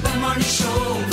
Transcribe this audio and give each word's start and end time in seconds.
Morning 0.00 0.42
Show 0.42 1.11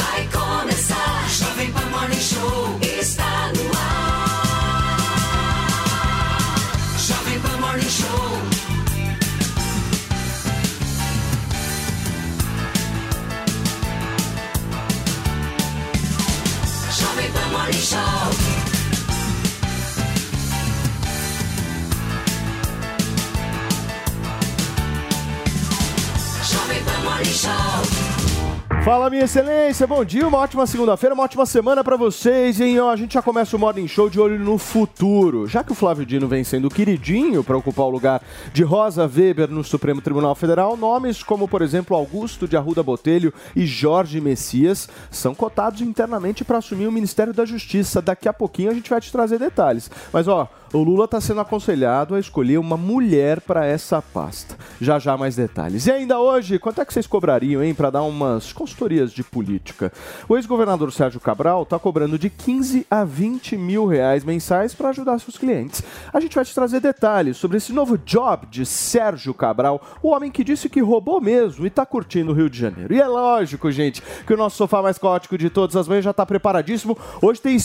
Fala, 28.83 29.09
minha 29.09 29.25
excelência, 29.25 29.85
bom 29.85 30.03
dia, 30.05 30.27
uma 30.27 30.37
ótima 30.37 30.65
segunda-feira, 30.65 31.13
uma 31.13 31.23
ótima 31.23 31.45
semana 31.45 31.83
pra 31.83 31.97
vocês, 31.97 32.61
hein? 32.61 32.79
Ó, 32.79 32.89
a 32.89 32.95
gente 32.95 33.13
já 33.13 33.21
começa 33.21 33.55
o 33.55 33.59
Morning 33.59 33.87
Show 33.87 34.09
de 34.09 34.19
olho 34.19 34.39
no 34.39 34.57
futuro. 34.57 35.45
Já 35.45 35.63
que 35.63 35.73
o 35.73 35.75
Flávio 35.75 36.05
Dino 36.05 36.27
vem 36.27 36.45
sendo 36.45 36.69
queridinho 36.69 37.43
para 37.43 37.57
ocupar 37.57 37.85
o 37.85 37.89
lugar 37.89 38.21
de 38.53 38.63
Rosa 38.63 39.03
Weber 39.03 39.49
no 39.51 39.63
Supremo 39.65 40.01
Tribunal 40.01 40.33
Federal, 40.33 40.77
nomes 40.77 41.21
como, 41.21 41.47
por 41.47 41.61
exemplo, 41.61 41.95
Augusto 41.95 42.47
de 42.47 42.55
Arruda 42.55 42.81
Botelho 42.81 43.33
e 43.53 43.65
Jorge 43.65 44.21
Messias 44.21 44.87
são 45.11 45.35
cotados 45.35 45.81
internamente 45.81 46.45
para 46.45 46.57
assumir 46.57 46.87
o 46.87 46.91
Ministério 46.91 47.33
da 47.33 47.45
Justiça. 47.45 48.01
Daqui 48.01 48.29
a 48.29 48.33
pouquinho 48.33 48.71
a 48.71 48.73
gente 48.73 48.89
vai 48.89 49.01
te 49.01 49.11
trazer 49.11 49.37
detalhes. 49.37 49.91
Mas, 50.11 50.27
ó, 50.27 50.49
o 50.73 50.83
Lula 50.83 51.05
está 51.05 51.19
sendo 51.19 51.41
aconselhado 51.41 52.15
a 52.15 52.19
escolher 52.19 52.57
uma 52.57 52.77
mulher 52.77 53.41
para 53.41 53.65
essa 53.65 54.01
pasta. 54.01 54.55
Já 54.79 54.99
já 54.99 55.17
mais 55.17 55.35
detalhes. 55.35 55.87
E 55.87 55.91
ainda 55.91 56.19
hoje, 56.19 56.59
quanto 56.59 56.81
é 56.81 56.85
que 56.85 56.93
vocês 56.93 57.07
cobrariam, 57.07 57.63
hein, 57.63 57.73
para 57.73 57.89
dar 57.89 58.03
umas 58.03 58.53
consultorias 58.53 59.11
de 59.11 59.23
política? 59.23 59.91
O 60.27 60.37
ex-governador 60.37 60.91
Sérgio 60.91 61.19
Cabral 61.19 61.63
está 61.63 61.79
cobrando 61.79 62.19
de 62.19 62.29
15 62.29 62.85
a 62.89 63.03
20 63.03 63.57
mil 63.57 63.87
reais 63.87 64.23
mensais 64.23 64.73
para 64.73 64.89
ajudar 64.89 65.19
seus 65.19 65.37
clientes. 65.37 65.83
A 66.13 66.19
gente 66.19 66.35
vai 66.35 66.45
te 66.45 66.53
trazer 66.53 66.79
detalhes 66.79 67.37
sobre 67.37 67.57
esse 67.57 67.73
novo 67.73 67.97
job 67.97 68.45
de 68.47 68.65
Sérgio 68.65 69.33
Cabral, 69.33 69.81
o 70.03 70.09
homem 70.09 70.31
que 70.31 70.43
disse 70.43 70.69
que 70.69 70.81
roubou 70.81 71.19
mesmo 71.19 71.65
e 71.65 71.67
está 71.67 71.85
curtindo 71.85 72.31
o 72.31 72.35
Rio 72.35 72.49
de 72.49 72.59
Janeiro. 72.59 72.93
E 72.93 73.01
é 73.01 73.07
lógico, 73.07 73.71
gente, 73.71 74.01
que 74.25 74.33
o 74.33 74.37
nosso 74.37 74.57
sofá 74.57 74.81
mais 74.81 74.97
caótico 74.97 75.37
de 75.37 75.49
todas 75.49 75.75
as 75.75 75.87
manhãs 75.87 76.05
já 76.05 76.11
está 76.11 76.25
preparadíssimo. 76.25 76.97
Hoje 77.21 77.41
tem 77.41 77.57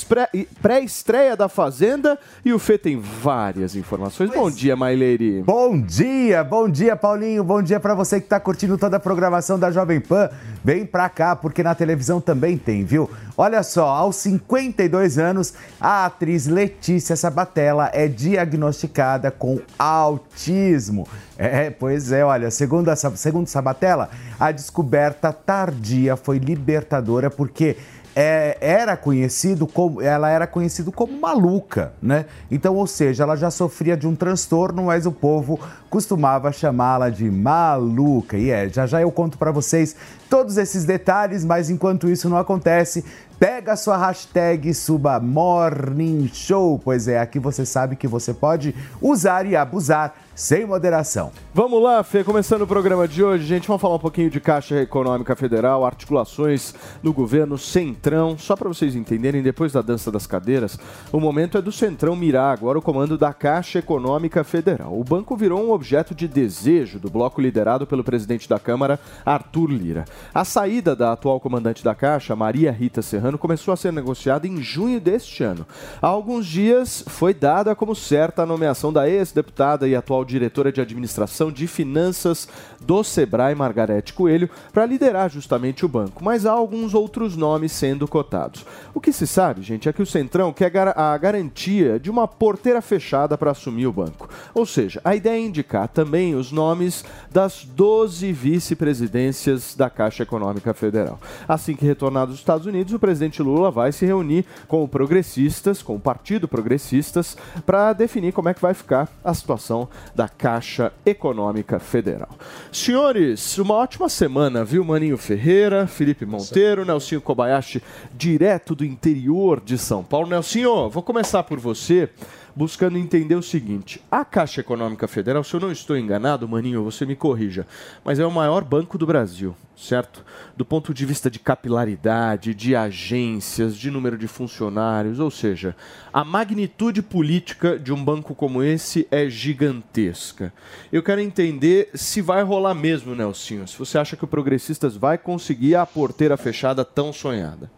pré-estreia 0.62 1.36
da 1.36 1.48
Fazenda 1.48 2.18
e 2.44 2.52
o 2.52 2.58
Fê 2.58 2.78
tem 2.78 2.93
várias 2.96 3.74
informações. 3.76 4.30
Bom 4.30 4.50
dia, 4.50 4.76
Maileire. 4.76 5.42
Bom 5.42 5.80
dia, 5.80 6.42
bom 6.42 6.68
dia, 6.68 6.96
Paulinho. 6.96 7.44
Bom 7.44 7.62
dia 7.62 7.78
pra 7.78 7.94
você 7.94 8.20
que 8.20 8.28
tá 8.28 8.40
curtindo 8.40 8.78
toda 8.78 8.96
a 8.96 9.00
programação 9.00 9.58
da 9.58 9.70
Jovem 9.70 10.00
Pan. 10.00 10.28
Vem 10.62 10.86
pra 10.86 11.08
cá, 11.08 11.36
porque 11.36 11.62
na 11.62 11.74
televisão 11.74 12.20
também 12.20 12.56
tem, 12.56 12.84
viu? 12.84 13.10
Olha 13.36 13.62
só, 13.62 13.86
aos 13.88 14.16
52 14.16 15.18
anos, 15.18 15.54
a 15.80 16.06
atriz 16.06 16.46
Letícia 16.46 17.16
Sabatella 17.16 17.90
é 17.92 18.06
diagnosticada 18.08 19.30
com 19.30 19.60
autismo. 19.78 21.06
É, 21.36 21.68
pois 21.68 22.12
é, 22.12 22.24
olha, 22.24 22.50
segundo, 22.50 22.88
a, 22.88 22.96
segundo 22.96 23.48
Sabatella, 23.48 24.08
a 24.38 24.52
descoberta 24.52 25.32
tardia 25.32 26.16
foi 26.16 26.38
libertadora 26.38 27.28
porque 27.28 27.76
é, 28.14 28.56
era 28.60 28.96
conhecido 28.96 29.66
como 29.66 30.00
ela 30.00 30.30
era 30.30 30.46
conhecido 30.46 30.92
como 30.92 31.20
maluca, 31.20 31.92
né? 32.00 32.26
Então, 32.50 32.76
ou 32.76 32.86
seja, 32.86 33.24
ela 33.24 33.36
já 33.36 33.50
sofria 33.50 33.96
de 33.96 34.06
um 34.06 34.14
transtorno, 34.14 34.84
mas 34.84 35.04
o 35.06 35.12
povo 35.12 35.58
costumava 35.90 36.52
chamá-la 36.52 37.10
de 37.10 37.30
maluca. 37.30 38.36
E 38.36 38.50
é, 38.50 38.68
já 38.68 38.86
já 38.86 39.00
eu 39.00 39.10
conto 39.10 39.36
para 39.36 39.50
vocês 39.50 39.96
todos 40.28 40.56
esses 40.56 40.84
detalhes, 40.84 41.44
mas 41.44 41.70
enquanto 41.70 42.08
isso 42.08 42.28
não 42.28 42.36
acontece, 42.36 43.04
pega 43.38 43.72
a 43.72 43.76
sua 43.76 43.96
hashtag 43.96 44.68
e 44.68 44.74
suba 44.74 45.20
Morning 45.20 46.30
Show, 46.32 46.80
pois 46.82 47.08
é, 47.08 47.18
aqui 47.18 47.38
você 47.38 47.66
sabe 47.66 47.96
que 47.96 48.06
você 48.06 48.32
pode 48.32 48.74
usar 49.00 49.46
e 49.46 49.56
abusar 49.56 50.14
sem 50.34 50.66
moderação. 50.66 51.30
Vamos 51.52 51.80
lá, 51.80 52.02
Fê, 52.02 52.24
começando 52.24 52.62
o 52.62 52.66
programa 52.66 53.06
de 53.06 53.22
hoje, 53.22 53.44
gente, 53.44 53.68
vamos 53.68 53.80
falar 53.80 53.94
um 53.94 54.00
pouquinho 54.00 54.28
de 54.28 54.40
Caixa 54.40 54.80
Econômica 54.80 55.36
Federal, 55.36 55.84
articulações 55.84 56.74
no 57.02 57.12
governo 57.12 57.56
Centrão, 57.56 58.36
só 58.36 58.56
para 58.56 58.68
vocês 58.68 58.96
entenderem, 58.96 59.42
depois 59.42 59.72
da 59.72 59.80
dança 59.80 60.10
das 60.10 60.26
cadeiras, 60.26 60.76
o 61.12 61.20
momento 61.20 61.56
é 61.56 61.62
do 61.62 61.70
Centrão 61.70 62.16
mirar 62.16 62.52
agora 62.52 62.78
o 62.78 62.82
comando 62.82 63.16
da 63.16 63.32
Caixa 63.32 63.78
Econômica 63.78 64.42
Federal. 64.42 64.98
O 64.98 65.04
banco 65.04 65.36
virou 65.36 65.64
um 65.64 65.70
objeto 65.70 66.14
de 66.14 66.26
desejo 66.26 66.98
do 66.98 67.10
bloco 67.10 67.40
liderado 67.40 67.86
pelo 67.86 68.02
presidente 68.02 68.48
da 68.48 68.58
Câmara, 68.58 68.98
Arthur 69.24 69.70
Lira. 69.70 70.04
A 70.34 70.44
saída 70.44 70.96
da 70.96 71.12
atual 71.12 71.38
comandante 71.38 71.84
da 71.84 71.94
Caixa, 71.94 72.34
Maria 72.34 72.72
Rita 72.72 73.02
Serrano, 73.02 73.38
começou 73.38 73.72
a 73.72 73.76
ser 73.76 73.92
negociada 73.92 74.46
em 74.46 74.60
junho 74.62 75.00
deste 75.00 75.44
ano. 75.44 75.66
Há 76.00 76.06
alguns 76.06 76.46
dias 76.46 77.04
foi 77.06 77.32
dada 77.32 77.74
como 77.74 77.94
certa 77.94 78.42
a 78.42 78.46
nomeação 78.46 78.92
da 78.92 79.08
ex-deputada 79.08 79.86
e 79.86 79.94
atual 79.94 80.24
diretora 80.24 80.72
de 80.72 80.80
administração 80.80 81.52
de 81.52 81.66
finanças 81.66 82.48
do 82.86 83.02
Sebrae, 83.02 83.54
Margarete 83.54 84.12
Coelho, 84.12 84.48
para 84.72 84.86
liderar 84.86 85.30
justamente 85.30 85.84
o 85.84 85.88
banco. 85.88 86.22
Mas 86.22 86.46
há 86.46 86.52
alguns 86.52 86.94
outros 86.94 87.36
nomes 87.36 87.72
sendo 87.72 88.06
cotados. 88.06 88.64
O 88.92 89.00
que 89.00 89.12
se 89.12 89.26
sabe, 89.26 89.62
gente, 89.62 89.88
é 89.88 89.92
que 89.92 90.02
o 90.02 90.06
Centrão 90.06 90.52
quer 90.52 90.74
a 90.96 91.16
garantia 91.16 91.98
de 91.98 92.10
uma 92.10 92.26
porteira 92.26 92.82
fechada 92.82 93.38
para 93.38 93.52
assumir 93.52 93.86
o 93.86 93.92
banco. 93.92 94.28
Ou 94.52 94.66
seja, 94.66 95.00
a 95.04 95.14
ideia 95.14 95.38
é 95.38 95.46
indicar 95.46 95.88
também 95.88 96.34
os 96.34 96.52
nomes 96.52 97.04
das 97.30 97.64
12 97.64 98.32
vice-presidências 98.32 99.74
da 99.74 99.88
Caixa 99.88 100.22
Econômica 100.22 100.74
Federal. 100.74 101.18
Assim 101.48 101.74
que 101.74 101.86
retornar 101.86 102.26
dos 102.26 102.36
Estados 102.36 102.66
Unidos, 102.66 102.92
o 102.92 102.98
presidente 102.98 103.42
Lula 103.42 103.70
vai 103.70 103.92
se 103.92 104.04
reunir 104.04 104.44
com 104.68 104.82
o 104.82 104.88
Progressistas, 104.88 105.82
com 105.82 105.96
o 105.96 106.00
Partido 106.00 106.48
Progressistas, 106.48 107.36
para 107.64 107.92
definir 107.92 108.32
como 108.32 108.48
é 108.48 108.54
que 108.54 108.60
vai 108.60 108.74
ficar 108.74 109.08
a 109.24 109.32
situação 109.32 109.88
da 110.14 110.28
Caixa 110.28 110.92
Econômica 111.06 111.78
Federal. 111.78 112.30
Senhores, 112.76 113.56
uma 113.56 113.74
ótima 113.74 114.08
semana, 114.08 114.64
viu? 114.64 114.84
Maninho 114.84 115.16
Ferreira, 115.16 115.86
Felipe 115.86 116.26
Monteiro, 116.26 116.84
Nelsinho 116.84 117.20
Kobayashi, 117.20 117.80
direto 118.12 118.74
do 118.74 118.84
interior 118.84 119.62
de 119.64 119.78
São 119.78 120.02
Paulo. 120.02 120.26
Nelsinho, 120.26 120.90
vou 120.90 121.00
começar 121.00 121.44
por 121.44 121.60
você 121.60 122.10
buscando 122.54 122.98
entender 122.98 123.34
o 123.34 123.42
seguinte: 123.42 124.00
a 124.10 124.24
Caixa 124.24 124.60
Econômica 124.60 125.08
Federal, 125.08 125.42
se 125.42 125.54
eu 125.54 125.60
não 125.60 125.72
estou 125.72 125.96
enganado, 125.96 126.48
Maninho, 126.48 126.84
você 126.84 127.04
me 127.04 127.16
corrija, 127.16 127.66
mas 128.04 128.18
é 128.18 128.26
o 128.26 128.30
maior 128.30 128.64
banco 128.64 128.96
do 128.96 129.06
Brasil, 129.06 129.56
certo? 129.76 130.24
Do 130.56 130.64
ponto 130.64 130.94
de 130.94 131.04
vista 131.04 131.30
de 131.30 131.38
capilaridade, 131.38 132.54
de 132.54 132.76
agências, 132.76 133.76
de 133.76 133.90
número 133.90 134.16
de 134.16 134.28
funcionários, 134.28 135.18
ou 135.18 135.30
seja, 135.30 135.74
a 136.12 136.24
magnitude 136.24 137.02
política 137.02 137.78
de 137.78 137.92
um 137.92 138.04
banco 138.04 138.34
como 138.34 138.62
esse 138.62 139.06
é 139.10 139.28
gigantesca. 139.28 140.52
Eu 140.92 141.02
quero 141.02 141.20
entender 141.20 141.90
se 141.94 142.20
vai 142.20 142.42
rolar 142.42 142.74
mesmo, 142.74 143.14
Nelsinho, 143.14 143.66
se 143.66 143.78
você 143.78 143.98
acha 143.98 144.16
que 144.16 144.24
o 144.24 144.28
Progressistas 144.28 144.96
vai 144.96 145.18
conseguir 145.18 145.74
a 145.74 145.86
porteira 145.86 146.36
fechada 146.36 146.84
tão 146.84 147.12
sonhada. 147.12 147.70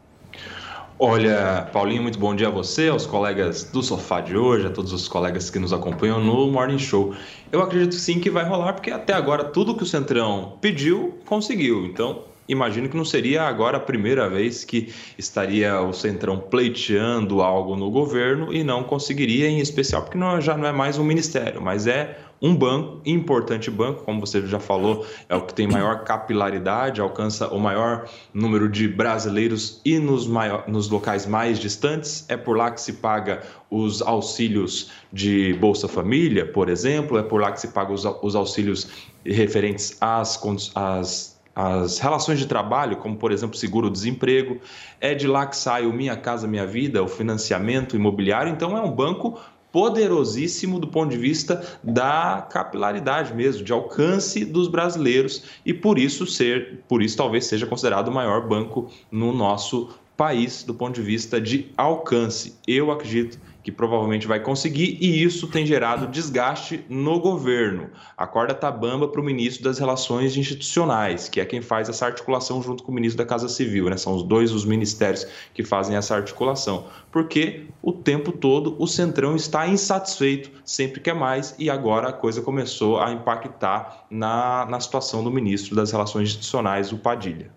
Olha, 0.98 1.68
Paulinho, 1.74 2.02
muito 2.02 2.18
bom 2.18 2.34
dia 2.34 2.48
a 2.48 2.50
você, 2.50 2.88
aos 2.88 3.04
colegas 3.04 3.64
do 3.64 3.82
sofá 3.82 4.22
de 4.22 4.34
hoje, 4.34 4.66
a 4.66 4.70
todos 4.70 4.94
os 4.94 5.06
colegas 5.06 5.50
que 5.50 5.58
nos 5.58 5.70
acompanham 5.70 6.24
no 6.24 6.50
Morning 6.50 6.78
Show. 6.78 7.14
Eu 7.52 7.60
acredito 7.60 7.94
sim 7.96 8.18
que 8.18 8.30
vai 8.30 8.48
rolar, 8.48 8.72
porque 8.72 8.90
até 8.90 9.12
agora 9.12 9.44
tudo 9.44 9.76
que 9.76 9.82
o 9.82 9.86
Centrão 9.86 10.56
pediu, 10.58 11.18
conseguiu. 11.26 11.84
Então, 11.84 12.24
imagino 12.48 12.88
que 12.88 12.96
não 12.96 13.04
seria 13.04 13.42
agora 13.42 13.76
a 13.76 13.80
primeira 13.80 14.26
vez 14.30 14.64
que 14.64 14.90
estaria 15.18 15.78
o 15.82 15.92
Centrão 15.92 16.38
pleiteando 16.38 17.42
algo 17.42 17.76
no 17.76 17.90
governo 17.90 18.50
e 18.50 18.64
não 18.64 18.82
conseguiria, 18.82 19.50
em 19.50 19.58
especial 19.58 20.00
porque 20.00 20.16
não, 20.16 20.40
já 20.40 20.56
não 20.56 20.66
é 20.66 20.72
mais 20.72 20.96
um 20.96 21.04
ministério, 21.04 21.60
mas 21.60 21.86
é 21.86 22.18
um 22.40 22.54
banco, 22.54 23.00
importante 23.06 23.70
banco, 23.70 24.02
como 24.04 24.20
você 24.20 24.46
já 24.46 24.60
falou, 24.60 25.06
é 25.28 25.34
o 25.34 25.42
que 25.42 25.54
tem 25.54 25.66
maior 25.66 26.04
capilaridade, 26.04 27.00
alcança 27.00 27.48
o 27.48 27.58
maior 27.58 28.08
número 28.32 28.68
de 28.68 28.86
brasileiros 28.86 29.80
e 29.84 29.98
nos, 29.98 30.26
maior, 30.26 30.64
nos 30.68 30.88
locais 30.88 31.26
mais 31.26 31.58
distantes. 31.58 32.24
É 32.28 32.36
por 32.36 32.56
lá 32.56 32.70
que 32.70 32.80
se 32.80 32.94
paga 32.94 33.42
os 33.70 34.02
auxílios 34.02 34.90
de 35.12 35.54
Bolsa 35.54 35.88
Família, 35.88 36.46
por 36.46 36.68
exemplo, 36.68 37.18
é 37.18 37.22
por 37.22 37.40
lá 37.40 37.52
que 37.52 37.60
se 37.60 37.68
paga 37.68 37.92
os, 37.92 38.04
os 38.04 38.36
auxílios 38.36 38.88
referentes 39.24 39.96
às, 40.00 40.40
às 40.74 41.36
as 41.56 41.98
relações 41.98 42.38
de 42.38 42.46
trabalho, 42.46 42.98
como 42.98 43.16
por 43.16 43.32
exemplo 43.32 43.56
seguro-desemprego, 43.56 44.60
é 45.00 45.14
de 45.14 45.26
lá 45.26 45.46
que 45.46 45.56
sai 45.56 45.86
o 45.86 45.92
Minha 45.92 46.14
Casa 46.14 46.46
Minha 46.46 46.66
Vida, 46.66 47.02
o 47.02 47.08
financiamento 47.08 47.96
imobiliário, 47.96 48.52
então 48.52 48.76
é 48.76 48.82
um 48.82 48.90
banco 48.90 49.40
poderosíssimo 49.76 50.78
do 50.78 50.86
ponto 50.86 51.10
de 51.10 51.18
vista 51.18 51.62
da 51.84 52.48
capilaridade 52.50 53.34
mesmo, 53.34 53.62
de 53.62 53.74
alcance 53.74 54.42
dos 54.42 54.68
brasileiros 54.68 55.42
e 55.66 55.74
por 55.74 55.98
isso 55.98 56.26
ser, 56.26 56.78
por 56.88 57.02
isso 57.02 57.14
talvez 57.14 57.44
seja 57.44 57.66
considerado 57.66 58.08
o 58.08 58.10
maior 58.10 58.48
banco 58.48 58.90
no 59.12 59.34
nosso 59.34 59.90
país 60.16 60.62
do 60.62 60.72
ponto 60.72 60.94
de 60.94 61.02
vista 61.02 61.38
de 61.38 61.66
alcance. 61.76 62.54
Eu 62.66 62.90
acredito 62.90 63.38
que 63.66 63.72
provavelmente 63.72 64.28
vai 64.28 64.38
conseguir, 64.38 64.96
e 65.00 65.24
isso 65.24 65.48
tem 65.48 65.66
gerado 65.66 66.06
desgaste 66.06 66.84
no 66.88 67.18
governo. 67.18 67.90
A 68.16 68.24
corda 68.24 68.52
está 68.52 68.70
bamba 68.70 69.08
para 69.08 69.20
o 69.20 69.24
ministro 69.24 69.64
das 69.64 69.80
Relações 69.80 70.36
Institucionais, 70.36 71.28
que 71.28 71.40
é 71.40 71.44
quem 71.44 71.60
faz 71.60 71.88
essa 71.88 72.06
articulação 72.06 72.62
junto 72.62 72.84
com 72.84 72.92
o 72.92 72.94
ministro 72.94 73.18
da 73.18 73.28
Casa 73.28 73.48
Civil. 73.48 73.90
Né? 73.90 73.96
São 73.96 74.14
os 74.14 74.22
dois 74.22 74.52
os 74.52 74.64
ministérios 74.64 75.26
que 75.52 75.64
fazem 75.64 75.96
essa 75.96 76.14
articulação. 76.14 76.86
Porque 77.10 77.66
o 77.82 77.90
tempo 77.90 78.30
todo 78.30 78.76
o 78.78 78.86
Centrão 78.86 79.34
está 79.34 79.66
insatisfeito, 79.66 80.48
sempre 80.64 81.00
quer 81.00 81.16
mais, 81.16 81.52
e 81.58 81.68
agora 81.68 82.10
a 82.10 82.12
coisa 82.12 82.40
começou 82.40 83.00
a 83.00 83.10
impactar 83.10 84.06
na, 84.08 84.64
na 84.66 84.78
situação 84.78 85.24
do 85.24 85.30
ministro 85.32 85.74
das 85.74 85.90
Relações 85.90 86.28
Institucionais, 86.28 86.92
o 86.92 86.98
Padilha. 86.98 87.50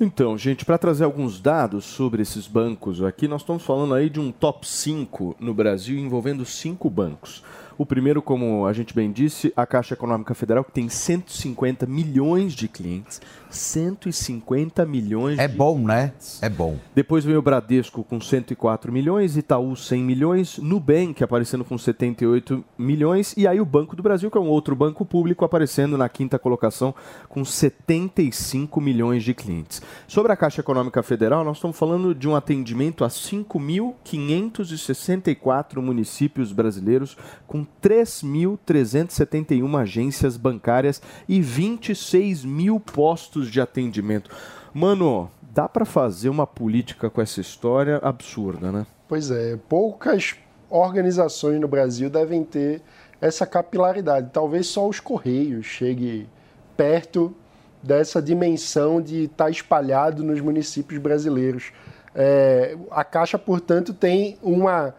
Então, 0.00 0.36
gente, 0.36 0.64
para 0.64 0.76
trazer 0.76 1.04
alguns 1.04 1.40
dados 1.40 1.84
sobre 1.84 2.20
esses 2.20 2.48
bancos 2.48 3.00
aqui, 3.00 3.28
nós 3.28 3.42
estamos 3.42 3.62
falando 3.62 3.94
aí 3.94 4.10
de 4.10 4.18
um 4.18 4.32
top 4.32 4.66
5 4.66 5.36
no 5.38 5.54
Brasil 5.54 5.96
envolvendo 5.96 6.44
cinco 6.44 6.90
bancos. 6.90 7.44
O 7.78 7.86
primeiro, 7.86 8.20
como 8.20 8.66
a 8.66 8.72
gente 8.72 8.94
bem 8.94 9.12
disse, 9.12 9.52
a 9.56 9.64
Caixa 9.64 9.94
Econômica 9.94 10.34
Federal, 10.34 10.64
que 10.64 10.72
tem 10.72 10.88
150 10.88 11.86
milhões 11.86 12.54
de 12.54 12.66
clientes. 12.66 13.20
150 13.54 14.84
milhões 14.84 15.38
É 15.38 15.48
de 15.48 15.56
bom, 15.56 15.78
né? 15.78 16.12
É 16.42 16.48
bom. 16.48 16.76
depois 16.94 17.24
vem 17.24 17.36
o 17.36 17.42
Bradesco 17.42 18.04
com 18.04 18.20
104 18.20 18.92
milhões, 18.92 19.36
Itaú 19.36 19.76
100 19.76 20.02
milhões, 20.02 20.58
Nubank 20.58 21.22
aparecendo 21.22 21.64
com 21.64 21.78
78 21.78 22.64
milhões 22.76 23.34
e 23.36 23.46
aí 23.46 23.60
o 23.60 23.64
Banco 23.64 23.94
do 23.96 24.02
Brasil, 24.02 24.30
que 24.30 24.38
é 24.38 24.40
um 24.40 24.48
outro 24.48 24.74
banco 24.74 25.04
público, 25.04 25.44
aparecendo 25.44 25.98
na 25.98 26.08
quinta 26.08 26.38
colocação 26.38 26.94
com 27.28 27.44
75 27.44 28.80
milhões 28.80 29.22
de 29.22 29.34
clientes. 29.34 29.82
Sobre 30.06 30.32
a 30.32 30.36
Caixa 30.36 30.60
Econômica 30.60 31.02
Federal, 31.02 31.44
nós 31.44 31.58
estamos 31.58 31.76
falando 31.76 32.14
de 32.14 32.28
um 32.28 32.36
atendimento 32.36 33.04
a 33.04 33.08
5.564 33.08 35.80
municípios 35.80 36.52
brasileiros 36.52 37.16
com 37.46 37.66
3.371 37.82 39.80
agências 39.80 40.36
bancárias 40.36 41.00
e 41.28 41.40
26 41.40 42.44
mil 42.44 42.80
postos 42.80 43.43
de 43.50 43.60
atendimento. 43.60 44.30
Mano, 44.72 45.30
dá 45.42 45.68
para 45.68 45.84
fazer 45.84 46.28
uma 46.28 46.46
política 46.46 47.08
com 47.08 47.20
essa 47.20 47.40
história 47.40 47.98
absurda, 48.02 48.72
né? 48.72 48.86
Pois 49.08 49.30
é, 49.30 49.56
poucas 49.68 50.36
organizações 50.68 51.60
no 51.60 51.68
Brasil 51.68 52.10
devem 52.10 52.42
ter 52.42 52.82
essa 53.20 53.46
capilaridade. 53.46 54.30
Talvez 54.32 54.66
só 54.66 54.88
os 54.88 54.98
Correios 54.98 55.64
chegue 55.64 56.28
perto 56.76 57.34
dessa 57.82 58.20
dimensão 58.20 59.00
de 59.00 59.24
estar 59.24 59.50
espalhado 59.50 60.24
nos 60.24 60.40
municípios 60.40 61.00
brasileiros. 61.00 61.70
É, 62.14 62.76
a 62.90 63.04
Caixa, 63.04 63.38
portanto, 63.38 63.92
tem 63.92 64.38
uma, 64.42 64.94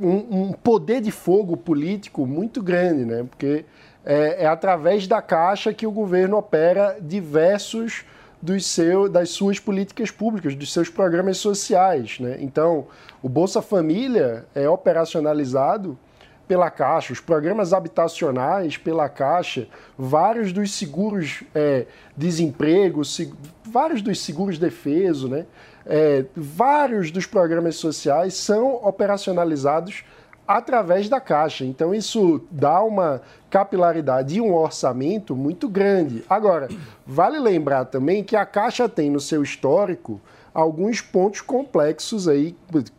um, 0.00 0.48
um 0.48 0.52
poder 0.52 1.00
de 1.00 1.10
fogo 1.10 1.56
político 1.56 2.26
muito 2.26 2.62
grande, 2.62 3.04
né? 3.04 3.24
porque 3.24 3.64
é, 4.04 4.44
é 4.44 4.46
através 4.46 5.06
da 5.06 5.20
Caixa 5.20 5.72
que 5.72 5.86
o 5.86 5.90
governo 5.90 6.36
opera 6.36 6.96
diversos 7.00 8.04
dos 8.40 8.66
seu, 8.66 9.08
das 9.08 9.30
suas 9.30 9.58
políticas 9.58 10.10
públicas, 10.10 10.54
dos 10.54 10.72
seus 10.72 10.88
programas 10.88 11.38
sociais. 11.38 12.20
Né? 12.20 12.36
Então, 12.40 12.86
o 13.22 13.28
Bolsa 13.28 13.60
Família 13.60 14.46
é 14.54 14.68
operacionalizado 14.68 15.98
pela 16.46 16.70
Caixa, 16.70 17.12
os 17.12 17.20
programas 17.20 17.74
habitacionais 17.74 18.78
pela 18.78 19.08
Caixa, 19.08 19.68
vários 19.98 20.50
dos 20.50 20.72
seguros 20.72 21.44
é, 21.54 21.84
desemprego, 22.16 23.04
se- 23.04 23.34
vários 23.62 24.00
dos 24.00 24.20
seguros 24.20 24.58
defeso, 24.58 25.28
né? 25.28 25.44
É, 25.84 26.24
vários 26.34 27.10
dos 27.10 27.26
programas 27.26 27.76
sociais 27.76 28.34
são 28.34 28.76
operacionalizados 28.76 30.04
através 30.48 31.10
da 31.10 31.20
Caixa. 31.20 31.62
Então, 31.62 31.94
isso 31.94 32.40
dá 32.50 32.82
uma 32.82 33.20
capilaridade 33.50 34.38
e 34.38 34.40
um 34.40 34.54
orçamento 34.54 35.36
muito 35.36 35.68
grande. 35.68 36.24
Agora, 36.26 36.68
vale 37.06 37.38
lembrar 37.38 37.84
também 37.84 38.24
que 38.24 38.34
a 38.34 38.46
Caixa 38.46 38.88
tem 38.88 39.10
no 39.10 39.20
seu 39.20 39.42
histórico 39.42 40.18
alguns 40.54 41.02
pontos 41.02 41.42
complexos 41.42 42.26
aí, 42.26 42.56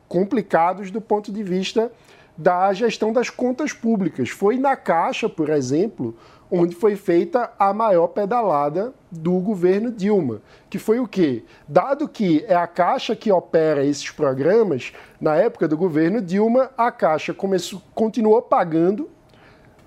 complicados 0.07 0.91
do 0.91 1.01
ponto 1.01 1.31
de 1.31 1.41
vista 1.41 1.91
da 2.37 2.71
gestão 2.71 3.11
das 3.11 3.29
contas 3.29 3.73
públicas. 3.73 4.29
Foi 4.29 4.57
na 4.57 4.75
Caixa, 4.75 5.27
por 5.27 5.49
exemplo, 5.49 6.15
onde 6.51 6.75
foi 6.75 6.95
feita 6.95 7.51
a 7.59 7.73
maior 7.73 8.07
pedalada 8.07 8.93
do 9.11 9.33
governo 9.39 9.91
Dilma, 9.91 10.41
que 10.69 10.79
foi 10.79 10.99
o 10.99 11.07
quê? 11.07 11.43
Dado 11.67 12.07
que 12.07 12.43
é 12.47 12.55
a 12.55 12.65
Caixa 12.65 13.15
que 13.15 13.31
opera 13.31 13.83
esses 13.85 14.09
programas, 14.09 14.91
na 15.21 15.35
época 15.35 15.67
do 15.67 15.77
governo 15.77 16.21
Dilma, 16.21 16.71
a 16.77 16.91
Caixa 16.91 17.33
começou, 17.33 17.81
continuou 17.93 18.41
pagando 18.41 19.09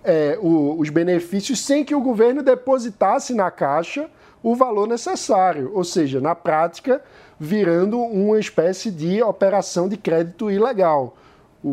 é, 0.04 0.36
o- 0.42 0.76
os 0.80 0.88
benefícios 0.90 1.60
sem 1.64 1.84
que 1.84 1.94
o 1.94 2.00
governo 2.00 2.42
depositasse 2.42 3.34
na 3.34 3.50
Caixa 3.52 4.10
o 4.42 4.56
valor 4.56 4.88
necessário, 4.88 5.70
ou 5.72 5.84
seja, 5.84 6.20
na 6.20 6.34
prática, 6.34 7.00
virando 7.38 8.00
uma 8.00 8.38
espécie 8.40 8.90
de 8.90 9.22
operação 9.22 9.88
de 9.88 9.96
crédito 9.96 10.50
ilegal, 10.50 11.16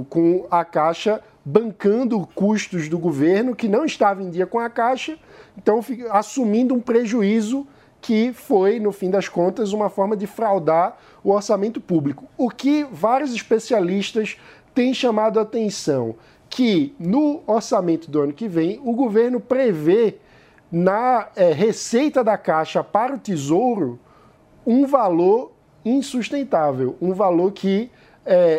com 0.10 0.46
a 0.52 0.64
Caixa 0.64 1.20
bancando 1.44 2.28
custos 2.36 2.88
do 2.90 2.98
governo 2.98 3.56
que 3.56 3.68
não 3.68 3.86
estava 3.86 4.22
em 4.22 4.30
dia 4.30 4.46
com 4.46 4.60
a 4.60 4.70
Caixa, 4.70 5.18
então 5.58 5.80
assumindo 6.12 6.74
um 6.74 6.80
prejuízo 6.80 7.66
que 8.02 8.32
foi, 8.34 8.80
no 8.80 8.92
fim 8.92 9.10
das 9.10 9.28
contas, 9.28 9.74
uma 9.74 9.90
forma 9.90 10.16
de 10.16 10.26
fraudar 10.26 10.98
o 11.24 11.32
orçamento 11.32 11.82
público. 11.82 12.26
O 12.38 12.50
que 12.50 12.84
vários 12.84 13.34
especialistas 13.34 14.38
têm 14.74 14.94
chamado 14.94 15.40
a 15.40 15.42
atenção 15.42 16.16
que 16.50 16.96
no 16.98 17.42
orçamento 17.46 18.10
do 18.10 18.22
ano 18.22 18.34
que 18.34 18.48
vem 18.48 18.80
o 18.84 18.94
governo 18.94 19.40
prevê 19.40 20.16
na 20.72 21.28
eh, 21.36 21.52
receita 21.52 22.24
da 22.24 22.38
Caixa 22.38 22.84
para 22.84 23.16
o 23.16 23.20
Tesouro 23.20 24.00
um 24.66 24.86
valor 24.86 25.52
insustentável, 25.84 26.96
um 27.02 27.14
valor 27.14 27.52
que 27.52 27.90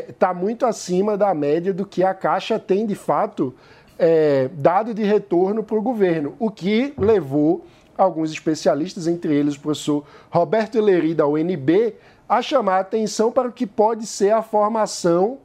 está 0.09 0.35
muito 0.35 0.67
acima 0.67 1.17
da 1.17 1.33
média 1.33 1.73
do 1.73 1.87
que 1.87 2.03
a 2.03 2.13
Caixa 2.13 2.59
tem 2.59 2.87
de 2.87 2.95
fato 2.95 3.55
eh, 3.99 4.49
dado 4.55 4.93
de 4.95 5.03
retorno 5.03 5.63
para 5.63 5.77
o 5.77 5.83
governo, 5.83 6.35
o 6.39 6.51
que 6.51 6.95
levou 6.97 7.65
alguns 7.97 8.33
especialistas, 8.33 9.07
entre 9.07 9.35
eles 9.35 9.57
o 9.57 9.61
professor 9.61 10.05
Roberto 10.31 10.79
Eleri 10.79 11.15
da 11.15 11.27
UNB, 11.27 11.95
a 12.29 12.41
chamar 12.41 12.77
a 12.77 12.81
atenção 12.81 13.31
para 13.31 13.49
o 13.49 13.53
que 13.53 13.67
pode 13.67 14.07
ser 14.07 14.31
a 14.31 14.43
formação, 14.43 15.39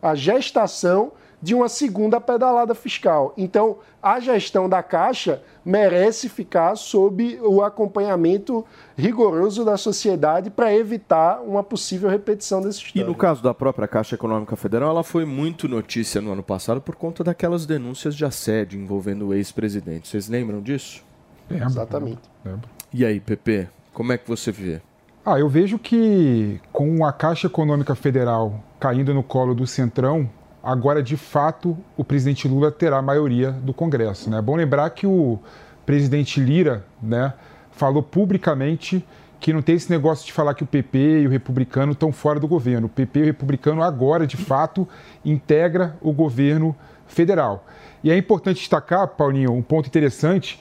a 0.00 0.14
gestação 0.14 1.12
de 1.46 1.54
uma 1.54 1.68
segunda 1.68 2.20
pedalada 2.20 2.74
fiscal. 2.74 3.32
Então, 3.36 3.78
a 4.02 4.18
gestão 4.18 4.68
da 4.68 4.82
Caixa 4.82 5.40
merece 5.64 6.28
ficar 6.28 6.74
sob 6.74 7.38
o 7.40 7.62
acompanhamento 7.62 8.66
rigoroso 8.98 9.64
da 9.64 9.76
sociedade 9.76 10.50
para 10.50 10.74
evitar 10.74 11.40
uma 11.42 11.62
possível 11.62 12.10
repetição 12.10 12.60
desse 12.60 12.80
E 12.80 12.86
história. 12.86 13.06
no 13.06 13.14
caso 13.14 13.44
da 13.44 13.54
própria 13.54 13.86
Caixa 13.86 14.16
Econômica 14.16 14.56
Federal, 14.56 14.90
ela 14.90 15.04
foi 15.04 15.24
muito 15.24 15.68
notícia 15.68 16.20
no 16.20 16.32
ano 16.32 16.42
passado 16.42 16.80
por 16.80 16.96
conta 16.96 17.22
daquelas 17.22 17.64
denúncias 17.64 18.16
de 18.16 18.24
assédio 18.24 18.80
envolvendo 18.80 19.28
o 19.28 19.32
ex-presidente. 19.32 20.08
Vocês 20.08 20.28
lembram 20.28 20.60
disso? 20.60 21.04
Lembro, 21.48 21.66
Exatamente. 21.68 22.18
lembro. 22.44 22.68
E 22.92 23.04
aí, 23.04 23.20
Pepe, 23.20 23.68
como 23.94 24.12
é 24.12 24.18
que 24.18 24.26
você 24.28 24.50
vê? 24.50 24.80
Ah, 25.24 25.38
eu 25.38 25.48
vejo 25.48 25.78
que 25.78 26.60
com 26.72 27.04
a 27.04 27.12
Caixa 27.12 27.46
Econômica 27.46 27.94
Federal 27.94 28.60
caindo 28.80 29.14
no 29.14 29.22
colo 29.22 29.54
do 29.54 29.64
Centrão, 29.64 30.28
agora 30.66 31.00
de 31.00 31.16
fato 31.16 31.78
o 31.96 32.04
presidente 32.04 32.48
Lula 32.48 32.72
terá 32.72 32.98
a 32.98 33.02
maioria 33.02 33.52
do 33.52 33.72
Congresso. 33.72 34.28
né? 34.28 34.38
É 34.38 34.42
bom 34.42 34.56
lembrar 34.56 34.90
que 34.90 35.06
o 35.06 35.38
presidente 35.86 36.40
Lira 36.40 36.84
né, 37.00 37.32
falou 37.70 38.02
publicamente 38.02 39.06
que 39.38 39.52
não 39.52 39.62
tem 39.62 39.76
esse 39.76 39.88
negócio 39.88 40.26
de 40.26 40.32
falar 40.32 40.54
que 40.54 40.64
o 40.64 40.66
PP 40.66 41.20
e 41.20 41.26
o 41.28 41.30
republicano 41.30 41.92
estão 41.92 42.10
fora 42.10 42.40
do 42.40 42.48
governo. 42.48 42.86
O 42.86 42.90
PP 42.90 43.20
e 43.20 43.22
o 43.22 43.26
republicano 43.26 43.80
agora, 43.80 44.26
de 44.26 44.36
fato, 44.36 44.88
integra 45.24 45.96
o 46.00 46.12
governo 46.12 46.74
federal. 47.06 47.64
E 48.02 48.10
é 48.10 48.16
importante 48.16 48.58
destacar, 48.58 49.06
Paulinho, 49.06 49.52
um 49.52 49.62
ponto 49.62 49.86
interessante, 49.86 50.60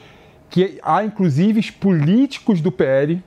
que 0.52 0.78
há 0.84 1.04
inclusive 1.04 1.72
políticos 1.72 2.62
do 2.62 2.72
PL 2.72 3.24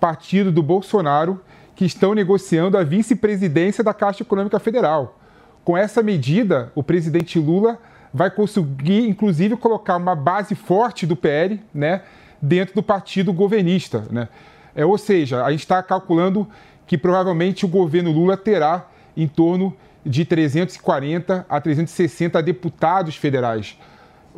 partido 0.00 0.50
do 0.50 0.62
Bolsonaro 0.62 1.40
que 1.76 1.84
estão 1.84 2.14
negociando 2.14 2.76
a 2.76 2.82
vice-presidência 2.82 3.84
da 3.84 3.94
Caixa 3.94 4.24
Econômica 4.24 4.58
Federal. 4.58 5.19
Com 5.64 5.76
essa 5.76 6.02
medida, 6.02 6.72
o 6.74 6.82
presidente 6.82 7.38
Lula 7.38 7.78
vai 8.12 8.30
conseguir, 8.30 9.08
inclusive, 9.08 9.56
colocar 9.56 9.96
uma 9.96 10.14
base 10.16 10.54
forte 10.54 11.06
do 11.06 11.14
PL 11.14 11.60
né, 11.72 12.02
dentro 12.42 12.74
do 12.74 12.82
partido 12.82 13.32
governista. 13.32 14.04
Né? 14.10 14.28
É, 14.74 14.84
ou 14.84 14.98
seja, 14.98 15.44
a 15.44 15.50
gente 15.50 15.60
está 15.60 15.82
calculando 15.82 16.46
que 16.86 16.98
provavelmente 16.98 17.64
o 17.64 17.68
governo 17.68 18.10
Lula 18.10 18.36
terá 18.36 18.86
em 19.16 19.28
torno 19.28 19.74
de 20.04 20.24
340 20.24 21.46
a 21.48 21.60
360 21.60 22.42
deputados 22.42 23.14
federais. 23.16 23.78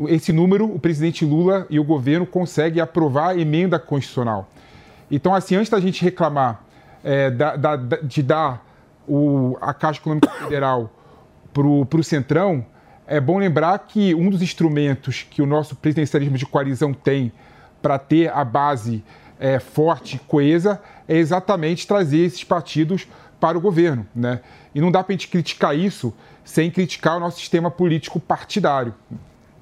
Esse 0.09 0.33
número, 0.33 0.67
o 0.67 0.79
presidente 0.79 1.25
Lula 1.25 1.67
e 1.71 1.79
o 1.79 1.85
governo 1.85 2.27
conseguem 2.27 2.83
aprovar 2.83 3.29
a 3.31 3.39
emenda 3.39 3.79
constitucional. 3.79 4.49
Então, 5.11 5.35
assim, 5.35 5.55
antes 5.55 5.71
da 5.71 5.79
gente 5.81 6.03
reclamar 6.03 6.63
é, 7.05 7.31
da- 7.31 7.57
da- 7.57 7.77
de 7.77 8.23
dar 8.23 8.65
o, 9.09 9.57
a 9.61 9.73
Caixa 9.75 10.01
Econômica 10.01 10.31
Federal 10.31 10.91
para 11.53 11.67
o 11.67 12.05
Centrão, 12.05 12.65
é 13.07 13.21
bom 13.21 13.39
lembrar 13.39 13.79
que 13.81 14.15
um 14.15 14.31
dos 14.31 14.43
instrumentos 14.43 15.27
que 15.29 15.43
o 15.43 15.47
nosso 15.47 15.77
presidencialismo 15.77 16.39
de 16.39 16.47
coalizão 16.47 16.93
tem 16.93 17.33
para 17.81 17.99
ter 17.99 18.31
a 18.33 18.45
base 18.45 19.05
é, 19.39 19.59
forte, 19.59 20.21
coesa, 20.27 20.81
é 21.09 21.17
exatamente 21.17 21.87
trazer 21.87 22.19
esses 22.19 22.45
partidos 22.45 23.07
para 23.41 23.59
o 23.59 23.61
governo. 23.61 24.07
Né? 24.15 24.41
E 24.75 24.81
não 24.81 24.91
dá 24.91 25.03
para 25.03 25.13
a 25.13 25.17
gente 25.17 25.29
criticar 25.29 25.77
isso 25.77 26.15
sem 26.45 26.71
criticar 26.71 27.17
o 27.17 27.21
nosso 27.21 27.39
sistema 27.39 27.71
político 27.71 28.21
partidário. 28.21 28.95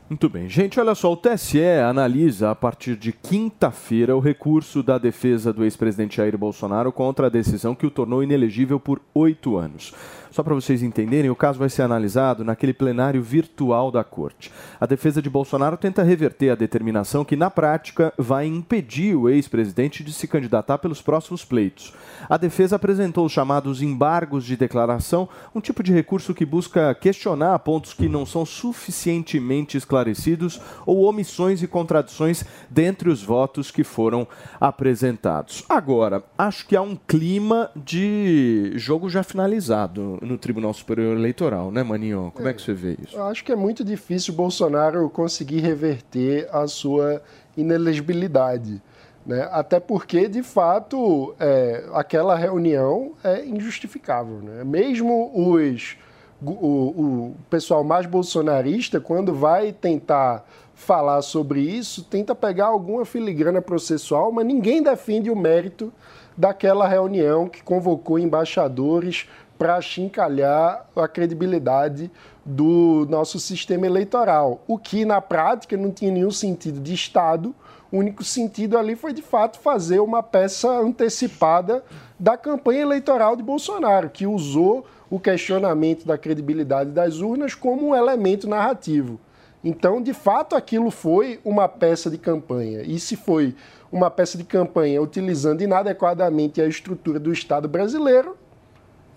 Muito 0.08 0.28
bem. 0.28 0.48
Gente, 0.48 0.80
olha 0.80 0.94
só, 0.94 1.12
o 1.12 1.16
TSE 1.16 1.62
analisa 1.88 2.50
a 2.50 2.54
partir 2.54 2.96
de 2.96 3.12
quinta-feira 3.12 4.16
o 4.16 4.20
recurso 4.20 4.82
da 4.82 4.98
defesa 4.98 5.52
do 5.52 5.62
ex-presidente 5.62 6.16
Jair 6.16 6.36
Bolsonaro 6.36 6.90
contra 6.90 7.28
a 7.28 7.30
decisão 7.30 7.76
que 7.76 7.86
o 7.86 7.90
tornou 7.90 8.20
inelegível 8.20 8.80
por 8.80 9.00
oito 9.14 9.56
anos. 9.56 9.94
Só 10.30 10.44
para 10.44 10.54
vocês 10.54 10.80
entenderem, 10.80 11.28
o 11.28 11.34
caso 11.34 11.58
vai 11.58 11.68
ser 11.68 11.82
analisado 11.82 12.44
naquele 12.44 12.72
plenário 12.72 13.20
virtual 13.20 13.90
da 13.90 14.04
Corte. 14.04 14.52
A 14.80 14.86
defesa 14.86 15.20
de 15.20 15.28
Bolsonaro 15.28 15.76
tenta 15.76 16.04
reverter 16.04 16.50
a 16.50 16.54
determinação 16.54 17.24
que, 17.24 17.34
na 17.34 17.50
prática, 17.50 18.12
vai 18.16 18.46
impedir 18.46 19.16
o 19.16 19.28
ex-presidente 19.28 20.04
de 20.04 20.12
se 20.12 20.28
candidatar 20.28 20.78
pelos 20.78 21.02
próximos 21.02 21.44
pleitos. 21.44 21.92
A 22.28 22.36
defesa 22.36 22.76
apresentou 22.76 23.26
os 23.26 23.32
chamados 23.32 23.82
embargos 23.82 24.44
de 24.44 24.56
declaração, 24.56 25.28
um 25.52 25.60
tipo 25.60 25.82
de 25.82 25.92
recurso 25.92 26.32
que 26.32 26.46
busca 26.46 26.94
questionar 26.94 27.58
pontos 27.58 27.92
que 27.92 28.08
não 28.08 28.24
são 28.24 28.46
suficientemente 28.46 29.76
esclarecidos 29.76 30.60
ou 30.86 31.02
omissões 31.04 31.60
e 31.60 31.66
contradições 31.66 32.44
dentre 32.70 33.10
os 33.10 33.20
votos 33.20 33.72
que 33.72 33.82
foram 33.82 34.28
apresentados. 34.60 35.64
Agora, 35.68 36.22
acho 36.38 36.66
que 36.68 36.76
há 36.76 36.82
um 36.82 36.94
clima 36.94 37.68
de 37.74 38.72
jogo 38.76 39.10
já 39.10 39.24
finalizado 39.24 40.19
no 40.20 40.36
Tribunal 40.36 40.72
Superior 40.72 41.16
Eleitoral, 41.16 41.70
né, 41.70 41.82
Maninho? 41.82 42.30
Como 42.34 42.46
é, 42.46 42.50
é 42.50 42.54
que 42.54 42.62
você 42.62 42.74
vê 42.74 42.96
isso? 43.02 43.16
Eu 43.16 43.24
acho 43.24 43.44
que 43.44 43.52
é 43.52 43.56
muito 43.56 43.82
difícil 43.82 44.34
o 44.34 44.36
Bolsonaro 44.36 45.08
conseguir 45.10 45.60
reverter 45.60 46.48
a 46.52 46.66
sua 46.66 47.22
inelegibilidade. 47.56 48.82
Né? 49.24 49.48
Até 49.50 49.80
porque, 49.80 50.28
de 50.28 50.42
fato, 50.42 51.34
é, 51.38 51.84
aquela 51.92 52.36
reunião 52.36 53.12
é 53.22 53.44
injustificável. 53.44 54.40
Né? 54.42 54.64
Mesmo 54.64 55.30
os, 55.34 55.96
o, 56.42 56.52
o 56.52 57.36
pessoal 57.48 57.84
mais 57.84 58.06
bolsonarista, 58.06 59.00
quando 59.00 59.34
vai 59.34 59.72
tentar 59.72 60.44
falar 60.74 61.20
sobre 61.20 61.60
isso, 61.60 62.04
tenta 62.04 62.34
pegar 62.34 62.66
alguma 62.66 63.04
filigrana 63.04 63.60
processual, 63.60 64.32
mas 64.32 64.46
ninguém 64.46 64.82
defende 64.82 65.30
o 65.30 65.36
mérito 65.36 65.92
daquela 66.36 66.88
reunião 66.88 67.46
que 67.46 67.62
convocou 67.62 68.18
embaixadores 68.18 69.28
para 69.60 69.78
chincalhar 69.82 70.86
a 70.96 71.06
credibilidade 71.06 72.10
do 72.42 73.06
nosso 73.10 73.38
sistema 73.38 73.84
eleitoral, 73.84 74.64
o 74.66 74.78
que 74.78 75.04
na 75.04 75.20
prática 75.20 75.76
não 75.76 75.90
tinha 75.90 76.10
nenhum 76.10 76.30
sentido 76.30 76.80
de 76.80 76.94
Estado. 76.94 77.54
O 77.92 77.98
único 77.98 78.24
sentido 78.24 78.78
ali 78.78 78.96
foi 78.96 79.12
de 79.12 79.20
fato 79.20 79.58
fazer 79.58 80.00
uma 80.00 80.22
peça 80.22 80.66
antecipada 80.70 81.84
da 82.18 82.38
campanha 82.38 82.80
eleitoral 82.80 83.36
de 83.36 83.42
Bolsonaro, 83.42 84.08
que 84.08 84.26
usou 84.26 84.86
o 85.10 85.20
questionamento 85.20 86.06
da 86.06 86.16
credibilidade 86.16 86.88
das 86.88 87.18
urnas 87.18 87.54
como 87.54 87.88
um 87.88 87.94
elemento 87.94 88.48
narrativo. 88.48 89.20
Então, 89.62 90.00
de 90.00 90.14
fato, 90.14 90.56
aquilo 90.56 90.90
foi 90.90 91.38
uma 91.44 91.68
peça 91.68 92.08
de 92.08 92.16
campanha. 92.16 92.80
E 92.80 92.98
se 92.98 93.14
foi 93.14 93.54
uma 93.92 94.10
peça 94.10 94.38
de 94.38 94.44
campanha 94.44 95.02
utilizando 95.02 95.60
inadequadamente 95.60 96.62
a 96.62 96.66
estrutura 96.66 97.20
do 97.20 97.30
Estado 97.30 97.68
brasileiro, 97.68 98.39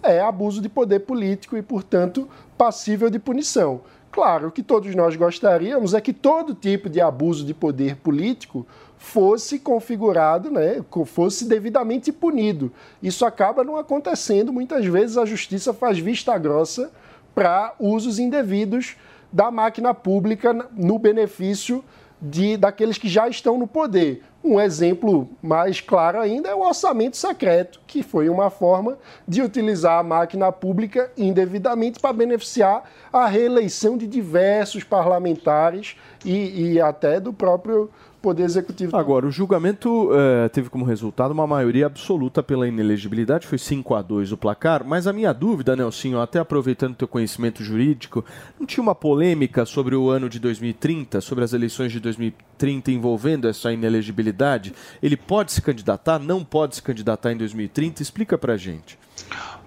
é 0.04 0.20
abuso 0.20 0.62
de 0.62 0.70
poder 0.70 1.00
político 1.00 1.58
e, 1.58 1.62
portanto, 1.62 2.28
passível 2.58 3.10
de 3.10 3.18
punição. 3.18 3.82
Claro 4.12 4.52
que 4.52 4.62
todos 4.62 4.94
nós 4.94 5.16
gostaríamos 5.16 5.96
é 5.96 6.02
que 6.02 6.14
todo 6.14 6.54
tipo 6.54 6.88
de 6.88 7.02
abuso 7.02 7.44
de 7.44 7.54
poder 7.54 7.96
político 7.96 8.68
fosse 8.96 9.58
configurado, 9.58 10.52
né, 10.52 10.82
fosse 11.08 11.46
devidamente 11.46 12.12
punido. 12.12 12.72
Isso 13.02 13.26
acaba 13.26 13.64
não 13.64 13.76
acontecendo. 13.76 14.54
Muitas 14.54 14.86
vezes 14.86 15.18
a 15.18 15.26
justiça 15.26 15.74
faz 15.74 15.98
vista 15.98 16.38
grossa 16.38 16.92
para 17.34 17.74
usos 17.80 18.20
indevidos 18.20 18.96
da 19.32 19.50
máquina 19.50 19.94
pública 19.96 20.54
no 20.72 21.00
benefício 21.00 21.84
de, 22.22 22.56
daqueles 22.56 22.98
que 22.98 23.10
já 23.10 23.28
estão 23.28 23.58
no 23.58 23.68
poder. 23.68 24.24
Um 24.44 24.60
exemplo 24.60 25.30
mais 25.42 25.80
claro 25.80 26.20
ainda 26.20 26.50
é 26.50 26.56
o 26.56 26.68
orçamento 26.68 27.16
secreto, 27.16 27.80
que 27.88 28.04
foi 28.04 28.28
uma 28.28 28.50
forma 28.50 28.98
de 29.26 29.42
utilizar 29.42 30.00
a 30.00 30.04
máquina 30.04 30.52
pública 30.52 31.10
indevidamente 31.18 31.98
para 31.98 32.12
beneficiar 32.12 32.84
a 33.12 33.26
reeleição 33.26 33.98
de 33.98 34.06
diversos 34.06 34.84
parlamentares 34.84 35.96
e, 36.26 36.74
e 36.74 36.82
até 36.82 37.22
do 37.22 37.32
próprio 37.32 37.90
Poder 38.24 38.44
Executivo. 38.44 38.96
Agora, 38.96 39.28
o 39.28 39.32
julgamento 39.32 40.10
uh, 40.10 40.48
teve 40.54 40.70
como 40.70 40.86
resultado 40.86 41.32
uma 41.32 41.46
maioria 41.46 41.88
absoluta 41.88 42.42
pela 42.42 42.66
inelegibilidade, 42.66 43.46
foi 43.46 43.58
5 43.58 43.94
a 43.94 44.02
2 44.02 44.32
o 44.32 44.38
placar, 44.38 44.82
mas 44.86 45.08
a 45.08 45.12
minha 45.12 45.34
dúvida, 45.34 45.76
Nelsinho, 45.76 46.22
até 46.22 46.40
aproveitando 46.40 46.96
teu 46.96 47.06
conhecimento 47.06 47.62
jurídico, 47.62 48.24
não 48.58 48.66
tinha 48.66 48.82
uma 48.82 48.96
polêmica 48.96 49.66
sobre 49.66 49.94
o 49.94 50.10
ano 50.10 50.30
de 50.30 50.40
2030, 50.40 51.20
sobre 51.20 51.44
as 51.44 51.52
eleições 51.52 51.92
de 51.92 52.00
2030 52.00 52.92
envolvendo 52.92 53.46
essa 53.46 53.74
inelegibilidade? 53.74 54.74
Ele 55.02 55.18
pode 55.18 55.52
se 55.52 55.62
candidatar, 55.62 56.18
não 56.18 56.46
pode 56.46 56.76
se 56.76 56.82
candidatar 56.82 57.34
em 57.34 57.38
2030? 57.38 58.02
Explica 58.02 58.38
pra 58.38 58.56
gente. 58.56 58.98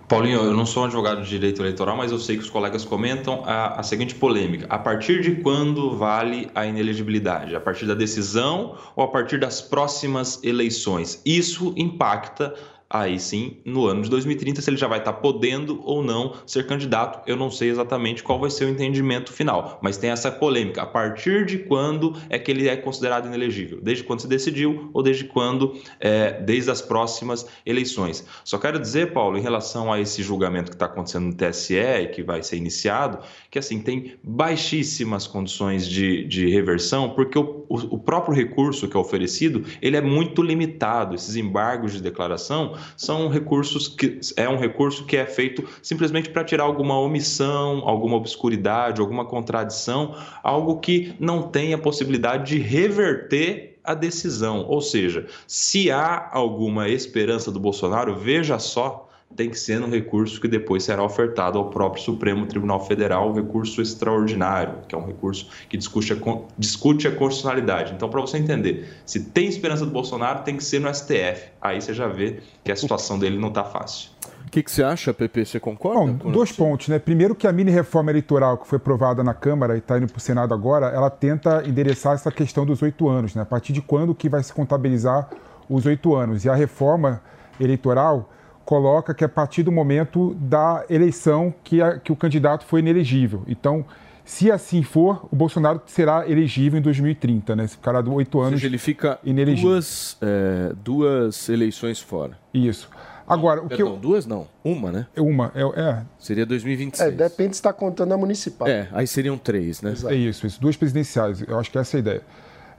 Paulinho, 0.09 0.39
eu 0.39 0.55
não 0.55 0.65
sou 0.65 0.85
um 0.85 0.87
advogado 0.87 1.23
de 1.23 1.29
direito 1.29 1.61
eleitoral, 1.61 1.97
mas 1.97 2.13
eu 2.13 2.19
sei 2.19 2.37
que 2.37 2.43
os 2.43 2.51
colegas 2.51 2.85
comentam 2.85 3.43
a, 3.45 3.81
a, 3.81 3.83
seguinte 3.83 4.15
polêmica: 4.15 4.65
a 4.71 4.79
partir 4.79 5.21
de 5.21 5.43
quando 5.43 5.97
vale 5.97 6.49
a 6.55 6.65
inelegibilidade? 6.65 7.57
A 7.57 7.61
partir 7.61 7.87
da 7.87 7.95
decisão 7.95 8.77
ou 8.95 9.03
a 9.03 9.09
partir 9.09 9.41
das 9.41 9.61
próximas 9.61 10.43
eleições? 10.45 11.21
Isso 11.27 11.75
impacta 11.77 12.55
aí 12.89 13.19
sim, 13.19 13.59
no 13.65 13.87
ano 13.87 14.03
de 14.03 14.11
2030, 14.11 14.63
se 14.63 14.71
ele 14.71 14.77
já 14.77 14.87
vai 14.87 14.99
estar 14.99 15.15
podendo 15.15 15.81
ou 15.85 16.03
não 16.03 16.35
ser 16.47 16.67
candidato. 16.67 17.21
Eu 17.27 17.37
não 17.37 17.51
sei 17.51 17.71
exatamente 17.71 18.23
qual 18.23 18.39
vai 18.39 18.51
ser 18.51 18.65
o 18.65 18.69
entendimento 18.69 19.33
final, 19.33 19.79
mas 19.83 19.97
tem 19.97 20.11
essa 20.11 20.31
polêmica. 20.31 20.83
A 20.83 20.87
partir 20.87 21.45
de 21.45 21.59
quando 21.59 22.15
é 22.31 22.39
que 22.39 22.51
ele 22.51 22.69
é 22.69 22.77
considerado 22.77 23.27
inelegível? 23.27 23.81
Desde 23.83 24.05
quando 24.05 24.21
se 24.21 24.29
decidiu 24.29 24.91
ou 24.93 25.03
desde 25.03 25.25
quando? 25.25 25.75
É, 25.99 26.41
desde 26.41 26.71
as 26.71 26.81
próximas 26.81 27.47
eleições. 27.65 28.27
Só 28.45 28.59
quero 28.59 28.79
dizer, 28.79 29.13
Paulo, 29.13 29.37
em 29.37 29.43
relação 29.43 29.93
a 29.93 30.01
esse 30.01 30.23
julgamento 30.23 30.71
que 30.71 30.77
está 30.77 30.87
acontecendo 30.87 31.27
no 31.27 31.35
TSE 31.35 31.75
e 31.75 32.07
que 32.09 32.23
vai 32.23 32.43
ser 32.43 32.57
iniciado, 32.57 33.19
que 33.51 33.59
assim 33.59 33.81
tem 33.81 34.15
baixíssimas 34.23 35.27
condições 35.27 35.89
de, 35.89 36.25
de 36.25 36.49
reversão, 36.49 37.11
porque 37.11 37.39
o, 37.39 37.67
o, 37.69 37.97
o 37.97 37.99
próprio 37.99 38.35
recurso 38.35 38.89
que 38.89 38.97
é 38.97 39.01
oferecido 39.01 39.65
ele 39.83 39.97
é 39.97 40.01
muito 40.01 40.43
limitado. 40.43 41.15
Esses 41.15 41.37
embargos 41.37 41.93
de 41.93 42.03
declaração 42.03 42.76
são 42.97 43.29
recursos 43.29 43.89
que 43.89 44.21
é 44.37 44.49
um 44.49 44.59
recurso 44.59 45.05
que 45.05 45.17
é 45.17 45.27
feito 45.27 45.67
simplesmente 45.83 46.31
para 46.31 46.45
tirar 46.45 46.65
alguma 46.65 46.99
omissão, 46.99 47.83
alguma 47.87 48.17
obscuridade, 48.17 49.01
alguma 49.01 49.25
contradição, 49.25 50.15
algo 50.43 50.79
que 50.79 51.15
não 51.19 51.43
tem 51.43 51.75
a 51.75 51.79
possibilidade 51.79 52.57
de 52.57 52.59
reverter 52.59 53.79
a 53.85 53.95
decisão. 53.95 54.67
Ou 54.67 54.81
seja, 54.81 55.27
se 55.47 55.91
há 55.91 56.29
alguma 56.33 56.89
esperança 56.89 57.51
do 57.51 57.61
Bolsonaro, 57.61 58.17
veja 58.17 58.59
só 58.59 59.06
tem 59.35 59.51
que 59.51 59.59
ser 59.59 59.79
no 59.79 59.89
recurso 59.89 60.41
que 60.41 60.49
depois 60.49 60.85
será 60.85 61.03
ofertado 61.03 61.59
ao 61.59 61.69
próprio 61.71 62.03
Supremo 62.03 62.47
Tribunal 62.47 62.85
Federal, 62.87 63.31
o 63.31 63.35
recurso 63.35 63.83
extraordinário, 63.83 64.79
que 64.89 64.95
é 64.95 64.99
um 64.99 65.07
recurso 65.07 65.49
que 65.69 65.77
discute 65.77 66.13
a, 66.13 66.17
discute 66.57 67.07
a 67.07 67.13
constitucionalidade. 67.15 67.93
Então, 67.95 68.09
para 68.09 68.21
você 68.21 68.39
entender, 68.39 68.89
se 69.05 69.21
tem 69.21 69.47
esperança 69.47 69.85
do 69.85 69.91
Bolsonaro, 69.91 70.43
tem 70.43 70.57
que 70.57 70.65
ser 70.65 70.81
no 70.81 70.93
STF. 70.93 71.51
Aí 71.61 71.81
você 71.81 71.93
já 71.93 72.09
vê 72.09 72.41
que 72.65 72.73
a 72.73 72.77
situação 72.77 73.19
dele 73.19 73.39
não 73.39 73.49
está 73.49 73.65
fácil. 73.65 74.11
O 74.47 74.51
que, 74.51 74.63
que, 74.63 74.71
você 74.71 74.83
acha, 74.83 75.13
Pepe? 75.13 75.45
Você 75.45 75.59
concorda? 75.59 76.13
Bom, 76.13 76.31
dois 76.31 76.53
pontos, 76.53 76.89
né? 76.89 76.99
Primeiro 76.99 77.35
que 77.35 77.47
a 77.47 77.53
mini 77.53 77.71
reforma 77.71 78.11
eleitoral 78.11 78.57
que 78.57 78.67
foi 78.67 78.77
aprovada 78.77 79.23
na 79.23 79.35
Câmara 79.35 79.75
e 79.75 79.79
está 79.79 79.99
indo 79.99 80.07
para 80.07 80.17
o 80.17 80.21
Senado 80.21 80.55
agora, 80.55 80.87
ela 80.87 81.11
tenta 81.11 81.63
endereçar 81.67 82.15
essa 82.15 82.31
questão 82.31 82.65
dos 82.65 82.81
oito 82.81 83.09
anos, 83.09 83.35
né? 83.35 83.43
A 83.43 83.47
partir 83.47 83.73
de 83.73 83.83
quando 83.83 84.15
que 84.15 84.29
vai 84.29 84.43
se 84.43 84.53
contabilizar 84.53 85.29
os 85.69 85.85
oito 85.85 86.15
anos? 86.15 86.45
E 86.45 86.49
a 86.49 86.55
reforma 86.55 87.21
eleitoral 87.61 88.31
coloca 88.67 89.15
que 89.15 89.25
é 89.25 89.27
a 89.27 89.31
partir 89.31 89.63
do 89.63 89.73
momento 89.73 90.35
da 90.35 90.85
eleição 90.91 91.55
que, 91.65 91.81
a, 91.81 91.99
que 91.99 92.13
o 92.13 92.17
candidato 92.17 92.67
foi 92.67 92.81
inelegível. 92.81 93.45
Então, 93.47 93.85
se 94.25 94.51
assim 94.51 94.83
for, 94.83 95.27
o 95.31 95.37
Bolsonaro 95.37 95.81
será 95.87 96.29
elegível 96.29 96.79
em 96.79 96.83
2030, 96.83 97.55
né? 97.55 97.65
Esse 97.65 97.79
cara 97.79 98.03
de 98.03 98.11
oito 98.11 98.41
anos. 98.41 98.55
Ou 98.55 98.59
seja, 98.59 98.67
ele 98.67 98.77
fica 98.77 99.21
duas, 99.63 100.19
é, 100.21 100.73
duas 100.83 101.49
eleições 101.49 102.01
fora. 102.01 102.37
Isso. 102.53 102.91
Agora, 103.27 103.61
não, 103.61 103.67
o 103.67 103.69
perdão, 103.69 103.87
que 103.87 103.93
eu... 103.93 103.97
duas 103.97 104.27
não, 104.27 104.49
uma, 104.65 104.91
né? 104.91 105.07
Uma, 105.17 105.53
é. 105.55 105.81
é. 105.81 106.03
Seria 106.19 106.45
2026. 106.45 107.09
É, 107.09 107.13
depende 107.13 107.55
se 107.55 107.61
está 107.61 107.73
contando 107.73 108.13
a 108.13 108.17
municipal. 108.17 108.67
É, 108.67 108.89
aí 108.93 109.07
seriam 109.07 109.39
três, 109.39 109.81
né? 109.81 109.93
Exato. 109.93 110.13
É 110.13 110.17
isso, 110.17 110.47
isso. 110.47 110.61
Duas 110.61 110.77
presidenciais. 110.77 111.43
Eu 111.47 111.59
acho 111.59 111.71
que 111.71 111.79
essa 111.79 111.97
é 111.97 111.99
a 111.99 112.01
ideia. 112.01 112.23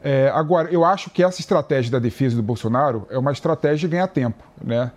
É, 0.03 0.31
agora, 0.33 0.69
eu 0.69 0.85
acho 0.85 1.09
que 1.09 1.23
essa 1.23 1.39
estratégia 1.39 1.91
da 1.91 1.99
defesa 1.99 2.35
do 2.35 2.43
Bolsonaro 2.43 3.07
é 3.09 3.17
uma 3.17 3.31
estratégia 3.31 3.87
de 3.87 3.93
ganhar 3.93 4.07
tempo, 4.07 4.43
né? 4.61 4.91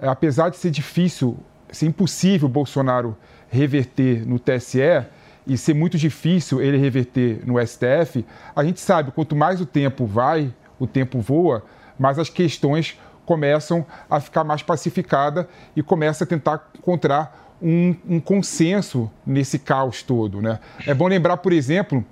É, 0.00 0.08
apesar 0.08 0.48
de 0.48 0.56
ser 0.56 0.70
difícil 0.70 1.38
ser 1.70 1.86
impossível 1.86 2.48
Bolsonaro 2.48 3.16
reverter 3.48 4.26
no 4.26 4.38
TSE 4.38 5.04
e 5.46 5.58
ser 5.58 5.74
muito 5.74 5.98
difícil 5.98 6.62
ele 6.62 6.78
reverter 6.78 7.40
no 7.44 7.54
STF, 7.64 8.24
a 8.54 8.64
gente 8.64 8.80
sabe, 8.80 9.10
quanto 9.10 9.36
mais 9.36 9.60
o 9.60 9.66
tempo 9.66 10.06
vai, 10.06 10.52
o 10.78 10.86
tempo 10.86 11.20
voa, 11.20 11.64
mais 11.98 12.18
as 12.18 12.30
questões 12.30 12.98
começam 13.26 13.86
a 14.08 14.20
ficar 14.20 14.44
mais 14.44 14.62
pacificadas 14.62 15.46
e 15.74 15.82
começa 15.82 16.24
a 16.24 16.26
tentar 16.26 16.70
encontrar 16.78 17.56
um, 17.60 17.94
um, 18.08 18.20
consenso 18.20 19.10
nesse 19.24 19.58
caos 19.58 20.02
todo. 20.02 20.40
Né? 20.42 20.58
É 20.86 20.92
bom 20.92 21.08
lembrar, 21.08 21.38
por 21.38 21.52
exemplo, 21.52 22.04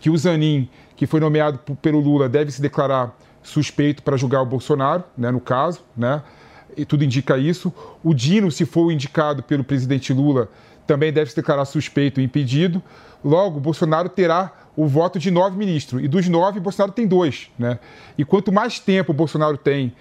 que 0.00 0.10
o 0.10 0.16
Zanin, 0.16 0.68
que 0.96 1.06
foi 1.06 1.20
nomeado 1.20 1.58
pelo 1.76 2.00
Lula, 2.00 2.28
deve 2.28 2.50
se 2.50 2.62
declarar 2.62 3.16
suspeito 3.42 4.02
para 4.02 4.16
julgar 4.16 4.42
o 4.42 4.46
Bolsonaro, 4.46 5.02
né, 5.16 5.30
no 5.30 5.40
caso, 5.40 5.82
né? 5.96 6.22
E 6.76 6.84
tudo 6.84 7.04
indica 7.04 7.36
isso. 7.38 7.72
O 8.02 8.14
Dino, 8.14 8.50
se 8.50 8.64
for 8.64 8.90
indicado 8.90 9.42
pelo 9.42 9.64
presidente 9.64 10.12
Lula, 10.12 10.48
também 10.86 11.12
deve 11.12 11.30
se 11.30 11.36
declarar 11.36 11.64
suspeito 11.64 12.20
e 12.20 12.24
impedido. 12.24 12.82
Logo, 13.24 13.60
Bolsonaro 13.60 14.08
terá 14.08 14.52
o 14.76 14.86
voto 14.86 15.18
de 15.18 15.30
nove 15.30 15.56
ministros. 15.56 16.02
E 16.02 16.08
dos 16.08 16.28
nove, 16.28 16.58
Bolsonaro 16.58 16.92
tem 16.92 17.06
dois. 17.06 17.50
Né? 17.58 17.78
E 18.16 18.24
quanto 18.24 18.50
mais 18.50 18.80
tempo 18.80 19.12
Bolsonaro 19.12 19.56
tem 19.56 19.92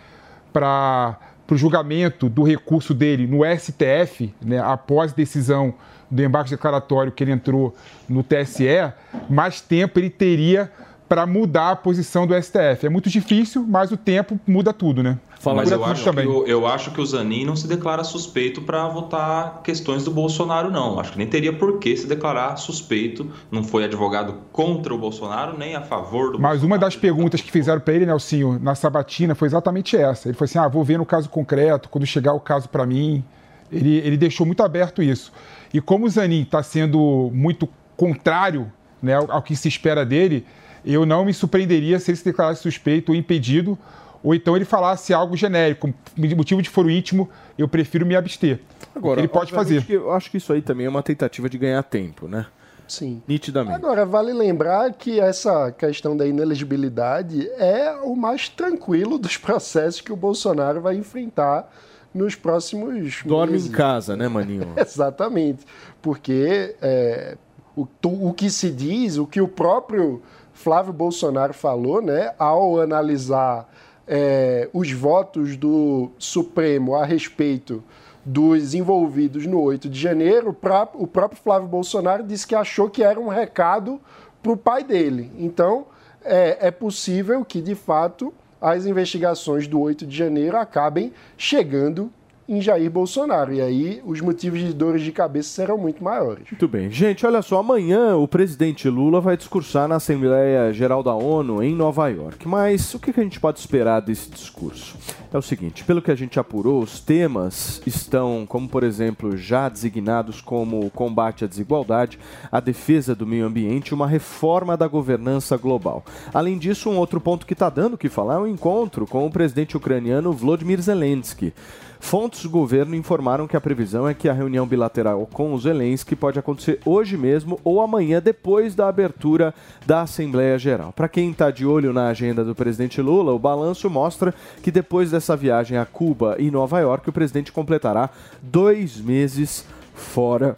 para 0.53 1.19
o 1.51 1.57
julgamento 1.57 2.29
do 2.29 2.43
recurso 2.43 2.93
dele 2.93 3.27
no 3.27 3.39
STF, 3.43 4.33
né, 4.41 4.59
após 4.59 5.13
decisão 5.13 5.73
do 6.09 6.23
embarque 6.23 6.51
declaratório 6.51 7.11
que 7.11 7.23
ele 7.23 7.31
entrou 7.31 7.75
no 8.07 8.23
TSE, 8.23 8.93
mais 9.29 9.61
tempo 9.61 9.99
ele 9.99 10.09
teria 10.09 10.71
para 11.09 11.25
mudar 11.25 11.71
a 11.71 11.75
posição 11.75 12.27
do 12.27 12.39
STF. 12.39 12.85
É 12.85 12.89
muito 12.89 13.09
difícil, 13.09 13.65
mas 13.67 13.91
o 13.91 13.97
tempo 13.97 14.39
muda 14.45 14.71
tudo, 14.71 15.01
né? 15.01 15.17
Fala, 15.39 15.57
mas 15.57 15.71
eu 15.71 15.83
acho, 15.83 16.03
também. 16.03 16.27
O, 16.27 16.45
eu 16.45 16.67
acho 16.67 16.91
que 16.91 17.01
o 17.01 17.05
Zanin 17.05 17.45
não 17.45 17.55
se 17.55 17.67
declara 17.67 18.03
suspeito 18.03 18.61
para 18.61 18.87
votar 18.89 19.61
questões 19.63 20.03
do 20.03 20.11
Bolsonaro, 20.11 20.69
não. 20.69 20.99
Acho 20.99 21.13
que 21.13 21.17
nem 21.17 21.25
teria 21.25 21.51
por 21.51 21.79
que 21.79 21.95
se 21.97 22.05
declarar 22.05 22.57
suspeito. 22.57 23.31
Não 23.49 23.63
foi 23.63 23.85
advogado 23.85 24.35
contra 24.51 24.93
o 24.93 24.97
Bolsonaro, 24.97 25.57
nem 25.57 25.75
a 25.75 25.81
favor 25.81 26.33
do 26.33 26.39
Mas 26.39 26.59
Bolsonaro. 26.59 26.67
uma 26.67 26.77
das 26.77 26.95
perguntas 26.95 27.41
que 27.41 27.51
fizeram 27.51 27.79
para 27.81 27.93
ele, 27.93 28.05
Nelsinho, 28.05 28.59
na 28.61 28.75
sabatina, 28.75 29.33
foi 29.33 29.47
exatamente 29.47 29.97
essa. 29.97 30.27
Ele 30.27 30.35
falou 30.35 30.45
assim: 30.45 30.59
ah, 30.59 30.67
vou 30.67 30.83
ver 30.83 30.99
no 30.99 31.05
caso 31.05 31.27
concreto, 31.29 31.89
quando 31.89 32.05
chegar 32.05 32.33
o 32.33 32.39
caso 32.39 32.69
para 32.69 32.85
mim. 32.85 33.23
Ele, 33.71 33.97
ele 33.97 34.17
deixou 34.17 34.45
muito 34.45 34.63
aberto 34.63 35.01
isso. 35.01 35.31
E 35.73 35.79
como 35.79 36.05
o 36.05 36.09
Zanin 36.09 36.41
está 36.41 36.61
sendo 36.61 37.29
muito 37.33 37.69
contrário 37.95 38.71
né, 39.01 39.13
ao 39.15 39.41
que 39.41 39.55
se 39.55 39.67
espera 39.67 40.05
dele, 40.05 40.45
eu 40.85 41.05
não 41.05 41.25
me 41.25 41.33
surpreenderia 41.33 41.99
se 41.99 42.11
ele 42.11 42.17
se 42.17 42.25
declarasse 42.25 42.61
suspeito 42.61 43.11
ou 43.11 43.17
impedido 43.17 43.77
ou 44.23 44.35
então 44.35 44.55
ele 44.55 44.65
falasse 44.65 45.13
algo 45.13 45.35
genérico, 45.35 45.93
motivo 46.17 46.61
de 46.61 46.69
foro 46.69 46.89
íntimo, 46.89 47.29
eu 47.57 47.67
prefiro 47.67 48.05
me 48.05 48.15
abster. 48.15 48.59
Agora, 48.93 49.21
ele 49.21 49.27
pode 49.27 49.51
fazer. 49.51 49.85
eu 49.89 50.11
acho 50.11 50.29
que 50.29 50.37
isso 50.37 50.51
aí 50.51 50.61
também 50.61 50.85
é 50.85 50.89
uma 50.89 51.03
tentativa 51.03 51.49
de 51.49 51.57
ganhar 51.57 51.81
tempo, 51.83 52.27
né? 52.27 52.45
Sim. 52.87 53.21
Nitidamente. 53.27 53.75
Agora, 53.75 54.05
vale 54.05 54.33
lembrar 54.33 54.91
que 54.93 55.19
essa 55.19 55.71
questão 55.71 56.17
da 56.17 56.25
inelegibilidade 56.25 57.47
é 57.51 57.93
o 58.03 58.15
mais 58.15 58.49
tranquilo 58.49 59.17
dos 59.19 59.37
processos 59.37 60.01
que 60.01 60.11
o 60.11 60.15
Bolsonaro 60.15 60.81
vai 60.81 60.95
enfrentar 60.95 61.71
nos 62.13 62.33
próximos 62.33 63.21
Dorme 63.23 63.53
meses. 63.53 63.69
em 63.69 63.71
casa, 63.71 64.17
né, 64.17 64.27
Maninho? 64.27 64.73
Exatamente. 64.75 65.65
Porque 66.01 66.75
é, 66.81 67.37
o, 67.75 67.87
o 68.03 68.33
que 68.33 68.49
se 68.49 68.71
diz, 68.71 69.17
o 69.17 69.27
que 69.27 69.39
o 69.39 69.47
próprio 69.47 70.21
Flávio 70.59 70.91
Bolsonaro 70.91 71.53
falou, 71.53 72.01
né, 72.01 72.33
ao 72.37 72.81
analisar 72.81 73.69
é, 74.05 74.67
os 74.73 74.91
votos 74.91 75.55
do 75.55 76.11
Supremo 76.19 76.95
a 76.95 77.05
respeito 77.05 77.81
dos 78.25 78.73
envolvidos 78.73 79.45
no 79.45 79.61
8 79.61 79.87
de 79.87 79.97
janeiro, 79.97 80.49
o 80.49 81.07
próprio 81.07 81.41
Flávio 81.41 81.69
Bolsonaro 81.69 82.23
disse 82.23 82.45
que 82.45 82.53
achou 82.53 82.89
que 82.89 83.01
era 83.01 83.17
um 83.17 83.29
recado 83.29 84.01
para 84.43 84.51
o 84.51 84.57
pai 84.57 84.83
dele. 84.83 85.31
Então, 85.39 85.85
é, 86.25 86.67
é 86.67 86.71
possível 86.71 87.45
que, 87.45 87.61
de 87.61 87.73
fato, 87.73 88.33
as 88.59 88.85
investigações 88.85 89.65
do 89.65 89.79
8 89.79 90.05
de 90.05 90.17
janeiro 90.17 90.57
acabem 90.57 91.13
chegando 91.37 92.11
em 92.49 92.59
Jair 92.59 92.89
Bolsonaro. 92.89 93.53
E 93.53 93.61
aí 93.61 94.01
os 94.03 94.19
motivos 94.19 94.59
de 94.59 94.73
dores 94.73 95.03
de 95.03 95.11
cabeça 95.11 95.49
serão 95.49 95.77
muito 95.77 96.03
maiores. 96.03 96.49
Muito 96.49 96.67
bem. 96.67 96.89
Gente, 96.89 97.25
olha 97.25 97.43
só, 97.43 97.59
amanhã 97.59 98.15
o 98.17 98.27
presidente 98.27 98.89
Lula 98.89 99.21
vai 99.21 99.37
discursar 99.37 99.87
na 99.87 99.97
Assembleia 99.97 100.73
Geral 100.73 101.03
da 101.03 101.13
ONU 101.13 101.61
em 101.61 101.75
Nova 101.75 102.07
York. 102.07 102.47
Mas 102.47 102.91
o 102.95 102.99
que 102.99 103.11
a 103.11 103.23
gente 103.23 103.39
pode 103.39 103.59
esperar 103.59 104.01
desse 104.01 104.31
discurso? 104.31 104.97
É 105.31 105.37
o 105.37 105.43
seguinte, 105.43 105.83
pelo 105.83 106.01
que 106.01 106.09
a 106.09 106.15
gente 106.15 106.39
apurou, 106.39 106.81
os 106.81 106.99
temas 106.99 107.83
estão, 107.85 108.47
como 108.49 108.67
por 108.67 108.83
exemplo, 108.83 109.37
já 109.37 109.69
designados 109.69 110.41
como 110.41 110.79
o 110.83 110.89
combate 110.89 111.45
à 111.45 111.47
desigualdade, 111.47 112.17
a 112.51 112.59
defesa 112.59 113.13
do 113.13 113.27
meio 113.27 113.45
ambiente 113.45 113.89
e 113.89 113.93
uma 113.93 114.07
reforma 114.07 114.75
da 114.75 114.87
governança 114.87 115.55
global. 115.55 116.03
Além 116.33 116.57
disso, 116.57 116.89
um 116.89 116.97
outro 116.97 117.21
ponto 117.21 117.45
que 117.45 117.53
está 117.53 117.69
dando 117.69 117.93
o 117.93 117.97
que 117.97 118.09
falar 118.09 118.35
é 118.35 118.37
o 118.39 118.41
um 118.41 118.47
encontro 118.47 119.05
com 119.05 119.23
o 119.27 119.31
presidente 119.31 119.77
ucraniano 119.77 120.33
Volodymyr 120.33 120.81
Zelensky. 120.81 121.53
Fontes 121.99 122.43
do 122.43 122.49
governo 122.49 122.95
informaram 122.95 123.45
que 123.47 123.57
a 123.57 123.61
previsão 123.61 124.07
é 124.07 124.13
que 124.13 124.29
a 124.29 124.33
reunião 124.33 124.65
bilateral 124.65 125.27
com 125.31 125.53
o 125.53 125.59
Zelensky 125.59 126.15
pode 126.15 126.39
acontecer 126.39 126.79
hoje 126.85 127.17
mesmo 127.17 127.59
ou 127.63 127.81
amanhã, 127.81 128.21
depois 128.21 128.73
da 128.73 128.87
abertura 128.87 129.53
da 129.85 130.01
Assembleia 130.01 130.57
Geral. 130.57 130.93
Para 130.93 131.09
quem 131.09 131.29
está 131.29 131.51
de 131.51 131.65
olho 131.65 131.93
na 131.93 132.07
agenda 132.07 132.43
do 132.43 132.55
presidente 132.55 133.01
Lula, 133.01 133.33
o 133.33 133.37
balanço 133.37 133.89
mostra 133.89 134.33
que 134.63 134.71
depois 134.71 135.11
dessa 135.11 135.35
viagem 135.35 135.77
a 135.77 135.85
Cuba 135.85 136.37
e 136.39 136.49
Nova 136.49 136.79
York, 136.79 137.09
o 137.09 137.13
presidente 137.13 137.51
completará 137.51 138.09
dois 138.41 138.99
meses 138.99 139.65
fora 139.93 140.55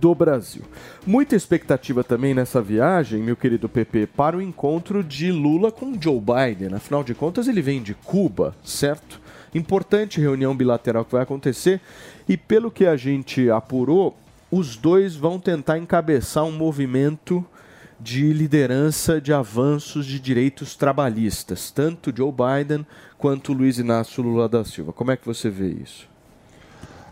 do 0.00 0.14
Brasil. 0.14 0.62
Muita 1.06 1.34
expectativa 1.34 2.04
também 2.04 2.34
nessa 2.34 2.62
viagem, 2.62 3.22
meu 3.22 3.36
querido 3.36 3.68
PP, 3.68 4.08
para 4.16 4.36
o 4.36 4.42
encontro 4.42 5.02
de 5.02 5.30
Lula 5.32 5.70
com 5.70 6.00
Joe 6.00 6.20
Biden. 6.20 6.74
Afinal 6.74 7.02
de 7.02 7.14
contas, 7.14 7.48
ele 7.48 7.60
vem 7.60 7.82
de 7.82 7.94
Cuba, 7.94 8.54
certo? 8.64 9.23
Importante 9.54 10.20
reunião 10.20 10.56
bilateral 10.56 11.04
que 11.04 11.12
vai 11.12 11.22
acontecer 11.22 11.80
e 12.28 12.36
pelo 12.36 12.70
que 12.70 12.86
a 12.86 12.96
gente 12.96 13.48
apurou, 13.50 14.16
os 14.50 14.76
dois 14.76 15.14
vão 15.14 15.38
tentar 15.38 15.78
encabeçar 15.78 16.44
um 16.44 16.52
movimento 16.52 17.44
de 18.00 18.32
liderança 18.32 19.20
de 19.20 19.32
avanços 19.32 20.04
de 20.04 20.18
direitos 20.18 20.76
trabalhistas, 20.76 21.70
tanto 21.70 22.12
Joe 22.14 22.32
Biden 22.32 22.86
quanto 23.16 23.52
Luiz 23.52 23.78
Inácio 23.78 24.22
Lula 24.22 24.48
da 24.48 24.64
Silva. 24.64 24.92
Como 24.92 25.10
é 25.10 25.16
que 25.16 25.24
você 25.24 25.48
vê 25.48 25.68
isso? 25.68 26.08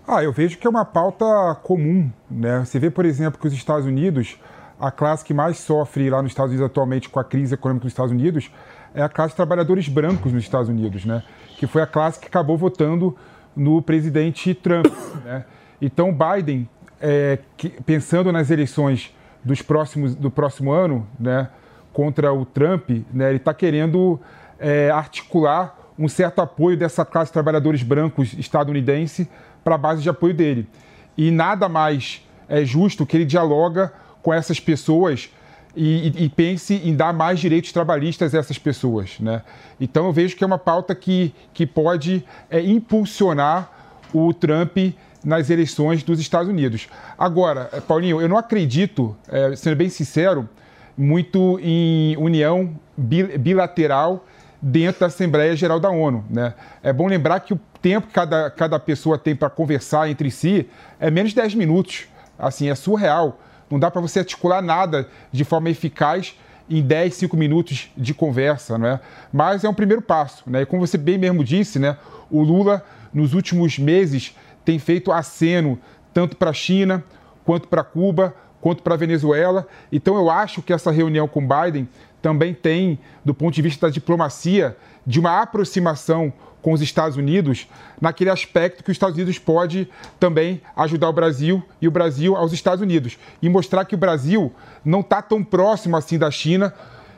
Ah, 0.06 0.22
eu 0.22 0.32
vejo 0.32 0.58
que 0.58 0.66
é 0.66 0.70
uma 0.70 0.84
pauta 0.84 1.24
comum. 1.62 2.10
Né? 2.30 2.64
Você 2.64 2.78
vê, 2.78 2.90
por 2.90 3.04
exemplo, 3.04 3.40
que 3.40 3.46
os 3.46 3.54
Estados 3.54 3.86
Unidos, 3.86 4.36
a 4.78 4.90
classe 4.90 5.24
que 5.24 5.32
mais 5.32 5.58
sofre 5.58 6.10
lá 6.10 6.20
nos 6.20 6.32
Estados 6.32 6.50
Unidos 6.50 6.66
atualmente 6.66 7.08
com 7.08 7.20
a 7.20 7.24
crise 7.24 7.54
econômica 7.54 7.84
dos 7.84 7.92
Estados 7.92 8.12
Unidos, 8.12 8.50
é 8.94 9.02
a 9.02 9.08
classe 9.08 9.30
de 9.30 9.36
trabalhadores 9.36 9.88
brancos 9.88 10.32
nos 10.32 10.42
Estados 10.42 10.68
Unidos. 10.68 11.04
Né? 11.04 11.22
Que 11.62 11.66
foi 11.68 11.80
a 11.80 11.86
classe 11.86 12.18
que 12.18 12.26
acabou 12.26 12.58
votando 12.58 13.16
no 13.54 13.80
presidente 13.80 14.52
Trump. 14.52 14.86
Né? 15.24 15.44
Então, 15.80 16.12
Biden, 16.12 16.68
é, 17.00 17.38
que, 17.56 17.68
pensando 17.68 18.32
nas 18.32 18.50
eleições 18.50 19.14
dos 19.44 19.62
próximos, 19.62 20.16
do 20.16 20.28
próximo 20.28 20.72
ano, 20.72 21.06
né, 21.20 21.48
contra 21.92 22.32
o 22.32 22.44
Trump, 22.44 22.90
né, 23.12 23.28
ele 23.28 23.36
está 23.36 23.54
querendo 23.54 24.18
é, 24.58 24.90
articular 24.90 25.78
um 25.96 26.08
certo 26.08 26.40
apoio 26.40 26.76
dessa 26.76 27.04
classe 27.04 27.28
de 27.28 27.34
trabalhadores 27.34 27.84
brancos 27.84 28.32
estadunidense 28.32 29.28
para 29.62 29.76
a 29.76 29.78
base 29.78 30.02
de 30.02 30.10
apoio 30.10 30.34
dele. 30.34 30.68
E 31.16 31.30
nada 31.30 31.68
mais 31.68 32.26
é 32.48 32.64
justo 32.64 33.06
que 33.06 33.16
ele 33.16 33.24
dialoga 33.24 33.92
com 34.20 34.34
essas 34.34 34.58
pessoas 34.58 35.32
e, 35.74 36.24
e, 36.24 36.28
pense 36.28 36.74
em 36.74 36.94
dar 36.94 37.12
mais 37.12 37.40
direitos 37.40 37.72
trabalhistas 37.72 38.34
a 38.34 38.38
essas 38.38 38.58
pessoas. 38.58 39.18
Né? 39.18 39.42
Então 39.80 40.06
eu 40.06 40.12
vejo 40.12 40.36
que 40.36 40.44
é 40.44 40.46
uma 40.46 40.58
pauta 40.58 40.94
que, 40.94 41.34
que 41.54 41.66
pode 41.66 42.24
é, 42.50 42.60
impulsionar 42.60 43.70
o 44.12 44.34
Trump 44.34 44.76
nas 45.24 45.48
eleições 45.50 46.02
dos 46.02 46.20
Estados 46.20 46.48
Unidos. 46.48 46.88
Agora, 47.18 47.70
é, 47.72 47.80
Paulinho, 47.80 48.20
eu 48.20 48.28
não 48.28 48.36
acredito, 48.36 49.16
é, 49.28 49.56
sendo 49.56 49.76
bem 49.76 49.88
sincero, 49.88 50.48
muito 50.96 51.58
em 51.62 52.16
união 52.18 52.74
bilateral 52.96 54.26
dentro 54.60 55.00
da 55.00 55.06
Assembleia 55.06 55.56
Geral 55.56 55.80
da 55.80 55.90
ONU. 55.90 56.24
Né? 56.28 56.54
É 56.82 56.92
bom 56.92 57.06
lembrar 57.06 57.40
que 57.40 57.54
o 57.54 57.60
tempo 57.80 58.06
que 58.06 58.12
cada, 58.12 58.50
cada 58.50 58.78
pessoa 58.78 59.18
tem 59.18 59.34
para 59.34 59.48
conversar 59.48 60.08
entre 60.08 60.30
si 60.30 60.68
é 61.00 61.10
menos 61.10 61.30
de 61.30 61.36
10 61.36 61.54
minutos. 61.54 62.06
Assim, 62.38 62.68
é 62.68 62.74
surreal. 62.74 63.40
Não 63.72 63.78
dá 63.78 63.90
para 63.90 64.02
você 64.02 64.18
articular 64.18 64.60
nada 64.60 65.08
de 65.32 65.44
forma 65.44 65.70
eficaz 65.70 66.36
em 66.68 66.82
10, 66.82 67.14
5 67.14 67.34
minutos 67.38 67.90
de 67.96 68.12
conversa, 68.12 68.76
não 68.76 68.86
é? 68.86 69.00
Mas 69.32 69.64
é 69.64 69.68
um 69.68 69.72
primeiro 69.72 70.02
passo, 70.02 70.44
né? 70.46 70.60
E 70.60 70.66
como 70.66 70.86
você 70.86 70.98
bem 70.98 71.16
mesmo 71.16 71.42
disse, 71.42 71.78
né? 71.78 71.96
O 72.30 72.42
Lula, 72.42 72.84
nos 73.14 73.32
últimos 73.32 73.78
meses, 73.78 74.36
tem 74.62 74.78
feito 74.78 75.10
aceno 75.10 75.78
tanto 76.12 76.36
para 76.36 76.50
a 76.50 76.52
China, 76.52 77.02
quanto 77.46 77.66
para 77.66 77.82
Cuba, 77.82 78.34
quanto 78.60 78.82
para 78.82 78.92
a 78.92 78.98
Venezuela. 78.98 79.66
Então 79.90 80.16
eu 80.16 80.28
acho 80.28 80.60
que 80.60 80.74
essa 80.74 80.90
reunião 80.90 81.26
com 81.26 81.40
Biden 81.40 81.88
também 82.22 82.54
tem, 82.54 82.98
do 83.24 83.34
ponto 83.34 83.52
de 83.54 83.60
vista 83.60 83.86
da 83.88 83.92
diplomacia, 83.92 84.76
de 85.06 85.18
uma 85.20 85.42
aproximação 85.42 86.32
com 86.62 86.72
os 86.72 86.80
Estados 86.80 87.16
Unidos, 87.16 87.66
naquele 88.00 88.30
aspecto 88.30 88.84
que 88.84 88.90
os 88.90 88.94
Estados 88.94 89.16
Unidos 89.16 89.36
pode 89.36 89.88
também 90.20 90.60
ajudar 90.76 91.08
o 91.08 91.12
Brasil 91.12 91.60
e 91.80 91.88
o 91.88 91.90
Brasil 91.90 92.36
aos 92.36 92.52
Estados 92.52 92.80
Unidos. 92.80 93.18
E 93.42 93.48
mostrar 93.48 93.84
que 93.84 93.96
o 93.96 93.98
Brasil 93.98 94.52
não 94.84 95.00
está 95.00 95.20
tão 95.20 95.42
próximo 95.42 95.96
assim 95.96 96.16
da 96.16 96.30
China 96.30 96.72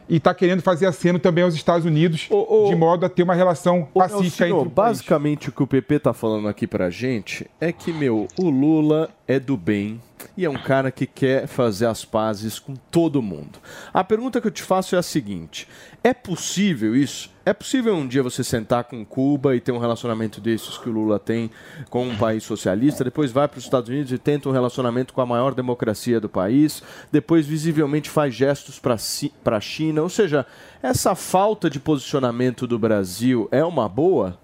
e 0.08 0.16
está 0.16 0.32
querendo 0.34 0.62
fazer 0.62 0.86
aceno 0.86 1.18
também 1.18 1.44
aos 1.44 1.54
Estados 1.54 1.84
Unidos, 1.86 2.26
Ô, 2.30 2.64
ô, 2.64 2.68
de 2.68 2.74
modo 2.76 3.04
a 3.04 3.08
ter 3.10 3.22
uma 3.22 3.34
relação 3.34 3.86
Ô, 3.92 3.98
pacífica 4.00 4.44
Nelsinho, 4.44 4.46
entre 4.60 4.68
o 4.68 4.70
país. 4.70 4.88
basicamente 4.88 5.48
o 5.50 5.52
que 5.52 5.62
o 5.62 5.66
PP 5.66 5.98
tá 5.98 6.12
falando 6.14 6.48
aqui 6.48 6.66
pra 6.66 6.88
gente 6.88 7.46
é 7.60 7.70
que, 7.70 7.92
meu, 7.92 8.26
o 8.38 8.48
Lula 8.48 9.10
é 9.28 9.38
do 9.38 9.56
bem 9.58 10.00
e 10.36 10.44
é 10.44 10.50
um 10.50 10.58
cara 10.58 10.90
que 10.90 11.06
quer 11.06 11.46
fazer 11.46 11.86
as 11.86 12.04
pazes 12.04 12.58
com 12.58 12.74
todo 12.74 13.22
mundo. 13.22 13.58
A 13.92 14.02
pergunta 14.02 14.40
que 14.40 14.46
eu 14.46 14.50
te 14.50 14.62
faço 14.62 14.94
é 14.94 14.98
a 14.98 15.02
seguinte: 15.02 15.68
é 16.02 16.12
possível 16.12 16.94
isso? 16.94 17.30
É 17.46 17.52
possível 17.52 17.94
um 17.94 18.08
dia 18.08 18.22
você 18.22 18.42
sentar 18.42 18.84
com 18.84 19.04
Cuba 19.04 19.54
e 19.54 19.60
ter 19.60 19.70
um 19.70 19.78
relacionamento 19.78 20.40
desses 20.40 20.78
que 20.78 20.88
o 20.88 20.92
Lula 20.92 21.18
tem 21.18 21.50
com 21.90 22.08
um 22.08 22.16
país 22.16 22.42
socialista, 22.42 23.04
depois 23.04 23.30
vai 23.30 23.46
para 23.46 23.58
os 23.58 23.64
Estados 23.64 23.90
Unidos 23.90 24.12
e 24.12 24.18
tenta 24.18 24.48
um 24.48 24.52
relacionamento 24.52 25.12
com 25.12 25.20
a 25.20 25.26
maior 25.26 25.54
democracia 25.54 26.18
do 26.18 26.28
país, 26.28 26.82
depois 27.12 27.46
visivelmente 27.46 28.08
faz 28.08 28.34
gestos 28.34 28.78
para 28.78 29.56
a 29.56 29.60
China? 29.60 30.02
Ou 30.02 30.08
seja, 30.08 30.46
essa 30.82 31.14
falta 31.14 31.68
de 31.68 31.78
posicionamento 31.78 32.66
do 32.66 32.78
Brasil 32.78 33.46
é 33.52 33.62
uma 33.62 33.88
boa? 33.88 34.38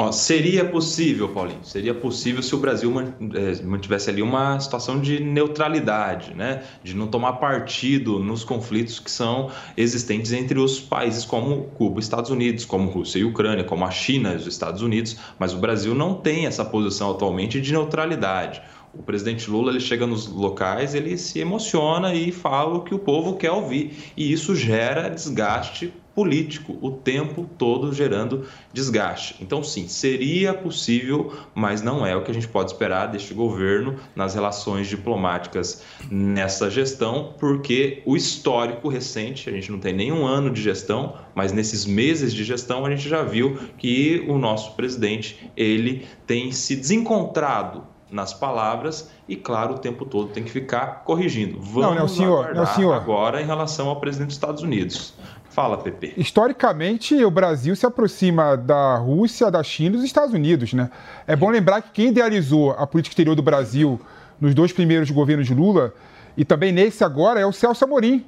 Ó, 0.00 0.12
seria 0.12 0.64
possível, 0.64 1.28
Paulinho, 1.30 1.64
seria 1.64 1.92
possível 1.92 2.40
se 2.40 2.54
o 2.54 2.58
Brasil 2.58 2.94
eh, 3.00 3.64
mantivesse 3.64 4.08
ali 4.08 4.22
uma 4.22 4.60
situação 4.60 5.00
de 5.00 5.18
neutralidade, 5.18 6.34
né? 6.34 6.62
de 6.84 6.94
não 6.94 7.08
tomar 7.08 7.32
partido 7.34 8.20
nos 8.20 8.44
conflitos 8.44 9.00
que 9.00 9.10
são 9.10 9.50
existentes 9.76 10.32
entre 10.32 10.56
os 10.60 10.78
países 10.78 11.24
como 11.24 11.64
Cuba 11.74 11.98
Estados 11.98 12.30
Unidos, 12.30 12.64
como 12.64 12.88
Rússia 12.88 13.18
e 13.18 13.24
Ucrânia, 13.24 13.64
como 13.64 13.84
a 13.84 13.90
China 13.90 14.34
e 14.34 14.36
os 14.36 14.46
Estados 14.46 14.82
Unidos, 14.82 15.16
mas 15.36 15.52
o 15.52 15.58
Brasil 15.58 15.96
não 15.96 16.14
tem 16.14 16.46
essa 16.46 16.64
posição 16.64 17.10
atualmente 17.10 17.60
de 17.60 17.72
neutralidade. 17.72 18.62
O 18.94 19.02
presidente 19.02 19.50
Lula 19.50 19.72
ele 19.72 19.80
chega 19.80 20.06
nos 20.06 20.28
locais, 20.28 20.94
ele 20.94 21.18
se 21.18 21.40
emociona 21.40 22.14
e 22.14 22.30
fala 22.30 22.76
o 22.76 22.82
que 22.82 22.94
o 22.94 22.98
povo 23.00 23.36
quer 23.36 23.50
ouvir. 23.50 24.12
E 24.16 24.32
isso 24.32 24.54
gera 24.54 25.08
desgaste 25.08 25.92
político 26.18 26.76
o 26.82 26.90
tempo 26.90 27.48
todo 27.56 27.92
gerando 27.92 28.44
desgaste. 28.72 29.36
Então, 29.40 29.62
sim, 29.62 29.86
seria 29.86 30.52
possível, 30.52 31.32
mas 31.54 31.80
não 31.80 32.04
é 32.04 32.16
o 32.16 32.24
que 32.24 32.32
a 32.32 32.34
gente 32.34 32.48
pode 32.48 32.72
esperar 32.72 33.06
deste 33.06 33.32
governo 33.32 33.94
nas 34.16 34.34
relações 34.34 34.88
diplomáticas 34.88 35.84
nessa 36.10 36.68
gestão, 36.68 37.34
porque 37.38 38.02
o 38.04 38.16
histórico 38.16 38.88
recente, 38.88 39.48
a 39.48 39.52
gente 39.52 39.70
não 39.70 39.78
tem 39.78 39.92
nenhum 39.92 40.26
ano 40.26 40.50
de 40.50 40.60
gestão, 40.60 41.14
mas 41.36 41.52
nesses 41.52 41.86
meses 41.86 42.34
de 42.34 42.42
gestão 42.42 42.84
a 42.84 42.90
gente 42.90 43.08
já 43.08 43.22
viu 43.22 43.56
que 43.78 44.24
o 44.26 44.38
nosso 44.38 44.74
presidente 44.74 45.48
ele 45.56 46.04
tem 46.26 46.50
se 46.50 46.74
desencontrado 46.74 47.84
nas 48.10 48.32
palavras 48.32 49.10
e, 49.28 49.36
claro, 49.36 49.74
o 49.74 49.78
tempo 49.78 50.04
todo 50.04 50.30
tem 50.30 50.42
que 50.42 50.50
ficar 50.50 51.04
corrigindo. 51.04 51.60
Vamos 51.60 51.96
não, 51.96 52.08
senhor, 52.08 52.38
aguardar 52.40 52.66
não, 52.66 52.74
senhor. 52.74 52.94
agora 52.94 53.42
em 53.42 53.44
relação 53.44 53.88
ao 53.88 54.00
presidente 54.00 54.28
dos 54.28 54.36
Estados 54.36 54.62
Unidos. 54.62 55.14
Fala, 55.50 55.78
Pepe. 55.78 56.12
Historicamente, 56.16 57.24
o 57.24 57.30
Brasil 57.30 57.74
se 57.74 57.84
aproxima 57.86 58.56
da 58.56 58.96
Rússia, 58.96 59.50
da 59.50 59.62
China 59.62 59.96
e 59.96 59.98
dos 59.98 60.04
Estados 60.04 60.34
Unidos, 60.34 60.72
né? 60.72 60.90
É 61.26 61.34
bom 61.34 61.50
lembrar 61.50 61.82
que 61.82 61.90
quem 61.90 62.08
idealizou 62.08 62.72
a 62.72 62.86
política 62.86 63.12
exterior 63.12 63.34
do 63.34 63.42
Brasil 63.42 64.00
nos 64.40 64.54
dois 64.54 64.72
primeiros 64.72 65.10
governos 65.10 65.46
de 65.46 65.54
Lula 65.54 65.92
e 66.36 66.44
também 66.44 66.70
nesse 66.70 67.02
agora 67.02 67.40
é 67.40 67.46
o 67.46 67.52
Celso 67.52 67.84
Amorim, 67.84 68.24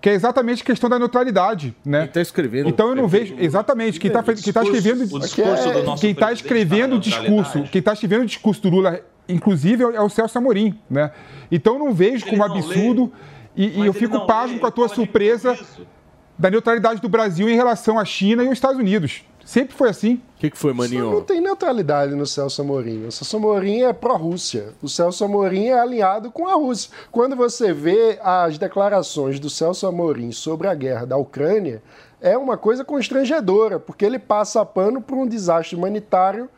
que 0.00 0.08
é 0.08 0.12
exatamente 0.12 0.62
a 0.62 0.64
questão 0.64 0.88
da 0.88 0.98
neutralidade, 0.98 1.74
né? 1.84 2.02
Quem 2.02 2.12
tá 2.12 2.20
escrevendo? 2.20 2.68
Então 2.68 2.88
eu 2.90 2.94
não 2.94 3.08
vejo 3.08 3.34
exatamente 3.38 3.98
quem 3.98 4.08
está 4.08 4.22
quem 4.22 4.52
tá 4.52 4.62
escrevendo 4.62 5.02
O 5.16 5.18
discurso 5.18 5.72
do 5.72 5.82
nosso 5.82 6.00
quem 6.00 6.10
está 6.12 6.26
presidente 6.26 6.44
escrevendo 6.44 6.96
o 6.96 7.00
discurso, 7.00 7.62
quem 7.64 7.78
está 7.80 7.92
escrevendo 7.92 8.22
o 8.22 8.26
discurso 8.26 8.62
do 8.62 8.70
Lula, 8.70 9.00
inclusive, 9.28 9.82
é 9.82 10.00
o 10.00 10.08
Celso 10.08 10.38
Amorim, 10.38 10.78
né? 10.88 11.10
Então 11.50 11.74
eu 11.74 11.78
não 11.80 11.92
vejo 11.92 12.26
como 12.26 12.44
absurdo 12.44 13.12
e, 13.56 13.80
e 13.80 13.86
eu 13.86 13.92
fico 13.92 14.24
pasmo 14.24 14.60
com 14.60 14.66
a 14.66 14.70
tua 14.70 14.88
surpresa 14.88 15.52
improviso. 15.52 15.97
Da 16.38 16.50
neutralidade 16.50 17.00
do 17.00 17.08
Brasil 17.08 17.48
em 17.48 17.56
relação 17.56 17.98
à 17.98 18.04
China 18.04 18.42
e 18.42 18.46
aos 18.46 18.54
Estados 18.56 18.78
Unidos. 18.78 19.24
Sempre 19.44 19.74
foi 19.74 19.88
assim. 19.88 20.20
O 20.36 20.40
que, 20.40 20.50
que 20.50 20.58
foi, 20.58 20.72
Isso 20.72 20.94
Não 20.94 21.06
Maninho? 21.06 21.22
tem 21.22 21.40
neutralidade 21.40 22.14
no 22.14 22.26
Celso 22.26 22.60
Amorim. 22.60 23.06
O 23.06 23.10
Celso 23.10 23.38
Amorim 23.38 23.80
é 23.80 23.92
pró-Rússia. 23.94 24.74
O 24.82 24.88
Celso 24.88 25.24
Amorim 25.24 25.68
é 25.68 25.80
alinhado 25.80 26.30
com 26.30 26.46
a 26.46 26.52
Rússia. 26.52 26.90
Quando 27.10 27.34
você 27.34 27.72
vê 27.72 28.18
as 28.22 28.58
declarações 28.58 29.40
do 29.40 29.48
Celso 29.48 29.86
Amorim 29.86 30.32
sobre 30.32 30.68
a 30.68 30.74
guerra 30.74 31.06
da 31.06 31.16
Ucrânia, 31.16 31.82
é 32.20 32.36
uma 32.36 32.58
coisa 32.58 32.84
constrangedora, 32.84 33.80
porque 33.80 34.04
ele 34.04 34.18
passa 34.18 34.64
pano 34.66 35.00
por 35.00 35.16
um 35.16 35.26
desastre 35.26 35.76
humanitário 35.76 36.48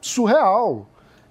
surreal. 0.00 0.86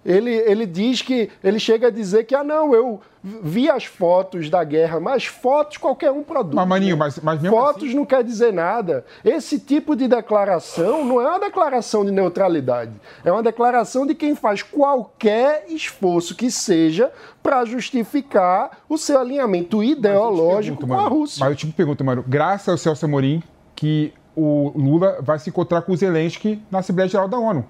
Ele, 0.06 0.32
ele 0.32 0.66
diz 0.66 1.02
que. 1.02 1.30
Ele 1.44 1.58
chega 1.60 1.88
a 1.88 1.90
dizer 1.92 2.26
que, 2.26 2.36
ah, 2.36 2.44
não, 2.44 2.76
eu 2.76 3.02
vi 3.24 3.68
as 3.72 3.86
fotos 3.86 4.52
da 4.52 4.64
guerra, 4.64 5.00
mas 5.00 5.26
fotos 5.26 5.78
qualquer 5.78 6.12
um 6.12 6.22
produz. 6.22 6.54
Mas, 6.54 6.68
Maninho, 6.68 6.96
né? 6.96 7.00
mas- 7.00 7.20
mas 7.20 7.42
Fotos 7.48 7.86
assim- 7.86 7.96
não 7.96 8.06
quer 8.06 8.24
dizer 8.24 8.54
nada. 8.54 9.04
Esse 9.24 9.58
tipo 9.60 9.96
de 9.96 10.08
declaração 10.08 11.04
não 11.04 11.20
é 11.20 11.28
uma 11.28 11.40
declaração 11.40 12.06
de 12.06 12.12
neutralidade. 12.12 12.92
É 13.24 13.32
uma 13.32 13.42
declaração 13.42 14.06
de 14.06 14.14
quem 14.14 14.36
faz 14.36 14.62
qualquer 14.62 15.66
esforço 15.70 16.36
que 16.36 16.52
seja 16.52 17.12
para 17.42 17.66
justificar 17.66 18.78
o 18.88 18.98
seu 18.98 19.20
alinhamento 19.20 19.84
ideológico 19.84 20.78
Pergunto, 20.78 20.88
com 20.88 20.94
a 20.94 21.04
mano, 21.10 21.16
Rússia. 21.22 21.40
Mas 21.40 21.50
eu 21.50 21.56
te 21.56 21.68
pergunto, 21.68 22.04
mano, 22.06 22.24
graças 22.28 22.70
ao 22.70 22.78
Celso 22.78 23.06
Amorim, 23.06 23.42
que 23.76 24.14
o 24.36 24.72
Lula 24.76 25.18
vai 25.22 25.40
se 25.40 25.50
encontrar 25.50 25.82
com 25.82 25.94
o 25.94 25.98
Zelensky 25.98 26.62
na 26.70 26.80
Assembleia 26.80 27.10
Geral 27.10 27.28
da 27.28 27.40
ONU. 27.40 27.66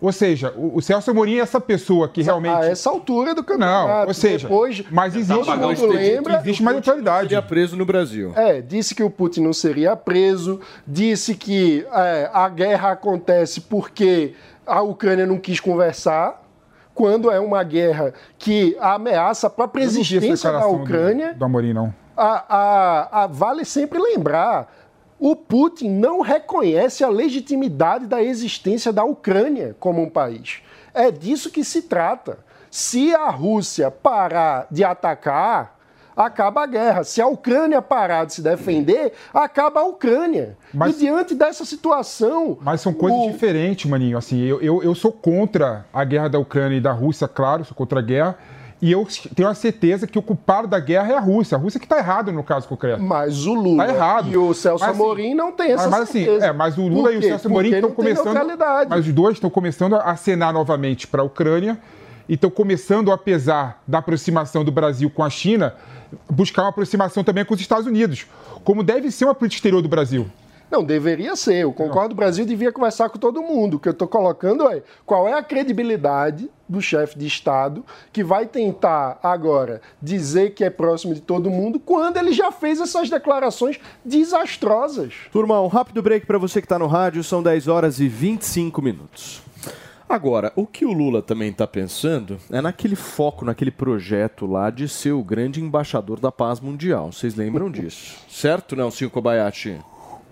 Ou 0.00 0.12
seja, 0.12 0.54
o, 0.56 0.76
o 0.76 0.80
Celso 0.80 1.10
Amorim 1.10 1.36
é 1.36 1.40
essa 1.40 1.60
pessoa 1.60 2.08
que 2.08 2.22
realmente. 2.22 2.54
A 2.54 2.66
essa 2.66 2.88
altura 2.88 3.34
do 3.34 3.42
campeonato. 3.42 3.88
Não, 3.88 4.06
ou 4.06 4.14
seja, 4.14 4.46
Depois, 4.46 4.84
mas 4.90 5.16
existe, 5.16 5.44
todo 5.44 5.56
mundo 5.56 5.72
existe- 5.72 5.86
lembra, 5.88 6.38
existe 6.38 6.62
uma 6.62 6.72
neutralidade. 6.72 7.22
Seria 7.28 7.42
preso 7.42 7.76
no 7.76 7.84
Brasil. 7.84 8.32
É, 8.36 8.60
disse 8.60 8.94
que 8.94 9.02
o 9.02 9.10
Putin 9.10 9.40
não 9.42 9.52
seria 9.52 9.96
preso, 9.96 10.60
disse 10.86 11.34
que 11.34 11.84
é, 11.92 12.30
a 12.32 12.48
guerra 12.48 12.92
acontece 12.92 13.60
porque 13.62 14.34
a 14.64 14.82
Ucrânia 14.82 15.26
não 15.26 15.38
quis 15.38 15.58
conversar, 15.58 16.42
quando 16.94 17.30
é 17.30 17.40
uma 17.40 17.62
guerra 17.64 18.12
que 18.38 18.76
ameaça 18.80 19.46
a 19.46 19.50
própria 19.50 19.82
existência 19.82 20.28
da 20.52 20.58
declaração 20.58 20.76
do- 20.78 20.82
Ucrânia. 20.84 21.34
Do, 21.34 21.44
Amorim, 21.44 21.72
não. 21.72 21.94
a- 22.16 22.44
a- 22.48 23.22
a- 23.22 23.26
vale 23.26 23.64
sempre 23.64 23.98
lembrar, 23.98 24.72
o 25.18 25.34
Putin 25.34 25.90
não 25.90 26.20
reconhece 26.20 27.02
a 27.04 27.08
legitimidade 27.08 28.06
da 28.06 28.22
existência 28.22 28.92
da 28.92 29.04
Ucrânia 29.04 29.74
como 29.80 30.02
um 30.02 30.08
país. 30.08 30.60
É 30.94 31.10
disso 31.10 31.50
que 31.50 31.64
se 31.64 31.82
trata. 31.82 32.38
Se 32.70 33.14
a 33.14 33.28
Rússia 33.30 33.90
parar 33.90 34.66
de 34.70 34.84
atacar, 34.84 35.76
acaba 36.16 36.64
a 36.64 36.66
guerra. 36.66 37.04
Se 37.04 37.20
a 37.20 37.26
Ucrânia 37.26 37.80
parar 37.80 38.24
de 38.26 38.34
se 38.34 38.42
defender, 38.42 39.12
acaba 39.32 39.80
a 39.80 39.84
Ucrânia. 39.84 40.56
Mas- 40.74 40.96
e 40.96 40.98
diante 41.00 41.34
dessa 41.34 41.64
situação. 41.64 42.58
Mas 42.60 42.80
são 42.80 42.92
coisas 42.92 43.18
o- 43.20 43.30
diferentes, 43.30 43.88
Maninho. 43.90 44.18
Assim, 44.18 44.40
eu, 44.42 44.60
eu, 44.60 44.82
eu 44.82 44.94
sou 44.94 45.12
contra 45.12 45.86
a 45.92 46.04
guerra 46.04 46.28
da 46.28 46.38
Ucrânia 46.38 46.76
e 46.76 46.80
da 46.80 46.92
Rússia, 46.92 47.26
claro, 47.28 47.64
sou 47.64 47.74
contra 47.76 48.00
a 48.00 48.02
guerra. 48.02 48.36
E 48.80 48.92
eu 48.92 49.06
tenho 49.34 49.48
a 49.48 49.54
certeza 49.54 50.06
que 50.06 50.18
o 50.18 50.22
culpado 50.22 50.68
da 50.68 50.78
guerra 50.78 51.12
é 51.12 51.16
a 51.16 51.20
Rússia. 51.20 51.56
A 51.56 51.60
Rússia 51.60 51.80
que 51.80 51.86
está 51.86 51.98
errado 51.98 52.30
no 52.32 52.44
caso 52.44 52.68
concreto. 52.68 53.02
Mas 53.02 53.44
o 53.44 53.54
Lula 53.54 53.84
Tá 53.86 53.92
errado. 53.92 54.28
e 54.30 54.36
o 54.36 54.54
Celso 54.54 54.84
Mas, 54.84 54.94
assim, 54.94 55.02
Amorim 55.02 55.34
não 55.34 55.50
têm 55.50 55.72
essa 55.72 55.88
mas, 55.88 55.90
mas, 55.90 56.08
assim, 56.08 56.24
certeza. 56.24 56.46
é, 56.46 56.52
mas 56.52 56.78
o 56.78 56.86
Lula 56.86 57.12
e 57.12 57.18
o? 57.18 57.22
Celso 57.22 57.48
Amorim 57.48 57.70
estão 57.70 57.90
tem 57.90 57.96
começando. 57.96 58.38
Mas 58.88 59.06
os 59.06 59.12
dois 59.12 59.34
estão 59.34 59.50
começando 59.50 59.96
a 59.96 60.10
acenar 60.10 60.52
novamente 60.52 61.08
para 61.08 61.22
a 61.22 61.24
Ucrânia 61.24 61.76
e 62.28 62.34
estão 62.34 62.50
começando, 62.50 63.10
apesar 63.10 63.82
da 63.86 63.98
aproximação 63.98 64.62
do 64.62 64.70
Brasil 64.70 65.10
com 65.10 65.24
a 65.24 65.30
China, 65.30 65.74
buscar 66.30 66.62
uma 66.62 66.68
aproximação 66.68 67.24
também 67.24 67.44
com 67.44 67.54
os 67.54 67.60
Estados 67.60 67.86
Unidos. 67.86 68.26
Como 68.62 68.84
deve 68.84 69.10
ser 69.10 69.24
uma 69.24 69.34
política 69.34 69.58
exterior 69.58 69.82
do 69.82 69.88
Brasil. 69.88 70.26
Não, 70.70 70.84
deveria 70.84 71.34
ser. 71.34 71.56
Eu 71.56 71.72
concordo, 71.72 72.12
o 72.12 72.16
Brasil 72.16 72.44
devia 72.44 72.70
conversar 72.70 73.08
com 73.08 73.18
todo 73.18 73.42
mundo. 73.42 73.74
O 73.74 73.80
que 73.80 73.88
eu 73.88 73.92
estou 73.92 74.06
colocando 74.06 74.68
é 74.68 74.82
qual 75.06 75.26
é 75.26 75.32
a 75.32 75.42
credibilidade 75.42 76.50
do 76.68 76.82
chefe 76.82 77.18
de 77.18 77.26
Estado 77.26 77.82
que 78.12 78.22
vai 78.22 78.46
tentar 78.46 79.18
agora 79.22 79.80
dizer 80.02 80.50
que 80.50 80.62
é 80.62 80.68
próximo 80.68 81.14
de 81.14 81.22
todo 81.22 81.48
mundo 81.48 81.80
quando 81.80 82.18
ele 82.18 82.32
já 82.32 82.52
fez 82.52 82.80
essas 82.80 83.08
declarações 83.08 83.80
desastrosas. 84.04 85.14
Turma, 85.32 85.60
um 85.60 85.68
rápido 85.68 86.02
break 86.02 86.26
para 86.26 86.36
você 86.36 86.60
que 86.60 86.66
está 86.66 86.78
no 86.78 86.86
rádio, 86.86 87.24
são 87.24 87.42
10 87.42 87.68
horas 87.68 87.98
e 88.00 88.08
25 88.08 88.82
minutos. 88.82 89.42
Agora, 90.08 90.52
o 90.56 90.66
que 90.66 90.86
o 90.86 90.92
Lula 90.92 91.20
também 91.20 91.50
está 91.50 91.66
pensando 91.66 92.38
é 92.50 92.62
naquele 92.62 92.96
foco, 92.96 93.44
naquele 93.44 93.70
projeto 93.70 94.46
lá 94.46 94.70
de 94.70 94.88
ser 94.88 95.12
o 95.12 95.22
grande 95.22 95.60
embaixador 95.60 96.18
da 96.18 96.32
paz 96.32 96.60
mundial. 96.60 97.12
Vocês 97.12 97.34
lembram 97.34 97.68
disso? 97.72 98.16
Certo, 98.28 98.74
Nelson 98.74 99.10
Kobayashi? 99.10 99.78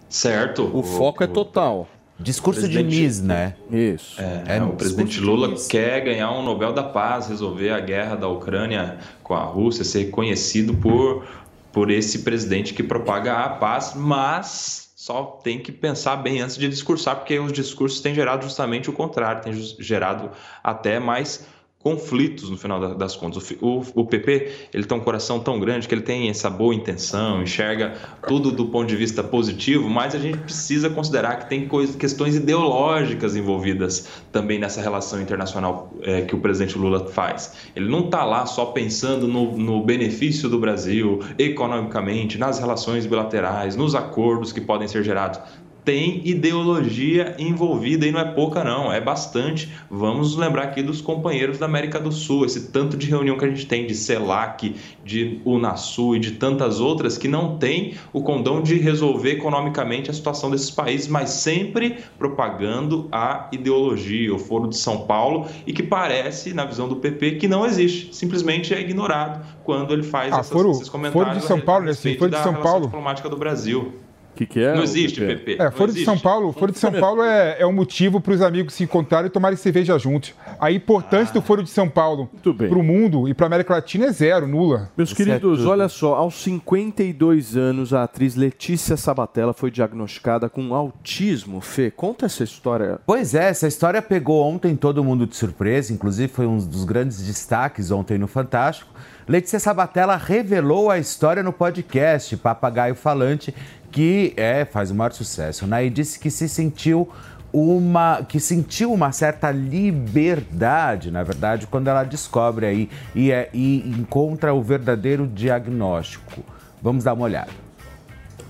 Certo. 0.09 0.71
O 0.73 0.83
foco 0.83 1.23
é 1.23 1.27
total. 1.27 1.89
Discurso 2.19 2.63
de 2.63 2.69
Presidente- 2.69 2.97
Nis, 3.03 3.21
né? 3.21 3.55
Isso. 3.71 4.19
É, 4.19 4.57
É, 4.57 4.63
o 4.63 4.71
presidente 4.71 5.21
Lula 5.21 5.55
de 5.55 5.67
quer 5.67 6.01
ganhar 6.03 6.33
um 6.33 6.43
Nobel 6.43 6.73
da 6.73 6.83
Paz, 6.83 7.29
resolver 7.29 7.71
a 7.71 7.81
guerra 7.81 8.15
da 8.17 8.27
Ucrânia 8.27 8.97
com 9.23 9.35
a 9.35 9.45
Rússia, 9.45 9.85
ser 9.85 10.11
conhecido 10.11 10.75
por 10.75 11.25
por 11.73 11.91
esse 11.91 12.21
presidente 12.21 12.73
que 12.73 12.83
propaga 12.83 13.35
a 13.35 13.51
paz, 13.51 13.93
mas 13.95 14.89
só 14.97 15.25
tem 15.45 15.59
que 15.59 15.71
pensar 15.71 16.17
bem 16.17 16.41
antes 16.41 16.57
de 16.57 16.67
discursar, 16.71 17.17
porque 17.17 17.39
os 17.39 17.53
discursos 17.53 18.01
têm 18.01 18.15
gerado 18.15 18.45
justamente 18.45 18.89
o 18.89 18.95
contrário, 18.95 19.43
têm 19.43 19.53
gerado 19.79 20.31
até 20.65 20.99
mais 20.99 21.47
conflitos 21.87 22.51
no 22.51 22.57
final 22.57 22.97
das 22.97 23.15
contas. 23.15 23.49
O, 23.61 23.81
o, 23.95 24.05
PP 24.05 24.51
ele 24.75 24.83
tem 24.83 24.99
um 24.99 25.01
coração 25.01 25.39
tão 25.39 25.61
grande 25.61 25.87
que 25.87 25.95
ele 25.95 26.03
tem 26.03 26.29
essa 26.29 26.51
boa 26.51 26.75
intenção, 26.75 27.45
enxerga 27.45 27.95
tudo 28.27 28.51
do 28.51 28.67
ponto 28.67 28.89
de 28.89 28.97
vista 28.97 29.23
positivo, 29.23 29.89
mas 29.89 30.13
a 30.13 30.19
gente 30.19 30.37
precisa 30.37 30.91
considerar 30.91 31.37
que 31.37 31.49
tem 31.49 31.69
coisas, 31.69 31.95
questões 31.95 32.35
ideológicas 32.35 33.37
envolvidas 33.37 34.09
também 34.33 34.59
nessa 34.59 34.81
relação 34.81 35.23
internacional 35.23 35.95
é, 36.03 36.23
que 36.23 36.35
o 36.35 36.41
presidente 36.41 36.77
Lula 36.77 37.07
faz. 37.07 37.53
Ele 37.77 37.89
não 37.89 38.07
está 38.07 38.25
lá 38.25 38.47
só 38.47 38.65
pensando 38.65 39.29
no, 39.29 39.57
no 39.57 39.85
benefício 39.85 40.49
do 40.49 40.59
Brasil 40.59 41.21
economicamente, 41.39 42.37
nas 42.37 42.59
relações 42.59 43.07
bilaterais, 43.07 43.77
nos 43.77 43.95
acordos 43.95 44.51
que 44.51 44.61
podem 44.61 44.89
ser 44.89 45.05
gerados 45.05 45.39
tem 45.87 46.21
ideologia 46.25 47.37
envolvida 47.39 48.05
e 48.05 48.11
não 48.11 48.19
é 48.19 48.25
pouca 48.25 48.65
não, 48.65 48.93
é 48.93 49.01
bastante. 49.01 49.73
Vamos 49.89 50.37
lembrar 50.37 50.65
aqui 50.65 50.83
dos 50.83 51.01
companheiros 51.01 51.59
da 51.59 51.67
América 51.67 52.01
do 52.01 52.11
Sul, 52.11 52.45
esse 52.45 52.73
tanto 52.73 52.97
de 52.97 53.07
reunião 53.07 53.39
que 53.39 53.45
a 53.45 53.49
gente 53.49 53.67
tem 53.67 53.87
de 53.87 53.95
CELAC, 53.95 54.75
de 55.05 55.41
Unasul 55.45 56.17
e 56.17 56.19
de 56.19 56.33
tantas 56.33 56.81
outras 56.81 57.17
que 57.17 57.29
não 57.29 57.57
tem 57.57 57.95
o 58.13 58.21
condão 58.21 58.61
de 58.61 58.75
resolver 58.75 59.35
economicamente 59.35 60.11
a 60.11 60.13
situação 60.13 60.51
desses 60.51 60.73
países, 60.73 61.07
mas 61.07 61.31
sempre 61.31 61.99
propagando 62.19 63.09
a 63.13 63.49
ideologia, 63.53 64.35
o 64.35 64.41
Foro 64.41 64.67
de 64.67 64.77
São 64.77 65.07
Paulo, 65.07 65.47
e 65.65 65.73
que 65.73 65.85
parece, 65.85 66.53
na 66.53 66.65
visão 66.65 66.89
do 66.89 66.97
PP, 66.97 67.37
que 67.37 67.47
não 67.47 67.65
existe, 67.65 68.13
simplesmente 68.13 68.75
é 68.75 68.81
ignorado 68.81 69.47
quando 69.63 69.93
ele 69.93 70.03
faz 70.03 70.33
ah, 70.33 70.39
essas, 70.39 70.53
foro, 70.53 70.73
esses 70.73 70.89
comentários 70.89 71.29
foro 71.29 71.41
de 71.41 71.47
São 71.47 71.61
Paulo, 71.61 71.89
assim, 71.89 72.17
foro 72.17 72.31
de 72.33 72.43
São 72.43 72.55
Paulo. 72.55 72.87
diplomática 72.87 73.29
do 73.29 73.37
Brasil 73.37 73.93
que, 74.37 74.47
que 74.47 74.61
é? 74.61 74.75
Não 74.75 74.83
existe, 74.83 75.21
PP. 75.21 75.57
É, 75.59 75.71
Foro 75.71 75.93
de 75.93 76.05
São 76.05 76.19
Paulo, 76.19 76.53
Foro 76.53 76.71
de 76.71 76.79
São 76.79 76.93
Paulo 76.93 77.23
é, 77.23 77.57
é 77.59 77.67
um 77.67 77.73
motivo 77.73 78.21
para 78.21 78.35
os 78.35 78.43
amigos 78.43 78.75
se 78.75 78.85
encontrarem 78.85 79.27
e 79.29 79.31
tomarem 79.31 79.57
cerveja 79.57 79.99
juntos. 79.99 80.35
A 80.61 80.71
importância 80.71 81.31
ah, 81.31 81.35
do 81.35 81.43
Foro 81.43 81.63
de 81.63 81.71
São 81.71 81.89
Paulo 81.89 82.31
para 82.43 82.79
o 82.79 82.83
mundo 82.83 83.29
e 83.29 83.35
para 83.35 83.47
a 83.47 83.49
América 83.49 83.75
Latina 83.75 84.07
é 84.07 84.13
zero, 84.13 84.47
nula. 84.47 84.91
Meus 84.97 85.11
Isso 85.11 85.17
queridos, 85.17 85.65
é 85.65 85.67
olha 85.67 85.89
só, 85.89 86.15
aos 86.15 86.35
52 86.43 87.57
anos, 87.57 87.95
a 87.95 88.03
atriz 88.03 88.37
Letícia 88.37 88.97
Sabatella 88.97 89.55
foi 89.55 89.71
diagnosticada 89.71 90.49
com 90.49 90.75
autismo. 90.75 91.61
Fê, 91.61 91.91
conta 91.91 92.27
essa 92.27 92.45
história. 92.45 93.01
Pois 93.07 93.35
é, 93.35 93.49
essa 93.49 93.67
história 93.67 94.03
pegou 94.03 94.45
ontem 94.45 94.77
todo 94.77 95.03
mundo 95.03 95.27
de 95.27 95.35
surpresa, 95.35 95.93
inclusive 95.93 96.29
foi 96.29 96.47
um 96.47 96.59
dos 96.59 96.85
grandes 96.85 97.27
destaques 97.27 97.91
ontem 97.91 98.19
no 98.19 98.27
Fantástico. 98.27 98.91
Letícia 99.29 99.59
Sabatella 99.59 100.17
revelou 100.17 100.89
a 100.89 100.99
história 100.99 101.43
no 101.43 101.53
podcast 101.53 102.37
Papagaio 102.37 102.95
Falante 102.95 103.53
que 103.97 104.35
é, 104.37 104.67
faz 104.67 104.91
o 104.91 104.95
maior 104.95 105.15
sucesso, 105.15 105.67
né? 105.67 105.87
E 105.87 105.89
disse 105.89 106.19
que 106.19 106.31
se 106.31 106.51
sentiu 106.51 107.09
uma 107.51 108.23
que 108.29 108.39
sentiu 108.39 108.93
uma 108.93 109.11
certa 109.11 109.51
liberdade, 109.51 111.11
na 111.11 111.23
verdade, 111.23 111.67
quando 111.67 111.89
ela 111.89 112.05
descobre 112.05 112.67
aí 112.67 112.91
e, 113.15 113.33
é, 113.33 113.49
e 113.55 113.89
encontra 113.89 114.53
o 114.53 114.63
verdadeiro 114.63 115.27
diagnóstico. 115.27 116.45
Vamos 116.83 117.05
dar 117.05 117.15
uma 117.15 117.25
olhada. 117.25 117.49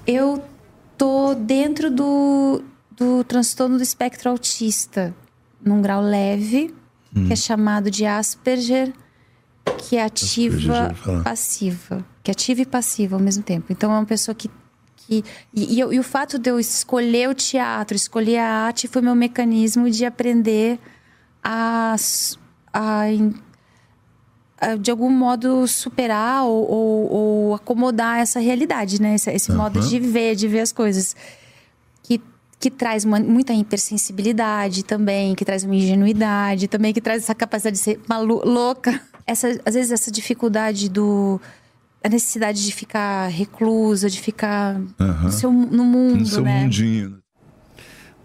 Eu 0.04 0.42
tô 0.98 1.36
dentro 1.36 1.92
do, 1.92 2.64
do 2.90 3.22
transtorno 3.22 3.76
do 3.76 3.84
espectro 3.84 4.28
autista, 4.28 5.14
num 5.64 5.80
grau 5.80 6.02
leve, 6.02 6.74
hum. 7.16 7.28
que 7.28 7.32
é 7.32 7.36
chamado 7.36 7.88
de 7.88 8.04
Asperger, 8.04 8.92
que 9.78 9.96
é 9.96 10.02
ativa 10.02 10.92
passiva, 11.22 12.04
que 12.20 12.32
é 12.32 12.32
ativa 12.32 12.62
e 12.62 12.66
passiva 12.66 13.14
ao 13.14 13.22
mesmo 13.22 13.44
tempo. 13.44 13.66
Então 13.70 13.92
é 13.92 13.94
uma 13.94 14.04
pessoa 14.04 14.34
que 14.34 14.50
que. 15.06 15.24
E, 15.54 15.76
e, 15.76 15.80
e, 15.80 15.98
o 15.98 16.02
fato 16.02 16.38
de 16.38 16.50
eu 16.50 16.58
escolher 16.58 17.28
o 17.28 17.34
teatro, 17.34 17.96
escolher 17.96 18.38
a 18.38 18.48
arte, 18.66 18.88
foi 18.88 19.00
meu 19.00 19.14
mecanismo 19.14 19.88
de 19.90 20.04
aprender 20.04 20.78
a, 21.42 21.94
a, 22.72 23.04
a 24.60 24.76
de 24.76 24.90
algum 24.90 25.10
modo 25.10 25.66
superar 25.68 26.44
ou, 26.44 26.70
ou, 26.70 27.12
ou, 27.12 27.54
acomodar 27.54 28.18
essa 28.18 28.40
realidade, 28.40 29.00
né? 29.00 29.14
Esse, 29.14 29.30
esse 29.30 29.50
uhum. 29.50 29.58
modo 29.58 29.80
de 29.80 30.00
ver, 30.00 30.34
de 30.34 30.48
ver 30.48 30.60
as 30.60 30.72
coisas. 30.72 31.14
Que, 32.02 32.20
que 32.58 32.70
traz 32.70 33.04
uma, 33.04 33.20
muita 33.20 33.52
hipersensibilidade 33.52 34.84
também, 34.84 35.34
que 35.34 35.44
traz 35.44 35.62
uma 35.64 35.74
ingenuidade 35.74 36.68
também, 36.68 36.92
que 36.92 37.00
traz 37.00 37.22
essa 37.22 37.34
capacidade 37.34 37.76
de 37.76 37.82
ser 37.82 38.00
malu 38.08 38.42
louca. 38.44 39.00
Essa, 39.26 39.60
às 39.64 39.74
vezes 39.74 39.90
essa 39.90 40.10
dificuldade 40.10 40.88
do 40.88 41.40
a 42.06 42.08
necessidade 42.08 42.64
de 42.64 42.72
ficar 42.72 43.26
reclusa, 43.26 44.08
de 44.08 44.20
ficar 44.20 44.76
uhum. 44.76 45.22
no, 45.24 45.32
seu, 45.32 45.52
no 45.52 45.84
mundo, 45.84 46.20
no 46.20 46.26
seu 46.26 46.42
né? 46.42 46.62
mundinho. 46.62 47.18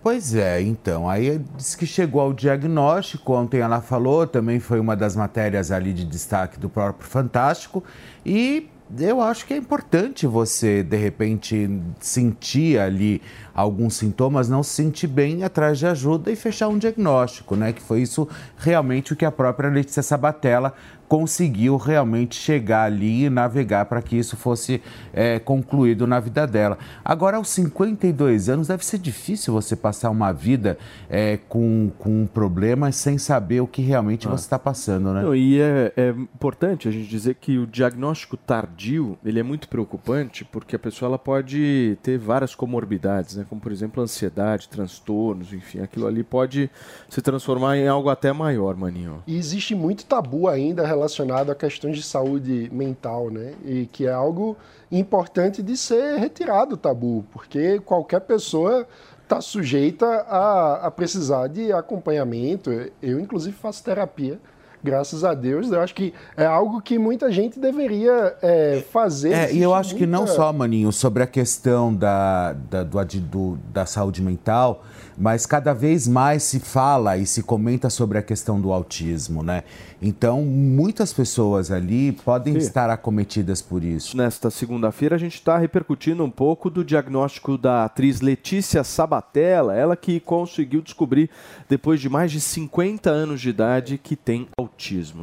Pois 0.04 0.36
é, 0.36 0.62
então, 0.62 1.10
aí 1.10 1.40
disse 1.58 1.76
que 1.76 1.86
chegou 1.86 2.22
ao 2.22 2.32
diagnóstico, 2.34 3.34
ontem 3.34 3.60
ela 3.60 3.82
falou, 3.82 4.26
também 4.28 4.60
foi 4.60 4.80
uma 4.80 4.96
das 4.96 5.16
matérias 5.16 5.72
ali 5.72 5.94
de 5.94 6.06
destaque 6.06 6.60
do 6.60 6.70
próprio 6.70 7.08
Fantástico, 7.08 7.84
e 8.24 8.68
eu 9.00 9.20
acho 9.22 9.46
que 9.46 9.54
é 9.54 9.58
importante 9.58 10.28
você, 10.28 10.84
de 10.84 10.98
repente, 10.98 11.70
sentir 12.00 12.80
ali 12.80 13.22
alguns 13.54 13.96
sintomas, 13.96 14.50
não 14.50 14.64
se 14.64 14.72
sentir 14.72 15.08
bem 15.08 15.44
atrás 15.44 15.78
de 15.78 15.88
ajuda 15.88 16.32
e 16.32 16.36
fechar 16.36 16.68
um 16.68 16.78
diagnóstico, 16.78 17.56
né? 17.56 17.74
Que 17.74 17.82
foi 17.82 18.02
isso 18.02 18.28
realmente 18.58 19.14
o 19.14 19.16
que 19.16 19.26
a 19.26 19.32
própria 19.32 19.70
Letícia 19.70 20.04
Sabatella 20.04 20.74
conseguiu 21.12 21.76
realmente 21.76 22.38
chegar 22.38 22.84
ali 22.84 23.26
e 23.26 23.30
navegar 23.30 23.84
para 23.84 24.02
que 24.02 24.16
isso 24.16 24.38
fosse 24.38 24.82
é, 25.12 25.40
concluído 25.40 26.08
na 26.08 26.22
vida 26.22 26.48
dela. 26.48 26.78
Agora, 27.04 27.36
aos 27.36 27.50
52 27.50 28.48
anos, 28.48 28.70
deve 28.70 28.86
ser 28.86 28.98
difícil 28.98 29.54
você 29.54 29.76
passar 29.76 30.10
uma 30.10 30.32
vida 30.32 30.78
é, 31.10 31.38
com, 31.50 31.92
com 32.00 32.26
problemas 32.26 32.96
sem 32.96 33.18
saber 33.18 33.60
o 33.60 33.68
que 33.68 33.82
realmente 33.82 34.26
ah. 34.26 34.32
você 34.32 34.46
está 34.46 34.58
passando, 34.58 35.12
né? 35.14 35.24
Não, 35.24 35.36
e 35.36 35.60
é, 35.60 35.92
é, 35.98 36.10
importante 36.12 36.88
a 36.88 36.92
gente 36.92 37.10
dizer 37.10 37.36
que 37.36 37.58
o 37.58 37.68
diagnóstico 37.68 38.38
tardio 38.38 39.18
ele 39.26 39.38
é 39.38 39.44
muito 39.44 39.68
preocupante 39.68 40.46
porque 40.46 40.78
a 40.78 40.80
pessoa 40.80 41.10
ela 41.10 41.20
pode 41.20 41.98
ter 42.02 42.18
várias 42.18 42.56
comorbidades, 42.56 43.36
né? 43.36 43.46
Como 43.52 43.60
por 43.60 43.74
exemplo 43.74 44.02
ansiedade, 44.02 44.70
transtornos, 44.70 45.52
enfim, 45.52 45.82
aquilo 45.82 46.08
ali 46.08 46.24
pode 46.24 46.72
se 47.10 47.22
transformar 47.22 47.76
em 47.76 47.86
algo 47.86 48.08
até 48.08 48.32
maior, 48.32 48.78
maninho. 48.78 49.22
E 49.28 49.38
existe 49.38 49.76
muito 49.76 50.06
tabu 50.06 50.48
ainda 50.48 50.88
relacionado 50.88 51.52
a 51.52 51.56
questões 51.56 51.98
de 51.98 52.04
saúde 52.04 52.70
mental, 52.72 53.30
né? 53.30 53.54
E 53.66 53.88
que 53.88 54.08
é 54.08 54.12
algo 54.14 54.56
importante 54.90 55.62
de 55.62 55.76
ser 55.76 56.18
retirado 56.18 56.76
o 56.76 56.78
tabu, 56.78 57.26
porque 57.34 57.78
qualquer 57.80 58.22
pessoa 58.22 58.88
está 59.22 59.42
sujeita 59.42 60.06
a, 60.08 60.88
a 60.88 60.90
precisar 60.90 61.48
de 61.48 61.74
acompanhamento. 61.74 62.72
Eu, 63.02 63.20
inclusive, 63.20 63.54
faço 63.58 63.84
terapia 63.84 64.40
graças 64.84 65.24
a 65.24 65.34
Deus. 65.34 65.72
Eu 65.72 65.82
acho 65.82 65.94
que 65.94 66.14
é 66.36 66.46
algo 66.46 66.82
que 66.82 66.98
muita 66.98 67.32
gente 67.32 67.60
deveria 67.60 68.36
é, 68.42 68.84
fazer. 68.92 69.34
É, 69.34 69.54
e 69.54 69.62
eu 69.62 69.74
acho 69.74 69.92
muita... 69.92 70.06
que 70.06 70.12
não 70.12 70.28
só, 70.28 70.52
Maninho, 70.52 70.92
sobre 70.92 71.24
a 71.24 71.28
questão 71.28 71.94
da, 71.94 72.54
da, 72.54 72.84
do, 72.84 73.04
do, 73.22 73.58
da 73.72 73.86
saúde 73.86 74.22
mental, 74.22 74.84
mas 75.18 75.46
cada 75.46 75.74
vez 75.74 76.08
mais 76.08 76.44
se 76.44 76.60
fala 76.60 77.18
e 77.18 77.26
se 77.26 77.44
comenta 77.44 77.90
sobre 77.90 78.18
a 78.18 78.22
questão 78.22 78.60
do 78.60 78.72
autismo, 78.72 79.44
né? 79.44 79.64
Então, 80.02 80.42
muitas 80.42 81.14
pessoas 81.14 81.70
ali 81.70 82.12
podem 82.12 82.54
Sim. 82.54 82.60
estar 82.60 82.90
acometidas 82.90 83.62
por 83.62 83.84
isso. 83.84 84.18
Nesta 84.18 84.50
segunda-feira, 84.50 85.16
a 85.16 85.20
gente 85.20 85.36
está 85.36 85.60
repercutindo 85.60 86.24
um 86.24 86.30
pouco 86.30 86.72
do 86.72 86.84
diagnóstico 86.84 87.56
da 87.56 87.86
atriz 87.86 88.20
Letícia 88.20 88.84
Sabatella, 88.84 89.76
ela 89.76 89.96
que 89.96 90.20
conseguiu 90.20 90.82
descobrir, 90.82 91.30
depois 91.70 92.02
de 92.02 92.10
mais 92.10 92.32
de 92.32 92.42
50 92.42 93.12
anos 93.12 93.40
de 93.40 93.50
idade, 93.50 94.00
que 94.00 94.16
tem 94.16 94.48
autismo, 94.58 94.71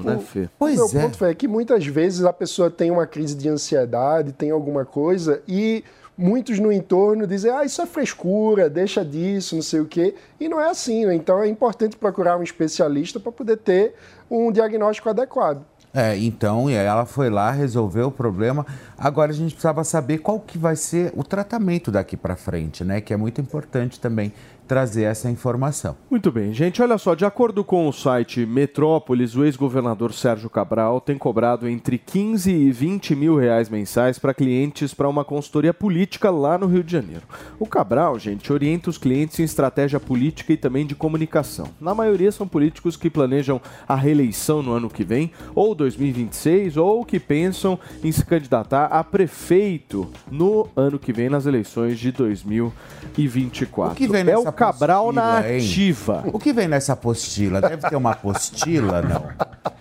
né, 0.04 0.18
Fê? 0.18 0.48
Pois 0.58 0.78
o 0.78 0.88
meu 0.88 1.00
é. 1.00 1.04
ponto 1.04 1.24
é 1.24 1.34
que 1.34 1.48
muitas 1.48 1.86
vezes 1.86 2.24
a 2.24 2.32
pessoa 2.32 2.70
tem 2.70 2.90
uma 2.90 3.06
crise 3.06 3.34
de 3.34 3.48
ansiedade, 3.48 4.32
tem 4.32 4.50
alguma 4.50 4.84
coisa 4.84 5.42
e 5.48 5.84
muitos 6.16 6.58
no 6.58 6.72
entorno 6.72 7.26
dizem, 7.26 7.50
ah, 7.50 7.64
isso 7.64 7.80
é 7.80 7.86
frescura, 7.86 8.68
deixa 8.68 9.04
disso, 9.04 9.54
não 9.54 9.62
sei 9.62 9.80
o 9.80 9.86
quê. 9.86 10.14
E 10.40 10.48
não 10.48 10.60
é 10.60 10.68
assim, 10.68 11.06
né? 11.06 11.14
Então 11.14 11.40
é 11.40 11.48
importante 11.48 11.96
procurar 11.96 12.36
um 12.36 12.42
especialista 12.42 13.20
para 13.20 13.30
poder 13.30 13.58
ter 13.58 13.94
um 14.28 14.50
diagnóstico 14.50 15.08
adequado. 15.08 15.64
É, 15.94 16.16
então, 16.18 16.68
e 16.68 16.74
ela 16.74 17.06
foi 17.06 17.30
lá, 17.30 17.50
resolveu 17.50 18.08
o 18.08 18.12
problema. 18.12 18.66
Agora 18.96 19.30
a 19.30 19.34
gente 19.34 19.52
precisava 19.52 19.82
saber 19.84 20.18
qual 20.18 20.38
que 20.38 20.58
vai 20.58 20.76
ser 20.76 21.12
o 21.16 21.24
tratamento 21.24 21.90
daqui 21.90 22.16
para 22.16 22.36
frente, 22.36 22.84
né? 22.84 23.00
Que 23.00 23.14
é 23.14 23.16
muito 23.16 23.40
importante 23.40 23.98
também 23.98 24.32
trazer 24.68 25.04
essa 25.04 25.30
informação. 25.30 25.96
Muito 26.10 26.30
bem, 26.30 26.52
gente. 26.52 26.82
Olha 26.82 26.98
só, 26.98 27.14
de 27.14 27.24
acordo 27.24 27.64
com 27.64 27.88
o 27.88 27.92
site 27.92 28.44
Metrópolis, 28.44 29.34
o 29.34 29.44
ex-governador 29.44 30.12
Sérgio 30.12 30.50
Cabral 30.50 31.00
tem 31.00 31.16
cobrado 31.16 31.66
entre 31.66 31.96
15 31.96 32.52
e 32.52 32.70
20 32.70 33.16
mil 33.16 33.36
reais 33.36 33.70
mensais 33.70 34.18
para 34.18 34.34
clientes 34.34 34.92
para 34.92 35.08
uma 35.08 35.24
consultoria 35.24 35.72
política 35.72 36.30
lá 36.30 36.58
no 36.58 36.66
Rio 36.66 36.84
de 36.84 36.92
Janeiro. 36.92 37.22
O 37.58 37.66
Cabral, 37.66 38.18
gente, 38.18 38.52
orienta 38.52 38.90
os 38.90 38.98
clientes 38.98 39.40
em 39.40 39.44
estratégia 39.44 39.98
política 39.98 40.52
e 40.52 40.56
também 40.56 40.86
de 40.86 40.94
comunicação. 40.94 41.70
Na 41.80 41.94
maioria 41.94 42.30
são 42.30 42.46
políticos 42.46 42.96
que 42.96 43.08
planejam 43.08 43.60
a 43.88 43.94
reeleição 43.94 44.62
no 44.62 44.72
ano 44.72 44.90
que 44.90 45.02
vem, 45.02 45.32
ou 45.54 45.74
2026, 45.74 46.76
ou 46.76 47.04
que 47.04 47.18
pensam 47.18 47.78
em 48.04 48.12
se 48.12 48.24
candidatar 48.24 48.86
a 48.86 49.02
prefeito 49.02 50.10
no 50.30 50.68
ano 50.76 50.98
que 50.98 51.12
vem 51.12 51.30
nas 51.30 51.46
eleições 51.46 51.98
de 51.98 52.12
2024. 52.12 53.92
O 53.92 53.96
que 53.96 54.06
vem 54.06 54.20
é 54.20 54.24
nessa 54.24 54.50
o 54.50 54.52
Cabral 54.58 55.12
na 55.12 55.48
hein? 55.48 55.58
ativa. 55.58 56.24
O 56.32 56.38
que 56.38 56.52
vem 56.52 56.68
nessa 56.68 56.92
apostila? 56.92 57.60
Deve 57.60 57.88
ter 57.88 57.96
uma 57.96 58.12
apostila, 58.12 59.00
não? 59.02 59.24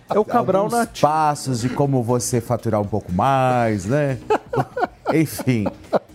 É 0.10 0.18
o 0.20 0.24
Cabral 0.24 0.64
Alguns 0.64 0.78
na 0.78 0.84
ativa. 0.84 1.08
passos 1.08 1.62
de 1.62 1.70
como 1.70 2.02
você 2.04 2.40
faturar 2.40 2.80
um 2.82 2.86
pouco 2.88 3.12
mais, 3.12 3.86
né? 3.86 4.18
Enfim. 5.14 5.66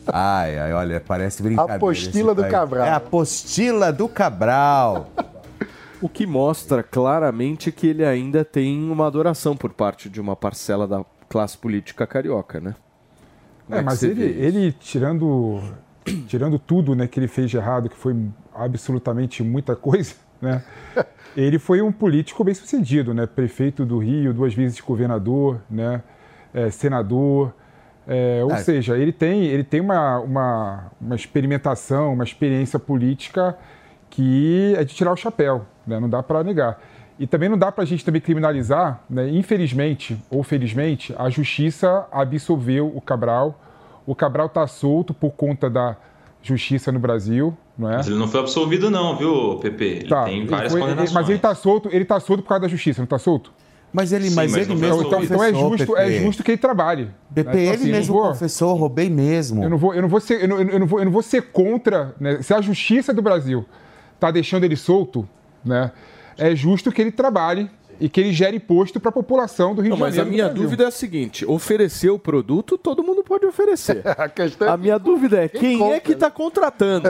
Ai, 0.07 0.59
ai, 0.59 0.73
olha, 0.73 1.01
parece 1.01 1.43
brincadeira. 1.43 1.77
Apostila 1.77 2.35
do 2.35 2.43
país. 2.43 2.53
Cabral. 2.53 2.87
É 2.87 2.91
a 2.91 2.97
apostila 2.97 3.93
do 3.93 4.09
Cabral. 4.09 5.09
O 6.01 6.09
que 6.09 6.27
mostra 6.27 6.83
claramente 6.83 7.71
que 7.71 7.87
ele 7.87 8.05
ainda 8.05 8.45
tem 8.45 8.91
uma 8.91 9.07
adoração 9.07 9.57
por 9.57 9.73
parte 9.73 10.09
de 10.11 10.21
uma 10.21 10.35
parcela 10.35 10.87
da 10.89 11.05
classe 11.29 11.57
política 11.57 12.07
carioca, 12.07 12.61
né? 12.61 12.75
Como 13.67 13.77
É, 13.77 13.79
que 13.79 13.85
mas 13.85 14.03
ele, 14.03 14.25
ele 14.25 14.73
tirando, 14.73 15.63
tirando 16.27 16.59
tudo 16.59 16.95
né, 16.95 17.07
que 17.07 17.19
ele 17.19 17.29
fez 17.29 17.51
de 17.51 17.57
errado, 17.57 17.89
que 17.89 17.97
foi 17.97 18.17
absolutamente 18.55 19.43
muita 19.43 19.77
coisa, 19.77 20.15
né? 20.41 20.63
Ele 21.37 21.59
foi 21.59 21.81
um 21.81 21.91
político 21.91 22.45
bem 22.45 22.53
sucedido, 22.55 23.15
né? 23.15 23.27
Prefeito 23.27 23.87
do 23.87 23.99
Rio, 23.99 24.35
duas 24.35 24.53
vezes 24.55 24.79
governador, 24.81 25.61
né? 25.71 26.03
É, 26.53 26.71
senador. 26.71 27.55
É, 28.07 28.41
ou 28.45 28.53
É. 28.53 28.59
seja, 28.59 28.99
ele 28.99 29.13
tem, 29.13 29.45
ele 29.45 29.65
tem 29.65 29.81
uma, 29.81 30.19
uma, 30.19 30.91
uma 31.01 31.15
experimentação, 31.15 32.13
uma 32.13 32.25
experiência 32.25 32.79
política 32.79 33.57
que 34.11 34.75
é 34.77 34.85
de 34.85 34.95
tirar 34.95 35.13
o 35.13 35.17
chapéu, 35.17 35.65
né? 35.87 35.99
não 35.99 36.09
dá 36.11 36.23
para 36.23 36.45
negar. 36.45 36.79
E 37.19 37.27
também 37.27 37.49
não 37.49 37.57
dá 37.57 37.71
para 37.73 37.85
a 37.85 37.87
gente 37.87 38.05
também 38.05 38.21
criminalizar, 38.21 39.01
né? 39.09 39.31
infelizmente 39.31 40.19
ou 40.29 40.43
felizmente, 40.43 41.15
a 41.17 41.31
justiça 41.31 42.07
absolveu 42.13 42.93
o 42.95 43.01
Cabral. 43.01 43.59
O 44.07 44.15
Cabral 44.15 44.47
está 44.47 44.67
solto 44.67 45.13
por 45.15 45.31
conta 45.33 45.69
da 45.71 45.97
justiça 46.43 46.91
no 46.91 46.99
Brasil, 46.99 47.57
não 47.79 47.91
é? 47.91 47.97
Mas 47.99 48.07
ele 48.09 48.17
não 48.17 48.27
foi 48.29 48.41
absolvido, 48.41 48.91
não, 48.91 49.17
viu, 49.17 49.59
Pepe? 49.61 49.85
Ele 49.85 50.09
Tá, 50.09 50.25
tem 50.25 50.39
ele 50.41 50.49
várias 50.49 50.73
foi- 50.73 50.81
condenações. 50.81 51.13
mas 51.13 51.29
ele 51.29 51.37
está 51.37 51.55
solto, 51.55 51.89
ele 51.93 52.05
tá 52.05 52.19
solto 52.19 52.43
por 52.43 52.49
causa 52.49 52.63
da 52.63 52.69
justiça, 52.69 53.01
não 53.01 53.05
está 53.05 53.19
solto? 53.19 53.53
Mas 53.93 54.11
ele, 54.11 54.31
Sim, 54.31 54.35
mas 54.37 54.51
mas 54.53 54.63
ele 54.67 54.75
mesmo 54.75 55.03
Então, 55.03 55.23
então, 55.23 55.23
então 55.23 55.45
é 55.45 55.53
justo, 55.53 55.97
é 55.97 56.11
justo 56.13 56.43
que 56.43 56.51
ele 56.53 56.59
trabalhe. 56.59 57.11
Pepe, 57.33 57.49
né? 57.49 57.53
Então, 57.53 57.61
ele 57.75 57.83
assim, 57.83 57.93
mesmo 57.93 58.15
não 58.15 58.23
vou- 58.23 58.33
confessou, 58.33 58.75
roubei 58.75 59.11
mesmo. 59.11 59.63
Eu 59.63 59.69
não 59.71 59.77
vou, 59.77 59.95
eu 59.95 60.01
não 60.03 60.09
vou 60.09 60.19
ser, 60.19 60.43
eu 60.43 60.49
não, 60.49 60.61
eu 60.61 60.81
não 60.81 60.87
vou, 60.87 60.99
eu 60.99 61.05
não 61.05 61.13
vou 61.13 61.23
ser 61.23 61.43
contra, 61.53 62.15
né? 62.19 62.41
Se 62.43 62.53
a 62.55 62.61
justiça 62.63 63.13
do 63.13 63.21
Brasil 63.23 63.65
está 64.15 64.31
deixando 64.31 64.65
ele 64.65 64.77
solto, 64.77 65.29
né? 65.65 65.93
É 66.39 66.57
justo 66.57 66.91
que 66.91 67.03
ele 67.03 67.13
trabalhe 67.13 67.71
e 68.03 68.09
que 68.09 68.21
ele 68.21 68.33
gere 68.33 68.57
imposto 68.57 68.99
para 68.99 69.11
a 69.11 69.13
população 69.13 69.77
do 69.77 69.81
Rio 69.81 69.91
Não, 69.91 69.97
de 69.97 70.03
mas 70.03 70.15
Janeiro. 70.17 70.45
a 70.45 70.49
minha 70.51 70.53
dúvida 70.53 70.83
é 70.83 70.87
a 70.89 70.91
seguinte: 70.91 71.47
oferecer 71.47 72.11
o 72.11 72.19
produto, 72.19 72.77
todo 72.77 73.01
mundo 73.01 73.23
pode 73.23 73.47
oferecer. 73.47 74.03
A 74.19 74.29
questão 74.29 74.67
é 74.67 74.71
A 74.73 74.77
minha 74.77 74.99
dúvida 74.99 75.45
é 75.45 75.49
quem 75.49 75.79
compra, 75.79 75.97
é 75.97 76.01
que 76.01 76.13
está 76.13 76.29
contratando? 76.29 77.09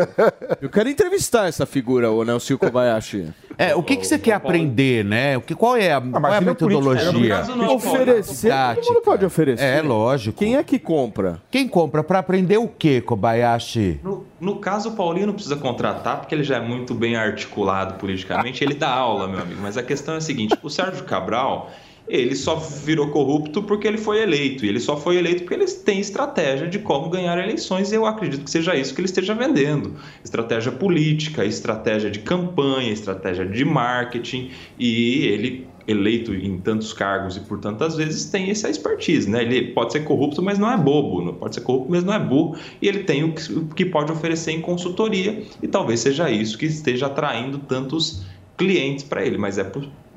Eu 0.60 0.68
quero 0.68 0.90
entrevistar 0.90 1.48
essa 1.48 1.64
figura, 1.64 2.10
o 2.10 2.22
Nelson 2.24 2.58
Kobayashi. 2.58 3.32
É, 3.56 3.74
o 3.74 3.82
que, 3.82 3.96
que 3.96 4.06
você 4.06 4.18
quer 4.18 4.34
aprender, 4.34 5.02
né? 5.02 5.38
O 5.38 5.40
que, 5.40 5.54
qual 5.54 5.76
é 5.76 5.92
a, 5.92 6.00
qual 6.00 6.14
é 6.14 6.16
a 6.16 6.20
mas 6.20 6.34
é 6.34 6.54
político, 6.54 6.66
metodologia? 6.66 7.42
Não, 7.44 7.74
Oferecer, 7.74 8.52
todo 8.74 8.84
mundo 8.86 9.02
pode 9.02 9.24
oferecer. 9.24 9.64
É, 9.64 9.80
lógico. 9.80 10.38
Quem 10.38 10.56
é 10.56 10.62
que 10.62 10.78
compra? 10.78 11.40
Quem 11.50 11.66
compra 11.66 12.04
para 12.04 12.18
aprender 12.18 12.58
o 12.58 12.68
quê, 12.68 13.00
Kobayashi? 13.00 14.00
No, 14.02 14.26
no 14.42 14.56
caso, 14.56 14.88
o 14.88 14.96
Paulinho 14.96 15.28
não 15.28 15.34
precisa 15.34 15.54
contratar, 15.54 16.18
porque 16.18 16.34
ele 16.34 16.42
já 16.42 16.56
é 16.56 16.60
muito 16.60 16.96
bem 16.96 17.14
articulado 17.14 17.94
politicamente, 17.94 18.64
ele 18.64 18.74
dá 18.74 18.90
aula, 18.90 19.28
meu 19.28 19.40
amigo. 19.40 19.60
Mas 19.62 19.76
a 19.76 19.84
questão 19.84 20.14
é 20.14 20.16
a 20.16 20.20
seguinte: 20.20 20.58
o 20.60 20.68
Sérgio 20.68 21.04
Cabral, 21.04 21.70
ele 22.08 22.34
só 22.34 22.56
virou 22.56 23.08
corrupto 23.10 23.62
porque 23.62 23.86
ele 23.86 23.98
foi 23.98 24.20
eleito. 24.20 24.66
E 24.66 24.68
ele 24.68 24.80
só 24.80 24.96
foi 24.96 25.16
eleito 25.16 25.44
porque 25.44 25.54
eles 25.54 25.74
têm 25.74 26.00
estratégia 26.00 26.66
de 26.66 26.80
como 26.80 27.08
ganhar 27.08 27.38
eleições, 27.38 27.92
e 27.92 27.94
eu 27.94 28.04
acredito 28.04 28.42
que 28.42 28.50
seja 28.50 28.74
isso 28.74 28.92
que 28.92 29.00
ele 29.00 29.06
esteja 29.06 29.32
vendendo. 29.32 29.94
Estratégia 30.24 30.72
política, 30.72 31.44
estratégia 31.44 32.10
de 32.10 32.18
campanha, 32.18 32.90
estratégia 32.90 33.46
de 33.46 33.64
marketing, 33.64 34.50
e 34.76 35.24
ele. 35.24 35.68
Eleito 35.86 36.34
em 36.34 36.58
tantos 36.58 36.92
cargos 36.92 37.36
e 37.36 37.40
por 37.40 37.58
tantas 37.58 37.96
vezes 37.96 38.26
tem 38.26 38.50
essa 38.50 38.68
expertise, 38.68 39.28
né? 39.28 39.42
Ele 39.42 39.72
pode 39.72 39.92
ser 39.92 40.00
corrupto, 40.00 40.42
mas 40.42 40.58
não 40.58 40.70
é 40.70 40.76
bobo, 40.76 41.22
não 41.22 41.34
pode 41.34 41.54
ser 41.54 41.60
corrupto, 41.62 41.90
mas 41.90 42.04
não 42.04 42.12
é 42.12 42.18
burro, 42.18 42.56
e 42.80 42.88
ele 42.88 43.04
tem 43.04 43.24
o 43.24 43.34
que, 43.74 43.84
pode 43.84 44.12
oferecer 44.12 44.52
em 44.52 44.60
consultoria, 44.60 45.42
e 45.62 45.68
talvez 45.68 46.00
seja 46.00 46.30
isso 46.30 46.56
que 46.56 46.66
esteja 46.66 47.06
atraindo 47.06 47.58
tantos 47.58 48.22
clientes 48.56 49.04
para 49.04 49.24
ele, 49.24 49.38
mas 49.38 49.58
é, 49.58 49.64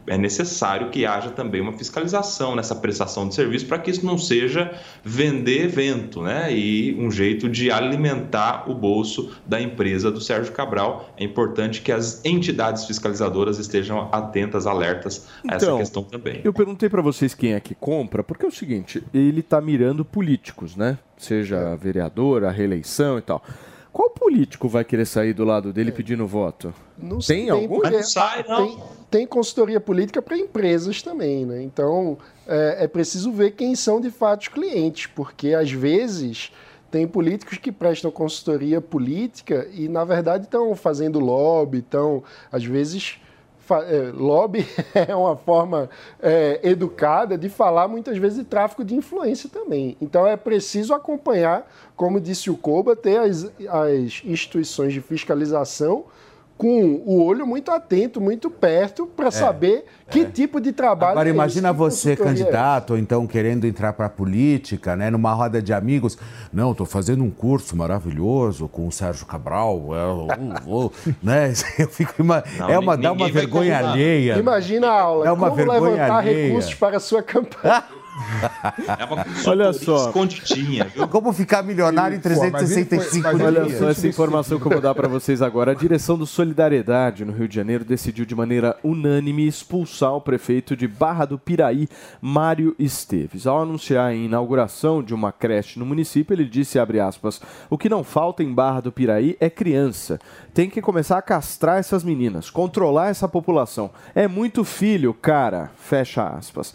é 0.07 0.17
necessário 0.17 0.89
que 0.89 1.05
haja 1.05 1.29
também 1.29 1.61
uma 1.61 1.73
fiscalização 1.73 2.55
nessa 2.55 2.75
prestação 2.75 3.27
de 3.27 3.35
serviço 3.35 3.65
para 3.65 3.79
que 3.79 3.91
isso 3.91 4.05
não 4.05 4.17
seja 4.17 4.73
vender 5.03 5.65
evento, 5.65 6.21
né? 6.21 6.53
E 6.55 6.95
um 6.99 7.09
jeito 7.09 7.49
de 7.49 7.71
alimentar 7.71 8.69
o 8.69 8.75
bolso 8.75 9.35
da 9.45 9.59
empresa 9.59 10.11
do 10.11 10.21
Sérgio 10.21 10.53
Cabral. 10.53 11.09
É 11.17 11.23
importante 11.23 11.81
que 11.81 11.91
as 11.91 12.23
entidades 12.23 12.85
fiscalizadoras 12.85 13.57
estejam 13.57 14.09
atentas, 14.11 14.67
alertas 14.67 15.27
a 15.47 15.55
essa 15.55 15.65
Então, 15.65 15.77
questão 15.79 16.03
também. 16.03 16.41
Eu 16.43 16.53
perguntei 16.53 16.89
pra 16.89 17.01
vocês 17.01 17.33
quem 17.33 17.53
é 17.53 17.59
que 17.59 17.73
compra, 17.75 18.23
porque 18.23 18.45
é 18.45 18.47
o 18.47 18.51
seguinte, 18.51 19.03
ele 19.13 19.41
tá 19.41 19.59
mirando 19.59 20.05
políticos, 20.05 20.75
né? 20.75 20.97
Seja 21.17 21.75
vereador, 21.75 22.43
a 22.43 22.51
reeleição 22.51 23.17
e 23.17 23.21
tal. 23.21 23.43
Qual 23.95 24.09
político 24.09 24.67
vai 24.67 24.83
querer 24.83 25.05
sair 25.05 25.31
do 25.31 25.45
lado 25.45 25.71
dele 25.71 25.89
pedindo 25.89 26.27
voto? 26.27 26.73
Não 26.97 27.19
Tem 27.19 27.21
sei, 27.21 27.49
algum? 27.49 27.81
não 27.81 28.03
sai, 28.03 28.43
não. 28.45 28.67
Tem, 28.67 28.83
tem 29.09 29.25
consultoria 29.25 29.79
política 29.79 30.21
para 30.21 30.37
empresas 30.37 31.01
também, 31.01 31.45
né? 31.45 31.63
Então 31.63 32.17
é, 32.45 32.79
é 32.83 32.87
preciso 32.89 33.31
ver 33.31 33.51
quem 33.51 33.73
são 33.73 34.01
de 34.01 34.11
fato 34.11 34.41
os 34.41 34.47
clientes, 34.49 35.07
porque 35.07 35.53
às 35.53 35.71
vezes 35.71 36.51
tem 36.91 37.07
políticos 37.07 37.57
que 37.57 37.71
prestam 37.71 38.11
consultoria 38.11 38.81
política 38.81 39.65
e 39.73 39.87
na 39.87 40.03
verdade 40.03 40.43
estão 40.43 40.75
fazendo 40.75 41.17
lobby, 41.17 41.77
estão 41.77 42.21
às 42.51 42.65
vezes 42.65 43.17
é, 43.87 44.11
lobby 44.13 44.67
é 44.93 45.15
uma 45.15 45.35
forma 45.35 45.89
é, 46.21 46.59
educada 46.63 47.37
de 47.37 47.49
falar 47.49 47.87
muitas 47.87 48.17
vezes 48.17 48.37
de 48.37 48.43
tráfico 48.43 48.83
de 48.83 48.95
influência 48.95 49.49
também. 49.49 49.97
Então 50.01 50.27
é 50.27 50.35
preciso 50.35 50.93
acompanhar, 50.93 51.69
como 51.95 52.19
disse 52.19 52.49
o 52.49 52.57
Koba, 52.57 52.95
ter 52.95 53.19
as, 53.19 53.51
as 53.67 54.21
instituições 54.25 54.93
de 54.93 55.01
fiscalização 55.01 56.05
com 56.57 57.01
o 57.05 57.21
olho 57.21 57.45
muito 57.45 57.69
atento, 57.69 58.21
muito 58.21 58.49
perto, 58.49 59.05
para 59.07 59.29
saber 59.29 59.83
que 60.09 60.23
tipo 60.25 60.61
de 60.61 60.71
trabalho 60.71 61.11
Agora 61.11 61.27
é 61.27 61.31
imagina 61.33 61.71
que 61.71 61.77
você, 61.77 62.13
é 62.13 62.15
candidato, 62.15 62.91
ou 62.91 62.97
então 62.97 63.27
querendo 63.27 63.65
entrar 63.67 63.91
para 63.93 64.05
a 64.05 64.09
política, 64.09 64.95
né, 64.95 65.09
numa 65.09 65.33
roda 65.33 65.61
de 65.61 65.73
amigos. 65.73 66.17
Não, 66.53 66.71
estou 66.71 66.85
fazendo 66.85 67.23
um 67.25 67.29
curso 67.29 67.75
maravilhoso 67.75 68.69
com 68.69 68.87
o 68.87 68.91
Sérgio 68.91 69.25
Cabral, 69.25 69.81
é, 69.93 70.05
o- 70.67 70.85
o- 70.85 70.91
né? 71.21 71.51
Eu 71.77 71.89
fico 71.89 72.13
ima- 72.21 72.43
Não, 72.57 72.69
é 72.69 72.79
uma 72.79 72.95
dá 72.95 73.11
uma 73.11 73.27
vergonha 73.29 73.77
alheia. 73.89 74.37
Imagina 74.37 74.87
a 74.87 75.01
aula, 75.01 75.27
É 75.27 75.31
uma 75.31 75.49
como 75.49 75.55
vergonha 75.57 75.81
levantar 75.91 76.17
alheia. 76.19 76.47
recursos 76.47 76.73
para 76.73 76.97
a 76.97 76.99
sua 77.01 77.21
campanha. 77.21 77.83
É 78.99 79.05
uma 79.05 79.25
Olha 79.47 79.73
só. 79.73 80.07
escondidinha, 80.07 80.85
viu? 80.85 81.07
Como 81.07 81.31
ficar 81.33 81.63
milionário 81.63 82.17
em 82.17 82.19
Pô, 82.19 82.29
mas 82.29 82.37
ele 82.41 82.51
foi- 82.51 82.59
365 82.59 83.23
mas 83.23 83.33
ele 83.35 83.43
Olha 83.43 83.65
dias? 83.65 83.79
só 83.79 83.89
essa 83.89 84.07
informação 84.07 84.59
que 84.59 84.65
eu 84.65 84.71
vou 84.71 84.81
dar 84.81 84.95
para 84.95 85.07
vocês 85.07 85.41
agora. 85.41 85.71
A 85.71 85.75
direção 85.75 86.17
do 86.17 86.25
Solidariedade 86.25 87.25
no 87.25 87.33
Rio 87.33 87.47
de 87.47 87.55
Janeiro 87.55 87.83
decidiu 87.83 88.25
de 88.25 88.33
maneira 88.35 88.77
unânime 88.83 89.47
expulsar 89.47 90.13
o 90.13 90.21
prefeito 90.21 90.75
de 90.75 90.87
Barra 90.87 91.25
do 91.25 91.37
Piraí, 91.37 91.87
Mário 92.21 92.75
Esteves. 92.79 93.45
Ao 93.47 93.61
anunciar 93.61 94.07
a 94.07 94.13
inauguração 94.13 95.03
de 95.03 95.13
uma 95.13 95.31
creche 95.31 95.77
no 95.79 95.85
município, 95.85 96.33
ele 96.33 96.45
disse, 96.45 96.79
abre 96.79 96.99
aspas, 96.99 97.41
o 97.69 97.77
que 97.77 97.89
não 97.89 98.03
falta 98.03 98.43
em 98.43 98.53
Barra 98.53 98.79
do 98.81 98.91
Piraí 98.91 99.35
é 99.39 99.49
criança. 99.49 100.19
Tem 100.53 100.69
que 100.69 100.81
começar 100.81 101.17
a 101.17 101.21
castrar 101.21 101.79
essas 101.79 102.03
meninas, 102.03 102.49
controlar 102.49 103.09
essa 103.09 103.27
população. 103.27 103.89
É 104.13 104.27
muito 104.27 104.63
filho, 104.63 105.13
cara. 105.13 105.69
Fecha 105.77 106.25
aspas. 106.27 106.73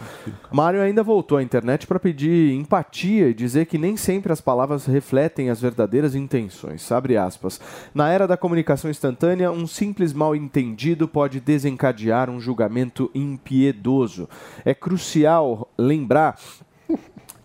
Mário 0.52 0.82
ainda 0.82 1.02
voltou 1.02 1.29
à 1.36 1.42
internet 1.42 1.86
para 1.86 2.00
pedir 2.00 2.52
empatia 2.52 3.28
e 3.28 3.34
dizer 3.34 3.66
que 3.66 3.78
nem 3.78 3.96
sempre 3.96 4.32
as 4.32 4.40
palavras 4.40 4.86
refletem 4.86 5.50
as 5.50 5.60
verdadeiras 5.60 6.14
intenções. 6.14 6.90
Abre 6.90 7.16
aspas. 7.16 7.60
Na 7.94 8.10
era 8.10 8.26
da 8.26 8.36
comunicação 8.36 8.90
instantânea, 8.90 9.50
um 9.50 9.66
simples 9.66 10.12
mal-entendido 10.12 11.06
pode 11.06 11.40
desencadear 11.40 12.30
um 12.30 12.40
julgamento 12.40 13.10
impiedoso. 13.14 14.28
É 14.64 14.74
crucial 14.74 15.70
lembrar 15.78 16.38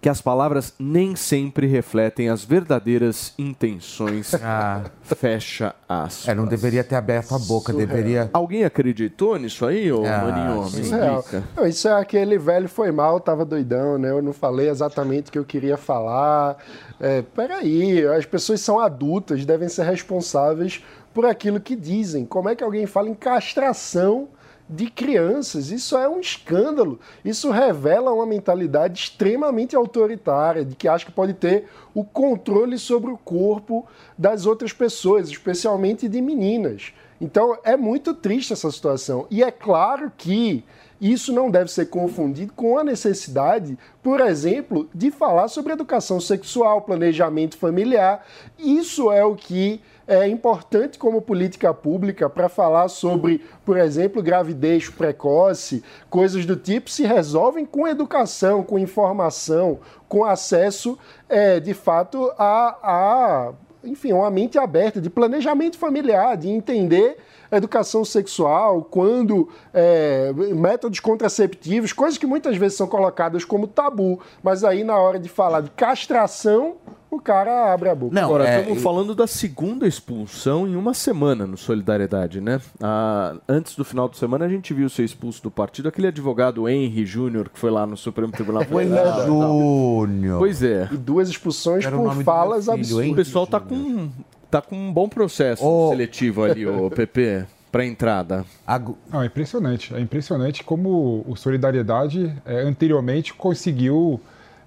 que 0.06 0.10
as 0.10 0.22
palavras 0.22 0.72
nem 0.78 1.15
sempre 1.15 1.65
refletem 1.65 2.30
as 2.30 2.43
verdadeiras 2.45 3.34
intenções. 3.39 4.36
Ah. 4.47 4.84
Fecha 5.01 5.74
aspas. 5.89 6.28
É, 6.28 6.36
não 6.36 6.45
deveria 6.45 6.84
ter 6.84 6.93
aberto 6.95 7.34
a 7.34 7.39
boca, 7.39 7.74
deveria. 7.74 8.30
Alguém 8.32 8.64
acreditou 8.64 9.38
nisso 9.39 9.66
aí, 9.66 9.91
ô 9.91 10.06
Ah, 10.06 10.18
Maninho? 10.20 10.68
Surreal. 10.68 11.20
explica. 11.22 11.43
Não, 11.58 11.66
isso 11.66 11.88
é 11.88 11.93
aquele 11.99 12.38
velho 12.38 12.70
foi 12.70 12.91
mal, 12.91 13.20
tava 13.20 13.43
doidão, 13.43 13.97
né? 13.97 14.12
Eu 14.12 14.22
não 14.22 14.32
falei 14.34 14.70
exatamente 14.70 15.30
o 15.30 15.32
que 15.32 15.39
eu 15.39 15.45
queria 15.45 15.76
falar. 15.78 16.58
É, 16.99 17.24
peraí, 17.24 18.06
as 18.06 18.26
pessoas 18.26 18.62
são 18.62 18.80
adultas, 18.80 19.43
devem 19.43 19.68
ser 19.68 19.86
responsáveis 19.86 20.84
por 21.14 21.26
aquilo 21.26 21.60
que 21.60 21.76
dizem. 21.76 22.26
Como 22.26 22.47
é 22.47 22.56
que 22.56 22.64
alguém 22.64 22.86
fala 22.86 23.10
em 23.10 23.16
castração 23.16 24.28
de 24.70 24.89
crianças? 24.89 25.72
Isso 25.72 25.97
é 25.97 26.07
um 26.09 26.20
escândalo. 26.20 26.99
Isso 27.24 27.51
revela 27.51 28.11
uma 28.11 28.26
mentalidade 28.26 28.99
extremamente 28.99 29.76
autoritária, 29.76 30.66
de 30.66 30.76
que 30.76 30.88
acha 30.88 31.05
que 31.05 31.11
pode 31.11 31.34
ter 31.34 31.68
o 31.93 32.03
controle 32.03 32.78
sobre 32.78 33.11
o 33.11 33.18
corpo 33.18 33.86
das 34.18 34.45
outras 34.45 34.74
pessoas, 34.74 35.30
especialmente 35.30 36.07
de 36.07 36.22
meninas. 36.22 36.93
Então 37.20 37.57
é 37.63 37.78
muito 37.78 38.13
triste 38.13 38.53
essa 38.53 38.70
situação. 38.70 39.26
E 39.30 39.43
é 39.43 39.51
claro 39.51 40.11
que 40.18 40.63
isso 40.99 41.34
não 41.34 41.51
deve 41.51 41.72
ser 41.72 41.88
confundido 41.88 42.53
com 42.53 42.78
a 42.78 42.84
necessidade, 42.84 43.78
por 44.01 44.22
exemplo, 44.22 44.89
de 44.93 45.11
falar 45.11 45.47
sobre 45.47 45.74
educação 45.74 46.20
sexual, 46.20 46.82
planejamento 46.82 47.57
familiar. 47.57 48.26
Isso 48.57 49.11
é 49.11 49.24
o 49.24 49.36
que 49.36 49.82
é 50.08 50.28
importante 50.28 50.99
como 50.99 51.22
política 51.22 51.74
pública 51.74 52.30
para 52.30 52.47
falar 52.47 52.88
sobre, 52.88 53.41
por 53.66 53.78
exemplo, 53.78 54.22
gravidez 54.22 54.89
precoce, 54.89 55.84
coisas 56.10 56.45
do 56.45 56.56
tipo, 56.56 56.89
se 56.89 57.03
resolvem 57.03 57.66
com 57.66 57.88
educação, 57.88 58.64
com 58.64 58.78
informação, 58.78 59.80
com 60.08 60.24
acesso, 60.24 60.97
é, 61.28 61.60
de 61.60 61.74
fato, 61.74 62.32
a, 62.38 62.78
a 62.84 63.53
enfim, 63.84 64.14
uma 64.14 64.30
mente 64.30 64.58
aberta 64.58 64.99
de 64.99 65.10
planejamento 65.10 65.78
familiar, 65.78 66.36
de 66.38 66.49
entender 66.49 67.18
educação 67.52 68.04
sexual, 68.06 68.84
quando 68.84 69.50
é, 69.74 70.32
métodos 70.56 71.00
contraceptivos, 71.00 71.93
coisas 71.93 72.18
que 72.18 72.26
muitas 72.26 72.58
vezes 72.58 72.78
são 72.78 72.88
colocadas 72.88 73.46
como 73.46 73.68
tabu, 73.68 74.20
mas 74.43 74.64
aí 74.64 74.84
na 74.84 74.98
hora 74.98 75.20
de 75.20 75.30
falar 75.30 75.62
de 75.62 75.70
castração, 75.72 76.76
o 77.16 77.20
cara 77.20 77.74
abre 77.74 77.89
a 77.89 77.96
boca. 77.96 78.14
Não, 78.14 78.24
Agora, 78.26 78.48
é, 78.48 78.60
estamos 78.62 78.84
falando 78.84 79.16
da 79.16 79.26
segunda 79.26 79.88
expulsão 79.88 80.68
em 80.68 80.76
uma 80.76 80.93
semana 80.93 81.48
no 81.48 81.58
Solidariedade, 81.58 82.41
né? 82.41 82.60
Ah, 82.82 83.36
antes 83.48 83.76
do 83.76 83.86
final 83.86 84.10
de 84.10 84.18
semana, 84.18 84.46
a 84.46 84.50
gente 84.50 84.74
viu 84.74 84.89
ser 84.89 85.04
expulso 85.04 85.41
do 85.41 85.50
partido 85.50 85.88
aquele 85.88 86.08
advogado 86.08 86.68
Henry 86.68 87.06
Júnior, 87.06 87.50
que 87.50 87.58
foi 87.58 87.72
lá 87.72 87.86
no 87.86 87.96
Supremo 87.96 88.32
Tribunal 88.32 88.66
Foi 88.70 88.86
Federal. 88.86 89.26
Júnior. 89.26 90.39
Pois 90.39 90.62
é. 90.62 90.89
E 90.91 90.98
duas 90.98 91.30
expulsões 91.30 91.86
Era 91.86 91.96
por 91.96 92.24
falas 92.24 92.68
hein? 92.68 92.74
O 92.74 92.78
absurdas. 92.78 93.16
pessoal 93.16 93.48
tá 93.48 93.60
com, 93.60 94.10
tá 94.50 94.62
com 94.62 94.76
um 94.76 94.91
bom 94.93 95.08
processo 95.10 95.66
Ô. 95.66 95.89
seletivo 95.89 96.43
ali, 96.43 96.66
o 96.66 96.89
PP, 96.89 97.46
para 97.72 97.86
entrada. 97.86 98.46
Agu- 98.66 98.98
Não, 99.12 99.22
é 99.22 99.26
impressionante. 99.26 99.93
É 99.93 100.00
impressionante 100.00 100.64
como 100.64 101.24
o 101.28 101.36
Solidariedade 101.36 102.34
é, 102.46 102.62
anteriormente 102.62 103.34
conseguiu 103.34 104.20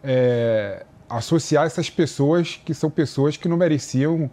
é, 0.04 0.84
associar 1.08 1.66
essas 1.66 1.88
pessoas 1.88 2.60
que 2.64 2.74
são 2.74 2.90
pessoas 2.90 3.36
que 3.36 3.48
não 3.48 3.56
mereciam 3.56 4.30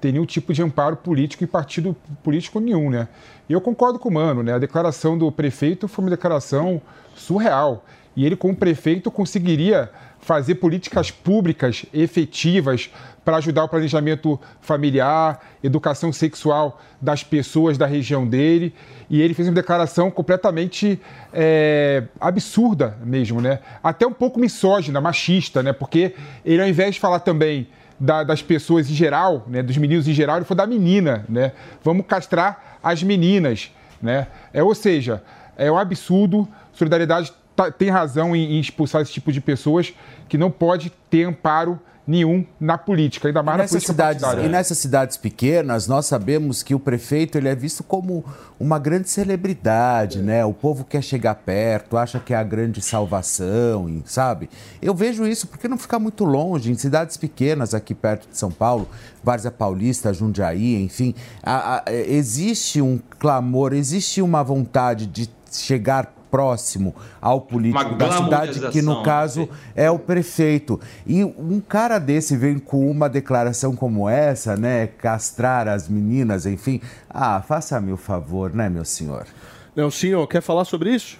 ter 0.00 0.12
nenhum 0.12 0.26
tipo 0.26 0.52
de 0.52 0.62
amparo 0.62 0.96
político 0.96 1.42
em 1.42 1.46
partido 1.46 1.96
político 2.22 2.60
nenhum, 2.60 2.88
né? 2.90 3.08
E 3.48 3.52
eu 3.52 3.60
concordo 3.60 3.98
com 3.98 4.08
o 4.08 4.12
Mano, 4.12 4.42
né? 4.42 4.52
A 4.54 4.58
declaração 4.58 5.18
do 5.18 5.32
prefeito 5.32 5.88
foi 5.88 6.04
uma 6.04 6.10
declaração 6.10 6.80
surreal. 7.16 7.84
E 8.14 8.24
ele, 8.24 8.36
como 8.36 8.54
prefeito, 8.54 9.10
conseguiria 9.10 9.90
fazer 10.20 10.56
políticas 10.56 11.10
públicas 11.10 11.84
efetivas 11.92 12.90
para 13.28 13.36
ajudar 13.36 13.64
o 13.64 13.68
planejamento 13.68 14.40
familiar, 14.58 15.38
educação 15.62 16.10
sexual 16.10 16.80
das 16.98 17.22
pessoas 17.22 17.76
da 17.76 17.84
região 17.84 18.26
dele. 18.26 18.74
E 19.10 19.20
ele 19.20 19.34
fez 19.34 19.46
uma 19.46 19.54
declaração 19.54 20.10
completamente 20.10 20.98
é, 21.30 22.04
absurda 22.18 22.96
mesmo, 23.04 23.42
né? 23.42 23.58
Até 23.82 24.06
um 24.06 24.14
pouco 24.14 24.40
misógina, 24.40 24.98
machista, 24.98 25.62
né? 25.62 25.74
Porque 25.74 26.14
ele, 26.42 26.62
ao 26.62 26.66
invés 26.68 26.94
de 26.94 27.00
falar 27.02 27.20
também 27.20 27.68
da- 28.00 28.24
das 28.24 28.40
pessoas 28.40 28.88
em 28.90 28.94
geral, 28.94 29.44
né, 29.46 29.62
dos 29.62 29.76
meninos 29.76 30.08
em 30.08 30.14
geral, 30.14 30.36
ele 30.36 30.46
foi 30.46 30.56
da 30.56 30.66
menina, 30.66 31.26
né? 31.28 31.52
Vamos 31.84 32.06
castrar 32.06 32.78
as 32.82 33.02
meninas, 33.02 33.70
né? 34.00 34.26
É, 34.54 34.62
ou 34.62 34.74
seja, 34.74 35.22
é 35.54 35.70
um 35.70 35.76
absurdo. 35.76 36.48
Solidariedade 36.72 37.30
tá- 37.54 37.70
tem 37.70 37.90
razão 37.90 38.34
em, 38.34 38.54
em 38.54 38.58
expulsar 38.58 39.02
esse 39.02 39.12
tipo 39.12 39.30
de 39.30 39.40
pessoas 39.42 39.92
que 40.30 40.38
não 40.38 40.50
pode 40.50 40.90
ter 41.10 41.24
amparo 41.24 41.78
nenhum 42.08 42.44
na 42.58 42.78
política, 42.78 43.28
ainda 43.28 43.42
mais 43.42 43.58
na 43.58 43.62
nessas 43.64 43.72
política 43.84 43.92
cidades, 43.92 44.22
partidária. 44.22 44.48
e 44.48 44.50
nessas 44.50 44.78
cidades 44.78 45.16
pequenas, 45.18 45.86
nós 45.86 46.06
sabemos 46.06 46.62
que 46.62 46.74
o 46.74 46.80
prefeito 46.80 47.36
ele 47.36 47.48
é 47.48 47.54
visto 47.54 47.84
como 47.84 48.24
uma 48.58 48.78
grande 48.78 49.10
celebridade, 49.10 50.22
né? 50.22 50.42
O 50.44 50.54
povo 50.54 50.84
quer 50.84 51.02
chegar 51.02 51.34
perto, 51.34 51.98
acha 51.98 52.18
que 52.18 52.32
é 52.32 52.36
a 52.36 52.42
grande 52.42 52.80
salvação, 52.80 53.88
e- 53.90 54.02
sabe? 54.06 54.48
Eu 54.80 54.94
vejo 54.94 55.26
isso 55.26 55.46
porque 55.46 55.68
não 55.68 55.76
fica 55.76 55.98
muito 55.98 56.24
longe, 56.24 56.72
em 56.72 56.74
cidades 56.74 57.16
pequenas 57.18 57.74
aqui 57.74 57.94
perto 57.94 58.26
de 58.30 58.38
São 58.38 58.50
Paulo, 58.50 58.88
Várzea 59.22 59.50
Paulista, 59.50 60.12
Jundiaí, 60.12 60.82
enfim, 60.82 61.14
a- 61.42 61.82
a- 61.86 61.92
existe 61.92 62.80
um 62.80 62.98
clamor, 63.18 63.74
existe 63.74 64.22
uma 64.22 64.42
vontade 64.42 65.06
de 65.06 65.28
chegar 65.52 66.14
próximo 66.30 66.94
ao 67.20 67.40
político 67.40 67.84
Uma 67.84 67.96
da 67.96 68.12
cidade, 68.12 68.68
que 68.70 68.82
no 68.82 69.02
caso 69.02 69.48
é 69.74 69.90
o 69.90 69.98
prefeito. 69.98 70.80
E 71.06 71.24
um 71.24 71.60
cara 71.60 71.98
desse 71.98 72.36
vem 72.36 72.58
com 72.58 72.90
uma 72.90 73.08
declaração 73.08 73.74
como 73.74 74.08
essa, 74.08 74.56
né? 74.56 74.86
Castrar 74.86 75.68
as 75.68 75.88
meninas, 75.88 76.46
enfim. 76.46 76.80
Ah, 77.08 77.40
faça-me 77.40 77.92
o 77.92 77.96
favor, 77.96 78.54
né, 78.54 78.68
meu 78.68 78.84
senhor? 78.84 79.26
Nelsinho, 79.74 80.26
quer 80.26 80.40
falar 80.40 80.64
sobre 80.64 80.94
isso? 80.94 81.18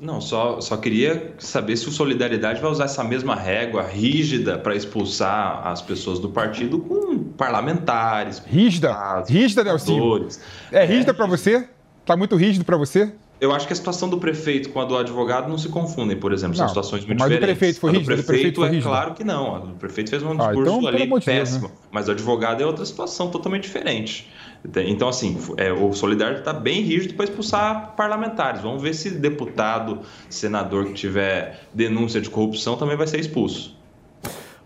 Não, 0.00 0.20
só, 0.20 0.60
só 0.60 0.76
queria 0.76 1.34
saber 1.38 1.76
se 1.76 1.88
o 1.88 1.92
Solidariedade 1.92 2.60
vai 2.60 2.70
usar 2.70 2.84
essa 2.84 3.04
mesma 3.04 3.34
régua 3.34 3.82
rígida 3.82 4.58
para 4.58 4.74
expulsar 4.74 5.66
as 5.66 5.80
pessoas 5.80 6.18
do 6.18 6.28
partido 6.28 6.78
com 6.80 7.22
parlamentares. 7.22 8.42
Rígida? 8.44 8.92
Rígida, 9.26 9.62
Nelsinho? 9.62 10.02
senadores. 10.02 10.40
É 10.72 10.84
rígida 10.84 11.14
pra 11.14 11.26
você? 11.26 11.68
Tá 12.04 12.16
muito 12.16 12.36
rígido 12.36 12.64
pra 12.64 12.76
você? 12.76 13.12
Eu 13.40 13.52
acho 13.52 13.66
que 13.66 13.72
a 13.72 13.76
situação 13.76 14.08
do 14.08 14.16
prefeito 14.18 14.70
com 14.70 14.80
a 14.80 14.84
do 14.84 14.96
advogado 14.96 15.48
não 15.48 15.58
se 15.58 15.68
confundem, 15.68 16.16
por 16.16 16.32
exemplo. 16.32 16.56
São 16.56 16.64
Não, 16.64 16.68
situações 16.68 17.04
muito 17.04 17.18
mas 17.18 17.28
diferentes. 17.28 17.58
prefeito 17.58 17.80
foi 17.80 17.90
A 17.90 17.92
do 17.92 17.98
rígido? 17.98 18.10
Do 18.16 18.16
prefeito, 18.16 18.26
prefeito 18.32 18.56
foi 18.60 18.66
é 18.68 18.70
rígido? 18.70 18.88
claro 18.88 19.14
que 19.14 19.24
não. 19.24 19.64
O 19.72 19.74
prefeito 19.74 20.10
fez 20.10 20.22
um 20.22 20.30
Ah, 20.30 20.34
discurso 20.36 20.60
então, 20.62 20.76
pelo 20.76 20.88
ali 21.14 21.20
péssimo. 21.24 21.68
né? 21.68 21.74
Mas 21.90 22.08
o 22.08 22.12
advogado 22.12 22.62
é 22.62 22.66
outra 22.66 22.84
situação 22.86 23.28
totalmente 23.30 23.64
diferente. 23.64 24.30
Então, 24.86 25.08
assim, 25.08 25.36
é, 25.58 25.70
o 25.72 25.92
Solidário 25.92 26.38
está 26.38 26.52
bem 26.52 26.80
rígido 26.80 27.14
para 27.14 27.24
expulsar 27.24 27.94
parlamentares. 27.96 28.62
Vamos 28.62 28.82
ver 28.82 28.94
se 28.94 29.10
deputado, 29.10 30.00
senador 30.30 30.86
que 30.86 30.94
tiver 30.94 31.66
denúncia 31.74 32.20
de 32.20 32.30
corrupção 32.30 32.76
também 32.76 32.96
vai 32.96 33.06
ser 33.06 33.20
expulso. 33.20 33.76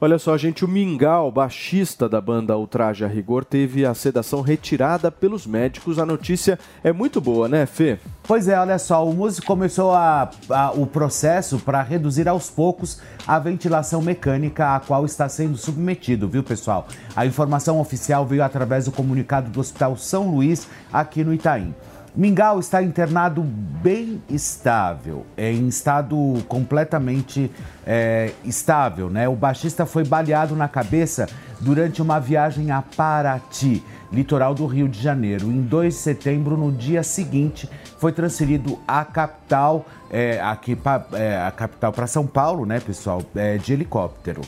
Olha 0.00 0.16
só, 0.16 0.38
gente, 0.38 0.64
o 0.64 0.68
Mingau, 0.68 1.28
baixista 1.32 2.08
da 2.08 2.20
banda 2.20 2.56
Ultraje 2.56 3.04
a 3.04 3.08
Rigor, 3.08 3.44
teve 3.44 3.84
a 3.84 3.92
sedação 3.94 4.42
retirada 4.42 5.10
pelos 5.10 5.44
médicos. 5.44 5.98
A 5.98 6.06
notícia 6.06 6.56
é 6.84 6.92
muito 6.92 7.20
boa, 7.20 7.48
né, 7.48 7.66
Fê? 7.66 7.98
Pois 8.22 8.46
é, 8.46 8.56
olha 8.56 8.78
só, 8.78 9.04
o 9.04 9.12
músico 9.12 9.44
começou 9.48 9.90
a- 9.92 10.30
a- 10.50 10.70
o 10.70 10.86
processo 10.86 11.58
para 11.58 11.82
reduzir 11.82 12.28
aos 12.28 12.48
poucos 12.48 13.00
a 13.26 13.40
ventilação 13.40 14.00
mecânica 14.00 14.76
a 14.76 14.78
qual 14.78 15.04
está 15.04 15.28
sendo 15.28 15.56
submetido, 15.56 16.28
viu, 16.28 16.44
pessoal? 16.44 16.86
A 17.16 17.26
informação 17.26 17.80
oficial 17.80 18.24
veio 18.24 18.44
através 18.44 18.84
do 18.84 18.92
comunicado 18.92 19.50
do 19.50 19.58
Hospital 19.58 19.96
São 19.96 20.30
Luís, 20.30 20.68
aqui 20.92 21.24
no 21.24 21.34
Itaim. 21.34 21.74
Mingau 22.18 22.58
está 22.58 22.82
internado 22.82 23.42
bem 23.42 24.20
estável, 24.28 25.24
é, 25.36 25.52
em 25.52 25.68
estado 25.68 26.16
completamente 26.48 27.48
é, 27.86 28.32
estável, 28.44 29.08
né? 29.08 29.28
O 29.28 29.36
baixista 29.36 29.86
foi 29.86 30.02
baleado 30.02 30.56
na 30.56 30.66
cabeça 30.66 31.28
durante 31.60 32.02
uma 32.02 32.18
viagem 32.18 32.72
a 32.72 32.82
Paraty, 32.82 33.84
litoral 34.12 34.52
do 34.52 34.66
Rio 34.66 34.88
de 34.88 35.00
Janeiro. 35.00 35.46
Em 35.46 35.62
2 35.62 35.94
de 35.94 36.00
setembro, 36.00 36.56
no 36.56 36.72
dia 36.72 37.04
seguinte, 37.04 37.70
foi 37.98 38.10
transferido 38.10 38.80
à 38.88 39.04
capital, 39.04 39.86
é, 40.10 40.40
aqui 40.40 40.74
pra, 40.74 41.06
é, 41.12 41.40
a 41.40 41.52
capital 41.52 41.92
para 41.92 42.08
São 42.08 42.26
Paulo, 42.26 42.66
né, 42.66 42.80
pessoal, 42.80 43.22
de 43.62 43.72
helicóptero. 43.72 44.40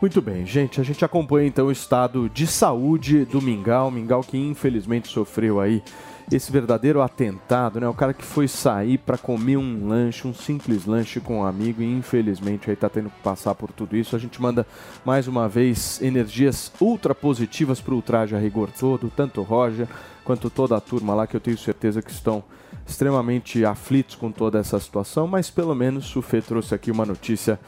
Muito 0.00 0.22
bem, 0.22 0.46
gente. 0.46 0.80
A 0.80 0.84
gente 0.84 1.04
acompanha 1.04 1.48
então 1.48 1.66
o 1.66 1.72
estado 1.72 2.28
de 2.28 2.46
saúde 2.46 3.24
do 3.24 3.42
Mingau. 3.42 3.90
Mingau 3.90 4.20
que 4.20 4.36
infelizmente 4.36 5.08
sofreu 5.08 5.60
aí 5.60 5.82
esse 6.30 6.50
verdadeiro 6.50 7.02
atentado, 7.02 7.80
né? 7.80 7.88
O 7.88 7.94
cara 7.94 8.14
que 8.14 8.24
foi 8.24 8.48
sair 8.48 8.98
para 8.98 9.18
comer 9.18 9.56
um 9.56 9.88
lanche, 9.88 10.26
um 10.26 10.34
simples 10.34 10.86
lanche 10.86 11.20
com 11.20 11.40
um 11.40 11.44
amigo 11.44 11.82
e 11.82 11.92
infelizmente 11.92 12.70
aí 12.70 12.76
tá 12.76 12.88
tendo 12.88 13.10
que 13.10 13.20
passar 13.22 13.54
por 13.54 13.70
tudo 13.72 13.96
isso. 13.96 14.16
A 14.16 14.18
gente 14.18 14.40
manda 14.40 14.66
mais 15.04 15.28
uma 15.28 15.48
vez 15.48 16.00
energias 16.00 16.72
ultra 16.80 17.14
positivas 17.14 17.80
pro 17.80 17.96
ultraje 17.96 18.34
a 18.34 18.38
rigor 18.38 18.70
todo, 18.70 19.12
tanto 19.14 19.40
o 19.40 19.44
Roger 19.44 19.88
quanto 20.24 20.48
toda 20.48 20.76
a 20.76 20.80
turma 20.80 21.14
lá 21.14 21.26
que 21.26 21.36
eu 21.36 21.40
tenho 21.40 21.58
certeza 21.58 22.00
que 22.00 22.10
estão 22.10 22.44
extremamente 22.86 23.64
aflitos 23.64 24.14
com 24.14 24.30
toda 24.30 24.58
essa 24.58 24.78
situação, 24.78 25.26
mas 25.26 25.50
pelo 25.50 25.74
menos 25.74 26.14
o 26.16 26.22
Fê 26.22 26.40
trouxe 26.40 26.74
aqui 26.74 26.90
uma 26.90 27.04
notícia 27.04 27.58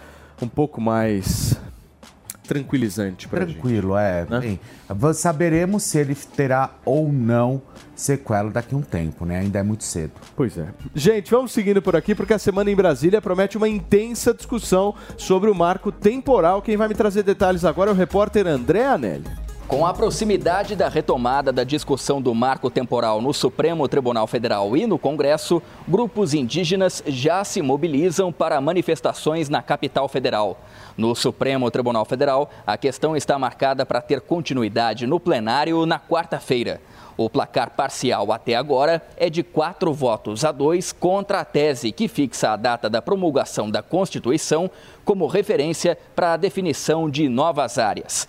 um 0.41 0.49
pouco 0.49 0.81
mais 0.81 1.59
tranquilizante 2.47 3.27
para 3.27 3.47
gente. 3.47 3.55
Tranquilo, 3.55 3.97
é. 3.97 4.27
Né? 4.29 4.41
Bem, 4.41 4.61
saberemos 5.15 5.83
se 5.83 5.99
ele 5.99 6.15
terá 6.15 6.71
ou 6.85 7.13
não 7.13 7.63
sequela 7.95 8.51
daqui 8.51 8.75
a 8.75 8.79
um 8.79 8.83
tempo, 8.83 9.25
né? 9.25 9.39
Ainda 9.39 9.59
é 9.59 9.63
muito 9.63 9.85
cedo. 9.85 10.13
Pois 10.37 10.57
é. 10.59 10.67
Gente, 10.95 11.31
vamos 11.31 11.53
seguindo 11.53 11.81
por 11.81 11.97
aqui 11.97 12.15
porque 12.15 12.35
a 12.35 12.39
semana 12.39 12.71
em 12.71 12.77
Brasília 12.77 13.21
promete 13.21 13.57
uma 13.57 13.69
intensa 13.69 14.35
discussão 14.35 14.95
sobre 15.17 15.51
o 15.51 15.55
marco 15.55 15.93
temporal. 15.93 16.63
Quem 16.63 16.77
vai 16.77 16.89
me 16.89 16.95
trazer 16.95 17.23
detalhes 17.23 17.65
agora 17.65 17.91
é 17.91 17.95
o 17.95 17.97
repórter 17.97 18.47
André 18.47 18.85
Anelli. 18.87 19.45
Com 19.67 19.87
a 19.87 19.95
proximidade 19.95 20.77
da 20.77 20.91
retomada 20.91 21.51
da 21.51 21.65
discussão 21.65 22.21
do 22.21 22.35
marco 22.35 22.69
temporal 22.69 23.23
no 23.23 23.33
Supremo 23.33 23.89
Tribunal 23.89 24.27
Federal 24.27 24.77
e 24.77 24.87
no 24.87 24.99
Congresso, 24.99 25.63
grupos 25.89 26.35
indígenas 26.35 27.03
já 27.07 27.43
se 27.45 27.63
mobilizam 27.63 28.31
para 28.31 28.61
manifestações 28.61 29.49
na 29.49 29.63
capital 29.63 30.07
federal. 30.07 30.61
No 30.99 31.15
Supremo 31.15 31.71
Tribunal 31.71 32.05
Federal, 32.05 32.51
a 32.67 32.77
questão 32.77 33.17
está 33.17 33.39
marcada 33.39 33.87
para 33.87 34.03
ter 34.03 34.21
continuidade 34.21 35.07
no 35.07 35.19
plenário 35.19 35.87
na 35.87 35.99
quarta-feira. 35.99 36.79
O 37.17 37.31
placar 37.31 37.71
parcial 37.71 38.33
até 38.33 38.57
agora 38.57 39.01
é 39.17 39.31
de 39.31 39.43
quatro 39.43 39.93
votos 39.93 40.45
a 40.45 40.51
dois 40.51 40.93
contra 40.93 41.41
a 41.41 41.45
tese 41.45 41.93
que 41.93 42.09
fixa 42.09 42.51
a 42.51 42.57
data 42.57 42.91
da 42.91 43.01
promulgação 43.01 43.71
da 43.71 43.83
Constituição 43.83 44.71
como 45.05 45.27
referência 45.27 45.97
para 46.15 46.33
a 46.33 46.37
definição 46.37 47.09
de 47.09 47.29
novas 47.29 47.79
áreas. 47.79 48.27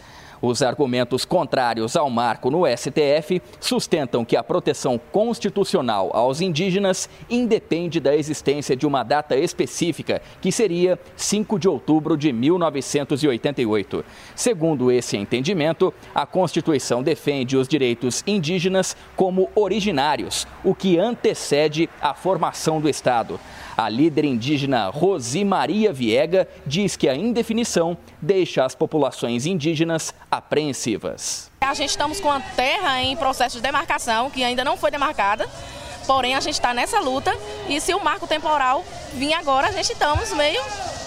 Os 0.47 0.61
argumentos 0.61 1.25
contrários 1.25 1.95
ao 1.95 2.07
marco 2.07 2.51
no 2.51 2.67
STF 2.67 3.41
sustentam 3.59 4.23
que 4.23 4.37
a 4.37 4.43
proteção 4.43 5.01
constitucional 5.11 6.11
aos 6.13 6.39
indígenas 6.39 7.09
independe 7.27 7.99
da 7.99 8.15
existência 8.15 8.75
de 8.75 8.85
uma 8.85 9.01
data 9.01 9.35
específica, 9.35 10.21
que 10.39 10.51
seria 10.51 10.99
5 11.15 11.57
de 11.57 11.67
outubro 11.67 12.15
de 12.15 12.31
1988. 12.31 14.05
Segundo 14.35 14.91
esse 14.91 15.17
entendimento, 15.17 15.91
a 16.13 16.27
Constituição 16.27 17.01
defende 17.01 17.57
os 17.57 17.67
direitos 17.67 18.23
indígenas 18.27 18.95
como 19.15 19.49
originários, 19.55 20.45
o 20.63 20.75
que 20.75 20.99
antecede 20.99 21.89
a 21.99 22.13
formação 22.13 22.79
do 22.79 22.87
Estado. 22.87 23.39
A 23.77 23.89
líder 23.89 24.23
indígena 24.23 24.87
Rosi 24.87 25.43
Maria 25.43 25.91
Viega 25.91 26.47
diz 26.65 26.95
que 26.95 27.09
a 27.09 27.15
indefinição 27.15 27.97
deixa 28.21 28.63
as 28.63 28.73
populações 28.73 29.45
indígenas 29.45 30.13
apreensivas. 30.31 31.51
A 31.59 31.73
gente 31.73 31.89
estamos 31.89 32.21
com 32.21 32.31
a 32.31 32.39
terra 32.39 33.01
em 33.01 33.17
processo 33.17 33.57
de 33.57 33.61
demarcação, 33.61 34.29
que 34.29 34.45
ainda 34.45 34.63
não 34.63 34.77
foi 34.77 34.91
demarcada, 34.91 35.49
porém 36.07 36.35
a 36.35 36.39
gente 36.39 36.53
está 36.53 36.73
nessa 36.73 37.01
luta 37.01 37.35
e 37.67 37.81
se 37.81 37.93
o 37.93 38.01
marco 38.01 38.25
temporal 38.25 38.85
vir 39.13 39.33
agora, 39.33 39.67
a 39.67 39.71
gente 39.71 39.93
estamos 39.93 40.31
meio 40.33 40.61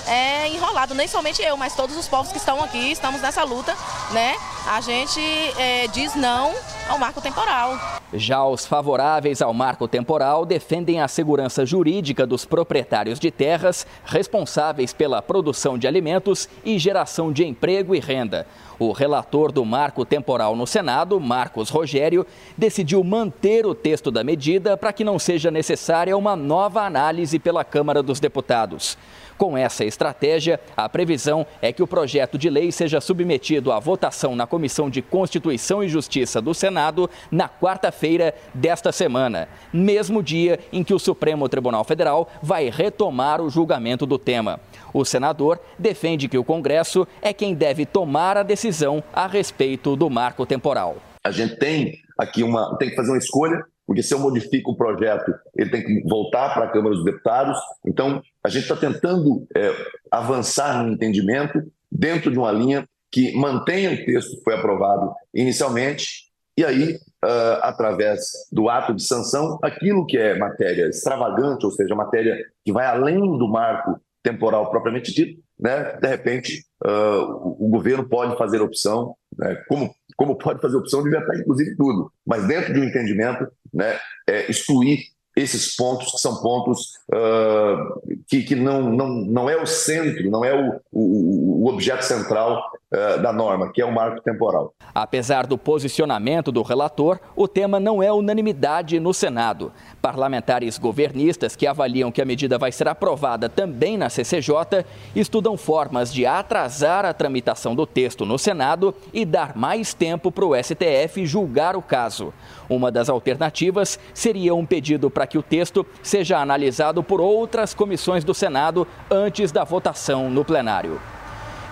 é, 0.07 0.49
enrolado, 0.49 0.95
nem 0.95 1.07
somente 1.07 1.43
eu, 1.43 1.57
mas 1.57 1.75
todos 1.75 1.97
os 1.97 2.09
povos 2.09 2.33
que 2.33 2.39
estão 2.39 2.63
aqui, 2.65 2.91
estamos 2.91 3.21
nessa 3.21 3.45
luta, 3.45 3.77
né? 4.11 4.35
A 4.67 4.81
gente 4.81 5.21
é, 5.59 5.87
diz 5.89 6.15
não 6.15 6.55
ao 6.89 6.99
marco 6.99 7.21
temporal. 7.21 7.79
Já 8.13 8.43
os 8.45 8.65
favoráveis 8.67 9.43
ao 9.43 9.53
marco 9.53 9.87
temporal 9.87 10.47
defendem 10.47 11.01
a 11.01 11.09
segurança 11.09 11.67
jurídica 11.67 12.27
dos 12.27 12.47
proprietários 12.47 13.21
de 13.21 13.31
terras 13.31 13.87
responsáveis 14.05 14.95
pela 14.95 15.21
produção 15.21 15.77
de 15.77 15.87
alimentos 15.87 16.49
e 16.65 16.79
geração 16.79 17.31
de 17.31 17.45
emprego 17.45 17.95
e 17.95 18.01
renda. 18.01 18.47
O 18.79 18.93
relator 18.93 19.51
do 19.51 19.65
marco 19.65 20.05
temporal 20.05 20.55
no 20.55 20.67
Senado, 20.67 21.19
Marcos 21.19 21.69
Rogério, 21.69 22.25
decidiu 22.57 23.03
manter 23.03 23.67
o 23.67 23.75
texto 23.75 24.11
da 24.11 24.23
medida 24.23 24.77
para 24.77 24.93
que 24.93 25.03
não 25.03 25.19
seja 25.19 25.51
necessária 25.51 26.17
uma 26.17 26.37
nova 26.37 26.83
análise 26.83 27.39
pela 27.41 27.65
Câmara 27.65 27.98
dos 28.03 28.21
Deputados. 28.21 28.97
Com 29.39 29.57
essa 29.57 29.85
estratégia, 29.85 30.59
a 30.77 30.89
previsão 30.89 31.47
é 31.63 31.73
que 31.73 31.83
o 31.83 31.87
projeto 31.87 32.37
de 32.37 32.51
lei 32.51 32.73
seja 32.73 33.01
submetido 33.01 33.71
à 33.71 33.79
votação 33.79 34.35
na 34.35 34.49
Comissão 34.49 34.91
de 34.91 35.01
Constituição 35.01 35.83
e 35.83 35.89
Justiça 35.89 36.41
do 36.41 36.53
Senado 36.53 37.09
na 37.31 37.49
quarta-feira 37.49 38.35
desta 38.53 38.91
semana, 38.91 39.49
mesmo 39.73 40.25
dia 40.25 40.59
em 40.73 40.83
que 40.83 40.93
o 40.93 40.99
Supremo 40.99 41.49
Tribunal 41.49 41.85
Federal 41.85 42.29
vai 42.43 42.69
retomar 42.69 43.41
o 43.41 43.49
julgamento 43.49 44.05
do 44.05 44.19
tema. 44.19 44.59
O 44.93 45.05
senador 45.05 45.61
defende 45.79 46.29
que 46.29 46.39
o 46.39 46.45
Congresso 46.45 47.07
é 47.23 47.33
quem 47.33 47.55
deve 47.55 47.87
tomar 47.87 48.37
a 48.37 48.43
decisão 48.43 49.05
a 49.13 49.29
respeito 49.29 49.95
do 49.95 50.11
marco 50.11 50.45
temporal. 50.45 50.97
A 51.25 51.31
gente 51.31 51.57
tem 51.57 51.93
aqui 52.19 52.43
uma, 52.43 52.77
tem 52.79 52.91
que 52.91 52.97
fazer 52.97 53.11
uma 53.11 53.19
escolha, 53.19 53.63
porque 53.89 54.03
se 54.03 54.13
eu 54.13 54.19
modifico 54.19 54.73
o 54.73 54.77
projeto, 54.77 55.35
ele 55.57 55.71
tem 55.71 55.83
que 55.83 56.03
voltar 56.07 56.53
para 56.53 56.67
a 56.67 56.71
Câmara 56.71 56.95
dos 56.95 57.05
Deputados. 57.05 57.59
Então, 57.87 58.21
a 58.45 58.49
gente 58.51 58.65
está 58.65 58.77
tentando 58.77 59.47
é, 59.57 59.75
avançar 60.11 60.85
no 60.85 60.93
entendimento 60.93 61.63
dentro 61.91 62.31
de 62.31 62.39
uma 62.39 62.53
linha 62.53 62.87
que 63.11 63.35
mantenha 63.35 63.91
o 63.93 64.05
texto 64.05 64.37
que 64.37 64.45
foi 64.45 64.55
aprovado 64.55 65.11
inicialmente 65.35 66.29
e 66.59 66.65
aí, 66.65 66.95
uh, 67.25 67.63
através 67.63 68.21
do 68.51 68.69
ato 68.69 68.93
de 68.93 69.05
sanção, 69.05 69.61
aquilo 69.63 70.05
que 70.05 70.19
é 70.19 70.37
matéria 70.37 70.89
extravagante, 70.89 71.65
ou 71.65 71.71
seja, 71.71 71.95
matéria 71.95 72.37
que 72.65 72.73
vai 72.73 72.85
além 72.85 73.21
do 73.21 73.49
marco 73.49 73.99
temporal 74.25 74.69
propriamente 74.69 75.15
dito, 75.15 75.41
né, 75.59 75.97
de 76.01 76.09
repente 76.09 76.65
uh, 76.85 77.65
o, 77.65 77.69
governo 77.69 78.09
pode 78.09 78.37
fazer 78.37 78.61
opção, 78.61 79.15
né, 79.39 79.55
como, 79.69 79.95
como 80.19 80.37
pode 80.37 80.61
fazer 80.61 80.77
opção 80.77 81.03
de 81.05 81.11
vetar 81.11 81.39
inclusive 81.39 81.77
tudo, 81.77 82.13
mas 82.27 82.47
dentro 82.47 82.75
de 82.75 82.81
um 82.81 82.85
entendimento, 82.85 83.47
né, 83.73 83.99
é, 84.29 84.51
excluir 84.51 84.99
esses 85.37 85.77
pontos 85.77 86.11
que 86.11 86.19
são 86.19 86.43
pontos 86.43 86.98
uh, 87.13 88.21
que, 88.27 88.43
que 88.43 88.55
não, 88.55 88.83
não, 88.83 89.09
não 89.09 89.51
é 89.51 89.57
o 89.61 89.67
centro, 89.67 90.31
não 90.31 90.45
é 90.45 90.55
o, 90.55 90.81
o, 90.93 91.65
o 91.65 91.69
objeto 91.69 92.05
central 92.05 92.63
uh, 92.93 93.23
da 93.23 93.33
norma, 93.33 93.71
que 93.73 93.81
é 93.81 93.85
o 93.85 93.93
marco 93.93 94.21
temporal. 94.23 94.75
Apesar 94.95 95.47
do 95.47 95.57
posicionamento 95.57 96.51
do 96.51 96.63
relator, 96.63 97.19
o 97.37 97.47
tema 97.47 97.79
não 97.79 98.03
é 98.03 98.13
unanimidade 98.13 98.99
no 98.99 99.15
Senado. 99.15 99.73
Parlamentares 100.03 100.79
governistas 100.79 101.55
que 101.55 101.67
avaliam 101.67 102.11
que 102.11 102.23
a 102.23 102.25
medida 102.25 102.59
vai 102.59 102.73
ser 102.73 102.89
aprovada 102.89 103.49
também 103.49 103.97
na 103.97 104.09
CCJ 104.09 104.85
estudam 105.15 105.57
formas 105.57 106.13
de 106.13 106.27
atrasar 106.27 107.05
a 107.05 107.13
tramitação 107.13 107.75
do 107.75 107.87
texto 107.87 108.25
no 108.25 108.39
Senado 108.39 108.95
e 109.13 109.25
dar 109.25 109.57
mais 109.57 109.95
tempo 109.95 110.31
para 110.31 110.45
o 110.45 110.55
STF 110.55 111.25
julgar 111.27 111.77
o 111.77 111.83
caso. 111.83 112.33
Uma 112.69 112.93
das 112.93 113.09
alternativas 113.09 113.99
seria 114.13 114.55
um 114.55 114.67
pedido 114.67 115.11
para 115.11 115.27
que 115.27 115.39
o 115.39 115.43
texto 115.43 115.87
seja 116.03 116.39
analisado 116.39 116.98
por 117.03 117.21
outras 117.21 117.75
comissões 117.75 118.25
do 118.25 118.35
Senado 118.35 118.87
antes 119.11 119.53
da 119.53 119.65
votação 119.65 120.31
no 120.31 120.45
plenário. 120.45 121.01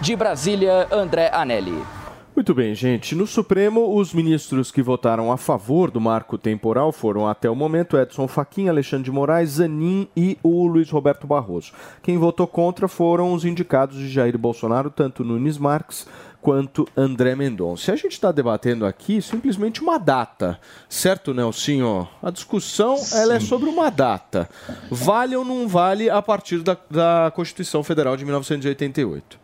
De 0.01 0.15
Brasília, 0.15 0.87
André 0.91 1.31
Anelli. 1.33 1.83
Muito 2.37 2.55
bem, 2.55 2.75
gente. 2.75 3.15
No 3.15 3.27
Supremo, 3.27 3.97
os 3.97 4.13
ministros 4.13 4.71
que 4.71 4.83
votaram 4.83 5.33
a 5.33 5.39
favor 5.39 5.91
do 5.91 5.99
marco 5.99 6.37
temporal 6.37 6.93
foram, 6.93 7.27
até 7.27 7.49
o 7.49 7.55
momento, 7.55 7.97
Edson 7.97 8.29
Fachin, 8.29 8.69
Alexandre 8.69 9.05
de 9.05 9.11
Moraes, 9.11 9.53
Zanin 9.53 10.07
e 10.15 10.37
o 10.43 10.67
Luiz 10.67 10.91
Roberto 10.91 11.27
Barroso. 11.27 11.73
Quem 12.03 12.19
votou 12.19 12.47
contra 12.47 12.89
foram 12.89 13.33
os 13.33 13.47
indicados 13.47 13.97
de 13.97 14.11
Jair 14.11 14.37
Bolsonaro, 14.37 14.91
tanto 14.91 15.25
Nunes 15.25 15.57
Marques 15.57 16.07
quanto 16.47 16.87
André 16.97 17.35
Mendonça. 17.35 17.91
E 17.91 17.95
a 17.95 17.97
gente 17.97 18.13
está 18.13 18.31
debatendo 18.31 18.87
aqui 18.87 19.21
simplesmente 19.21 19.83
uma 19.83 19.99
data, 19.99 20.61
certo, 20.89 21.35
Nelsinho? 21.35 22.07
A 22.23 22.31
discussão 22.31 22.95
ela 23.15 23.35
é 23.35 23.41
sobre 23.41 23.69
uma 23.69 23.91
data. 23.91 24.49
Vale 24.89 25.35
ou 25.35 25.45
não 25.45 25.67
vale 25.67 26.09
a 26.09 26.23
partir 26.23 26.61
da, 26.63 26.77
da 26.89 27.33
Constituição 27.35 27.83
Federal 27.83 28.17
de 28.17 28.25
1988? 28.25 29.41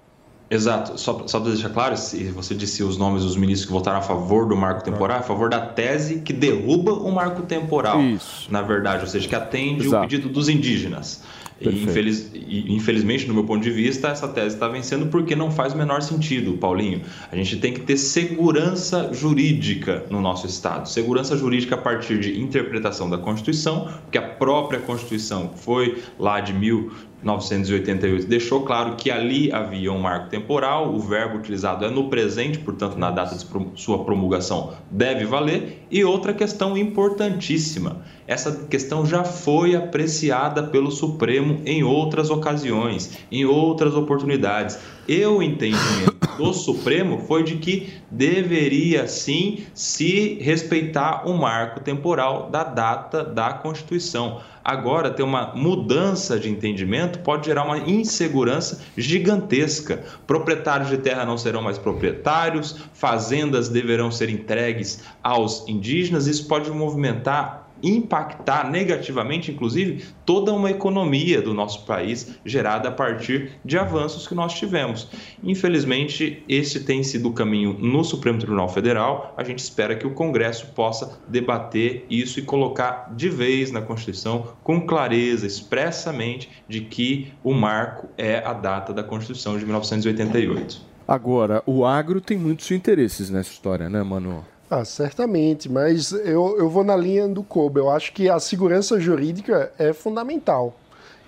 Exato. 0.49 0.97
Só, 0.97 1.27
só 1.27 1.41
para 1.41 1.51
deixar 1.51 1.71
claro, 1.71 1.97
se 1.97 2.23
você 2.29 2.55
disse 2.55 2.85
os 2.85 2.97
nomes 2.97 3.25
dos 3.25 3.35
ministros 3.35 3.67
que 3.67 3.73
votaram 3.73 3.99
a 3.99 4.03
favor 4.03 4.47
do 4.47 4.57
marco 4.57 4.85
temporal, 4.85 5.19
a 5.19 5.23
favor 5.23 5.51
da 5.51 5.59
tese 5.59 6.21
que 6.21 6.33
derruba 6.33 6.93
o 6.93 7.11
marco 7.11 7.43
temporal. 7.43 8.01
Isso. 8.01 8.47
Na 8.49 8.63
verdade, 8.63 9.01
ou 9.01 9.09
seja, 9.09 9.27
que 9.27 9.35
atende 9.35 9.87
Exato. 9.87 10.05
o 10.05 10.09
pedido 10.09 10.29
dos 10.29 10.49
indígenas. 10.49 11.25
E, 11.71 11.85
infeliz, 11.85 12.31
e, 12.35 12.73
infelizmente, 12.73 13.27
do 13.27 13.35
meu 13.35 13.45
ponto 13.45 13.63
de 13.63 13.71
vista, 13.71 14.09
essa 14.09 14.29
tese 14.29 14.55
está 14.55 14.69
vencendo 14.69 15.07
porque 15.07 15.37
não 15.37 15.51
faz 15.51 15.73
o 15.73 15.77
menor 15.77 16.03
sentido, 16.03 16.55
Paulinho. 16.55 17.03
A 17.31 17.37
gente 17.37 17.57
tem 17.59 17.73
que 17.73 17.81
ter 17.81 17.97
segurança 17.97 19.11
jurídica 19.13 20.05
no 20.11 20.21
nosso 20.21 20.47
Estado. 20.47 20.89
Segurança 20.89 21.37
jurídica 21.37 21.75
a 21.75 21.79
partir 21.79 22.19
de 22.19 22.41
interpretação 22.41 23.09
da 23.09 23.19
Constituição, 23.19 23.89
porque 24.03 24.19
a 24.19 24.23
própria 24.23 24.81
Constituição 24.81 25.51
foi 25.55 26.03
lá 26.19 26.41
de 26.41 26.53
mil, 26.53 26.93
1988 27.23 28.27
deixou 28.27 28.63
claro 28.63 28.97
que 28.97 29.11
ali 29.11 29.53
havia 29.53 29.93
um 29.93 29.99
marco 29.99 30.29
temporal, 30.29 30.93
o 30.93 30.99
verbo 30.99 31.39
utilizado 31.39 31.85
é 31.85 31.91
no 31.91 32.09
presente, 32.09 32.59
portanto, 32.59 32.97
na 32.97 33.11
data 33.11 33.37
de 33.37 33.47
sua 33.81 34.05
promulgação 34.05 34.75
deve 34.91 35.25
valer. 35.25 35.87
E 35.91 36.05
outra 36.05 36.35
questão 36.35 36.77
importantíssima: 36.77 38.03
essa 38.27 38.67
questão 38.69 39.05
já 39.05 39.25
foi 39.25 39.75
apreciada 39.75 40.63
pelo 40.63 40.91
Supremo 40.91 41.61
em 41.67 41.83
outras 41.83 42.31
ocasiões, 42.31 43.19
em 43.31 43.45
outras 43.45 43.95
oportunidades. 43.95 44.79
E 45.09 45.25
o 45.27 45.43
entendimento 45.43 46.13
do 46.37 46.53
Supremo 46.53 47.19
foi 47.27 47.43
de 47.43 47.57
que 47.57 47.93
deveria 48.11 49.07
sim 49.09 49.65
se 49.75 50.35
respeitar 50.41 51.29
o 51.29 51.37
marco 51.37 51.81
temporal 51.81 52.49
da 52.51 52.65
data 52.65 53.25
da 53.25 53.53
Constituição. 53.53 54.41
Agora, 54.65 55.11
ter 55.11 55.25
uma 55.25 55.53
mudança 55.57 56.39
de 56.39 56.49
entendimento 56.49 57.19
pode 57.19 57.47
gerar 57.47 57.65
uma 57.65 57.79
insegurança 57.79 58.81
gigantesca. 58.97 60.05
Proprietários 60.25 60.89
de 60.89 60.99
terra 60.99 61.25
não 61.25 61.37
serão 61.37 61.63
mais 61.63 61.79
proprietários, 61.79 62.79
fazendas 62.95 63.69
deverão 63.69 64.13
ser 64.13 64.31
entregues 64.31 65.03
aos 65.23 65.69
indígenas. 65.69 66.29
Isso 66.29 66.47
pode 66.47 66.71
movimentar 66.71 67.62
impactar 67.83 68.71
negativamente, 68.71 69.51
inclusive, 69.51 70.05
toda 70.25 70.53
uma 70.53 70.71
economia 70.71 71.43
do 71.43 71.53
nosso 71.53 71.85
país 71.85 72.39
gerada 72.45 72.89
a 72.89 72.93
partir 72.93 73.53
de 73.65 73.79
avanços 73.79 74.27
que 74.27 74.35
nós 74.35 74.55
tivemos. 74.55 75.09
Infelizmente, 75.43 76.43
esse 76.49 76.85
tem 76.85 77.03
sido 77.03 77.29
o 77.29 77.33
caminho 77.33 77.77
no 77.79 78.05
Supremo 78.05 78.39
Tribunal 78.39 78.69
Federal. 78.69 79.35
A 79.37 79.45
gente 79.45 79.59
espera 79.59 79.97
que 79.97 80.07
o 80.07 80.15
Congresso 80.15 80.67
possa 80.69 81.19
debater 81.29 82.07
isso 82.09 82.39
e 82.39 82.43
colocar 82.43 83.13
de 83.15 83.29
vez 83.29 83.73
na 83.73 83.83
Constituição, 83.83 84.53
com 84.63 84.87
clareza, 84.87 85.47
expressamente, 85.47 86.51
de 86.69 86.83
que 86.83 87.33
o 87.43 87.53
marco 87.53 88.09
é 88.17 88.39
a 88.39 88.53
data 88.53 88.93
da 88.93 89.03
Constituição 89.03 89.59
de 89.59 89.65
1988. 89.65 90.93
Agora, 91.07 91.63
o 91.67 91.85
agro 91.85 92.21
tem 92.21 92.39
muitos 92.39 92.71
interesses 92.71 93.29
nessa 93.29 93.51
história, 93.51 93.89
né, 93.89 94.03
Mano? 94.03 94.45
Ah, 94.75 94.87
certamente, 94.87 95.71
mas 95.71 96.13
eu, 96.13 96.57
eu 96.57 96.67
vou 96.67 96.83
na 96.83 96.97
linha 96.97 97.29
do 97.29 97.43
Kobe. 97.43 97.79
Eu 97.79 97.91
acho 97.91 98.11
que 98.11 98.31
a 98.31 98.41
segurança 98.41 98.99
jurídica 98.99 99.71
é 99.79 99.93
fundamental. 99.93 100.75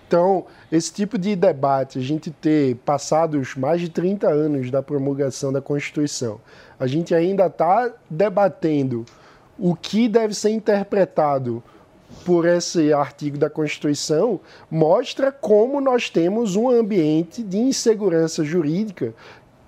Então, 0.09 0.47
esse 0.73 0.91
tipo 0.91 1.19
de 1.19 1.37
debate, 1.37 1.99
a 1.99 2.01
gente 2.01 2.31
ter 2.31 2.77
passados 2.87 3.55
mais 3.55 3.83
de 3.83 3.91
30 3.91 4.27
anos 4.31 4.71
da 4.71 4.83
promulgação 4.83 5.53
da 5.53 5.61
Constituição, 5.61 6.41
a 6.81 6.87
gente 6.87 7.15
ainda 7.15 7.45
está 7.45 7.93
debatendo 8.09 9.05
o 9.59 9.75
que 9.75 10.09
deve 10.09 10.33
ser 10.33 10.49
interpretado 10.49 11.63
por 12.25 12.47
esse 12.47 12.95
artigo 12.95 13.37
da 13.37 13.51
Constituição, 13.51 14.41
mostra 14.71 15.31
como 15.31 15.83
nós 15.83 16.09
temos 16.09 16.57
um 16.57 16.71
ambiente 16.71 17.43
de 17.43 17.59
insegurança 17.59 18.43
jurídica 18.43 19.13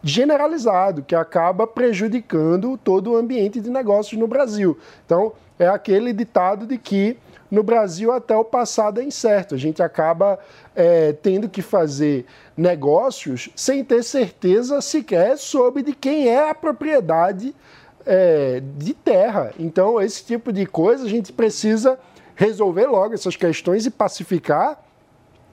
generalizado, 0.07 1.03
que 1.03 1.17
acaba 1.17 1.67
prejudicando 1.67 2.79
todo 2.79 3.11
o 3.11 3.17
ambiente 3.17 3.61
de 3.61 3.69
negócios 3.69 4.19
no 4.19 4.29
Brasil. 4.29 4.79
Então, 5.05 5.33
é 5.59 5.67
aquele 5.67 6.13
ditado 6.13 6.65
de 6.65 6.79
que 6.79 7.19
no 7.51 7.65
Brasil 7.65 8.13
até 8.13 8.37
o 8.37 8.45
passado 8.45 9.01
é 9.01 9.05
incerto. 9.05 9.57
A 9.57 9.59
gente 9.59 9.83
acaba 9.83 10.39
é, 10.77 11.13
tendo 11.13 11.49
que 11.49 11.61
fazer 11.61 12.25
negócios 12.57 13.51
sem 13.57 13.83
ter 13.83 14.05
certeza 14.05 14.81
sequer 14.81 15.37
sobre 15.37 15.83
de 15.83 15.93
quem 15.93 16.29
é 16.29 16.51
a 16.51 16.55
propriedade 16.55 17.53
é, 18.07 18.63
de 18.77 18.95
terra. 18.95 19.53
Então, 19.59 20.01
esse 20.01 20.25
tipo 20.25 20.53
de 20.53 20.67
coisa 20.67 21.05
a 21.05 21.09
gente 21.09 21.33
precisa 21.33 21.99
resolver 22.37 22.87
logo 22.87 23.13
essas 23.13 23.35
questões 23.35 23.87
e 23.87 23.91
pacificar 23.91 24.81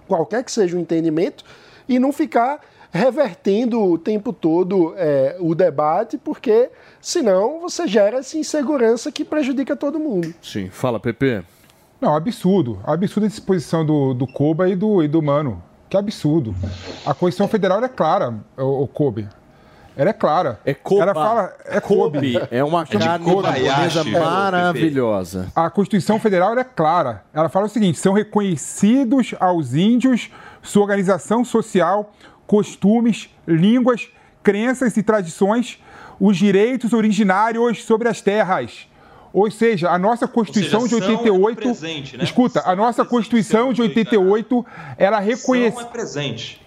qualquer 0.08 0.44
que 0.44 0.52
seja 0.52 0.78
o 0.78 0.80
entendimento 0.80 1.44
e 1.90 1.98
não 1.98 2.12
ficar 2.12 2.60
revertendo 2.94 3.82
o 3.82 3.98
tempo 3.98 4.32
todo 4.32 4.94
é, 4.96 5.36
o 5.40 5.56
debate, 5.56 6.16
porque 6.16 6.70
senão 7.02 7.60
você 7.60 7.88
gera 7.88 8.20
essa 8.20 8.38
insegurança 8.38 9.12
que 9.12 9.26
prejudica 9.26 9.76
todo 9.76 10.00
mundo. 10.00 10.32
Sim, 10.40 10.70
fala, 10.70 11.00
Pepe. 11.00 11.44
Não, 12.00 12.16
absurdo. 12.16 12.80
Absurdo 12.84 13.26
a 13.26 13.30
disposição 13.30 13.84
do, 13.84 14.14
do 14.14 14.28
Koba 14.28 14.70
e 14.70 14.76
do, 14.76 15.02
e 15.02 15.08
do 15.08 15.24
Mano. 15.24 15.62
Que 15.90 15.98
absurdo. 15.98 16.54
A 17.04 17.16
Constituição 17.16 17.48
Federal 17.48 17.84
é 17.84 17.90
clara, 17.90 18.36
o, 18.56 18.84
o 18.84 18.88
Kobe. 18.88 19.28
Ela 19.96 20.10
é 20.10 20.14
clara. 20.14 20.60
É 20.66 20.74
Koba. 20.74 21.04
Ela 21.04 21.14
fala, 21.14 21.54
é 21.66 21.80
Kobe. 21.80 22.34
É 22.52 22.64
uma 22.64 22.86
carne 22.86 23.06
japonesa 23.06 24.04
maravilhosa. 24.04 25.48
A 25.56 25.70
Constituição 25.70 26.20
Federal 26.20 26.58
é 26.58 26.64
clara. 26.64 27.24
Ela 27.34 27.50
fala 27.50 27.66
o 27.66 27.70
seguinte: 27.70 28.00
são 28.00 28.14
reconhecidos 28.14 29.34
aos 29.40 29.74
índios 29.74 30.30
sua 30.64 30.84
organização 30.84 31.44
social, 31.44 32.12
costumes, 32.48 33.30
línguas, 33.48 34.10
crenças 34.42 34.96
e 34.98 35.04
tradições, 35.04 35.80
os 36.20 36.38
direitos 36.38 36.94
originários 36.94 37.84
sobre 37.84 38.08
as 38.08 38.22
terras. 38.22 38.88
Ou 39.34 39.50
seja, 39.50 39.90
a 39.90 39.98
nossa 39.98 40.28
Constituição 40.28 40.82
seja, 40.82 41.02
de 41.02 41.12
88. 41.12 41.60
É 41.60 41.64
presente, 41.64 42.18
né? 42.18 42.24
Escuta, 42.24 42.62
a 42.66 42.76
nossa 42.76 43.04
Constituição 43.04 43.74
de 43.74 43.82
88, 43.82 44.66
ela 44.98 45.20
reconhece. 45.20 45.82
é 45.82 45.86
presente. 45.86 46.62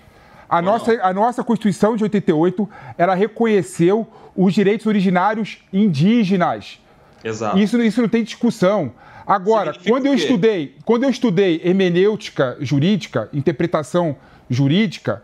A 0.49 0.61
nossa, 0.61 0.93
a 1.03 1.13
nossa 1.13 1.45
Constituição 1.45 1.97
de 1.97 2.03
88, 2.03 2.69
ela 2.99 3.15
reconheceu 3.15 4.07
os 4.37 4.53
direitos 4.53 4.87
originários 4.87 5.59
indígenas. 5.73 6.81
Exato. 7.23 7.59
Isso, 7.59 7.81
isso 7.81 8.01
não 8.01 8.09
tem 8.09 8.23
discussão. 8.23 8.93
Agora, 9.27 9.73
Significa 9.73 9.91
quando 9.91 10.07
eu 10.07 10.15
estudei, 10.15 10.77
quando 10.85 11.03
eu 11.05 11.11
estudei 11.11 11.61
hermenêutica 11.65 12.57
jurídica, 12.61 13.29
interpretação 13.33 14.17
jurídica, 14.49 15.23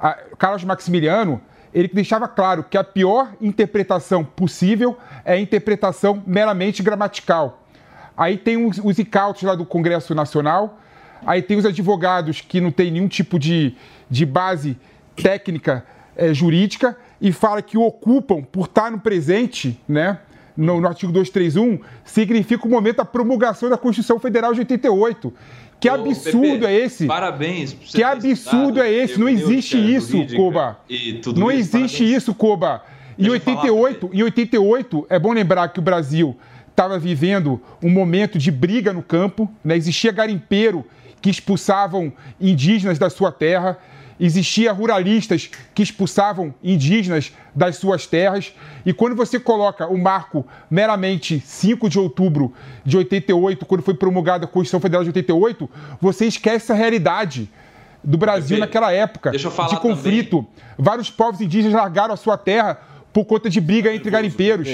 a- 0.00 0.18
Carlos 0.38 0.64
Maximiliano, 0.64 1.40
ele 1.72 1.88
deixava 1.88 2.26
claro 2.26 2.64
que 2.64 2.76
a 2.76 2.82
pior 2.82 3.32
interpretação 3.40 4.24
possível 4.24 4.96
é 5.24 5.34
a 5.34 5.38
interpretação 5.40 6.22
meramente 6.26 6.82
gramatical. 6.82 7.62
Aí 8.16 8.36
tem 8.36 8.56
os, 8.66 8.78
os 8.82 8.98
incautos 8.98 9.42
lá 9.42 9.54
do 9.54 9.64
Congresso 9.64 10.14
Nacional, 10.14 10.78
aí 11.24 11.40
tem 11.42 11.56
os 11.56 11.64
advogados 11.64 12.40
que 12.40 12.60
não 12.60 12.70
tem 12.72 12.90
nenhum 12.90 13.08
tipo 13.08 13.38
de, 13.38 13.74
de 14.10 14.26
base 14.26 14.76
técnica 15.14 15.84
eh, 16.16 16.32
jurídica 16.34 16.96
e 17.20 17.30
fala 17.32 17.62
que 17.62 17.78
ocupam 17.78 18.42
por 18.42 18.64
estar 18.66 18.90
no 18.90 18.98
presente, 18.98 19.80
né? 19.88 20.18
No, 20.56 20.80
no 20.80 20.88
artigo 20.88 21.12
231, 21.12 21.78
significa 22.04 22.66
o 22.66 22.70
momento 22.70 22.96
da 22.96 23.04
promulgação 23.04 23.70
da 23.70 23.78
Constituição 23.78 24.18
Federal 24.18 24.52
de 24.52 24.60
88. 24.60 25.32
Que 25.80 25.88
absurdo 25.88 26.66
é 26.66 26.74
esse? 26.74 27.06
Parabéns. 27.06 27.72
Que 27.72 28.02
absurdo 28.02 28.80
é 28.82 28.92
esse? 28.92 29.18
Não 29.18 29.28
existe 29.28 29.76
isso. 29.78 30.16
E 30.88 31.14
tudo 31.14 31.40
Não 31.40 31.50
isso, 31.50 31.76
existe 31.76 31.98
parabéns. 31.98 32.22
isso, 32.22 32.34
Koba. 32.34 32.82
Em 33.18 33.22
Deixa 33.24 33.36
eu 33.36 33.40
falar, 33.40 33.62
88, 33.62 34.10
em 34.12 34.22
88, 34.22 35.06
é 35.08 35.18
bom 35.18 35.32
lembrar 35.32 35.68
que 35.68 35.78
o 35.78 35.82
Brasil 35.82 36.36
estava 36.70 36.98
vivendo 36.98 37.60
um 37.82 37.90
momento 37.90 38.38
de 38.38 38.50
briga 38.50 38.92
no 38.92 39.02
campo, 39.02 39.50
né? 39.64 39.76
Existia 39.76 40.12
garimpeiro 40.12 40.84
que 41.20 41.28
expulsavam 41.28 42.12
indígenas 42.40 42.98
da 42.98 43.10
sua 43.10 43.30
terra, 43.30 43.78
existia 44.20 44.70
ruralistas 44.72 45.50
que 45.74 45.82
expulsavam 45.82 46.54
indígenas 46.62 47.32
das 47.54 47.76
suas 47.76 48.06
terras, 48.06 48.52
e 48.84 48.92
quando 48.92 49.16
você 49.16 49.40
coloca 49.40 49.86
o 49.86 49.98
marco 49.98 50.46
meramente 50.70 51.40
5 51.40 51.88
de 51.88 51.98
outubro 51.98 52.52
de 52.84 52.96
88, 52.96 53.64
quando 53.64 53.82
foi 53.82 53.94
promulgada 53.94 54.44
a 54.44 54.48
Constituição 54.48 54.80
Federal 54.80 55.02
de 55.02 55.08
88, 55.08 55.68
você 56.00 56.26
esquece 56.26 56.70
a 56.70 56.74
realidade 56.74 57.50
do 58.02 58.16
Brasil 58.16 58.58
naquela 58.58 58.92
época 58.92 59.30
deixa 59.30 59.48
eu 59.48 59.50
falar 59.50 59.68
de 59.68 59.80
conflito. 59.80 60.46
Vários 60.78 61.10
povos 61.10 61.40
indígenas 61.40 61.74
largaram 61.74 62.14
a 62.14 62.16
sua 62.16 62.38
terra 62.38 62.80
por 63.12 63.24
conta 63.24 63.50
de 63.50 63.60
briga 63.60 63.92
entre 63.94 64.10
garimpeiros. 64.10 64.68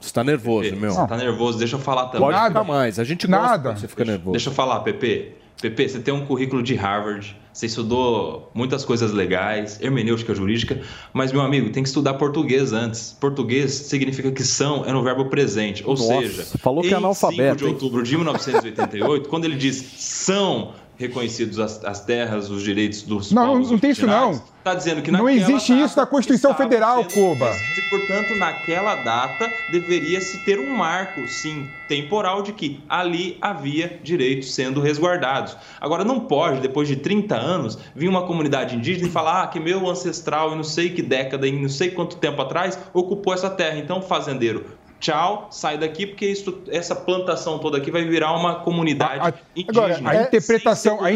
Você 0.00 0.12
tá 0.12 0.24
nervoso, 0.24 0.74
meu. 0.76 0.92
Você 0.92 1.06
tá 1.06 1.16
nervoso, 1.16 1.58
deixa 1.58 1.76
eu 1.76 1.80
falar 1.80 2.06
também. 2.06 2.30
Pode 2.30 2.48
ficar 2.48 2.64
mais. 2.64 2.98
A 2.98 3.04
gente 3.04 3.26
gosta 3.26 3.42
Nada. 3.42 3.76
você 3.76 3.86
fica 3.86 4.04
nervoso. 4.04 4.32
Deixa 4.32 4.48
eu 4.48 4.54
falar, 4.54 4.80
Pepe. 4.80 5.36
Pepe, 5.60 5.88
você 5.88 5.98
tem 5.98 6.12
um 6.12 6.24
currículo 6.24 6.62
de 6.62 6.74
Harvard, 6.74 7.36
você 7.52 7.66
estudou 7.66 8.50
muitas 8.54 8.84
coisas 8.84 9.12
legais, 9.12 9.78
hermenêutica 9.80 10.34
jurídica, 10.34 10.80
mas, 11.12 11.32
meu 11.32 11.42
amigo, 11.42 11.70
tem 11.70 11.82
que 11.82 11.88
estudar 11.88 12.14
português 12.14 12.72
antes. 12.72 13.16
Português 13.20 13.72
significa 13.72 14.30
que 14.30 14.42
são 14.42 14.84
é 14.84 14.92
no 14.92 15.02
verbo 15.02 15.26
presente. 15.26 15.82
Ou 15.84 15.90
Nossa, 15.90 16.06
seja, 16.06 16.44
falou 16.58 16.82
que 16.82 16.88
é 16.88 16.92
em 16.92 16.94
analfabeto, 16.94 17.40
5 17.40 17.56
de 17.58 17.64
hein? 17.64 17.72
outubro 17.72 18.02
de 18.02 18.16
1988, 18.16 19.28
quando 19.28 19.44
ele 19.44 19.56
diz 19.56 19.76
são 19.96 20.72
reconhecidos 21.00 21.58
as, 21.58 21.82
as 21.82 22.04
terras, 22.04 22.50
os 22.50 22.62
direitos 22.62 23.02
dos 23.02 23.32
Não, 23.32 23.46
povos 23.46 23.70
não 23.70 23.78
tem 23.78 23.90
isso, 23.90 24.06
não. 24.06 24.40
Tá 24.62 24.74
dizendo 24.74 25.00
que 25.00 25.10
Não 25.10 25.26
existe 25.26 25.72
isso 25.72 25.96
na 25.96 26.04
Constituição 26.04 26.54
Federal, 26.54 27.02
reconhecidos 27.08 27.56
e, 27.78 27.82
portanto, 27.88 28.38
naquela 28.38 28.94
data 28.96 29.50
deveria 29.72 30.20
se 30.20 30.44
ter 30.44 30.60
um 30.60 30.76
marco, 30.76 31.26
sim, 31.26 31.66
temporal 31.88 32.42
de 32.42 32.52
que 32.52 32.84
ali 32.86 33.38
havia 33.40 33.98
direitos 34.02 34.54
sendo 34.54 34.78
resguardados. 34.82 35.56
Agora, 35.80 36.04
não 36.04 36.20
pode, 36.20 36.60
depois 36.60 36.86
de 36.86 36.96
30 36.96 37.34
anos, 37.34 37.78
vir 37.94 38.08
uma 38.08 38.26
comunidade 38.26 38.76
indígena 38.76 39.08
e 39.08 39.10
falar 39.10 39.44
ah, 39.44 39.46
que 39.46 39.58
meu 39.58 39.88
ancestral, 39.88 40.52
em 40.52 40.56
não 40.56 40.62
sei 40.62 40.90
que 40.90 41.00
década, 41.00 41.48
em 41.48 41.62
não 41.62 41.68
sei 41.70 41.90
quanto 41.92 42.16
tempo 42.16 42.42
atrás, 42.42 42.78
ocupou 42.92 43.32
essa 43.32 43.48
terra. 43.48 43.78
Então, 43.78 44.02
fazendeiro, 44.02 44.66
tchau, 45.00 45.48
sai 45.50 45.78
daqui, 45.78 46.06
porque 46.06 46.26
isso, 46.26 46.58
essa 46.68 46.94
plantação 46.94 47.58
toda 47.58 47.78
aqui 47.78 47.90
vai 47.90 48.04
virar 48.04 48.32
uma 48.36 48.56
comunidade 48.56 49.20
A- 49.28 49.32
indígena. 49.56 49.96
agora, 49.96 50.10
a 50.18 50.22
interpretação- 50.22 50.98
a 51.04 51.10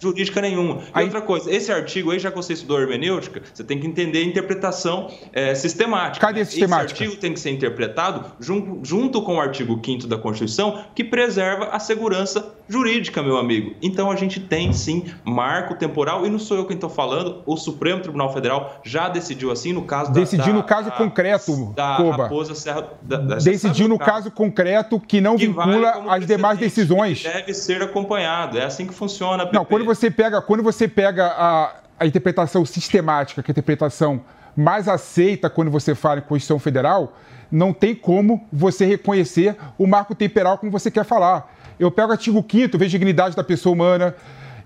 jurídica 0.00 0.40
nenhuma. 0.40 0.80
E 0.94 1.02
outra 1.02 1.20
coisa, 1.22 1.50
esse 1.52 1.72
artigo 1.72 2.10
aí, 2.10 2.18
já 2.18 2.30
que 2.30 2.36
você 2.36 2.52
estudou 2.52 2.80
hermenêutica, 2.80 3.42
você 3.52 3.64
tem 3.64 3.78
que 3.80 3.86
entender 3.86 4.18
a 4.18 4.24
interpretação 4.24 5.08
é, 5.32 5.54
sistemática. 5.54 6.24
Cadê 6.26 6.40
a 6.40 6.44
né? 6.44 6.50
sistemática? 6.50 6.92
Esse 6.92 7.02
artigo 7.04 7.20
tem 7.20 7.32
que 7.32 7.40
ser 7.40 7.50
interpretado 7.50 8.24
jun- 8.38 8.80
junto 8.82 9.22
com 9.22 9.36
o 9.36 9.40
artigo 9.40 9.80
5 9.84 10.06
da 10.06 10.18
Constituição, 10.18 10.84
que 10.94 11.02
preserva 11.02 11.66
a 11.72 11.78
segurança 11.78 12.52
jurídica, 12.68 13.22
meu 13.22 13.36
amigo. 13.38 13.74
Então 13.82 14.10
a 14.10 14.16
gente 14.16 14.40
tem 14.40 14.72
sim 14.72 15.04
marco 15.24 15.74
temporal, 15.74 16.26
e 16.26 16.30
não 16.30 16.38
sou 16.38 16.56
eu 16.56 16.66
quem 16.66 16.74
estou 16.74 16.90
falando, 16.90 17.42
o 17.46 17.56
Supremo 17.56 18.00
Tribunal 18.02 18.32
Federal 18.32 18.80
já 18.84 19.08
decidiu 19.08 19.50
assim 19.50 19.72
no 19.72 19.82
caso 19.82 20.12
da. 20.12 20.20
Decidiu 20.20 20.46
da- 20.46 20.52
no 20.52 20.62
caso 20.64 20.90
da- 20.90 20.96
concreto, 20.96 21.72
da 21.74 21.96
Koba. 21.96 22.22
Raposa 22.24 22.54
Serra. 22.54 22.88
Da, 23.02 23.16
da- 23.22 23.36
Decidiu 23.36 23.88
no 23.88 23.98
caso 23.98 24.30
concreto 24.30 25.00
que 25.00 25.20
não 25.20 25.36
que 25.36 25.46
vincula 25.46 26.04
as 26.08 26.26
demais 26.26 26.58
decisões. 26.58 27.22
Deve 27.22 27.54
ser 27.54 27.82
acompanhado. 27.82 28.58
É 28.58 28.64
assim 28.64 28.86
que 28.86 28.92
funciona. 28.94 29.48
Não, 29.52 29.64
quando 29.64 29.84
você 29.84 30.10
pega, 30.10 30.40
quando 30.42 30.62
você 30.62 30.86
pega 30.86 31.26
a, 31.26 31.72
a 32.00 32.06
interpretação 32.06 32.64
sistemática, 32.64 33.42
que 33.42 33.50
é 33.50 33.52
a 33.52 33.54
interpretação 33.54 34.20
mais 34.56 34.88
aceita 34.88 35.48
quando 35.48 35.70
você 35.70 35.94
fala 35.94 36.18
em 36.18 36.22
Constituição 36.22 36.58
Federal, 36.58 37.16
não 37.50 37.72
tem 37.72 37.94
como 37.94 38.46
você 38.52 38.84
reconhecer 38.84 39.56
o 39.78 39.86
marco 39.86 40.14
temporal 40.14 40.58
como 40.58 40.70
você 40.70 40.90
quer 40.90 41.04
falar. 41.04 41.50
Eu 41.78 41.90
pego 41.90 42.08
o 42.10 42.12
artigo 42.12 42.44
5 42.48 42.76
vejo 42.78 42.90
dignidade 42.90 43.34
da 43.34 43.42
pessoa 43.44 43.72
humana, 43.72 44.14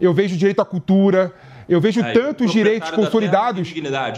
eu 0.00 0.12
vejo 0.12 0.36
direito 0.36 0.61
à 0.61 0.64
cultura, 0.64 1.32
eu 1.69 1.81
vejo 1.81 2.01
tantos 2.12 2.53
direitos 2.53 2.91
consolidados 2.91 3.73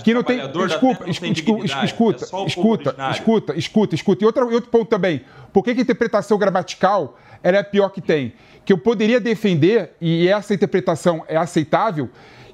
que 0.04 0.12
não 0.12 0.22
tem. 0.22 0.38
Desculpa, 0.66 1.06
não 1.06 1.14
tem 1.14 1.32
escuta, 1.32 1.64
escuta, 1.64 2.24
é 2.24 2.46
escuta, 2.46 2.96
escuta, 3.10 3.54
escuta, 3.56 3.94
escuta. 3.94 4.24
E 4.24 4.26
outro, 4.26 4.52
outro 4.52 4.70
ponto 4.70 4.88
também. 4.88 5.22
Por 5.52 5.64
que, 5.64 5.74
que 5.74 5.80
a 5.80 5.82
interpretação 5.82 6.36
gramatical 6.38 7.18
é 7.42 7.56
a 7.56 7.64
pior 7.64 7.88
que 7.88 8.00
tem? 8.00 8.34
Que 8.64 8.72
eu 8.72 8.78
poderia 8.78 9.18
defender, 9.18 9.92
e 10.00 10.28
essa 10.28 10.52
interpretação 10.52 11.24
é 11.26 11.36
aceitável, 11.36 12.10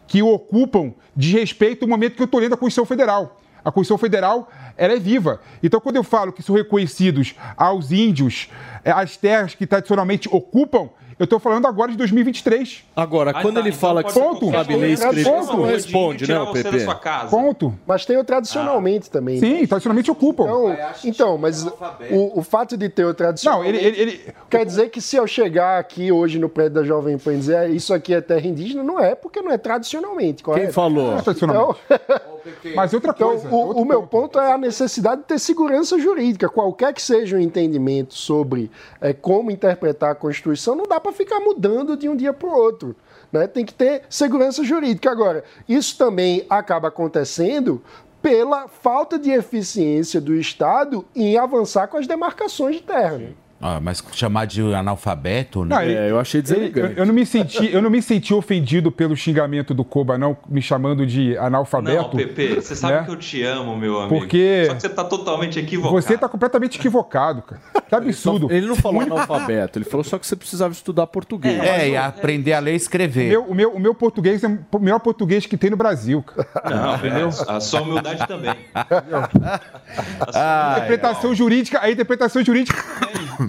que 0.07 0.23
ocupam 0.23 0.95
de 1.17 1.33
respeito 1.33 1.85
o 1.85 1.89
momento 1.89 2.15
que 2.15 2.23
eu 2.23 2.27
estou 2.27 2.41
lendo 2.41 2.55
a 2.55 2.57
Constituição 2.57 2.87
Federal. 2.87 3.41
A 3.65 3.73
Constituição 3.73 3.99
Federal 3.99 4.49
ela 4.77 4.93
é 4.93 4.99
viva. 4.99 5.41
Então, 5.63 5.81
quando 5.81 5.97
eu 5.97 6.05
falo 6.05 6.33
que 6.33 6.43
são 6.43 6.55
reconhecidos 6.55 7.35
aos 7.57 7.91
índios 7.91 8.49
eh, 8.85 8.91
as 8.91 9.17
terras 9.17 9.55
que 9.55 9.67
tradicionalmente 9.67 10.29
ocupam, 10.31 10.91
eu 11.19 11.25
estou 11.25 11.39
falando 11.39 11.67
agora 11.67 11.91
de 11.91 11.97
2023. 11.97 12.85
Agora, 12.97 13.31
Ah, 13.31 13.43
quando 13.43 13.55
tá, 13.55 13.61
ele 13.61 13.69
então 13.71 13.81
fala 13.81 14.03
que 14.05 14.19
não 14.19 14.35
qualquer 14.37 14.51
sabe 14.59 14.77
ler 14.77 14.91
escrever, 14.91 15.25
Ponto. 15.25 15.57
não 15.57 15.65
responde, 15.65 16.29
né, 16.29 16.39
o 16.41 16.53
PP? 16.53 16.81
sua 16.81 16.95
casa. 16.95 17.31
Ponto. 17.31 17.75
Mas 17.87 18.05
tem 18.07 18.17
o 18.17 18.25
tradicionalmente 18.25 19.11
também. 19.11 19.39
Sim, 19.39 19.67
tradicionalmente 19.67 20.11
ocupam. 20.11 20.45
Então, 20.45 20.77
então 21.05 21.39
mas 21.39 21.65
o, 21.65 22.39
o 22.39 22.43
fato 22.43 22.77
de 22.77 22.89
ter 22.89 23.05
o 23.05 23.09
Não, 23.09 23.15
tradicionalmente... 23.15 23.77
ele, 23.79 23.87
ele, 23.87 24.01
ele- 24.01 24.35
Quer 24.51 24.65
dizer 24.67 24.89
que 24.91 25.01
se 25.01 25.17
eu 25.17 25.27
chegar 25.27 25.79
aqui 25.79 26.11
hoje 26.13 26.39
no 26.39 26.49
prédio 26.49 26.75
da 26.75 26.85
Jovem 26.85 27.19
Pan 27.19 27.35
e 27.35 27.39
dizer 27.39 27.57
"Ah, 27.57 27.69
isso 27.69 27.93
aqui 27.93 28.15
é 28.15 28.21
terra 28.21 28.47
indígena, 28.47 28.83
não 28.83 28.99
é, 29.01 29.15
porque 29.15 29.41
não 29.41 29.51
é 29.53 29.59
tradicionalmente, 29.59 30.43
correto? 30.43 30.65
Quem 30.67 30.73
falou? 30.73 31.11
não 31.13 31.19
é 31.19 31.23
tradicionalmente. 31.23 31.81
Mas 32.75 32.93
outra 32.95 33.13
Então, 33.15 33.29
coisa. 33.31 33.49
o, 33.49 33.83
o 33.83 33.85
meu 33.85 34.03
ponto 34.07 34.39
é 34.39 34.53
a 34.53 34.59
necessidade 34.59 35.23
de 35.23 35.27
ter 35.29 35.39
segurança 35.39 35.99
jurídica. 35.99 36.49
Qualquer 36.49 36.93
que 36.93 37.03
seja 37.03 37.37
o 37.37 37.41
entendimento 37.41 38.15
sobre 38.15 38.71
eh, 39.01 39.13
como 39.13 39.51
interpretar 39.51 40.13
a 40.13 40.15
Constituição, 40.15 40.75
não 40.75 40.85
dá 40.85 40.99
para 41.01 41.13
ficar 41.13 41.41
mudando 41.41 41.97
de 41.97 42.09
um 42.09 42.17
dia 42.17 42.33
para 42.33 42.49
o 42.49 42.53
outro. 42.53 42.95
Né? 43.33 43.47
Tem 43.47 43.65
que 43.65 43.75
ter 43.75 44.03
segurança 44.09 44.63
jurídica. 44.65 45.11
Agora, 45.11 45.45
isso 45.69 45.97
também 45.99 46.45
acaba 46.49 46.89
acontecendo 46.89 47.83
pela 48.23 48.69
falta 48.69 49.19
de 49.19 49.31
eficiência 49.31 50.21
do 50.21 50.35
Estado 50.35 51.05
em 51.15 51.37
avançar 51.37 51.89
com 51.89 51.99
as 51.99 52.07
demarcações 52.07 52.77
de 52.77 52.83
terra. 52.83 53.19
né? 53.19 53.29
Ah, 53.67 53.81
mas 53.81 54.05
chamar 54.13 54.45
de 54.47 54.61
analfabeto, 54.75 55.65
né? 55.65 55.75
Não, 55.75 55.83
ele- 55.83 55.95
É, 55.95 56.11
eu 56.11 56.19
achei 56.21 56.41
ele- 56.41 56.49
eu, 56.49 56.55
deselegante. 56.55 56.99
eu 57.01 57.07
não 57.07 57.15
me 57.15 57.25
senti, 57.25 57.73
eu 57.73 57.81
não 57.81 57.89
me 57.89 58.03
senti 58.03 58.35
ofendido 58.35 58.93
pelo 58.93 59.17
xingamento 59.17 59.73
do 59.73 59.83
Koba, 59.83 60.19
não, 60.19 60.37
me 60.47 60.61
chamando 60.61 61.07
de 61.07 61.35
Não, 61.35 61.45
analfabeto. 61.47 62.15
Pepe, 62.15 62.57
você 62.57 62.77
sabe 62.77 62.93
né? 62.99 63.05
que 63.05 63.11
eu 63.11 63.17
te 63.17 63.43
amo, 63.43 63.75
meu 63.75 63.99
amigo. 64.01 64.19
Porque- 64.19 64.65
Só 64.67 64.75
que 64.75 64.81
você 64.83 64.89
tá 64.91 65.03
totalmente 65.05 65.59
equivocado. 65.59 65.95
Você 66.03 66.13
está 66.15 66.29
completamente 66.29 66.79
equivocado, 66.79 67.41
cara. 67.41 67.63
Que 67.89 67.95
absurdo. 67.95 68.53
Ele 68.53 68.67
não 68.67 68.77
falou 68.77 69.01
analfabeto, 69.01 69.79
ele 69.79 69.87
falou 69.87 70.05
só 70.05 70.19
que 70.19 70.27
você 70.27 70.37
precisava 70.37 70.75
estudar 70.75 71.07
português. 71.07 71.59
É, 71.59 71.89
e 71.89 71.97
aprender 71.97 72.53
a 72.53 72.59
ler 72.59 72.75
e 72.75 72.77
escrever. 72.77 73.31
Meu- 73.31 73.45
o, 73.45 73.55
meu, 73.55 73.71
o 73.73 73.81
meu 73.81 73.95
português 73.95 74.45
é 74.45 74.47
o 74.47 74.79
melhor 74.79 75.01
português 75.01 75.47
que 75.47 75.57
tem 75.57 75.71
no 75.71 75.77
Brasil, 75.79 76.23
cara. 76.23 76.47
Não, 76.77 76.97
entendeu? 76.97 77.29
A 77.49 77.61
sua 77.61 77.81
humildade 77.81 78.27
também. 78.29 78.55
A 80.35 80.75
interpretação 80.77 81.35
jurídica, 81.35 81.81
a 81.83 81.91
interpretação 81.91 82.45
jurídica, 82.45 82.83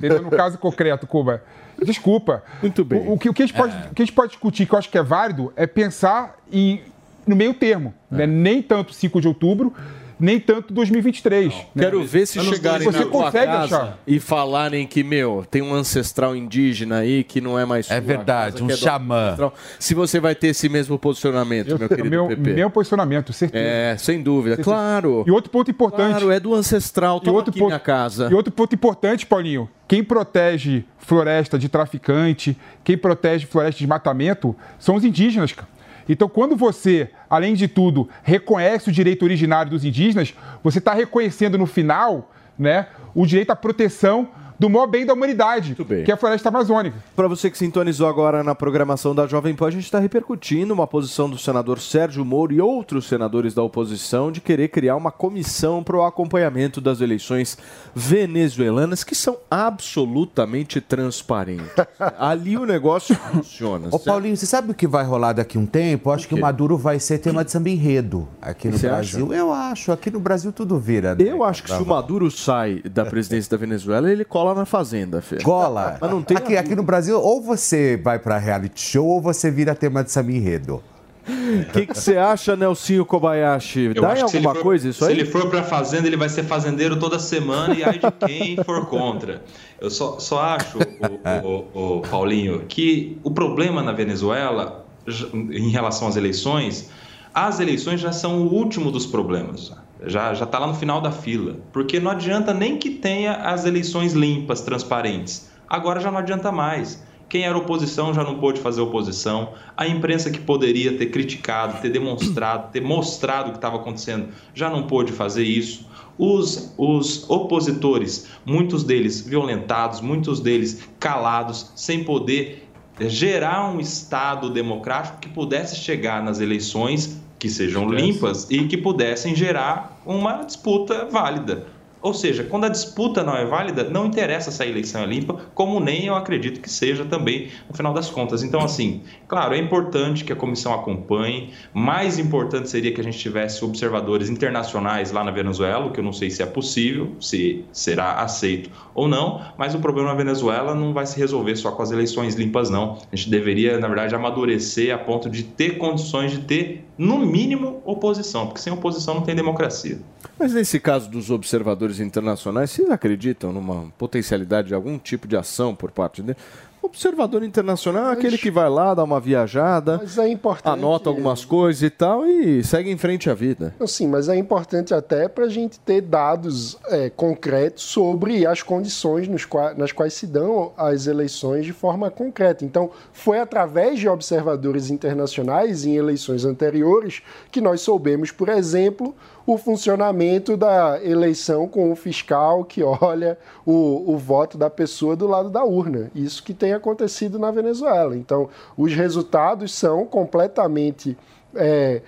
entendeu? 0.06 0.24
No 0.24 0.32
caso 0.32 0.58
concreto, 0.58 1.08
Cuba. 1.08 1.44
Desculpa. 1.84 2.44
Muito 2.62 2.86
bem. 2.86 3.00
O, 3.08 3.14
o 3.14 3.20
que, 3.20 3.30
o 3.30 3.34
que 3.34 3.44
a 3.44 3.46
gente 3.46 3.56
pode, 3.56 3.76
o 3.92 3.94
que 3.94 4.02
a 4.02 4.06
gente 4.06 4.16
pode 4.16 4.30
discutir, 4.30 4.66
que 4.66 4.74
eu 4.74 4.80
acho 4.80 4.90
que 4.90 4.98
é 4.98 5.04
válido, 5.04 5.52
é 5.56 5.68
pensar 5.68 6.38
em, 6.52 6.82
no 7.28 7.36
meio 7.36 7.54
termo. 7.54 7.94
Né? 8.10 8.26
Nem 8.26 8.62
tanto 8.62 8.94
5 8.94 9.20
de 9.20 9.28
outubro, 9.28 9.74
nem 10.20 10.40
tanto 10.40 10.74
2023. 10.74 11.54
né? 11.54 11.64
Quero 11.84 12.04
ver 12.04 12.26
se 12.26 12.40
chegarem 12.42 12.86
na 12.88 12.92
você 12.92 13.04
tua 13.06 13.12
consegue 13.26 13.46
casa 13.46 13.76
achar? 13.78 14.00
e 14.08 14.20
falarem 14.20 14.88
que, 14.88 15.04
meu, 15.04 15.46
tem 15.50 15.62
um 15.62 15.74
ancestral 15.74 16.36
indígena 16.36 16.98
aí 17.00 17.24
que 17.24 17.42
não 17.42 17.58
é 17.60 17.66
mais 17.66 17.86
É 17.90 17.96
sua 17.96 18.00
verdade, 18.02 18.64
um 18.64 18.68
é 18.68 18.74
do 18.74 18.78
xamã. 18.78 19.24
ancestral. 19.26 19.54
Se 19.80 19.94
você 19.94 20.20
vai 20.20 20.36
ter 20.36 20.48
esse 20.48 20.70
mesmo 20.70 20.98
posicionamento, 20.98 21.70
Eu- 21.70 21.80
meu 21.80 21.90
querido 21.90 22.10
meu, 22.10 22.28
PP. 22.28 22.54
meu 22.54 22.70
posicionamento, 22.70 23.34
certeza. 23.34 23.64
É, 23.66 23.98
sem 23.98 24.22
dúvida. 24.22 24.58
Claro. 24.58 25.24
E 25.28 25.32
outro 25.32 25.50
ponto 25.52 25.70
importante. 25.70 26.12
Claro, 26.12 26.32
é 26.32 26.40
do 26.40 26.54
ancestral. 26.54 27.18
E 27.22 27.26
Toma 27.26 27.38
outro, 27.38 27.52
aqui 27.52 27.60
ponto, 27.60 27.70
minha 27.70 27.80
casa. 27.80 28.30
e 28.32 28.34
outro 28.34 28.52
ponto 28.52 28.74
importante, 28.74 29.26
Paulinho, 29.26 29.70
quem 29.88 30.04
protege 30.04 30.84
floresta 30.98 31.60
de 31.60 31.70
traficante, 31.70 32.58
quem 32.84 32.98
protege 32.98 33.46
floresta 33.46 33.74
de 33.74 33.80
desmatamento, 33.80 34.56
são 34.80 34.96
os 34.96 35.04
indígenas, 35.04 35.52
cara. 35.52 35.68
Então, 36.08 36.30
quando 36.30 36.56
você, 36.56 37.10
além 37.30 37.54
de 37.54 37.68
tudo, 37.68 38.10
reconhece 38.24 38.90
o 38.90 38.92
direito 38.94 39.24
originário 39.24 39.72
dos 39.72 39.84
indígenas, 39.84 40.34
você 40.64 40.80
está 40.80 40.94
reconhecendo 40.94 41.58
no 41.58 41.66
final 41.66 42.32
né, 42.58 42.88
o 43.14 43.26
direito 43.26 43.52
à 43.52 43.56
proteção 43.56 44.30
do 44.60 44.70
maior 44.70 44.88
bem 44.88 45.06
da 45.06 45.14
humanidade, 45.14 45.76
que 45.76 46.12
é 46.12 46.14
a 46.14 46.18
floresta 46.18 46.50
amazônica. 46.50 46.98
Para 47.16 47.28
você 47.28 47.50
que 47.50 47.58
sintonizou 47.58 48.08
agora 48.08 48.44
na 48.44 48.56
programação 48.56 49.14
da 49.14 49.28
Jovem 49.28 49.56
Pan, 49.56 49.68
a 49.68 49.72
gente 49.72 49.84
está 49.86 50.00
repercutindo 50.00 50.74
uma 50.74 50.88
posição 50.88 51.30
do 51.30 51.38
senador 51.38 51.80
Sérgio 51.80 52.24
Moro 52.24 52.54
e 52.54 52.62
outros 52.62 53.08
senadores 53.08 53.54
da 53.54 53.62
oposição 53.64 54.32
de 54.32 54.42
querer 54.42 54.70
criar 54.70 54.96
uma 54.96 55.12
comissão 55.12 55.84
para 55.84 55.98
o 55.98 56.04
acompanhamento 56.04 56.80
das 56.80 57.02
eleições 57.02 57.58
venezuelanas 57.94 59.04
que 59.04 59.16
são 59.16 59.38
absolutamente 59.50 60.80
transparentes. 60.82 61.66
Ali 62.20 62.58
o 62.58 62.66
negócio 62.66 63.16
funciona. 63.16 63.90
Ô? 63.92 64.00
Paulinho, 64.00 64.36
você 64.38 64.46
sabe 64.46 64.72
o 64.72 64.74
que 64.74 64.88
vai 64.88 65.04
rolar 65.04 65.34
daqui 65.34 65.58
a 65.58 65.62
um 65.62 65.66
tempo? 65.66 66.10
Eu 66.10 66.14
acho 66.14 66.28
que 66.28 66.36
o? 66.36 66.40
Maduro 66.40 66.78
vai 66.78 67.00
ser 67.00 67.18
tema 67.20 67.44
de 67.44 67.52
samba 67.52 67.70
enredo 67.70 68.28
aqui 68.42 68.68
no 68.70 68.78
Você 68.78 68.88
Brasil. 68.88 69.34
Eu 69.34 69.52
acho. 69.52 69.92
Aqui 69.92 70.12
no 70.12 70.20
Brasil 70.20 70.52
tudo 70.52 70.78
vira. 70.78 71.16
né? 71.16 71.24
Eu 71.24 71.44
acho 71.44 71.64
que 71.64 71.70
se 71.72 71.82
o 71.82 71.86
Maduro 71.86 72.30
sai 72.30 72.82
da 72.82 73.06
presidência 73.06 73.50
da 73.50 73.58
Venezuela, 73.58 74.12
ele 74.12 74.24
cola 74.24 74.45
na 74.54 74.66
fazenda, 74.66 75.22
Fê. 75.22 75.38
Gola. 75.42 75.98
Mas 76.02 76.12
não 76.12 76.22
tem 76.22 76.38
aqui, 76.38 76.56
aqui 76.58 76.76
no 76.76 76.84
Brasil, 76.84 77.20
ou 77.20 77.42
você 77.42 77.98
vai 77.98 78.20
pra 78.20 78.38
reality 78.38 78.82
show 78.82 79.08
ou 79.08 79.22
você 79.22 79.50
vira 79.50 79.74
tema 79.74 80.04
de 80.04 80.12
samba 80.12 80.32
enredo. 80.32 80.84
O 81.28 81.72
que 81.72 81.88
você 81.88 82.18
acha, 82.18 82.56
Nelsinho 82.56 83.04
Kobayashi? 83.04 83.92
Eu 83.96 84.04
Dá 84.04 84.14
em 84.14 84.18
se 84.28 84.38
alguma 84.38 84.54
for- 84.54 84.62
coisa 84.62 84.90
isso 84.90 85.04
Se 85.04 85.10
aí? 85.12 85.20
ele 85.20 85.26
for 85.26 85.50
pra 85.50 85.64
fazenda, 85.64 86.06
ele 86.06 86.16
vai 86.18 86.30
ser 86.30 86.44
fazendeiro 86.44 87.00
toda 87.00 87.18
semana 87.18 87.74
e 87.74 87.84
aí 87.84 87.98
de 87.98 88.12
quem 88.28 88.64
for 88.64 88.86
contra. 88.86 89.42
Eu 89.82 89.90
só, 89.90 90.20
só 90.20 90.40
acho, 90.40 90.78
o, 90.78 91.50
o- 91.74 91.98
o 91.98 92.02
Paulinho, 92.02 92.66
que 92.68 93.18
o 93.24 93.32
problema 93.32 93.82
na 93.82 93.92
Venezuela, 93.92 94.86
em 95.34 95.70
relação 95.72 96.08
às 96.08 96.16
eleições, 96.16 96.92
as 97.34 97.60
eleições 97.60 98.00
já 98.00 98.12
são 98.12 98.42
o 98.44 98.54
último 98.54 98.92
dos 98.92 99.08
problemas. 99.08 99.72
Já 100.06 100.34
já 100.34 100.46
está 100.46 100.60
lá 100.60 100.68
no 100.68 100.74
final 100.74 101.02
da 101.02 101.12
fila. 101.12 101.58
Porque 101.72 102.00
não 102.00 102.12
adianta 102.12 102.54
nem 102.54 102.78
que 102.78 102.90
tenha 102.90 103.34
as 103.34 103.66
eleições 103.66 104.14
limpas, 104.14 104.62
transparentes. 104.62 105.50
Agora 105.68 106.00
já 106.00 106.12
não 106.12 106.20
adianta 106.20 106.52
mais. 106.52 107.04
Quem 107.28 107.44
era 107.44 107.58
oposição 107.58 108.14
já 108.14 108.24
não 108.24 108.40
pôde 108.40 108.60
fazer 108.62 108.82
oposição. 108.82 109.54
A 109.76 109.88
imprensa 109.88 110.30
que 110.30 110.40
poderia 110.40 110.98
ter 110.98 111.08
criticado, 111.08 111.82
ter 111.82 111.90
demonstrado, 111.90 112.72
ter 112.72 112.82
mostrado 112.82 113.50
o 113.50 113.52
que 113.52 113.58
estava 113.58 113.78
acontecendo, 113.78 114.30
já 114.54 114.70
não 114.70 114.84
pôde 114.84 115.12
fazer 115.12 115.44
isso. 115.44 115.88
Os, 116.18 116.74
os 116.78 117.30
opositores, 117.30 118.28
muitos 118.46 118.84
deles 118.84 119.22
violentados, 119.22 120.02
muitos 120.02 120.40
deles 120.40 120.88
calados, 121.00 121.72
sem 121.76 122.04
poder 122.04 122.70
gerar 123.02 123.70
um 123.70 123.80
Estado 123.80 124.50
democrático 124.50 125.20
que 125.20 125.28
pudesse 125.28 125.76
chegar 125.76 126.24
nas 126.24 126.40
eleições 126.40 127.22
que 127.40 127.50
sejam 127.50 127.90
limpas 127.90 128.48
e 128.50 128.66
que 128.66 128.78
pudessem 128.78 129.36
gerar 129.36 130.02
uma 130.06 130.44
disputa 130.44 131.06
válida. 131.06 131.66
Ou 132.06 132.14
seja, 132.14 132.44
quando 132.44 132.66
a 132.66 132.70
disputa 132.70 133.24
não 133.24 133.36
é 133.36 133.48
válida, 133.48 133.84
não 133.84 134.06
interessa 134.06 134.52
se 134.52 134.62
a 134.62 134.68
eleição 134.68 135.02
é 135.02 135.08
limpa, 135.08 135.42
como 135.56 135.80
nem 135.80 136.06
eu 136.06 136.14
acredito 136.14 136.62
que 136.62 136.70
seja 136.70 137.04
também 137.04 137.50
no 137.68 137.76
final 137.76 137.96
das 137.96 138.12
contas. 138.12 138.44
Então, 138.44 138.62
assim, 138.62 139.02
claro, 139.28 139.56
é 139.56 139.58
importante 139.58 140.24
que 140.24 140.32
a 140.32 140.36
comissão 140.36 140.72
acompanhe. 140.72 141.50
Mais 141.74 142.20
importante 142.20 142.70
seria 142.70 142.94
que 142.94 143.02
a 143.02 143.04
gente 143.04 143.18
tivesse 143.18 143.66
observadores 143.66 144.30
internacionais 144.30 145.12
lá 145.12 145.24
na 145.24 145.32
Venezuela, 145.32 145.88
o 145.88 145.92
que 145.92 146.00
eu 146.00 146.04
não 146.04 146.14
sei 146.14 146.30
se 146.30 146.44
é 146.44 146.46
possível, 146.46 147.16
se 147.20 147.66
será 147.72 148.22
aceito 148.22 148.70
ou 148.94 149.08
não, 149.08 149.42
mas 149.58 149.74
o 149.74 149.80
problema 149.80 150.10
na 150.10 150.16
Venezuela 150.16 150.76
não 150.76 150.94
vai 150.94 151.08
se 151.08 151.18
resolver 151.18 151.56
só 151.56 151.72
com 151.72 151.82
as 151.82 151.90
eleições 151.90 152.36
limpas, 152.36 152.70
não. 152.70 153.00
A 153.12 153.16
gente 153.16 153.32
deveria, 153.32 153.80
na 153.80 153.88
verdade, 153.88 154.14
amadurecer 154.14 154.94
a 154.94 154.98
ponto 155.00 155.28
de 155.28 155.42
ter 155.42 155.80
condições 155.80 156.32
de 156.32 156.42
ter, 156.42 156.85
no 156.98 157.20
mínimo, 157.20 157.82
oposição, 157.86 158.48
porque 158.48 158.62
sem 158.62 158.72
oposição 158.72 159.16
não 159.16 159.22
tem 159.22 159.36
democracia. 159.36 160.00
Mas 160.40 160.54
nesse 160.54 160.80
caso 160.80 161.10
dos 161.10 161.30
observadores 161.30 162.00
internacionais, 162.00 162.72
vocês 162.72 162.90
acreditam 162.90 163.52
numa 163.52 163.92
potencialidade 163.98 164.70
de 164.70 164.74
algum 164.74 164.98
tipo 164.98 165.28
de 165.28 165.36
ação 165.36 165.76
por 165.76 165.92
parte 165.92 166.22
dele? 166.22 166.38
Observador 166.86 167.44
internacional 167.44 168.10
é 168.10 168.14
aquele 168.14 168.38
que 168.38 168.52
vai 168.52 168.70
lá, 168.70 168.94
dá 168.94 169.04
uma 169.04 169.20
viajada, 169.20 170.00
é 170.04 170.70
anota 170.70 171.10
algumas 171.10 171.44
coisas 171.44 171.82
e 171.82 171.90
tal 171.90 172.28
e 172.28 172.64
segue 172.64 172.92
em 172.92 172.98
frente 172.98 173.28
a 173.28 173.34
vida. 173.34 173.74
Sim, 173.88 174.08
mas 174.08 174.30
é 174.30 174.36
importante 174.38 174.94
até 174.94 175.28
para 175.28 175.46
a 175.46 175.50
gente 175.50 175.80
ter 175.80 176.02
dados 176.02 176.78
é, 176.88 177.10
concretos 177.10 177.84
sobre 177.84 178.46
as 178.46 178.62
condições 178.62 179.28
quais, 179.46 179.76
nas 179.76 179.92
quais 179.92 180.14
se 180.14 180.28
dão 180.28 180.74
as 180.78 181.08
eleições 181.08 181.66
de 181.66 181.74
forma 181.74 182.12
concreta. 182.12 182.64
Então, 182.64 182.92
foi 183.12 183.40
através 183.40 184.00
de 184.00 184.08
observadores 184.08 184.92
internacionais 184.92 185.86
em 185.86 185.96
eleições 185.96 186.46
anteriores 186.46 187.24
que 187.52 187.60
nós 187.60 187.82
soubemos, 187.82 188.30
por 188.30 188.48
exemplo, 188.48 189.16
o 189.46 189.58
funcionamento 189.58 190.58
da 190.58 191.00
eleição 191.04 191.68
com 191.68 191.92
o 191.92 191.96
fiscal 191.96 192.64
que 192.64 192.82
olha 192.84 193.38
o, 193.66 194.14
o 194.14 194.18
voto 194.18 194.58
da 194.58 194.70
pessoa 194.70 195.16
do 195.16 195.28
lado 195.28 195.50
da 195.50 195.64
urna. 195.64 196.12
Isso 196.16 196.44
que 196.44 196.54
tem 196.54 196.74
acontecido 196.74 197.38
na 197.38 197.52
Venezuela. 197.52 198.16
Então, 198.16 198.50
os 198.78 198.94
resultados 198.94 199.74
são 199.74 200.06
completamente. 200.06 201.18
É, 201.54 202.02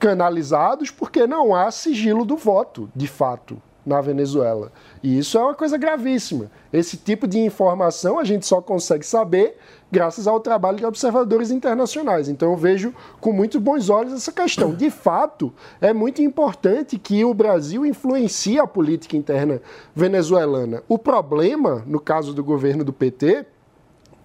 canalizados 0.00 0.90
porque 0.90 1.26
não 1.26 1.54
há 1.54 1.70
sigilo 1.70 2.24
do 2.24 2.34
voto, 2.34 2.90
de 2.96 3.06
fato, 3.06 3.62
na 3.84 4.00
Venezuela. 4.00 4.72
E 5.02 5.18
isso 5.18 5.38
é 5.38 5.42
uma 5.42 5.54
coisa 5.54 5.78
gravíssima. 5.78 6.50
Esse 6.72 6.96
tipo 6.96 7.26
de 7.26 7.38
informação 7.38 8.18
a 8.18 8.24
gente 8.24 8.46
só 8.46 8.60
consegue 8.60 9.04
saber 9.04 9.56
graças 9.90 10.26
ao 10.26 10.38
trabalho 10.38 10.76
de 10.76 10.84
observadores 10.84 11.50
internacionais. 11.50 12.28
Então 12.28 12.50
eu 12.50 12.56
vejo 12.56 12.94
com 13.20 13.32
muito 13.32 13.58
bons 13.58 13.88
olhos 13.88 14.12
essa 14.12 14.30
questão. 14.30 14.74
De 14.74 14.90
fato, 14.90 15.52
é 15.80 15.92
muito 15.92 16.20
importante 16.22 16.98
que 16.98 17.24
o 17.24 17.32
Brasil 17.32 17.86
influencie 17.86 18.58
a 18.58 18.66
política 18.66 19.16
interna 19.16 19.60
venezuelana. 19.94 20.82
O 20.86 20.98
problema, 20.98 21.82
no 21.86 21.98
caso 21.98 22.34
do 22.34 22.44
governo 22.44 22.84
do 22.84 22.92
PT, 22.92 23.46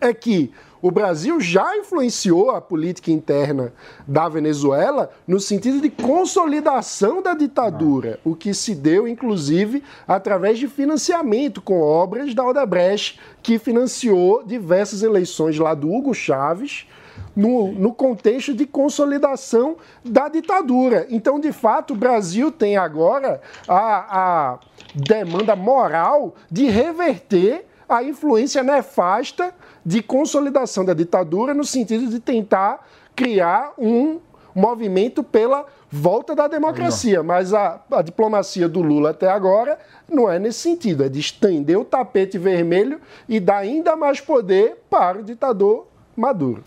é 0.01 0.13
que 0.13 0.51
o 0.85 0.91
Brasil 0.91 1.41
já 1.41 1.75
influenciou 1.75 2.51
a 2.51 2.61
política 2.61 3.09
interna 3.09 3.73
da 4.07 4.29
Venezuela 4.29 5.09
no 5.27 5.39
sentido 5.39 5.81
de 5.81 5.89
consolidação 5.89 7.23
da 7.23 7.33
ditadura, 7.33 8.19
o 8.23 8.35
que 8.35 8.53
se 8.53 8.75
deu, 8.75 9.07
inclusive, 9.07 9.81
através 10.07 10.59
de 10.59 10.67
financiamento 10.67 11.59
com 11.59 11.81
obras 11.81 12.35
da 12.35 12.45
Odebrecht, 12.45 13.19
que 13.41 13.57
financiou 13.57 14.43
diversas 14.45 15.01
eleições 15.01 15.57
lá 15.57 15.73
do 15.73 15.91
Hugo 15.91 16.13
Chávez. 16.13 16.85
No, 17.33 17.71
no, 17.71 17.93
contexto 17.93 18.53
de 18.53 18.65
consolidação 18.65 19.77
da 20.03 20.29
ditadura. 20.29 21.05
Então, 21.09 21.39
de 21.39 21.51
fato, 21.51 21.93
o 21.93 21.97
Brasil 21.97 22.51
tem 22.51 22.77
agora 22.77 23.41
a, 23.67 24.53
a 24.53 24.59
demanda 24.93 25.55
moral 25.55 26.35
de 26.49 26.65
reverter 26.65 27.65
a 27.87 28.03
influência 28.03 28.63
nefasta 28.63 29.53
de 29.85 30.01
consolidação 30.01 30.83
da 30.83 30.93
ditadura 30.93 31.53
no 31.53 31.63
sentido 31.63 32.07
de 32.07 32.19
tentar 32.19 32.85
criar 33.15 33.73
um 33.77 34.19
movimento 34.53 35.23
pela 35.23 35.65
volta 35.91 36.33
da 36.33 36.47
democracia. 36.47 37.21
Mas 37.21 37.53
a, 37.53 37.81
a, 37.91 38.01
diplomacia 38.01 38.67
do 38.67 38.81
Lula 38.81 39.11
até 39.11 39.29
agora 39.29 39.77
não 40.09 40.29
é 40.29 40.39
nesse 40.39 40.59
sentido, 40.59 41.03
é 41.03 41.09
de 41.09 41.19
estender 41.19 41.77
o 41.77 41.85
tapete 41.85 42.37
vermelho 42.37 42.99
e 43.27 43.39
dar 43.39 43.57
ainda 43.57 43.95
mais 43.95 44.19
poder 44.19 44.77
para 44.89 45.19
o 45.19 45.23
ditador 45.23 45.87
Maduro. 46.15 46.63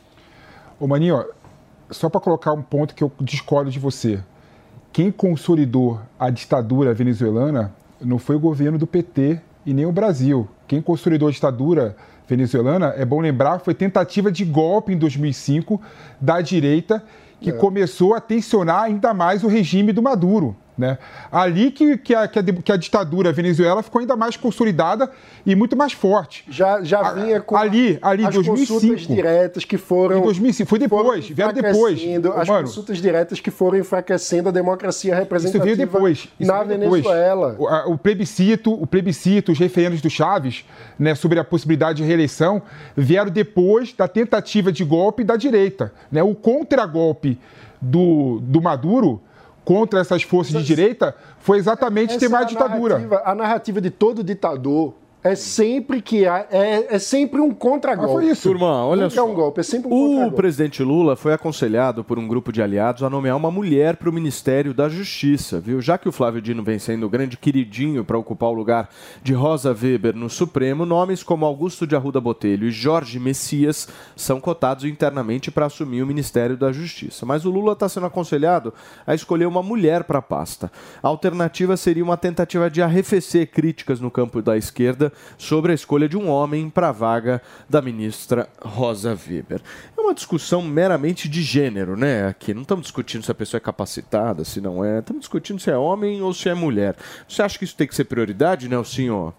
Ô 0.78 0.86
Maninho, 0.86 1.24
só 1.90 2.08
para 2.08 2.20
colocar 2.20 2.52
um 2.52 2.62
ponto 2.62 2.94
que 2.94 3.02
eu 3.02 3.10
discordo 3.20 3.70
de 3.70 3.78
você. 3.78 4.22
Quem 4.92 5.10
consolidou 5.10 6.00
a 6.18 6.30
ditadura 6.30 6.94
venezuelana 6.94 7.74
não 8.00 8.18
foi 8.18 8.36
o 8.36 8.40
governo 8.40 8.78
do 8.78 8.86
PT 8.86 9.40
e 9.64 9.74
nem 9.74 9.86
o 9.86 9.92
Brasil. 9.92 10.48
Quem 10.66 10.80
consolidou 10.80 11.28
a 11.28 11.32
ditadura 11.32 11.96
venezuelana, 12.28 12.94
é 12.96 13.04
bom 13.04 13.20
lembrar, 13.20 13.60
foi 13.60 13.74
tentativa 13.74 14.30
de 14.30 14.44
golpe 14.44 14.92
em 14.92 14.98
2005 14.98 15.80
da 16.20 16.40
direita 16.40 17.02
que 17.40 17.50
é. 17.50 17.52
começou 17.52 18.14
a 18.14 18.20
tensionar 18.20 18.82
ainda 18.82 19.14
mais 19.14 19.42
o 19.42 19.48
regime 19.48 19.92
do 19.92 20.02
Maduro. 20.02 20.56
Né? 20.78 20.96
Ali 21.32 21.72
que, 21.72 21.98
que, 21.98 22.14
a, 22.14 22.28
que, 22.28 22.38
a, 22.38 22.42
que 22.44 22.72
a 22.72 22.76
ditadura 22.76 23.32
venezuela 23.32 23.82
ficou 23.82 24.00
ainda 24.00 24.14
mais 24.14 24.36
consolidada 24.36 25.10
e 25.44 25.56
muito 25.56 25.76
mais 25.76 25.92
forte. 25.92 26.44
Já, 26.48 26.84
já 26.84 27.12
vinha 27.14 27.40
com 27.40 27.56
ali, 27.56 27.98
ali, 28.00 28.24
as 28.24 28.32
2005. 28.32 28.74
consultas 28.74 29.06
diretas 29.08 29.64
que 29.64 29.76
foram. 29.76 30.18
Em 30.18 30.22
2005, 30.22 30.70
foi 30.70 30.78
depois, 30.78 31.28
vieram 31.28 31.52
depois. 31.52 32.00
As 32.36 32.48
Mano, 32.48 32.68
consultas 32.68 32.98
diretas 32.98 33.40
que 33.40 33.50
foram 33.50 33.76
enfraquecendo 33.76 34.50
a 34.50 34.52
democracia 34.52 35.16
representativa 35.16 35.66
isso 35.66 35.76
veio 35.76 35.90
depois, 35.90 36.28
isso 36.38 36.48
na 36.48 36.62
veio 36.62 36.78
Venezuela. 36.78 37.50
Depois. 37.50 37.86
O, 37.86 37.94
o, 37.94 37.98
plebiscito, 37.98 38.72
o 38.72 38.86
plebiscito, 38.86 39.50
os 39.50 39.58
referendos 39.58 40.00
do 40.00 40.08
Chaves, 40.08 40.64
né, 40.96 41.16
sobre 41.16 41.40
a 41.40 41.44
possibilidade 41.44 41.98
de 41.98 42.04
reeleição, 42.04 42.62
vieram 42.96 43.32
depois 43.32 43.92
da 43.92 44.06
tentativa 44.06 44.70
de 44.70 44.84
golpe 44.84 45.24
da 45.24 45.34
direita. 45.34 45.92
Né? 46.12 46.22
O 46.22 46.36
contragolpe 46.36 47.36
do, 47.80 48.38
do 48.42 48.62
Maduro 48.62 49.20
contra 49.68 50.00
essas 50.00 50.22
forças 50.22 50.62
de 50.62 50.64
direita 50.66 51.14
foi 51.40 51.58
exatamente 51.58 52.12
Essa 52.12 52.20
ter 52.20 52.28
mais 52.30 52.46
é 52.46 52.48
ditadura. 52.48 52.94
Narrativa, 52.94 53.22
a 53.22 53.34
narrativa 53.34 53.80
de 53.82 53.90
todo 53.90 54.24
ditador 54.24 54.94
é 55.22 55.34
sempre 55.34 56.00
que 56.00 56.26
há, 56.26 56.46
é, 56.50 56.94
é 56.94 56.98
sempre 56.98 57.40
um 57.40 57.52
contragolpe. 57.52 58.12
foi 58.12 58.26
isso. 58.30 58.48
Turma, 58.48 58.84
olha 58.84 59.02
Nunca 59.02 59.14
só. 59.16 59.20
é 59.20 59.24
um 59.24 59.34
golpe, 59.34 59.60
é 59.60 59.62
sempre 59.64 59.92
um 59.92 60.26
O 60.26 60.32
presidente 60.32 60.82
Lula 60.82 61.16
foi 61.16 61.32
aconselhado 61.32 62.04
por 62.04 62.18
um 62.18 62.28
grupo 62.28 62.52
de 62.52 62.62
aliados 62.62 63.02
a 63.02 63.10
nomear 63.10 63.36
uma 63.36 63.50
mulher 63.50 63.96
para 63.96 64.08
o 64.08 64.12
Ministério 64.12 64.72
da 64.72 64.88
Justiça, 64.88 65.58
viu? 65.58 65.80
Já 65.80 65.98
que 65.98 66.08
o 66.08 66.12
Flávio 66.12 66.40
Dino 66.40 66.62
vem 66.62 66.78
sendo 66.78 67.04
o 67.04 67.08
grande 67.08 67.36
queridinho 67.36 68.04
para 68.04 68.16
ocupar 68.16 68.50
o 68.50 68.54
lugar 68.54 68.88
de 69.20 69.32
Rosa 69.32 69.70
Weber 69.70 70.14
no 70.14 70.30
Supremo, 70.30 70.86
nomes 70.86 71.24
como 71.24 71.44
Augusto 71.44 71.84
de 71.84 71.96
Arruda 71.96 72.20
Botelho 72.20 72.68
e 72.68 72.70
Jorge 72.70 73.18
Messias 73.18 73.88
são 74.14 74.40
cotados 74.40 74.84
internamente 74.84 75.50
para 75.50 75.66
assumir 75.66 76.00
o 76.02 76.06
Ministério 76.06 76.56
da 76.56 76.70
Justiça. 76.70 77.26
Mas 77.26 77.44
o 77.44 77.50
Lula 77.50 77.72
está 77.72 77.88
sendo 77.88 78.06
aconselhado 78.06 78.72
a 79.04 79.14
escolher 79.14 79.46
uma 79.46 79.64
mulher 79.64 80.04
para 80.04 80.20
a 80.20 80.22
pasta. 80.22 80.70
A 81.02 81.08
alternativa 81.08 81.76
seria 81.76 82.04
uma 82.04 82.16
tentativa 82.16 82.70
de 82.70 82.80
arrefecer 82.80 83.48
críticas 83.48 84.00
no 84.00 84.12
campo 84.12 84.40
da 84.40 84.56
esquerda 84.56 85.07
sobre 85.36 85.72
a 85.72 85.74
escolha 85.74 86.08
de 86.08 86.16
um 86.16 86.28
homem 86.28 86.70
para 86.70 86.88
a 86.88 86.92
vaga 86.92 87.42
da 87.68 87.82
ministra 87.82 88.48
Rosa 88.60 89.10
Weber. 89.10 89.60
É 89.96 90.00
uma 90.00 90.14
discussão 90.14 90.62
meramente 90.62 91.28
de 91.28 91.42
gênero, 91.42 91.96
né? 91.96 92.28
Aqui 92.28 92.54
não 92.54 92.62
estamos 92.62 92.84
discutindo 92.84 93.24
se 93.24 93.30
a 93.30 93.34
pessoa 93.34 93.58
é 93.58 93.60
capacitada, 93.60 94.44
se 94.44 94.60
não 94.60 94.84
é. 94.84 95.00
Estamos 95.00 95.20
discutindo 95.20 95.60
se 95.60 95.70
é 95.70 95.76
homem 95.76 96.22
ou 96.22 96.32
se 96.32 96.48
é 96.48 96.54
mulher. 96.54 96.96
Você 97.28 97.42
acha 97.42 97.58
que 97.58 97.64
isso 97.64 97.76
tem 97.76 97.86
que 97.86 97.94
ser 97.94 98.04
prioridade, 98.04 98.68
Nelsinho? 98.68 99.34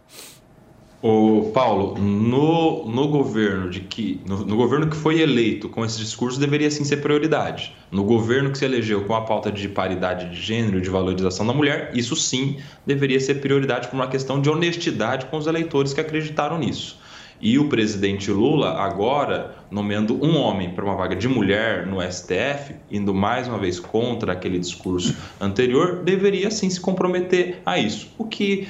O 1.02 1.52
Paulo, 1.54 1.98
no, 1.98 2.86
no 2.86 3.08
governo 3.08 3.70
de 3.70 3.80
que 3.80 4.20
no, 4.28 4.40
no, 4.46 4.58
governo 4.58 4.90
que 4.90 4.98
foi 4.98 5.22
eleito 5.22 5.70
com 5.70 5.86
esse 5.86 5.98
discurso 5.98 6.38
deveria 6.38 6.70
sim 6.70 6.84
ser 6.84 6.98
prioridade. 6.98 7.74
No 7.90 8.04
governo 8.04 8.52
que 8.52 8.58
se 8.58 8.66
elegeu 8.66 9.06
com 9.06 9.16
a 9.16 9.22
pauta 9.22 9.50
de 9.50 9.70
paridade 9.70 10.30
de 10.30 10.42
gênero, 10.42 10.82
de 10.82 10.90
valorização 10.90 11.48
da 11.48 11.54
mulher, 11.54 11.92
isso 11.94 12.18
sim 12.18 12.58
deveria 12.86 13.20
ser 13.22 13.36
prioridade 13.36 13.88
por 13.88 13.96
uma 13.96 14.08
questão 14.08 14.42
de 14.42 14.50
honestidade 14.50 15.28
com 15.28 15.38
os 15.38 15.48
eleitores 15.48 15.94
que 15.94 16.02
acreditaram 16.02 16.60
nisso. 16.60 17.00
E 17.42 17.58
o 17.58 17.70
presidente 17.70 18.30
Lula, 18.30 18.74
agora, 18.74 19.56
nomeando 19.72 20.14
um 20.22 20.36
homem 20.36 20.72
para 20.72 20.84
uma 20.84 20.96
vaga 20.96 21.16
de 21.16 21.30
mulher 21.30 21.88
no 21.88 22.02
STF, 22.02 22.76
indo 22.92 23.14
mais 23.14 23.48
uma 23.48 23.58
vez 23.58 23.80
contra 23.80 24.34
aquele 24.34 24.60
discurso 24.60 25.16
anterior, 25.40 26.04
deveria 26.04 26.52
sim 26.52 26.70
se 26.70 26.82
comprometer 26.82 27.62
a 27.66 27.80
isso. 27.80 28.10
O 28.18 28.26
que 28.26 28.68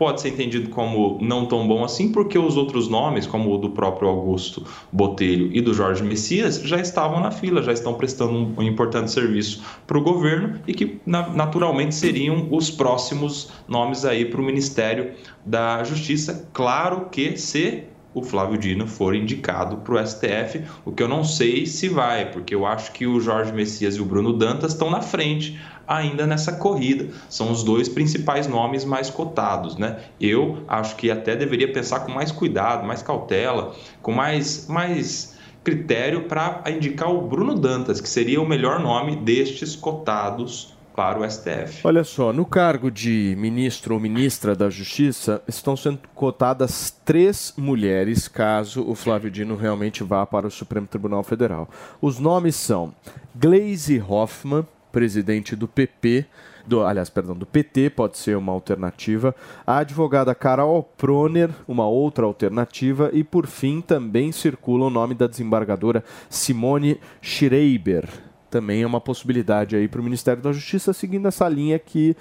pode 0.00 0.22
ser 0.22 0.30
entendido 0.30 0.70
como 0.70 1.18
não 1.20 1.44
tão 1.44 1.68
bom 1.68 1.84
assim, 1.84 2.10
porque 2.10 2.38
os 2.38 2.56
outros 2.56 2.88
nomes, 2.88 3.26
como 3.26 3.54
o 3.54 3.58
do 3.58 3.68
próprio 3.68 4.08
Augusto 4.08 4.64
Botelho 4.90 5.50
e 5.52 5.60
do 5.60 5.74
Jorge 5.74 6.02
Messias, 6.02 6.58
já 6.62 6.80
estavam 6.80 7.20
na 7.20 7.30
fila, 7.30 7.62
já 7.62 7.70
estão 7.70 7.92
prestando 7.92 8.32
um, 8.32 8.62
importante 8.62 9.10
serviço 9.10 9.62
para 9.86 9.98
o 9.98 10.00
governo 10.00 10.58
e 10.66 10.72
que 10.72 10.98
na, 11.04 11.28
naturalmente 11.28 11.94
seriam 11.94 12.48
os 12.50 12.70
próximos 12.70 13.50
nomes 13.68 14.06
aí 14.06 14.24
para 14.24 14.40
o 14.40 14.42
Ministério 14.42 15.12
da 15.44 15.84
Justiça. 15.84 16.48
Claro 16.54 17.10
que 17.10 17.36
se 17.36 17.84
o 18.12 18.22
Flávio 18.22 18.58
Dino 18.58 18.86
for 18.86 19.14
indicado 19.14 19.78
para 19.78 19.94
o 19.94 20.06
STF, 20.06 20.64
o 20.84 20.92
que 20.92 21.02
eu 21.02 21.08
não 21.08 21.22
sei 21.22 21.66
se 21.66 21.88
vai, 21.88 22.30
porque 22.30 22.54
eu 22.54 22.66
acho 22.66 22.92
que 22.92 23.06
o 23.06 23.20
Jorge 23.20 23.52
Messias 23.52 23.96
e 23.96 24.00
o 24.00 24.04
Bruno 24.04 24.32
Dantas 24.32 24.72
estão 24.72 24.90
na 24.90 25.00
frente 25.00 25.60
ainda 25.86 26.26
nessa 26.26 26.52
corrida. 26.52 27.08
São 27.28 27.50
os 27.50 27.62
dois 27.62 27.88
principais 27.88 28.46
nomes 28.46 28.84
mais 28.84 29.10
cotados, 29.10 29.76
né? 29.76 29.98
Eu 30.20 30.64
acho 30.68 30.96
que 30.96 31.10
até 31.10 31.36
deveria 31.36 31.72
pensar 31.72 32.00
com 32.00 32.12
mais 32.12 32.30
cuidado, 32.32 32.86
mais 32.86 33.02
cautela, 33.02 33.74
com 34.02 34.12
mais, 34.12 34.66
mais 34.68 35.36
critério 35.62 36.24
para 36.24 36.62
indicar 36.68 37.10
o 37.10 37.22
Bruno 37.22 37.54
Dantas, 37.54 38.00
que 38.00 38.08
seria 38.08 38.40
o 38.40 38.48
melhor 38.48 38.80
nome 38.80 39.16
destes 39.16 39.76
cotados 39.76 40.74
para 40.94 41.18
o 41.18 41.30
STF. 41.30 41.86
Olha 41.86 42.04
só, 42.04 42.32
no 42.32 42.44
cargo 42.44 42.90
de 42.90 43.34
ministro 43.38 43.94
ou 43.94 44.00
ministra 44.00 44.54
da 44.54 44.68
Justiça 44.68 45.42
estão 45.46 45.76
sendo 45.76 46.00
cotadas 46.14 46.90
três 47.04 47.54
mulheres, 47.56 48.28
caso 48.28 48.88
o 48.88 48.94
Flávio 48.94 49.30
Dino 49.30 49.56
realmente 49.56 50.02
vá 50.02 50.26
para 50.26 50.46
o 50.46 50.50
Supremo 50.50 50.86
Tribunal 50.86 51.22
Federal. 51.22 51.68
Os 52.00 52.18
nomes 52.18 52.56
são 52.56 52.94
Gleisi 53.34 54.02
Hoffmann, 54.06 54.66
presidente 54.92 55.54
do 55.54 55.68
PP, 55.68 56.26
do, 56.66 56.84
aliás, 56.84 57.10
perdão, 57.10 57.36
do 57.36 57.46
PT, 57.46 57.90
pode 57.90 58.18
ser 58.18 58.36
uma 58.36 58.52
alternativa. 58.52 59.34
A 59.66 59.78
advogada 59.78 60.34
Carol 60.34 60.82
Proner, 60.96 61.50
uma 61.66 61.86
outra 61.86 62.24
alternativa. 62.24 63.10
E, 63.12 63.24
por 63.24 63.46
fim, 63.46 63.80
também 63.80 64.30
circula 64.30 64.86
o 64.86 64.90
nome 64.90 65.14
da 65.14 65.26
desembargadora 65.26 66.04
Simone 66.28 67.00
Schreiber. 67.20 68.29
Também 68.50 68.82
é 68.82 68.86
uma 68.86 69.00
possibilidade 69.00 69.76
aí 69.76 69.86
para 69.86 70.00
o 70.00 70.04
Ministério 70.04 70.42
da 70.42 70.52
Justiça, 70.52 70.92
seguindo 70.92 71.28
essa 71.28 71.48
linha 71.48 71.78
que 71.78 72.16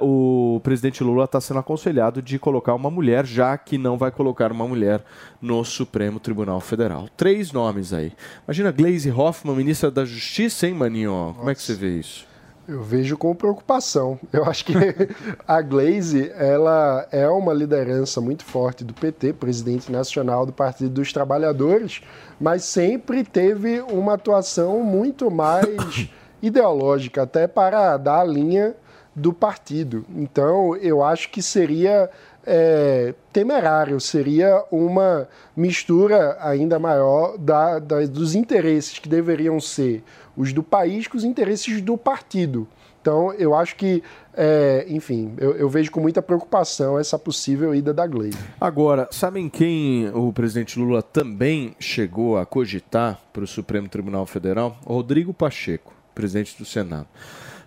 uh, 0.00 0.04
o 0.04 0.60
presidente 0.60 1.04
Lula 1.04 1.24
está 1.24 1.40
sendo 1.40 1.60
aconselhado 1.60 2.20
de 2.20 2.38
colocar 2.38 2.74
uma 2.74 2.90
mulher, 2.90 3.24
já 3.24 3.56
que 3.56 3.78
não 3.78 3.96
vai 3.96 4.10
colocar 4.10 4.50
uma 4.50 4.66
mulher 4.66 5.04
no 5.40 5.64
Supremo 5.64 6.18
Tribunal 6.18 6.60
Federal. 6.60 7.08
Três 7.16 7.52
nomes 7.52 7.92
aí. 7.92 8.12
Imagina 8.44 8.72
Glaze 8.72 9.10
Hoffman, 9.10 9.54
ministra 9.54 9.90
da 9.90 10.04
Justiça, 10.04 10.66
hein, 10.66 10.74
Maninho? 10.74 11.34
Como 11.36 11.48
é 11.48 11.54
que 11.54 11.62
você 11.62 11.74
vê 11.74 11.98
isso? 11.98 12.31
Eu 12.72 12.82
vejo 12.82 13.18
com 13.18 13.34
preocupação. 13.34 14.18
Eu 14.32 14.44
acho 14.44 14.64
que 14.64 14.72
a 15.46 15.60
Glaze 15.60 16.32
ela 16.34 17.06
é 17.12 17.28
uma 17.28 17.52
liderança 17.52 18.18
muito 18.18 18.46
forte 18.46 18.82
do 18.82 18.94
PT, 18.94 19.34
presidente 19.34 19.92
nacional 19.92 20.46
do 20.46 20.54
Partido 20.54 20.88
dos 20.88 21.12
Trabalhadores, 21.12 22.00
mas 22.40 22.64
sempre 22.64 23.24
teve 23.24 23.82
uma 23.82 24.14
atuação 24.14 24.82
muito 24.82 25.30
mais 25.30 26.08
ideológica, 26.40 27.24
até 27.24 27.46
para 27.46 27.98
dar 27.98 28.20
a 28.20 28.24
linha 28.24 28.74
do 29.14 29.34
partido. 29.34 30.06
Então, 30.16 30.74
eu 30.76 31.04
acho 31.04 31.28
que 31.28 31.42
seria 31.42 32.08
é, 32.46 33.14
temerário, 33.32 34.00
seria 34.00 34.64
uma 34.70 35.28
mistura 35.54 36.38
ainda 36.40 36.78
maior 36.78 37.36
da, 37.36 37.78
da, 37.78 38.00
dos 38.06 38.34
interesses 38.34 38.98
que 38.98 39.10
deveriam 39.10 39.60
ser 39.60 40.02
os 40.36 40.52
do 40.52 40.62
país 40.62 41.06
com 41.06 41.16
os 41.16 41.24
interesses 41.24 41.80
do 41.80 41.96
partido. 41.96 42.66
Então, 43.02 43.32
eu 43.32 43.52
acho 43.52 43.74
que, 43.74 44.00
é, 44.32 44.86
enfim, 44.88 45.34
eu, 45.36 45.56
eu, 45.56 45.68
vejo 45.68 45.90
com 45.90 45.98
muita 45.98 46.22
preocupação 46.22 46.96
essa 46.96 47.18
possível 47.18 47.74
ida 47.74 47.92
da 47.92 48.06
Gleisi. 48.06 48.38
Agora, 48.60 49.08
sabem 49.10 49.48
quem 49.48 50.08
o 50.14 50.32
presidente 50.32 50.78
Lula 50.78 51.02
também 51.02 51.74
chegou 51.80 52.38
a 52.38 52.46
cogitar 52.46 53.20
para 53.32 53.42
o 53.42 53.46
Supremo 53.46 53.88
Tribunal 53.88 54.24
Federal? 54.24 54.76
Rodrigo 54.86 55.34
Pacheco, 55.34 55.92
presidente 56.14 56.56
do 56.56 56.64
Senado. 56.64 57.08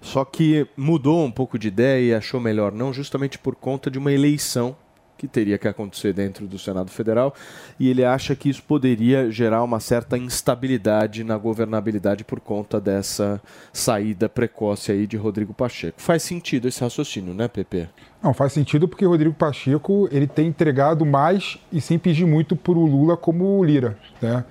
Só 0.01 0.23
que 0.23 0.65
mudou 0.77 1.25
um 1.25 1.31
pouco 1.31 1.59
de 1.59 1.67
ideia 1.67 2.11
e 2.11 2.13
achou 2.13 2.39
melhor 2.39 2.71
não, 2.71 2.93
justamente 2.93 3.37
por 3.37 3.55
conta 3.55 3.91
de 3.91 3.99
uma 3.99 4.13
eleição 4.13 4.73
que 5.17 5.27
teria 5.27 5.57
que 5.57 5.67
acontecer 5.67 6.13
dentro 6.13 6.45
do 6.47 6.59
Senado 6.59 6.91
Federal, 6.91 7.33
e 7.79 7.89
ele 7.89 8.03
acha 8.03 8.35
que 8.35 8.49
isso 8.49 8.63
poderia 8.63 9.31
gerar 9.31 9.63
uma 9.63 9.79
certa 9.79 10.17
instabilidade 10.17 11.23
na 11.23 11.37
governabilidade 11.37 12.23
por 12.23 12.39
conta 12.39 12.79
dessa 12.79 13.41
saída 13.71 14.27
precoce 14.27 14.91
aí 14.91 15.07
de 15.07 15.17
Rodrigo 15.17 15.53
Pacheco. 15.53 16.01
Faz 16.01 16.23
sentido 16.23 16.67
esse 16.67 16.81
raciocínio, 16.81 17.33
né, 17.33 17.47
Pepe? 17.47 17.87
Não, 18.21 18.33
faz 18.33 18.53
sentido 18.53 18.87
porque 18.87 19.05
Rodrigo 19.05 19.35
Pacheco 19.35 20.09
ele 20.11 20.27
tem 20.27 20.47
entregado 20.47 21.05
mais 21.05 21.59
e 21.71 21.79
sem 21.79 21.99
pedir 21.99 22.25
muito 22.25 22.55
para 22.55 22.73
o 22.73 22.85
Lula 22.85 23.15
como 23.15 23.63
Lira, 23.63 23.97
né? 24.21 24.43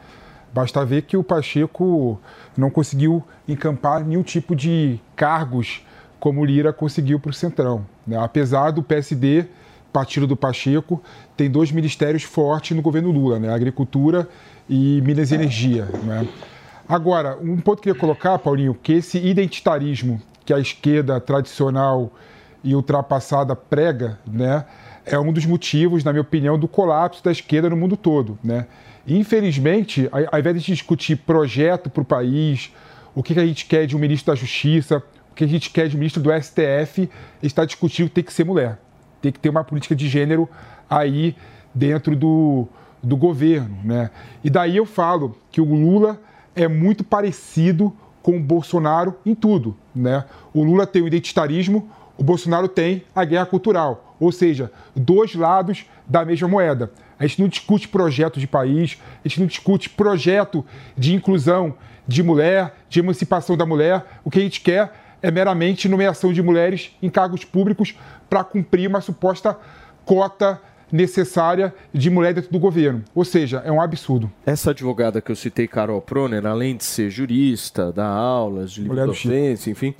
Basta 0.52 0.84
ver 0.84 1.02
que 1.02 1.16
o 1.16 1.24
Pacheco 1.24 2.20
não 2.56 2.70
conseguiu 2.70 3.24
encampar 3.48 4.04
nenhum 4.04 4.22
tipo 4.22 4.54
de 4.54 5.00
cargos 5.16 5.82
como 6.20 6.44
Lira 6.44 6.72
conseguiu 6.72 7.18
para 7.18 7.30
o 7.30 7.34
Centrão. 7.34 7.84
Né? 8.06 8.16
Apesar 8.16 8.70
do 8.70 8.80
PSD 8.82 9.46
partido 9.95 10.26
do 10.26 10.36
Pacheco, 10.36 11.01
tem 11.36 11.49
dois 11.49 11.70
ministérios 11.70 12.24
fortes 12.24 12.76
no 12.76 12.82
governo 12.82 13.12
Lula, 13.12 13.38
né? 13.38 13.55
Agricultura 13.55 14.28
e 14.68 15.01
Minas 15.03 15.30
e 15.30 15.36
Energia. 15.36 15.84
Né? 16.03 16.26
Agora, 16.88 17.38
um 17.40 17.61
ponto 17.61 17.80
que 17.80 17.88
eu 17.88 17.95
queria 17.95 18.01
colocar, 18.01 18.36
Paulinho, 18.40 18.74
que 18.74 18.95
esse 18.95 19.18
identitarismo 19.18 20.20
que 20.45 20.53
a 20.53 20.59
esquerda 20.59 21.20
tradicional 21.20 22.12
e 22.64 22.74
ultrapassada 22.74 23.55
prega, 23.55 24.18
né, 24.26 24.64
é 25.07 25.16
um 25.18 25.32
dos 25.32 25.47
motivos, 25.47 26.03
na 26.03 26.12
minha 26.12 26.22
opinião, 26.22 26.59
do 26.59 26.66
colapso 26.66 27.22
da 27.22 27.30
esquerda 27.30 27.70
no 27.70 27.76
mundo 27.76 27.97
todo. 27.97 28.36
Né? 28.42 28.66
Infelizmente, 29.07 30.09
ao 30.11 30.40
invés 30.40 30.61
de 30.61 30.72
discutir 30.72 31.16
projeto 31.16 31.88
para 31.88 32.03
o 32.03 32.05
país, 32.05 32.72
o 33.14 33.22
que 33.22 33.38
a 33.38 33.47
gente 33.47 33.64
quer 33.66 33.86
de 33.86 33.95
um 33.95 33.99
ministro 34.01 34.32
da 34.32 34.38
Justiça, 34.38 35.01
o 35.30 35.34
que 35.34 35.45
a 35.45 35.49
gente 35.49 35.70
quer 35.70 35.88
de 35.88 35.95
um 35.95 36.01
ministro 36.01 36.20
do 36.20 36.30
STF, 36.32 37.09
está 37.42 37.64
discutindo 37.64 38.09
que 38.09 38.14
tem 38.16 38.24
que 38.24 38.32
ser 38.32 38.45
mulher 38.45 38.78
tem 39.25 39.33
que 39.33 39.41
ter 39.41 39.49
uma 39.49 39.64
política 39.64 39.97
de 39.97 40.07
gênero 40.07 40.47
aí 40.89 41.35
dentro 41.75 42.14
do, 42.14 42.68
do 43.03 43.16
governo. 43.16 43.75
Né? 43.83 44.11
E 44.43 44.51
daí 44.51 44.77
eu 44.77 44.85
falo 44.85 45.35
que 45.51 45.62
o 45.62 45.64
Lula 45.64 46.20
é 46.55 46.68
muito 46.68 47.03
parecido 47.03 47.91
com 48.22 48.37
o 48.37 48.41
Bolsonaro 48.41 49.16
em 49.25 49.35
tudo. 49.35 49.75
Né? 49.95 50.25
O 50.53 50.62
Lula 50.62 50.87
tem 50.87 51.01
o 51.01 51.07
identitarismo, 51.07 51.89
o 52.18 52.22
Bolsonaro 52.22 52.68
tem 52.68 53.03
a 53.14 53.25
guerra 53.25 53.47
cultural. 53.47 54.14
Ou 54.20 54.31
seja, 54.31 54.70
dois 54.95 55.35
lados 55.35 55.87
da 56.07 56.22
mesma 56.22 56.47
moeda. 56.47 56.93
A 57.18 57.27
gente 57.27 57.41
não 57.41 57.49
discute 57.49 57.89
projeto 57.89 58.39
de 58.39 58.47
país, 58.47 59.01
a 59.25 59.29
gente 59.29 59.41
não 59.41 59.47
discute 59.47 59.89
projeto 59.89 60.62
de 60.99 61.14
inclusão 61.14 61.75
de 62.07 62.22
mulher, 62.22 62.75
de 62.91 63.01
emancipação 63.01 63.57
da 63.57 63.64
mulher. 63.64 64.05
O 64.22 64.31
que 64.31 64.39
a 64.39 64.43
gente 64.43 64.61
quer 64.61 64.93
é 65.22 65.31
meramente 65.31 65.89
nomeação 65.89 66.35
de 66.35 66.43
mulheres 66.43 66.95
em 67.03 67.09
cargos 67.09 67.47
públicos 67.47 67.95
para 68.29 68.45
cumprir 68.45 68.89
uma 68.89 69.01
suposta 69.01 69.59
cota 70.05 70.61
necessária 70.91 71.75
de 71.93 72.09
mulher 72.09 72.35
dentro 72.35 72.53
do 72.53 72.59
governo. 72.59 73.03
Ou 73.14 73.25
seja, 73.25 73.62
é 73.64 73.72
um 73.72 73.81
absurdo. 73.81 74.31
Essa 74.47 74.70
advogada 74.70 75.20
que 75.20 75.33
eu 75.33 75.37
citei, 75.37 75.66
Carol 75.66 76.01
Proner, 76.01 76.47
além 76.47 76.77
de 76.77 76.85
ser 76.85 77.11
jurista, 77.11 77.93
dar 77.93 78.07
aulas 78.09 78.72
de 78.72 78.83
livre 78.83 79.05
docência, 79.05 79.70
enfim, 79.70 79.95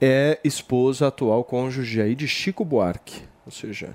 é 0.00 0.38
esposa 0.44 1.06
atual 1.06 1.42
cônjuge 1.42 2.00
aí 2.02 2.14
de 2.14 2.28
Chico 2.28 2.64
Buarque. 2.64 3.22
Ou 3.46 3.52
seja, 3.52 3.90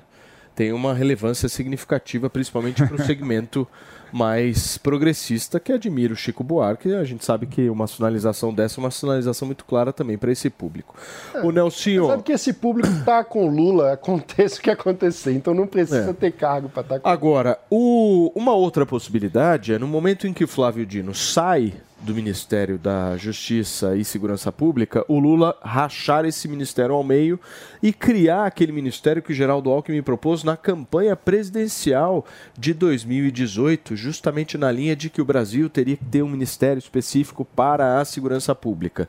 tem 0.56 0.72
uma 0.72 0.94
relevância 0.94 1.48
significativa, 1.48 2.30
principalmente 2.30 2.86
para 2.86 2.96
o 2.96 3.02
segmento 3.06 3.68
mais 4.12 4.78
progressista 4.78 5.60
que 5.60 5.72
admira 5.72 6.14
o 6.14 6.16
Chico 6.16 6.44
Buarque. 6.44 6.94
A 6.94 7.04
gente 7.04 7.24
sabe 7.26 7.46
que 7.46 7.70
uma 7.70 7.88
sinalização 7.88 8.54
dessa 8.54 8.80
é 8.80 8.84
uma 8.84 8.92
sinalização 8.92 9.46
muito 9.46 9.66
clara 9.66 9.94
também 9.94 10.18
para 10.18 10.32
esse 10.32 10.50
público. 10.50 10.96
É, 11.34 11.42
o 11.42 11.52
Nelson. 11.52 12.08
Sabe 12.08 12.24
que 12.24 12.32
esse 12.32 12.54
público 12.54 12.90
está 12.90 13.24
com 13.24 13.48
Lula, 13.48 13.94
aconteça 13.94 14.60
o 14.60 14.62
que 14.62 14.70
acontecer, 14.70 15.34
então 15.34 15.54
não 15.54 15.68
precisa 15.68 16.12
é. 16.12 16.14
ter 16.14 16.32
cargo 16.32 16.70
para 16.70 16.82
estar 16.82 16.96
tá 16.96 17.02
com 17.02 17.10
Agora, 17.10 17.60
o, 17.70 18.32
uma 18.36 18.54
outra 18.54 18.86
possibilidade 18.86 19.74
é 19.74 19.80
no 19.80 19.88
momento 19.88 20.28
em 20.28 20.34
que 20.34 20.46
Flávio 20.46 20.86
Dino 20.86 21.14
sai 21.14 21.74
do 22.04 22.16
Ministério 22.16 22.78
da 22.78 23.16
Justiça 23.16 23.96
e 23.96 24.04
Segurança 24.04 24.52
Pública, 24.52 25.06
o 25.08 25.20
Lula 25.20 25.56
rachar 25.62 26.26
esse 26.26 26.48
ministério 26.48 26.96
ao 26.96 27.04
meio 27.04 27.40
e 27.82 27.94
criar 27.94 28.46
aquele 28.46 28.72
ministério 28.72 29.22
que 29.22 29.32
o 29.32 29.36
Geraldo 29.36 29.70
Alckmin 29.70 30.02
propôs 30.02 30.44
na 30.44 30.58
campanha 30.58 31.16
presidencial 31.16 32.26
de 32.58 32.74
2018, 32.74 33.96
justamente 33.96 34.58
na 34.58 34.72
linha 34.72 34.96
de 34.96 35.10
que 35.10 35.22
o 35.22 35.26
Brasil 35.26 35.70
teria 35.70 35.98
que 35.98 36.06
ter 36.06 36.24
um 36.24 36.30
ministério 36.30 36.80
específico 36.80 37.46
para 37.46 38.00
a 38.00 38.06
segurança 38.06 38.56
pública. 38.56 39.08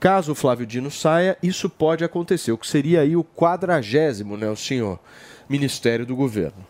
Caso 0.00 0.32
o 0.32 0.34
Flávio 0.34 0.66
Dino 0.66 0.90
saia, 0.90 1.38
isso 1.42 1.70
pode 1.70 2.04
acontecer, 2.04 2.52
o 2.52 2.58
que 2.58 2.66
seria 2.66 3.00
aí 3.00 3.16
o 3.16 3.24
quadragésimo, 3.24 4.36
né, 4.36 4.50
o 4.50 4.56
senhor, 4.56 4.98
ministério 5.48 6.04
do 6.04 6.16
governo. 6.16 6.66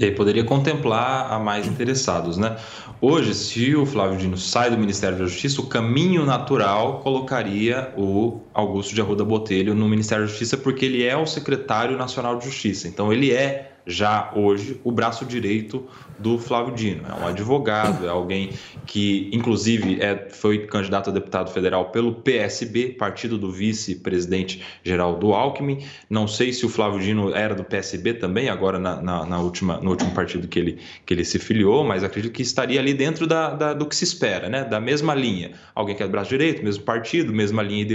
E 0.00 0.06
aí 0.06 0.12
poderia 0.12 0.42
contemplar 0.42 1.30
a 1.30 1.38
mais 1.38 1.66
interessados, 1.66 2.38
né? 2.38 2.56
Hoje, 3.02 3.34
se 3.34 3.76
o 3.76 3.84
Flávio 3.84 4.16
Dino 4.16 4.38
sai 4.38 4.70
do 4.70 4.78
Ministério 4.78 5.18
da 5.18 5.26
Justiça, 5.26 5.60
o 5.60 5.66
caminho 5.66 6.24
natural 6.24 7.00
colocaria 7.00 7.92
o 7.98 8.40
Augusto 8.54 8.94
de 8.94 9.00
Arruda 9.02 9.26
Botelho 9.26 9.74
no 9.74 9.86
Ministério 9.86 10.24
da 10.24 10.30
Justiça, 10.30 10.56
porque 10.56 10.86
ele 10.86 11.04
é 11.04 11.14
o 11.14 11.26
secretário 11.26 11.98
nacional 11.98 12.38
de 12.38 12.46
Justiça. 12.46 12.88
Então, 12.88 13.12
ele 13.12 13.30
é 13.30 13.69
já 13.90 14.30
hoje 14.34 14.80
o 14.84 14.92
braço 14.92 15.24
direito 15.24 15.86
do 16.18 16.38
Flávio 16.38 16.74
Dino. 16.74 17.02
É 17.08 17.24
um 17.24 17.26
advogado, 17.26 18.06
é 18.06 18.08
alguém 18.08 18.50
que, 18.86 19.30
inclusive, 19.32 20.00
é, 20.00 20.28
foi 20.30 20.66
candidato 20.66 21.10
a 21.10 21.12
deputado 21.12 21.50
federal 21.50 21.86
pelo 21.86 22.14
PSB, 22.14 22.90
partido 22.90 23.38
do 23.38 23.50
vice-presidente 23.50 24.62
Geraldo 24.84 25.32
Alckmin. 25.32 25.84
Não 26.08 26.28
sei 26.28 26.52
se 26.52 26.64
o 26.66 26.68
Flávio 26.68 27.00
Dino 27.00 27.34
era 27.34 27.54
do 27.54 27.64
PSB 27.64 28.14
também, 28.14 28.48
agora 28.48 28.78
na, 28.78 29.00
na, 29.00 29.24
na 29.24 29.40
última, 29.40 29.78
no 29.78 29.90
último 29.90 30.12
partido 30.12 30.46
que 30.46 30.58
ele, 30.58 30.78
que 31.06 31.14
ele 31.14 31.24
se 31.24 31.38
filiou, 31.38 31.82
mas 31.82 32.04
acredito 32.04 32.32
que 32.32 32.42
estaria 32.42 32.78
ali 32.78 32.92
dentro 32.92 33.26
da, 33.26 33.54
da, 33.54 33.72
do 33.72 33.86
que 33.86 33.96
se 33.96 34.04
espera, 34.04 34.48
né? 34.48 34.64
da 34.64 34.78
mesma 34.78 35.14
linha. 35.14 35.52
Alguém 35.74 35.96
que 35.96 36.02
é 36.02 36.06
do 36.06 36.12
braço 36.12 36.28
direito, 36.28 36.62
mesmo 36.62 36.84
partido, 36.84 37.32
mesma 37.32 37.62
linha 37.62 37.86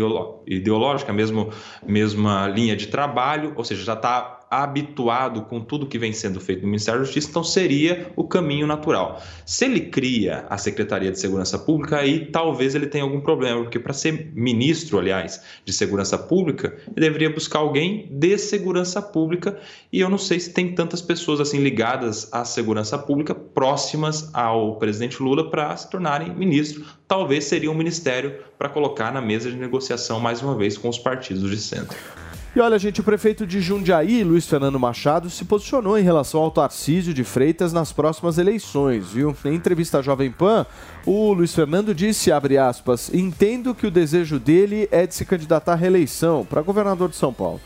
ideológica, 0.47 1.13
mesmo, 1.13 1.51
mesma 1.85 2.47
linha 2.47 2.75
de 2.75 2.87
trabalho, 2.87 3.53
ou 3.55 3.63
seja, 3.63 3.83
já 3.83 3.93
está 3.93 4.34
habituado 4.49 5.43
com 5.43 5.59
tudo 5.59 5.85
que 5.85 5.97
vem 5.97 6.13
sendo 6.13 6.39
feito 6.39 6.61
no 6.61 6.67
Ministério 6.67 6.99
da 6.99 7.05
Justiça, 7.05 7.29
então 7.29 7.43
seria 7.43 8.11
o 8.15 8.23
caminho 8.23 8.67
natural. 8.67 9.21
Se 9.45 9.65
ele 9.65 9.81
cria 9.81 10.45
a 10.49 10.57
Secretaria 10.57 11.11
de 11.11 11.19
Segurança 11.19 11.57
Pública, 11.57 11.97
aí 11.97 12.27
talvez 12.27 12.75
ele 12.75 12.87
tenha 12.87 13.03
algum 13.03 13.21
problema, 13.21 13.61
porque 13.61 13.79
para 13.79 13.93
ser 13.93 14.31
ministro, 14.33 14.99
aliás, 14.99 15.41
de 15.63 15.73
Segurança 15.73 16.17
Pública, 16.17 16.75
ele 16.87 17.05
deveria 17.05 17.29
buscar 17.29 17.59
alguém 17.59 18.07
de 18.11 18.37
segurança 18.37 19.01
pública, 19.01 19.59
e 19.91 19.99
eu 19.99 20.09
não 20.09 20.17
sei 20.17 20.39
se 20.39 20.53
tem 20.53 20.73
tantas 20.73 21.01
pessoas 21.01 21.39
assim 21.39 21.59
ligadas 21.59 22.31
à 22.31 22.45
segurança 22.45 22.97
pública 22.97 23.33
próximas 23.33 24.29
ao 24.33 24.77
presidente 24.77 25.21
Lula 25.21 25.49
para 25.49 25.75
se 25.75 25.89
tornarem 25.89 26.33
ministro. 26.33 26.85
Talvez 27.07 27.45
seria 27.45 27.71
um 27.71 27.75
ministério 27.75 28.39
para 28.57 28.69
colocar 28.69 29.11
na 29.11 29.21
mesa 29.21 29.49
de 29.49 29.57
negociação 29.57 30.19
mais 30.19 30.41
uma 30.41 30.55
vez 30.55 30.77
com 30.77 30.89
os 30.89 30.97
partidos 30.97 31.49
de 31.49 31.57
centro. 31.57 31.95
E 32.56 32.60
olha, 32.62 32.80
gente, 32.80 33.01
o 33.01 33.03
prefeito 33.03 33.45
de 33.45 33.60
Jundiaí, 33.60 34.24
Luiz 34.24 34.47
Fernando 34.47 34.80
Machado, 34.80 35.30
se 35.30 35.43
posicionou 35.43 35.99
em 35.99 36.03
relação 36.03 36.39
ao 36.39 36.49
Tarcísio 36.49 37.14
de 37.14 37.22
Freitas 37.22 37.74
nas 37.74 37.91
próximas 37.91 38.38
eleições, 38.38 39.12
viu? 39.12 39.36
Em 39.43 39.56
entrevista 39.56 39.99
à 39.99 40.01
Jovem 40.01 40.32
Pan, 40.32 40.66
o 41.06 41.34
Luiz 41.34 41.53
Fernando 41.53 41.93
disse, 41.93 42.32
abre 42.32 42.58
aspas, 42.58 43.14
entendo 43.14 43.76
que 43.76 43.86
o 43.86 43.91
desejo 43.91 44.39
dele 44.39 44.88
é 44.89 45.06
de 45.06 45.14
se 45.14 45.26
candidatar 45.26 45.74
à 45.74 45.76
reeleição 45.76 46.45
para 46.49 46.62
governador 46.62 47.10
de 47.10 47.18
São 47.18 47.34
Paulo. 47.34 47.60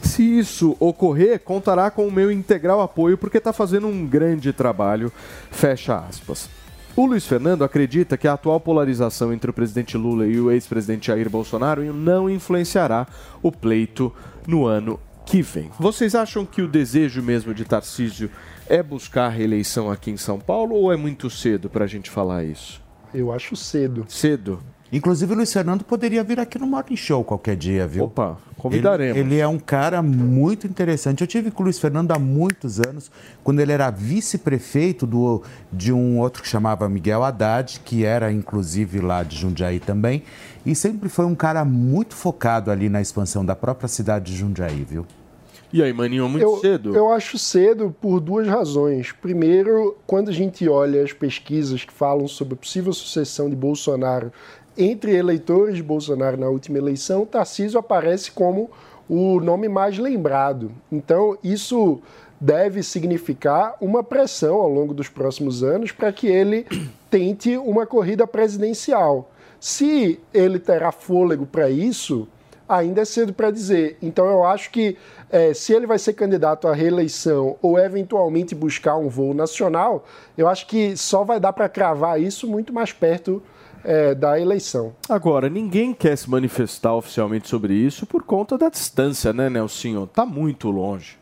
Se 0.00 0.22
isso 0.22 0.76
ocorrer, 0.78 1.40
contará 1.40 1.90
com 1.90 2.06
o 2.06 2.12
meu 2.12 2.30
integral 2.30 2.80
apoio 2.80 3.18
porque 3.18 3.38
está 3.38 3.52
fazendo 3.52 3.88
um 3.88 4.06
grande 4.06 4.52
trabalho, 4.52 5.12
fecha 5.50 5.98
aspas. 5.98 6.48
O 6.96 7.04
Luiz 7.04 7.26
Fernando 7.26 7.62
acredita 7.62 8.16
que 8.16 8.26
a 8.26 8.32
atual 8.32 8.58
polarização 8.58 9.30
entre 9.30 9.50
o 9.50 9.52
presidente 9.52 9.98
Lula 9.98 10.26
e 10.26 10.40
o 10.40 10.50
ex-presidente 10.50 11.08
Jair 11.08 11.28
Bolsonaro 11.28 11.92
não 11.92 12.30
influenciará 12.30 13.06
o 13.42 13.52
pleito 13.52 14.10
no 14.46 14.66
ano 14.66 15.00
que 15.24 15.42
vem. 15.42 15.70
Vocês 15.78 16.14
acham 16.14 16.46
que 16.46 16.62
o 16.62 16.68
desejo 16.68 17.22
mesmo 17.22 17.52
de 17.52 17.64
Tarcísio 17.64 18.30
é 18.68 18.82
buscar 18.82 19.26
a 19.26 19.30
reeleição 19.30 19.90
aqui 19.90 20.10
em 20.10 20.16
São 20.16 20.38
Paulo 20.38 20.76
ou 20.76 20.92
é 20.92 20.96
muito 20.96 21.28
cedo 21.28 21.68
para 21.68 21.84
a 21.84 21.88
gente 21.88 22.08
falar 22.08 22.44
isso? 22.44 22.82
Eu 23.12 23.32
acho 23.32 23.56
cedo. 23.56 24.04
Cedo? 24.08 24.62
Inclusive 24.92 25.32
o 25.32 25.36
Luiz 25.36 25.52
Fernando 25.52 25.84
poderia 25.84 26.22
vir 26.22 26.38
aqui 26.38 26.58
no 26.58 26.66
Morning 26.66 26.96
Show 26.96 27.24
qualquer 27.24 27.56
dia, 27.56 27.86
viu? 27.86 28.04
Opa, 28.04 28.38
convidaremos. 28.56 29.16
Ele, 29.16 29.34
ele, 29.34 29.40
é 29.40 29.48
um 29.48 29.58
cara 29.58 30.00
muito 30.00 30.66
interessante. 30.66 31.22
Eu 31.22 31.26
tive 31.26 31.50
com 31.50 31.62
o 31.62 31.64
Luiz 31.64 31.78
Fernando 31.78 32.12
há 32.12 32.18
muitos 32.18 32.78
anos, 32.78 33.10
quando 33.42 33.58
ele 33.60 33.72
era 33.72 33.90
vice-prefeito 33.90 35.04
do, 35.04 35.42
de 35.72 35.92
um 35.92 36.18
outro 36.20 36.42
que 36.42 36.48
chamava 36.48 36.88
Miguel 36.88 37.24
Haddad, 37.24 37.80
que 37.84 38.04
era 38.04 38.30
inclusive 38.30 39.00
lá 39.00 39.24
de 39.24 39.36
Jundiaí 39.36 39.80
também, 39.80 40.22
e 40.64 40.74
sempre 40.74 41.08
foi 41.08 41.24
um 41.24 41.34
cara 41.34 41.64
muito 41.64 42.14
focado 42.14 42.70
ali 42.70 42.88
na 42.88 43.00
expansão 43.00 43.44
da 43.44 43.56
própria 43.56 43.88
cidade 43.88 44.32
de 44.32 44.38
Jundiaí, 44.38 44.86
viu? 44.88 45.04
E 45.72 45.82
aí, 45.82 45.92
Maninho, 45.92 46.28
muito 46.28 46.42
eu, 46.42 46.56
cedo? 46.58 46.96
Eu 46.96 47.12
acho 47.12 47.36
cedo 47.38 47.94
por 48.00 48.20
duas 48.20 48.46
razões. 48.46 49.10
Primeiro, 49.12 49.96
quando 50.06 50.28
a 50.28 50.32
gente 50.32 50.68
olha 50.68 51.02
as 51.02 51.12
pesquisas 51.12 51.84
que 51.84 51.92
falam 51.92 52.28
sobre 52.28 52.54
a 52.54 52.56
possível 52.56 52.92
sucessão 52.92 53.50
de 53.50 53.56
Bolsonaro 53.56 54.32
entre 54.76 55.14
eleitores 55.14 55.76
de 55.76 55.82
Bolsonaro 55.82 56.36
na 56.36 56.48
última 56.48 56.78
eleição, 56.78 57.24
Tarcísio 57.24 57.78
aparece 57.78 58.30
como 58.30 58.70
o 59.08 59.40
nome 59.40 59.68
mais 59.68 59.98
lembrado. 59.98 60.70
Então, 60.90 61.38
isso 61.42 62.00
deve 62.40 62.82
significar 62.82 63.76
uma 63.80 64.02
pressão 64.02 64.56
ao 64.56 64.68
longo 64.68 64.92
dos 64.92 65.08
próximos 65.08 65.62
anos 65.62 65.92
para 65.92 66.12
que 66.12 66.26
ele 66.26 66.66
tente 67.10 67.56
uma 67.56 67.86
corrida 67.86 68.26
presidencial. 68.26 69.30
Se 69.58 70.20
ele 70.34 70.58
terá 70.58 70.92
fôlego 70.92 71.46
para 71.46 71.70
isso, 71.70 72.28
ainda 72.68 73.00
é 73.00 73.04
cedo 73.04 73.32
para 73.32 73.50
dizer. 73.50 73.96
Então, 74.02 74.26
eu 74.26 74.44
acho 74.44 74.70
que 74.70 74.96
é, 75.30 75.54
se 75.54 75.72
ele 75.72 75.86
vai 75.86 75.98
ser 75.98 76.12
candidato 76.12 76.68
à 76.68 76.74
reeleição 76.74 77.56
ou 77.62 77.78
eventualmente 77.78 78.54
buscar 78.54 78.96
um 78.96 79.08
voo 79.08 79.32
nacional, 79.32 80.04
eu 80.36 80.48
acho 80.48 80.66
que 80.66 80.96
só 80.96 81.24
vai 81.24 81.40
dar 81.40 81.52
para 81.52 81.68
cravar 81.68 82.20
isso 82.20 82.46
muito 82.46 82.72
mais 82.72 82.92
perto 82.92 83.42
é, 83.86 84.14
da 84.14 84.38
eleição. 84.38 84.92
Agora, 85.08 85.48
ninguém 85.48 85.94
quer 85.94 86.16
se 86.18 86.28
manifestar 86.28 86.94
oficialmente 86.94 87.48
sobre 87.48 87.72
isso 87.72 88.04
por 88.04 88.24
conta 88.24 88.58
da 88.58 88.68
distância, 88.68 89.32
né, 89.32 89.48
Nelsinho? 89.48 90.04
Está 90.04 90.26
muito 90.26 90.70
longe. 90.70 91.16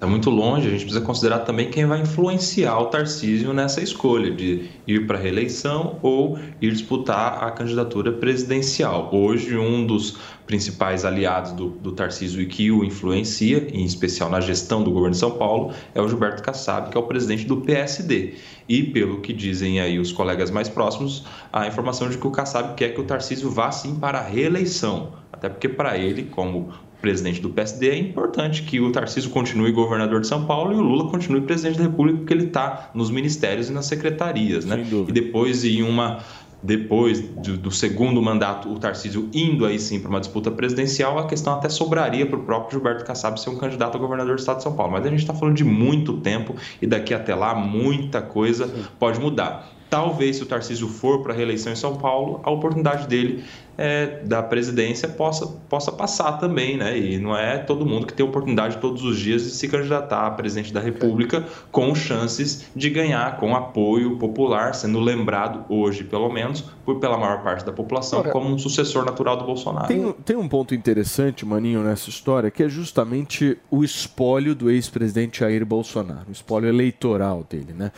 Está 0.00 0.08
muito 0.08 0.30
longe, 0.30 0.66
a 0.66 0.70
gente 0.70 0.84
precisa 0.84 1.04
considerar 1.04 1.40
também 1.40 1.70
quem 1.70 1.84
vai 1.84 2.00
influenciar 2.00 2.78
o 2.78 2.86
Tarcísio 2.86 3.52
nessa 3.52 3.82
escolha 3.82 4.30
de 4.30 4.70
ir 4.86 5.06
para 5.06 5.18
a 5.18 5.20
reeleição 5.20 5.98
ou 6.00 6.38
ir 6.58 6.72
disputar 6.72 7.44
a 7.44 7.50
candidatura 7.50 8.10
presidencial. 8.10 9.10
Hoje, 9.12 9.58
um 9.58 9.86
dos 9.86 10.16
principais 10.46 11.04
aliados 11.04 11.52
do, 11.52 11.68
do 11.68 11.92
Tarcísio 11.92 12.40
e 12.40 12.46
que 12.46 12.70
o 12.70 12.82
influencia, 12.82 13.68
em 13.74 13.84
especial 13.84 14.30
na 14.30 14.40
gestão 14.40 14.82
do 14.82 14.90
governo 14.90 15.10
de 15.10 15.18
São 15.18 15.32
Paulo, 15.32 15.74
é 15.94 16.00
o 16.00 16.08
Gilberto 16.08 16.42
Kassab, 16.42 16.90
que 16.90 16.96
é 16.96 17.00
o 17.00 17.04
presidente 17.04 17.44
do 17.44 17.58
PSD. 17.58 18.36
E, 18.66 18.82
pelo 18.84 19.20
que 19.20 19.34
dizem 19.34 19.80
aí 19.80 19.98
os 19.98 20.12
colegas 20.12 20.50
mais 20.50 20.70
próximos, 20.70 21.26
a 21.52 21.66
informação 21.66 22.08
de 22.08 22.16
que 22.16 22.26
o 22.26 22.30
Kassab 22.30 22.74
quer 22.74 22.94
que 22.94 23.00
o 23.02 23.04
Tarcísio 23.04 23.50
vá 23.50 23.70
sim 23.70 23.96
para 23.96 24.20
a 24.20 24.22
reeleição. 24.22 25.12
Até 25.30 25.50
porque, 25.50 25.68
para 25.68 25.98
ele, 25.98 26.22
como 26.22 26.72
presidente 27.00 27.40
do 27.40 27.50
PSD, 27.50 27.88
é 27.88 27.96
importante 27.96 28.62
que 28.62 28.80
o 28.80 28.92
Tarcísio 28.92 29.30
continue 29.30 29.72
governador 29.72 30.20
de 30.20 30.26
São 30.26 30.44
Paulo 30.44 30.72
e 30.72 30.76
o 30.76 30.82
Lula 30.82 31.10
continue 31.10 31.40
presidente 31.40 31.78
da 31.78 31.84
República, 31.84 32.18
porque 32.18 32.32
ele 32.32 32.46
está 32.46 32.90
nos 32.94 33.10
ministérios 33.10 33.68
e 33.68 33.72
nas 33.72 33.86
secretarias, 33.86 34.64
né? 34.64 34.86
E 35.08 35.12
depois 35.12 35.64
em 35.64 35.82
uma 35.82 36.20
depois 36.62 37.20
do, 37.20 37.56
do, 37.56 37.70
segundo 37.70 38.20
mandato, 38.20 38.70
o 38.70 38.78
Tarcísio 38.78 39.30
indo 39.32 39.64
aí 39.64 39.78
sim 39.78 39.98
para 39.98 40.10
uma 40.10 40.20
disputa 40.20 40.50
presidencial, 40.50 41.18
a 41.18 41.26
questão 41.26 41.54
até 41.54 41.70
sobraria 41.70 42.26
para 42.26 42.38
o 42.38 42.42
próprio 42.42 42.72
Gilberto 42.72 43.04
Kassab 43.04 43.40
ser 43.40 43.48
um 43.48 43.56
candidato 43.56 43.96
a 43.96 43.98
governador 43.98 44.36
do 44.36 44.40
estado 44.40 44.58
de 44.58 44.64
São 44.64 44.76
Paulo. 44.76 44.92
Mas 44.92 45.06
a 45.06 45.08
gente 45.08 45.20
está 45.20 45.32
falando 45.32 45.56
de 45.56 45.64
muito 45.64 46.18
tempo 46.18 46.54
e 46.80 46.86
daqui 46.86 47.14
até 47.14 47.34
lá 47.34 47.54
muita 47.54 48.20
coisa 48.20 48.70
pode 48.98 49.18
mudar. 49.18 49.70
Talvez, 49.90 50.36
se 50.36 50.44
o 50.44 50.46
Tarcísio 50.46 50.88
for 50.88 51.20
para 51.20 51.32
a 51.32 51.36
reeleição 51.36 51.72
em 51.72 51.76
São 51.76 51.96
Paulo, 51.96 52.40
a 52.44 52.50
oportunidade 52.50 53.08
dele 53.08 53.44
é, 53.76 54.20
da 54.24 54.42
presidência 54.42 55.08
possa, 55.08 55.46
possa 55.46 55.90
passar 55.90 56.32
também, 56.32 56.76
né? 56.76 56.96
E 56.96 57.18
não 57.18 57.36
é 57.36 57.58
todo 57.58 57.84
mundo 57.84 58.06
que 58.06 58.12
tem 58.12 58.24
oportunidade 58.24 58.76
todos 58.76 59.02
os 59.02 59.18
dias 59.18 59.42
de 59.42 59.50
se 59.50 59.66
candidatar 59.68 60.26
a 60.26 60.30
presidente 60.30 60.72
da 60.72 60.80
República 60.80 61.44
com 61.72 61.94
chances 61.94 62.66
de 62.76 62.90
ganhar, 62.90 63.38
com 63.38 63.56
apoio 63.56 64.16
popular, 64.18 64.74
sendo 64.74 65.00
lembrado 65.00 65.64
hoje, 65.68 66.04
pelo 66.04 66.30
menos, 66.30 66.60
por 66.84 67.00
pela 67.00 67.16
maior 67.16 67.42
parte 67.42 67.64
da 67.64 67.72
população, 67.72 68.22
como 68.24 68.48
um 68.54 68.58
sucessor 68.58 69.04
natural 69.04 69.38
do 69.38 69.44
Bolsonaro. 69.44 69.88
Tem, 69.88 70.12
tem 70.24 70.36
um 70.36 70.48
ponto 70.48 70.74
interessante, 70.74 71.46
Maninho, 71.46 71.82
nessa 71.82 72.10
história, 72.10 72.50
que 72.50 72.62
é 72.62 72.68
justamente 72.68 73.58
o 73.70 73.82
espólio 73.82 74.54
do 74.54 74.70
ex-presidente 74.70 75.40
Jair 75.40 75.64
Bolsonaro, 75.64 76.26
o 76.28 76.32
espólio 76.32 76.68
eleitoral 76.68 77.44
dele, 77.48 77.72
né? 77.72 77.90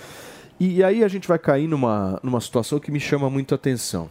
E 0.65 0.85
aí 0.85 1.03
a 1.03 1.09
gente 1.09 1.27
vai 1.27 1.41
cair 1.41 1.67
numa, 1.67 2.21
numa 2.23 2.41
situação 2.41 2.79
que 2.79 2.93
me 2.93 3.01
chama 3.01 3.29
muito 3.29 3.53
a 3.53 3.57
atenção. 3.57 4.09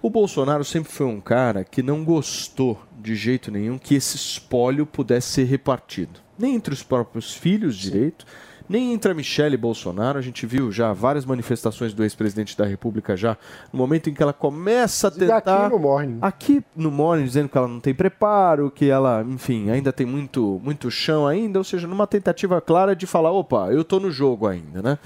O 0.00 0.08
Bolsonaro 0.08 0.64
sempre 0.64 0.92
foi 0.92 1.06
um 1.06 1.20
cara 1.20 1.64
que 1.64 1.82
não 1.82 2.04
gostou 2.04 2.80
de 3.00 3.16
jeito 3.16 3.50
nenhum 3.50 3.76
que 3.78 3.96
esse 3.96 4.14
espólio 4.14 4.86
pudesse 4.86 5.32
ser 5.32 5.42
repartido. 5.42 6.20
Nem 6.38 6.54
entre 6.54 6.72
os 6.72 6.84
próprios 6.84 7.34
filhos 7.34 7.74
direito, 7.74 8.24
nem 8.68 8.92
entre 8.92 9.10
a 9.10 9.14
Michelle 9.14 9.54
e 9.54 9.58
Bolsonaro. 9.58 10.20
A 10.20 10.22
gente 10.22 10.46
viu 10.46 10.70
já 10.70 10.92
várias 10.92 11.24
manifestações 11.24 11.92
do 11.92 12.04
ex-presidente 12.04 12.56
da 12.56 12.64
República 12.64 13.16
já 13.16 13.36
no 13.72 13.76
momento 13.76 14.08
em 14.08 14.14
que 14.14 14.22
ela 14.22 14.32
começa 14.32 15.08
a 15.08 15.10
tentar. 15.10 15.64
Aqui 15.64 15.72
no 15.72 15.80
Morning. 15.80 16.18
Aqui 16.22 16.64
no 16.76 16.92
Morning, 16.92 17.24
dizendo 17.24 17.48
que 17.48 17.58
ela 17.58 17.66
não 17.66 17.80
tem 17.80 17.92
preparo, 17.92 18.70
que 18.70 18.88
ela, 18.88 19.26
enfim, 19.28 19.68
ainda 19.68 19.92
tem 19.92 20.06
muito, 20.06 20.60
muito 20.62 20.88
chão 20.92 21.26
ainda. 21.26 21.58
Ou 21.58 21.64
seja, 21.64 21.88
numa 21.88 22.06
tentativa 22.06 22.60
clara 22.60 22.94
de 22.94 23.04
falar: 23.04 23.32
opa, 23.32 23.72
eu 23.72 23.82
tô 23.82 23.98
no 23.98 24.12
jogo 24.12 24.46
ainda, 24.46 24.80
né? 24.80 24.98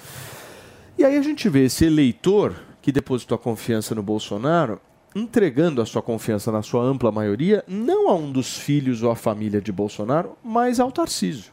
E 0.99 1.05
aí 1.05 1.19
a 1.19 1.23
gente 1.23 1.47
vê 1.49 1.67
esse 1.67 1.85
eleitor 1.85 2.57
que 2.81 2.91
depositou 2.91 3.37
a 3.37 3.39
confiança 3.39 3.95
no 3.95 4.03
Bolsonaro 4.03 4.81
entregando 5.15 5.83
a 5.83 5.87
sua 5.87 6.01
confiança 6.01 6.51
na 6.51 6.63
sua 6.63 6.83
ampla 6.83 7.13
maioria 7.13 7.63
não 7.69 8.09
a 8.09 8.15
um 8.15 8.33
dos 8.33 8.57
filhos 8.57 9.03
ou 9.03 9.11
a 9.11 9.17
família 9.17 9.61
de 9.61 9.71
Bolsonaro, 9.71 10.37
mas 10.43 10.81
ao 10.81 10.91
Tarcísio. 10.91 11.53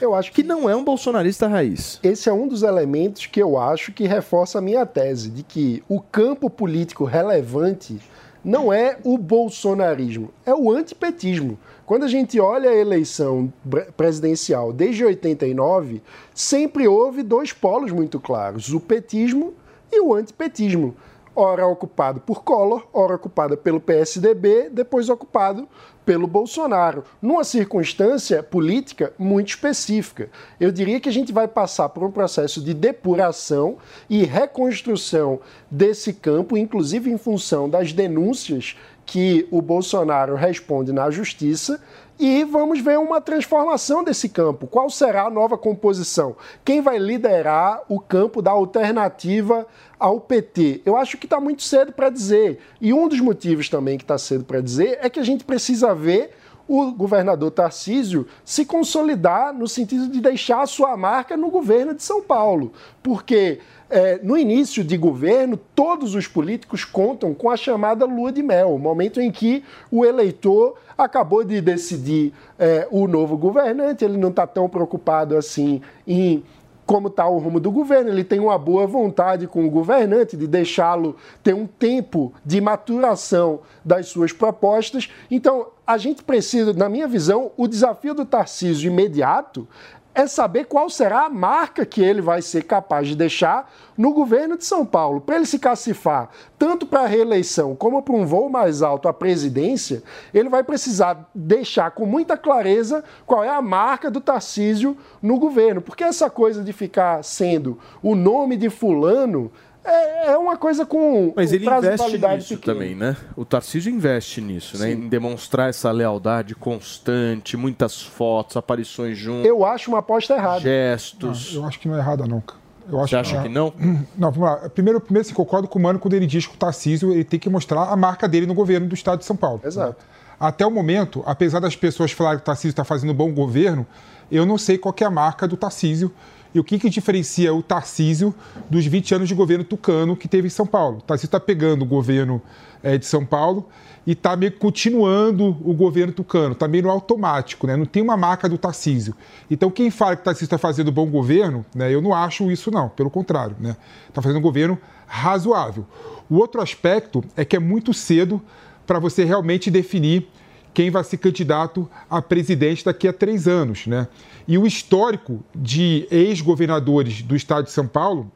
Eu 0.00 0.14
acho 0.14 0.30
que, 0.30 0.42
que 0.42 0.48
não 0.48 0.70
é 0.70 0.76
um 0.76 0.84
bolsonarista 0.84 1.48
raiz. 1.48 1.98
Esse 2.02 2.28
é 2.28 2.32
um 2.32 2.46
dos 2.46 2.62
elementos 2.62 3.26
que 3.26 3.40
eu 3.40 3.58
acho 3.58 3.92
que 3.92 4.06
reforça 4.06 4.58
a 4.58 4.62
minha 4.62 4.86
tese 4.86 5.28
de 5.28 5.42
que 5.42 5.82
o 5.88 6.00
campo 6.00 6.48
político 6.48 7.04
relevante 7.04 8.00
não 8.44 8.72
é 8.72 8.98
o 9.02 9.18
bolsonarismo, 9.18 10.30
é 10.44 10.54
o 10.54 10.70
antipetismo. 10.70 11.58
Quando 11.86 12.04
a 12.04 12.08
gente 12.08 12.40
olha 12.40 12.70
a 12.70 12.74
eleição 12.74 13.52
presidencial 13.94 14.72
desde 14.72 15.04
89, 15.04 16.02
sempre 16.34 16.88
houve 16.88 17.22
dois 17.22 17.52
polos 17.52 17.92
muito 17.92 18.18
claros: 18.18 18.72
o 18.72 18.80
petismo 18.80 19.52
e 19.92 20.00
o 20.00 20.14
antipetismo. 20.14 20.96
Ora 21.36 21.66
ocupado 21.66 22.20
por 22.20 22.44
Collor, 22.44 22.86
ora 22.92 23.16
ocupado 23.16 23.56
pelo 23.56 23.80
PSDB, 23.80 24.70
depois 24.70 25.08
ocupado 25.08 25.68
pelo 26.06 26.28
Bolsonaro, 26.28 27.02
numa 27.20 27.42
circunstância 27.42 28.40
política 28.40 29.12
muito 29.18 29.48
específica. 29.48 30.30
Eu 30.60 30.70
diria 30.70 31.00
que 31.00 31.08
a 31.08 31.12
gente 31.12 31.32
vai 31.32 31.48
passar 31.48 31.88
por 31.88 32.04
um 32.04 32.10
processo 32.10 32.62
de 32.62 32.72
depuração 32.72 33.78
e 34.08 34.22
reconstrução 34.22 35.40
desse 35.68 36.12
campo, 36.12 36.56
inclusive 36.56 37.10
em 37.10 37.18
função 37.18 37.68
das 37.68 37.92
denúncias 37.92 38.76
que 39.06 39.46
o 39.50 39.60
Bolsonaro 39.60 40.34
responde 40.34 40.92
na 40.92 41.10
justiça. 41.10 41.80
E 42.18 42.44
vamos 42.44 42.80
ver 42.80 42.96
uma 42.96 43.20
transformação 43.20 44.04
desse 44.04 44.28
campo. 44.28 44.68
Qual 44.68 44.88
será 44.88 45.24
a 45.24 45.30
nova 45.30 45.58
composição? 45.58 46.36
Quem 46.64 46.80
vai 46.80 46.96
liderar 46.96 47.82
o 47.88 47.98
campo 47.98 48.40
da 48.40 48.52
alternativa 48.52 49.66
ao 49.98 50.20
PT? 50.20 50.82
Eu 50.84 50.96
acho 50.96 51.18
que 51.18 51.26
está 51.26 51.40
muito 51.40 51.64
cedo 51.64 51.92
para 51.92 52.10
dizer. 52.10 52.60
E 52.80 52.92
um 52.92 53.08
dos 53.08 53.20
motivos 53.20 53.68
também 53.68 53.98
que 53.98 54.04
está 54.04 54.16
cedo 54.16 54.44
para 54.44 54.60
dizer 54.60 54.98
é 55.02 55.10
que 55.10 55.18
a 55.18 55.24
gente 55.24 55.44
precisa 55.44 55.92
ver 55.92 56.30
o 56.68 56.92
governador 56.92 57.50
Tarcísio 57.50 58.26
se 58.44 58.64
consolidar 58.64 59.52
no 59.52 59.68
sentido 59.68 60.08
de 60.08 60.20
deixar 60.20 60.62
a 60.62 60.66
sua 60.66 60.96
marca 60.96 61.36
no 61.36 61.50
governo 61.50 61.94
de 61.94 62.02
São 62.02 62.22
Paulo. 62.22 62.72
Porque 63.02 63.60
é, 63.90 64.18
no 64.22 64.36
início 64.36 64.82
de 64.82 64.96
governo, 64.96 65.56
todos 65.74 66.14
os 66.14 66.26
políticos 66.26 66.84
contam 66.84 67.34
com 67.34 67.50
a 67.50 67.56
chamada 67.56 68.04
lua 68.04 68.32
de 68.32 68.42
mel, 68.42 68.74
o 68.74 68.78
momento 68.78 69.20
em 69.20 69.30
que 69.30 69.64
o 69.90 70.04
eleitor 70.04 70.76
acabou 70.96 71.44
de 71.44 71.60
decidir 71.60 72.32
é, 72.58 72.86
o 72.90 73.06
novo 73.06 73.36
governante, 73.36 74.04
ele 74.04 74.16
não 74.16 74.30
está 74.30 74.46
tão 74.46 74.68
preocupado 74.68 75.36
assim 75.36 75.80
em 76.06 76.42
como 76.86 77.08
está 77.08 77.26
o 77.26 77.38
rumo 77.38 77.58
do 77.58 77.70
governo, 77.70 78.10
ele 78.10 78.24
tem 78.24 78.38
uma 78.38 78.58
boa 78.58 78.86
vontade 78.86 79.46
com 79.46 79.64
o 79.64 79.70
governante 79.70 80.36
de 80.36 80.46
deixá-lo 80.46 81.16
ter 81.42 81.54
um 81.54 81.66
tempo 81.66 82.32
de 82.44 82.60
maturação 82.60 83.60
das 83.84 84.08
suas 84.08 84.32
propostas. 84.32 85.08
Então, 85.30 85.68
a 85.86 85.96
gente 85.96 86.22
precisa, 86.22 86.72
na 86.72 86.88
minha 86.88 87.06
visão, 87.08 87.52
o 87.56 87.66
desafio 87.66 88.14
do 88.14 88.24
Tarcísio 88.24 88.90
imediato 88.90 89.66
é 90.14 90.26
saber 90.26 90.66
qual 90.66 90.88
será 90.88 91.24
a 91.24 91.28
marca 91.28 91.84
que 91.84 92.00
ele 92.00 92.22
vai 92.22 92.40
ser 92.40 92.64
capaz 92.64 93.08
de 93.08 93.16
deixar 93.16 93.70
no 93.98 94.12
governo 94.12 94.56
de 94.56 94.64
São 94.64 94.86
Paulo. 94.86 95.20
Para 95.20 95.36
ele 95.36 95.46
se 95.46 95.58
cacifar 95.58 96.30
tanto 96.56 96.86
para 96.86 97.02
a 97.02 97.06
reeleição 97.06 97.74
como 97.74 98.00
para 98.02 98.14
um 98.14 98.24
voo 98.24 98.48
mais 98.48 98.80
alto 98.80 99.08
à 99.08 99.12
presidência, 99.12 100.02
ele 100.32 100.48
vai 100.48 100.62
precisar 100.62 101.28
deixar 101.34 101.90
com 101.90 102.06
muita 102.06 102.36
clareza 102.36 103.02
qual 103.26 103.42
é 103.42 103.48
a 103.48 103.60
marca 103.60 104.10
do 104.10 104.20
Tarcísio 104.20 104.96
no 105.20 105.38
governo. 105.38 105.82
Porque 105.82 106.04
essa 106.04 106.30
coisa 106.30 106.62
de 106.62 106.72
ficar 106.72 107.22
sendo 107.24 107.78
o 108.02 108.14
nome 108.14 108.56
de 108.56 108.70
fulano 108.70 109.50
é, 109.84 110.32
é 110.32 110.38
uma 110.38 110.56
coisa 110.56 110.86
com 110.86 111.32
Mas 111.36 111.52
um 111.52 111.54
ele 111.54 111.66
investe 111.66 112.18
nisso 112.18 112.56
pequeno. 112.56 112.74
também, 112.74 112.94
né? 112.94 113.16
O 113.36 113.44
Tarcísio 113.44 113.92
investe 113.92 114.40
nisso, 114.40 114.78
né? 114.78 114.86
Sim. 114.86 114.92
Em 114.92 115.08
demonstrar 115.08 115.68
essa 115.68 115.90
lealdade 115.90 116.54
constante, 116.54 117.56
muitas 117.56 118.00
fotos, 118.02 118.56
aparições 118.56 119.18
juntos, 119.18 119.44
Eu 119.46 119.64
acho 119.64 119.90
uma 119.90 119.98
aposta 119.98 120.34
errada. 120.34 120.60
gestos. 120.60 121.54
Eu 121.54 121.64
acho 121.64 121.78
que 121.78 121.88
não 121.88 121.96
é 121.96 121.98
errada, 121.98 122.26
não. 122.26 122.40
cara. 122.40 122.58
Eu 122.90 123.00
acho 123.00 123.10
Você 123.10 123.16
acha 123.16 123.42
que 123.42 123.48
não? 123.48 123.72
Não, 124.16 124.30
vamos 124.30 124.40
lá. 124.40 124.68
Primeiro, 124.68 125.00
primeiro 125.00 125.26
se 125.26 125.32
concordo 125.32 125.66
com 125.66 125.78
o 125.78 125.82
Mano 125.82 125.98
quando 125.98 126.12
ele 126.14 126.26
diz 126.26 126.46
que 126.46 126.54
o 126.54 126.58
Tarcísio 126.58 127.12
ele 127.12 127.24
tem 127.24 127.40
que 127.40 127.48
mostrar 127.48 127.84
a 127.84 127.96
marca 127.96 128.28
dele 128.28 128.44
no 128.46 128.52
governo 128.52 128.86
do 128.86 128.94
estado 128.94 129.20
de 129.20 129.24
São 129.24 129.34
Paulo. 129.36 129.60
Exato. 129.64 129.96
Até 130.38 130.66
o 130.66 130.70
momento, 130.70 131.22
apesar 131.24 131.60
das 131.60 131.74
pessoas 131.74 132.12
falarem 132.12 132.38
que 132.38 132.42
o 132.42 132.44
Tarcísio 132.44 132.70
está 132.70 132.84
fazendo 132.84 133.14
bom 133.14 133.32
governo, 133.32 133.86
eu 134.30 134.44
não 134.44 134.58
sei 134.58 134.76
qual 134.76 134.92
que 134.92 135.02
é 135.02 135.06
a 135.06 135.10
marca 135.10 135.48
do 135.48 135.56
Tarcísio 135.56 136.12
e 136.54 136.60
o 136.60 136.64
que, 136.64 136.78
que 136.78 136.88
diferencia 136.88 137.52
o 137.52 137.62
Tarcísio 137.62 138.32
dos 138.70 138.86
20 138.86 139.14
anos 139.16 139.28
de 139.28 139.34
governo 139.34 139.64
tucano 139.64 140.16
que 140.16 140.28
teve 140.28 140.46
em 140.46 140.50
São 140.50 140.66
Paulo. 140.66 140.98
O 140.98 141.02
Tarcísio 141.02 141.26
está 141.26 141.40
pegando 141.40 141.82
o 141.82 141.86
governo 141.86 142.40
eh, 142.82 142.96
de 142.96 143.06
São 143.06 143.26
Paulo 143.26 143.68
e 144.06 144.12
está 144.12 144.36
meio 144.36 144.52
continuando 144.52 145.48
o 145.64 145.74
governo 145.74 146.12
tucano, 146.12 146.52
está 146.52 146.68
meio 146.68 146.84
no 146.84 146.90
automático, 146.90 147.66
né? 147.66 147.76
não 147.76 147.86
tem 147.86 148.02
uma 148.02 148.16
marca 148.16 148.48
do 148.48 148.56
Tarcísio. 148.56 149.14
Então, 149.50 149.70
quem 149.70 149.90
fala 149.90 150.14
que 150.14 150.22
o 150.22 150.24
Tarcísio 150.24 150.44
está 150.44 150.58
fazendo 150.58 150.92
bom 150.92 151.06
governo, 151.06 151.64
né, 151.74 151.92
eu 151.92 152.00
não 152.00 152.14
acho 152.14 152.50
isso, 152.50 152.70
não, 152.70 152.88
pelo 152.88 153.10
contrário. 153.10 153.56
Está 153.56 153.68
né? 153.68 153.76
Tá 154.12 154.22
fazendo 154.22 154.38
um 154.38 154.42
governo 154.42 154.78
razoável. 155.06 155.86
O 156.28 156.36
outro 156.36 156.60
aspecto 156.60 157.24
é 157.36 157.44
que 157.44 157.56
é 157.56 157.58
muito 157.58 157.92
cedo 157.92 158.40
para 158.86 158.98
você 158.98 159.24
realmente 159.24 159.70
definir 159.70 160.28
quem 160.74 160.90
vai 160.90 161.04
ser 161.04 161.18
candidato 161.18 161.88
a 162.10 162.20
presidente 162.20 162.84
daqui 162.84 163.06
a 163.06 163.12
três 163.12 163.46
anos. 163.46 163.86
Né? 163.86 164.08
E 164.46 164.58
o 164.58 164.66
histórico 164.66 165.42
de 165.54 166.06
ex-governadores 166.10 167.22
do 167.22 167.34
estado 167.34 167.64
de 167.64 167.70
São 167.70 167.86
Paulo 167.86 168.30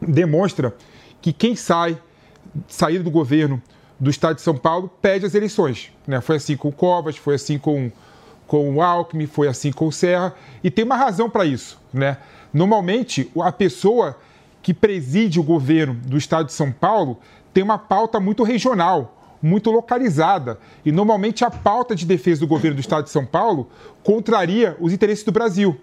demonstra 0.00 0.74
que 1.20 1.32
quem 1.32 1.56
sai, 1.56 1.98
sair 2.68 2.98
do 2.98 3.10
governo 3.10 3.62
do 3.98 4.10
estado 4.10 4.36
de 4.36 4.42
São 4.42 4.56
Paulo, 4.56 4.90
perde 5.00 5.26
as 5.26 5.34
eleições. 5.34 5.92
Né? 6.06 6.20
Foi 6.20 6.36
assim 6.36 6.56
com 6.56 6.68
o 6.68 6.72
Covas, 6.72 7.16
foi 7.16 7.34
assim 7.34 7.58
com, 7.58 7.92
com 8.46 8.74
o 8.74 8.82
Alckmin, 8.82 9.26
foi 9.26 9.46
assim 9.46 9.70
com 9.70 9.86
o 9.86 9.92
Serra, 9.92 10.34
e 10.64 10.70
tem 10.70 10.84
uma 10.84 10.96
razão 10.96 11.28
para 11.28 11.44
isso. 11.44 11.78
Né? 11.92 12.16
Normalmente, 12.52 13.30
a 13.42 13.52
pessoa 13.52 14.18
que 14.62 14.72
preside 14.72 15.38
o 15.38 15.42
governo 15.42 15.94
do 15.94 16.16
estado 16.16 16.46
de 16.46 16.52
São 16.52 16.72
Paulo 16.72 17.18
tem 17.52 17.62
uma 17.62 17.78
pauta 17.78 18.18
muito 18.18 18.42
regional, 18.42 19.19
muito 19.42 19.70
localizada. 19.70 20.58
E 20.84 20.92
normalmente 20.92 21.44
a 21.44 21.50
pauta 21.50 21.94
de 21.94 22.04
defesa 22.06 22.40
do 22.40 22.46
governo 22.46 22.76
do 22.76 22.80
estado 22.80 23.04
de 23.04 23.10
São 23.10 23.24
Paulo 23.24 23.68
contraria 24.02 24.76
os 24.80 24.92
interesses 24.92 25.24
do 25.24 25.32
Brasil. 25.32 25.78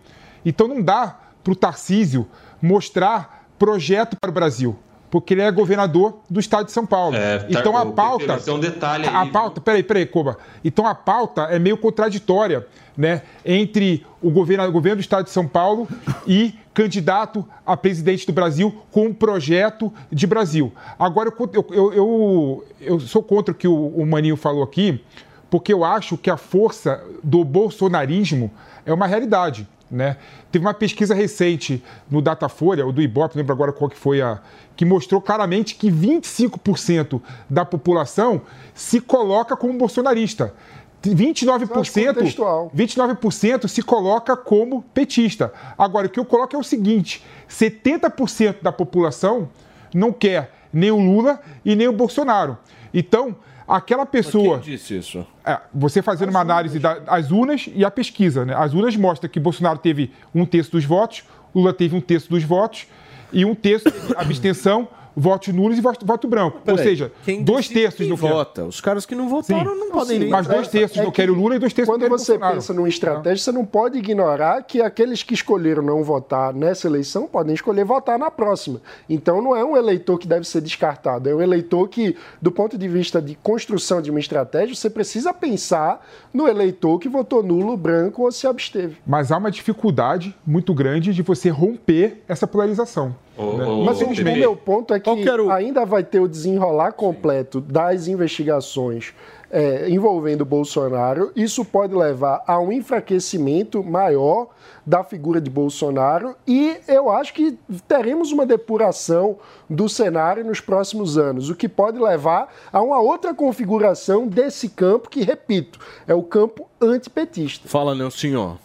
Então 0.45 0.67
não 0.67 0.81
dá 0.81 1.17
para 1.43 1.53
o 1.53 1.55
Tarcísio 1.55 2.27
mostrar 2.61 3.47
projeto 3.57 4.15
para 4.19 4.29
o 4.29 4.33
Brasil. 4.33 4.77
Porque 5.09 5.33
ele 5.33 5.41
é 5.41 5.49
governador 5.49 6.17
do 6.29 6.37
estado 6.37 6.65
de 6.65 6.73
São 6.73 6.85
Paulo. 6.85 7.15
É, 7.15 7.39
tar- 7.39 7.47
então 7.49 7.77
a 7.77 7.85
pauta. 7.85 8.37
Tem 8.39 8.53
um 8.53 8.59
detalhe 8.59 9.07
A 9.07 9.21
aí. 9.21 9.31
pauta, 9.31 9.61
peraí, 9.61 9.81
peraí, 9.81 10.05
Koba. 10.05 10.37
Então 10.65 10.85
a 10.85 10.93
pauta 10.93 11.43
é 11.43 11.57
meio 11.57 11.77
contraditória, 11.77 12.67
né? 12.97 13.21
Entre 13.45 14.05
o 14.21 14.29
governo, 14.29 14.65
o 14.65 14.71
governo 14.71 14.97
do 14.97 15.01
estado 15.01 15.23
de 15.23 15.31
São 15.31 15.47
Paulo 15.47 15.87
e 16.27 16.53
candidato 16.77 17.43
a 17.65 17.75
presidente 17.75 18.27
do 18.27 18.31
Brasil 18.31 18.83
com 18.91 19.07
um 19.07 19.13
projeto 19.13 19.91
de 20.11 20.27
Brasil. 20.27 20.71
Agora, 20.99 21.33
eu, 21.35 21.65
eu, 21.71 21.93
eu, 21.93 22.65
eu, 22.79 22.99
sou 22.99 23.23
contra 23.23 23.51
o 23.51 23.57
que 23.57 23.67
o, 23.67 23.87
o 23.87 24.05
Maninho 24.05 24.37
falou 24.37 24.61
aqui, 24.61 25.03
porque 25.49 25.73
eu 25.73 25.83
acho 25.83 26.15
que 26.19 26.29
a 26.29 26.37
força 26.37 27.03
do 27.23 27.43
bolsonarismo 27.43 28.51
é 28.85 28.93
uma 28.93 29.07
realidade. 29.07 29.67
Né? 29.89 30.17
Teve 30.51 30.65
uma 30.65 30.73
pesquisa 30.73 31.15
recente 31.15 31.83
no 32.11 32.21
Datafolha, 32.21 32.85
ou 32.85 32.91
do 32.91 33.01
Ibope, 33.01 33.35
lembro 33.35 33.53
agora 33.53 33.73
qual 33.73 33.89
que 33.89 33.97
foi 33.97 34.21
a. 34.21 34.39
que 34.75 34.85
mostrou 34.85 35.19
claramente 35.19 35.73
que 35.73 35.89
25% 35.89 37.19
da 37.49 37.65
população 37.65 38.43
se 38.75 39.01
coloca 39.01 39.57
como 39.57 39.73
bolsonarista. 39.73 40.53
29%, 41.03 41.67
contextual. 42.13 42.71
29% 42.75 43.67
se 43.67 43.81
coloca 43.81 44.35
como 44.35 44.81
petista. 44.93 45.53
Agora, 45.77 46.07
o 46.07 46.09
que 46.09 46.19
eu 46.19 46.25
coloco 46.25 46.55
é 46.55 46.59
o 46.59 46.63
seguinte: 46.63 47.23
70% 47.49 48.61
da 48.61 48.71
população 48.71 49.49
não 49.93 50.11
quer 50.11 50.51
nem 50.71 50.91
o 50.91 50.97
Lula 50.97 51.39
e 51.63 51.75
nem 51.75 51.87
o 51.87 51.93
Bolsonaro. 51.93 52.57
Então, 52.93 53.35
aquela 53.67 54.05
pessoa. 54.05 54.59
Quem 54.59 54.73
disse 54.73 54.97
isso? 54.97 55.25
É, 55.45 55.59
você 55.73 56.01
fazendo 56.01 56.29
uma 56.29 56.39
análise 56.39 56.79
das 56.79 57.31
urnas 57.31 57.69
e 57.73 57.83
a 57.83 57.91
pesquisa. 57.91 58.45
Né? 58.45 58.55
As 58.55 58.73
urnas 58.73 58.95
mostram 58.95 59.29
que 59.29 59.39
Bolsonaro 59.39 59.79
teve 59.79 60.11
um 60.33 60.45
terço 60.45 60.71
dos 60.71 60.85
votos, 60.85 61.23
Lula 61.53 61.73
teve 61.73 61.95
um 61.95 62.01
terço 62.01 62.29
dos 62.29 62.43
votos 62.43 62.87
e 63.31 63.43
um 63.45 63.53
terço 63.53 63.89
de 63.89 64.15
abstenção, 64.15 64.87
votos 65.17 65.51
nulos 65.51 65.79
e 65.79 65.81
voto, 65.81 66.05
voto 66.05 66.27
branco. 66.27 66.57
Ou 66.57 66.63
Peraí, 66.63 66.83
seja, 66.83 67.11
quem 67.25 67.43
dois 67.43 67.67
terços 67.67 68.05
querem. 68.05 68.15
vota. 68.15 68.65
Os 68.65 68.79
caras 68.79 69.03
que 69.03 69.15
não 69.15 69.27
votaram 69.27 69.75
não 69.75 69.89
podem 69.89 70.19
nem 70.19 70.29
Mas 70.29 70.45
dois 70.45 70.67
terços 70.67 70.97
É 70.97 71.03
não 71.03 71.09
que 71.09 71.15
querem 71.15 71.33
o 71.33 71.37
Lula 71.37 71.55
e 71.55 71.59
dois 71.59 71.73
terços 71.73 71.87
não 71.87 71.95
Quando 71.95 72.01
querem 72.01 72.15
o 72.15 72.19
você 72.19 72.37
pensa 72.37 72.73
numa 72.73 72.87
estratégia, 72.87 73.43
você 73.43 73.51
não 73.51 73.65
pode 73.65 73.97
ignorar 73.97 74.61
que 74.61 74.79
aqueles 74.79 75.23
que 75.23 75.33
escolheram 75.33 75.81
não 75.81 76.03
votar 76.03 76.53
nessa 76.53 76.87
eleição 76.87 77.25
podem 77.25 77.55
escolher 77.55 77.83
votar 77.83 78.19
na 78.19 78.29
próxima. 78.29 78.79
Então 79.09 79.41
não 79.41 79.55
é 79.55 79.65
um 79.65 79.75
eleitor 79.75 80.19
que 80.19 80.27
deve 80.27 80.47
ser 80.47 80.61
descartado, 80.61 81.27
é 81.27 81.33
um 81.33 81.41
eleitor 81.41 81.87
que, 81.87 82.15
do 82.39 82.51
ponto 82.51 82.77
de 82.77 82.87
vista 82.87 83.19
de 83.19 83.35
construção 83.35 84.01
de 84.01 84.11
uma 84.11 84.19
estratégia, 84.19 84.75
você 84.75 84.89
precisa 84.89 85.33
pensar 85.33 86.05
no 86.31 86.47
eleitor 86.47 86.99
que 86.99 87.09
votou 87.09 87.41
nulo, 87.41 87.75
branco 87.75 88.23
ou 88.23 88.31
se 88.31 88.45
absteve. 88.45 88.97
Mas 89.05 89.31
há 89.31 89.37
uma 89.37 89.49
dificuldade 89.49 90.35
muito 90.45 90.73
grande 90.73 91.13
de 91.13 91.21
você 91.23 91.49
romper 91.49 92.21
essa 92.27 92.45
polarização. 92.45 93.15
Né? 93.37 93.65
Mas 93.85 94.01
o, 94.01 94.05
o 94.05 94.23
meu 94.39 94.55
ponto 94.55 94.93
é 94.93 94.99
que 94.99 95.09
o- 95.09 95.51
ainda 95.51 95.85
vai 95.85 96.03
ter 96.03 96.19
o 96.19 96.27
desenrolar 96.27 96.91
completo 96.93 97.61
das 97.61 98.07
investigações 98.07 99.13
é, 99.49 99.89
envolvendo 99.89 100.41
o 100.41 100.45
Bolsonaro, 100.45 101.31
isso 101.35 101.63
pode 101.63 101.95
levar 101.95 102.43
a 102.45 102.59
um 102.59 102.69
enfraquecimento 102.71 103.81
maior 103.83 104.47
da 104.85 105.03
figura 105.05 105.39
de 105.39 105.49
Bolsonaro 105.49 106.35
e 106.45 106.75
eu 106.87 107.09
acho 107.09 107.33
que 107.33 107.57
teremos 107.87 108.31
uma 108.33 108.45
depuração 108.45 109.37
do 109.69 109.87
cenário 109.87 110.43
nos 110.43 110.59
próximos 110.59 111.17
anos, 111.17 111.49
o 111.49 111.55
que 111.55 111.69
pode 111.69 111.97
levar 111.97 112.53
a 112.73 112.81
uma 112.81 112.99
outra 112.99 113.33
configuração 113.33 114.27
desse 114.27 114.67
campo 114.67 115.09
que, 115.09 115.21
repito, 115.23 115.79
é 116.05 116.13
o 116.13 116.23
campo 116.23 116.67
antipetista. 116.81 117.69
Fala, 117.69 117.95
Nelson. 117.95 118.57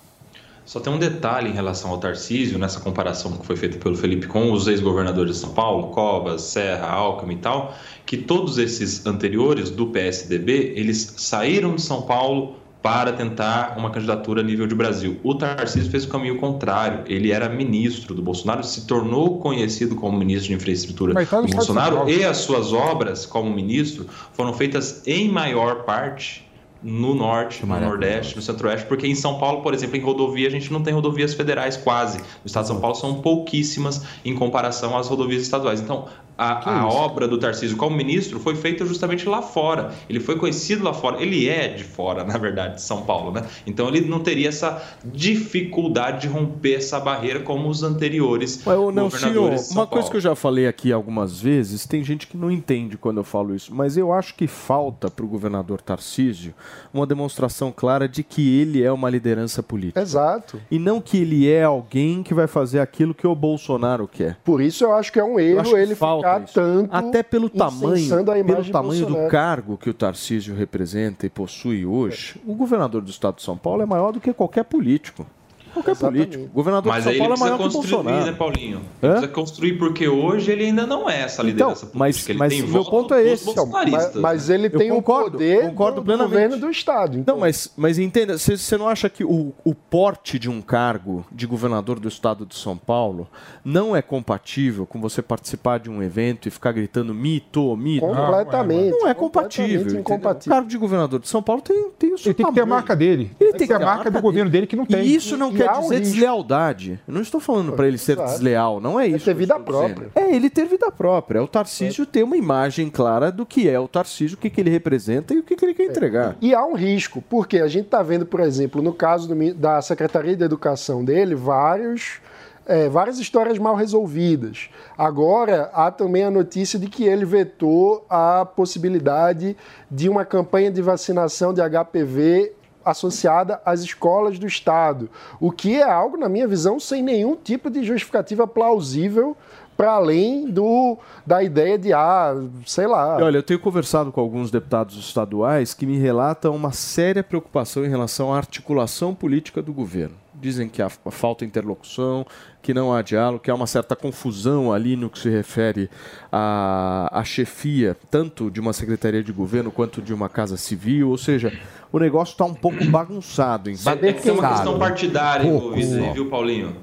Só 0.65 0.79
tem 0.79 0.93
um 0.93 0.99
detalhe 0.99 1.51
em 1.51 1.53
relação 1.53 1.91
ao 1.91 1.99
Tarcísio, 1.99 2.59
nessa 2.59 2.81
comparação 2.81 3.33
que 3.33 3.45
foi 3.45 3.57
feita 3.57 3.79
pelo 3.79 3.97
Felipe 3.97 4.27
com 4.27 4.53
os 4.53 4.69
ex-governadores 4.69 5.35
de 5.35 5.41
São 5.41 5.51
Paulo, 5.51 5.89
Covas, 5.89 6.43
Serra, 6.43 6.89
Alckmin 6.89 7.35
e 7.35 7.39
tal, 7.39 7.75
que 8.07 8.17
todos 8.17 8.59
esses 8.59 9.05
anteriores 9.05 9.71
do 9.71 9.89
PSDB, 9.89 10.75
eles 10.77 11.15
saíram 11.17 11.75
de 11.75 11.83
São 11.83 12.03
Paulo 12.03 12.57
para 12.81 13.13
tentar 13.13 13.77
uma 13.79 13.91
candidatura 13.91 14.41
a 14.41 14.45
nível 14.45 14.67
de 14.67 14.75
Brasil. 14.75 15.19
O 15.23 15.35
Tarcísio 15.35 15.91
fez 15.91 16.05
o 16.05 16.09
caminho 16.09 16.39
contrário. 16.39 17.05
Ele 17.07 17.31
era 17.31 17.49
ministro 17.49 18.13
do 18.13 18.21
Bolsonaro, 18.21 18.65
se 18.65 18.87
tornou 18.87 19.39
conhecido 19.39 19.95
como 19.95 20.19
ministro 20.19 20.49
de 20.49 20.55
infraestrutura 20.55 21.15
tá 21.25 21.41
do 21.41 21.47
Bolsonaro 21.47 22.11
e 22.11 22.25
as 22.25 22.39
suas 22.39 22.73
obras 22.73 23.25
como 23.25 23.49
ministro 23.51 24.07
foram 24.33 24.53
feitas 24.53 25.07
em 25.07 25.29
maior 25.29 25.85
parte 25.85 26.45
no 26.83 27.15
norte, 27.15 27.65
no 27.65 27.79
nordeste, 27.79 28.35
no 28.35 28.43
centro-oeste, 28.43 28.87
porque 28.87 29.07
em 29.07 29.15
São 29.15 29.39
Paulo, 29.39 29.63
por 29.63 29.73
exemplo, 29.73 29.97
em 29.97 30.01
rodovia, 30.01 30.49
a 30.49 30.51
gente 30.51 30.73
não 30.73 30.83
tem 30.83 30.93
rodovias 30.93 31.35
federais 31.35 31.77
quase. 31.77 32.19
No 32.19 32.47
estado 32.47 32.65
de 32.65 32.69
São 32.69 32.81
Paulo 32.81 32.97
são 32.97 33.23
pouquíssimas 33.23 34.05
em 34.25 34.35
comparação 34.35 34.97
às 34.97 35.09
rodovias 35.09 35.43
estaduais. 35.43 35.81
Então, 35.81 36.07
a, 36.43 36.81
a 36.81 36.89
obra 36.89 37.29
do 37.29 37.39
Tarcísio 37.39 37.77
como 37.77 37.97
ministro 37.97 38.41
foi 38.41 38.55
feita 38.55 38.85
justamente 38.85 39.29
lá 39.29 39.43
fora. 39.43 39.93
Ele 40.09 40.19
foi 40.19 40.37
conhecido 40.37 40.83
lá 40.83 40.93
fora. 40.93 41.23
Ele 41.23 41.49
é 41.49 41.69
de 41.69 41.85
fora, 41.85 42.25
na 42.25 42.37
verdade, 42.39 42.77
de 42.77 42.83
São 42.83 43.03
Paulo, 43.03 43.33
né? 43.33 43.45
Então 43.67 43.89
ele 43.89 44.01
não 44.03 44.21
teria 44.21 44.49
essa 44.49 44.83
dificuldade 45.05 46.23
de 46.23 46.29
romper 46.29 46.75
essa 46.75 46.99
barreira 46.99 47.41
como 47.41 47.69
os 47.69 47.83
anteriores 47.83 48.63
Mas, 48.65 48.79
ô, 48.79 48.91
Nelsinho, 48.91 49.35
governadores 49.35 49.61
de 49.61 49.67
São 49.69 49.77
uma 49.77 49.87
coisa 49.87 50.03
Paulo. 50.03 50.11
que 50.11 50.17
eu 50.17 50.21
já 50.21 50.35
falei 50.35 50.67
aqui 50.67 50.93
algumas 50.93 51.41
vezes, 51.41 51.87
tem 51.87 52.03
gente 52.03 52.27
que 52.27 52.37
não 52.37 52.51
entende 52.51 52.97
quando 52.97 53.19
eu 53.19 53.25
falo 53.25 53.55
isso, 53.55 53.75
mas 53.75 53.97
eu 53.97 54.13
acho 54.13 54.35
que 54.35 54.47
falta 54.47 55.11
para 55.11 55.25
o 55.25 55.29
governador 55.29 55.81
Tarcísio 55.81 56.55
uma 56.93 57.07
demonstração 57.07 57.73
clara 57.73 58.09
de 58.09 58.23
que 58.23 58.61
ele 58.61 58.83
é 58.83 58.91
uma 58.91 59.09
liderança 59.09 59.63
política. 59.63 60.01
Exato. 60.01 60.61
E 60.71 60.79
não 60.79 61.01
que 61.01 61.19
ele 61.19 61.49
é 61.49 61.63
alguém 61.65 62.23
que 62.23 62.35
vai 62.35 62.47
fazer 62.47 62.81
aquilo 62.81 63.15
que 63.15 63.27
o 63.27 63.35
Bolsonaro 63.35 64.09
quer. 64.09 64.37
Por 64.45 64.61
isso 64.61 64.85
eu 64.85 64.93
acho 64.93 65.13
que 65.13 65.19
é 65.19 65.25
um 65.25 65.39
erro 65.39 65.77
ele 65.77 65.95
falta 65.95 66.32
ficar 66.41 66.45
isso. 66.45 66.55
tanto 66.55 66.95
Até 66.95 67.23
pelo 67.23 67.49
tamanho, 67.49 68.25
pelo 68.45 68.71
tamanho 68.71 69.07
do 69.07 69.29
cargo 69.29 69.77
que 69.77 69.91
o 69.91 69.95
Tarcísio 69.95 70.55
representa 70.55 71.27
e 71.27 71.31
possui 71.31 71.85
hoje, 71.87 72.41
o 72.47 72.55
governador 72.55 73.03
do 73.03 73.11
estado 73.11 73.37
de 73.37 73.43
São 73.43 73.57
Paulo 73.57 73.83
é 73.83 73.87
maior 73.87 74.13
do 74.13 74.21
que 74.21 74.33
qualquer 74.33 74.65
político. 74.65 75.27
Qualquer 75.73 75.97
político. 75.97 76.45
O 76.45 76.49
governador 76.49 76.93
Mas 76.93 77.05
de 77.05 77.11
São 77.11 77.19
Paulo 77.19 77.33
é 77.33 77.37
precisa 77.37 77.45
maior 77.57 77.59
que 77.59 77.63
o 77.63 77.73
construir, 77.81 77.93
Bolsonaro. 78.03 78.27
né, 78.27 78.33
Paulinho? 78.33 78.77
Ele 78.79 78.83
Hã? 79.03 79.09
precisa 79.11 79.29
construir 79.29 79.73
porque 79.79 80.09
hoje 80.09 80.51
ele 80.53 80.65
ainda 80.67 80.87
não 80.87 81.09
é 81.09 81.23
essa 81.23 81.43
liderança 81.43 81.87
Então, 81.87 81.99
mas- 81.99 82.17
política. 82.17 82.33
Ele 82.33 82.39
mas 82.39 82.53
tem 82.53 82.63
o 82.63 82.65
meu 82.69 82.83
voto 82.85 82.91
ponto 82.91 83.15
é 83.15 83.23
esse. 83.29 83.45
bolsonaristas, 83.45 84.15
Mas, 84.15 84.23
mas 84.23 84.49
né? 84.49 84.55
ele 84.55 84.71
tem 84.71 84.91
concordo, 84.91 85.29
o 85.29 85.33
poder 85.33 85.63
concordo 85.71 86.01
do 86.01 86.05
plenamente. 86.05 86.31
governo 86.33 86.57
do 86.59 86.71
Estado. 86.71 87.19
Então, 87.19 87.35
Não, 87.35 87.41
mas, 87.41 87.73
mas 87.77 87.99
entenda, 87.99 88.37
você 88.39 88.57
você 88.57 88.77
não 88.77 88.89
acha 88.89 89.09
que 89.09 89.25
o, 89.25 89.53
o 89.65 89.75
porte 89.75 90.39
de 90.39 90.49
um 90.51 90.61
cargo 90.61 91.25
de 91.33 91.47
governador 91.47 91.99
do 91.99 92.09
estado 92.09 92.45
de 92.45 92.55
São 92.55 92.77
Paulo 92.77 93.27
não 93.65 93.97
é 93.97 94.03
compatível 94.03 94.85
com 94.87 95.01
você 95.01 95.23
participar 95.23 95.79
de 95.79 95.89
um 95.91 96.03
evento 96.03 96.49
e 96.49 96.51
ficar 96.51 96.73
gritando 96.73 97.15
mito, 97.15 97.77
mito? 97.77 98.07
completamente. 98.07 98.91
Não 98.91 99.09
é 99.09 99.15
compatível. 99.15 100.01
O 100.01 100.49
cargo 100.49 100.69
de 100.69 100.77
governador 100.79 101.21
de 101.21 101.29
São 101.29 101.43
Paulo 101.43 101.63
tem, 101.63 101.91
tem 101.99 102.13
o 102.13 102.19
seu 102.19 102.29
Ele 102.31 102.35
tem 102.35 102.47
que 102.47 102.53
ter 102.53 102.61
a 102.61 102.63
tamanho. 102.65 102.69
marca 102.81 102.97
dele. 102.97 103.31
Ele 103.41 103.53
tem 103.53 103.61
que 103.67 103.67
ter 103.69 103.83
a 103.83 103.87
marca 103.87 104.11
do 104.11 104.21
governo 104.21 104.51
dele 104.51 104.67
que 104.67 104.77
não 104.77 104.85
tem. 104.87 105.03
E 105.05 105.15
isso 105.15 105.37
não 105.37 105.51
e 105.51 105.62
quer 105.69 105.81
dizer 105.81 106.01
deslealdade. 106.01 107.01
Eu 107.07 107.15
não 107.15 107.21
estou 107.21 107.41
falando 107.41 107.73
para 107.73 107.87
ele 107.87 107.99
ser 107.99 108.13
Exato. 108.13 108.31
desleal, 108.31 108.81
não 108.81 108.99
é 108.99 109.07
isso. 109.07 109.19
ter 109.19 109.25
que 109.25 109.31
eu 109.31 109.35
vida 109.37 109.57
estou 109.57 109.83
dizendo. 109.83 109.95
própria. 109.95 110.23
É 110.23 110.35
ele 110.35 110.51
ter 110.51 110.67
vida 110.67 110.91
própria. 110.91 111.39
É 111.39 111.43
o 111.43 111.49
Tarcísio 111.49 112.07
ter 112.07 112.23
uma 112.23 112.37
imagem 112.37 112.89
clara 112.91 113.31
do 113.31 113.45
que 113.45 113.69
é 113.69 113.79
o 113.79 113.89
Tarcísio, 113.89 114.37
o 114.37 114.41
que, 114.41 114.51
que 114.51 114.61
ele 114.61 114.71
representa 114.71 115.35
e 115.35 115.39
o 115.39 115.43
que, 115.43 115.57
que 115.57 115.65
ele 115.65 115.75
quer 115.75 115.85
entregar. 115.85 116.37
E 116.41 116.55
há 116.55 116.65
um 116.65 116.75
risco, 116.75 117.23
porque 117.29 117.59
a 117.59 117.69
gente 117.69 117.87
está 117.87 118.03
vendo, 118.03 118.27
por 118.27 118.41
exemplo, 118.41 118.83
no 118.83 118.93
caso 118.93 119.29
do 119.29 119.55
da 119.55 119.81
Secretaria 119.83 120.37
de 120.37 120.45
Educação 120.45 121.05
dele, 121.05 121.35
vários, 121.35 122.21
é, 122.67 122.89
várias 122.89 123.19
histórias 123.19 123.59
mal 123.59 123.75
resolvidas. 123.75 124.69
Agora, 124.97 125.71
há 125.73 125.91
também 125.91 126.25
a 126.25 126.31
notícia 126.31 126.79
de 126.79 126.89
que 126.89 127.05
ele 127.05 127.25
vetou 127.25 128.05
a 128.09 128.45
possibilidade 128.45 129.57
de 129.91 130.09
uma 130.09 130.25
campanha 130.25 130.71
de 130.71 130.83
vacinação 130.83 131.53
de 131.53 131.61
HPV 131.61 132.53
associada 132.85 133.61
às 133.65 133.81
escolas 133.81 134.39
do 134.39 134.47
Estado, 134.47 135.09
o 135.41 135.51
que 135.51 135.77
é 135.77 135.83
algo, 135.83 136.17
na 136.17 136.29
minha 136.29 136.47
visão, 136.47 136.79
sem 136.79 137.03
nenhum 137.03 137.37
tipo 137.37 137.71
de 137.71 137.83
justificativa 137.85 138.47
plausível 138.47 139.37
para 139.77 139.93
além 139.93 140.49
do, 140.49 140.99
da 141.27 141.43
ideia 141.43 141.79
de, 141.79 141.93
ah, 141.93 142.35
sei 142.67 142.87
lá. 142.87 143.17
Olha, 143.17 143.39
eu 143.39 143.43
tenho 143.43 143.59
conversado 143.59 144.13
com 144.13 144.21
alguns 144.21 144.51
deputados 144.51 144.97
estaduais 144.97 145.75
que 145.75 145.87
me 145.87 145.99
relatam 145.99 146.55
uma 146.55 146.73
séria 146.73 147.23
preocupação 147.23 147.85
em 147.85 147.89
relação 147.89 148.33
à 148.33 148.37
articulação 148.37 149.15
política 149.15 149.63
do 149.63 149.73
governo. 149.73 150.15
Dizem 150.35 150.69
que 150.69 150.83
há 150.83 150.89
falta 150.89 151.45
interlocução, 151.45 152.27
que 152.63 152.73
não 152.73 152.95
há 152.95 153.03
diálogo, 153.03 153.41
que 153.41 153.51
há 153.51 153.55
uma 153.55 153.67
certa 153.67 153.97
confusão 153.97 154.73
ali 154.73 154.95
no 154.95 155.11
que 155.11 155.19
se 155.19 155.29
refere 155.29 155.91
à, 156.31 157.09
à 157.13 157.25
chefia, 157.25 157.97
tanto 158.09 158.51
de 158.51 158.61
uma 158.61 158.73
secretaria 158.73 159.23
de 159.23 159.33
governo 159.33 159.71
quanto 159.73 160.01
de 160.01 160.15
uma 160.15 160.29
casa 160.29 160.57
civil. 160.57 161.11
Ou 161.11 161.19
seja, 161.19 161.53
o 161.91 161.99
negócio 161.99 162.33
está 162.33 162.45
um 162.45 162.55
pouco 162.55 162.85
bagunçado. 162.87 163.69
Em 163.69 163.75
É 163.75 164.13
tem 164.23 164.33
uma 164.33 164.49
questão 164.49 164.79
partidária 164.79 165.47
envolvida 165.47 166.13
viu, 166.13 166.31
Paulinho? 166.31 166.77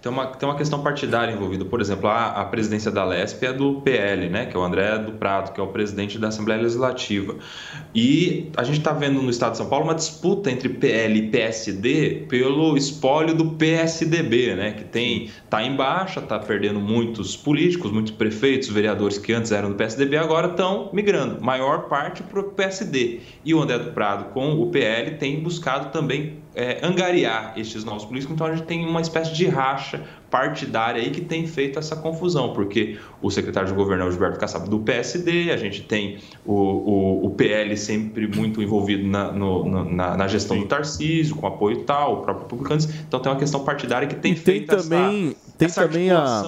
Tem 0.00 0.10
uma, 0.10 0.26
tem 0.26 0.48
uma 0.48 0.56
questão 0.56 0.82
partidária 0.82 1.32
envolvida. 1.32 1.64
Por 1.64 1.80
exemplo, 1.80 2.08
a, 2.08 2.28
a 2.28 2.44
presidência 2.44 2.90
da 2.90 3.04
LESP 3.04 3.46
é 3.46 3.52
do 3.52 3.80
PL, 3.80 4.28
né? 4.28 4.46
Que 4.46 4.56
é 4.56 4.60
o 4.60 4.62
André 4.62 4.98
do 4.98 5.12
Prado, 5.12 5.52
que 5.52 5.60
é 5.60 5.62
o 5.62 5.68
presidente 5.68 6.18
da 6.18 6.28
Assembleia 6.28 6.60
Legislativa. 6.60 7.36
E 7.94 8.50
a 8.56 8.64
gente 8.64 8.78
está 8.78 8.92
vendo 8.92 9.22
no 9.22 9.30
Estado 9.30 9.52
de 9.52 9.58
São 9.58 9.68
Paulo 9.68 9.84
uma 9.84 9.94
disputa 9.94 10.50
entre 10.50 10.68
PL 10.68 11.18
e 11.18 11.28
PSD 11.30 12.26
pelo 12.28 12.76
espólio 12.76 13.34
do 13.34 13.52
PSDB, 13.52 14.54
né? 14.54 14.72
Que 14.72 14.84
tem 14.84 15.30
tá 15.48 15.62
em 15.62 15.74
baixa, 15.76 16.20
está 16.20 16.38
perdendo 16.38 16.80
muitos 16.80 17.36
políticos, 17.36 17.90
muitos 17.90 18.12
prefeitos, 18.12 18.68
vereadores 18.68 19.18
que 19.18 19.32
antes 19.32 19.52
eram 19.52 19.70
do 19.70 19.76
PSDB, 19.76 20.16
agora 20.16 20.48
estão 20.48 20.90
migrando. 20.92 21.42
Maior 21.42 21.88
parte 21.88 22.22
para 22.22 22.40
o 22.40 22.44
PSD. 22.44 23.20
E 23.44 23.54
o 23.54 23.60
André 23.60 23.78
do 23.78 23.92
Prado 23.92 24.32
com 24.32 24.60
o 24.60 24.70
PL 24.70 25.16
tem 25.16 25.40
buscado 25.40 25.90
também 25.90 26.41
é, 26.54 26.78
angariar 26.86 27.54
estes 27.56 27.84
novos 27.84 28.04
políticos, 28.04 28.34
então 28.34 28.46
a 28.46 28.54
gente 28.54 28.66
tem 28.66 28.84
uma 28.86 29.00
espécie 29.00 29.32
de 29.34 29.46
racha 29.46 30.02
partidária 30.30 31.00
aí 31.02 31.10
que 31.10 31.20
tem 31.20 31.46
feito 31.46 31.78
essa 31.78 31.94
confusão, 31.96 32.52
porque 32.52 32.98
o 33.20 33.30
secretário 33.30 33.68
de 33.68 33.74
governo 33.74 34.04
é 34.04 34.06
o 34.06 34.10
Gilberto 34.10 34.38
Kassab 34.38 34.68
do 34.68 34.78
PSD, 34.80 35.50
a 35.52 35.56
gente 35.56 35.82
tem 35.82 36.18
o, 36.44 36.52
o, 36.54 37.26
o 37.26 37.30
PL 37.30 37.76
sempre 37.76 38.26
muito 38.26 38.62
envolvido 38.62 39.06
na, 39.06 39.30
no- 39.30 39.84
na, 39.90 40.16
na 40.16 40.28
gestão 40.28 40.58
do 40.58 40.66
Tarcísio, 40.66 41.36
com 41.36 41.46
apoio 41.46 41.84
tal, 41.84 42.14
o 42.14 42.16
próprio 42.22 42.44
Republicanos, 42.44 42.84
então 43.06 43.20
tem 43.20 43.30
uma 43.32 43.38
questão 43.38 43.62
partidária 43.64 44.08
que 44.08 44.14
tem 44.14 44.32
tem 44.32 44.36
feito 44.42 44.74
também, 44.74 45.28
essa, 45.28 45.56
tem 45.58 45.66
essa 45.66 45.82
também 45.86 46.10
a, 46.10 46.42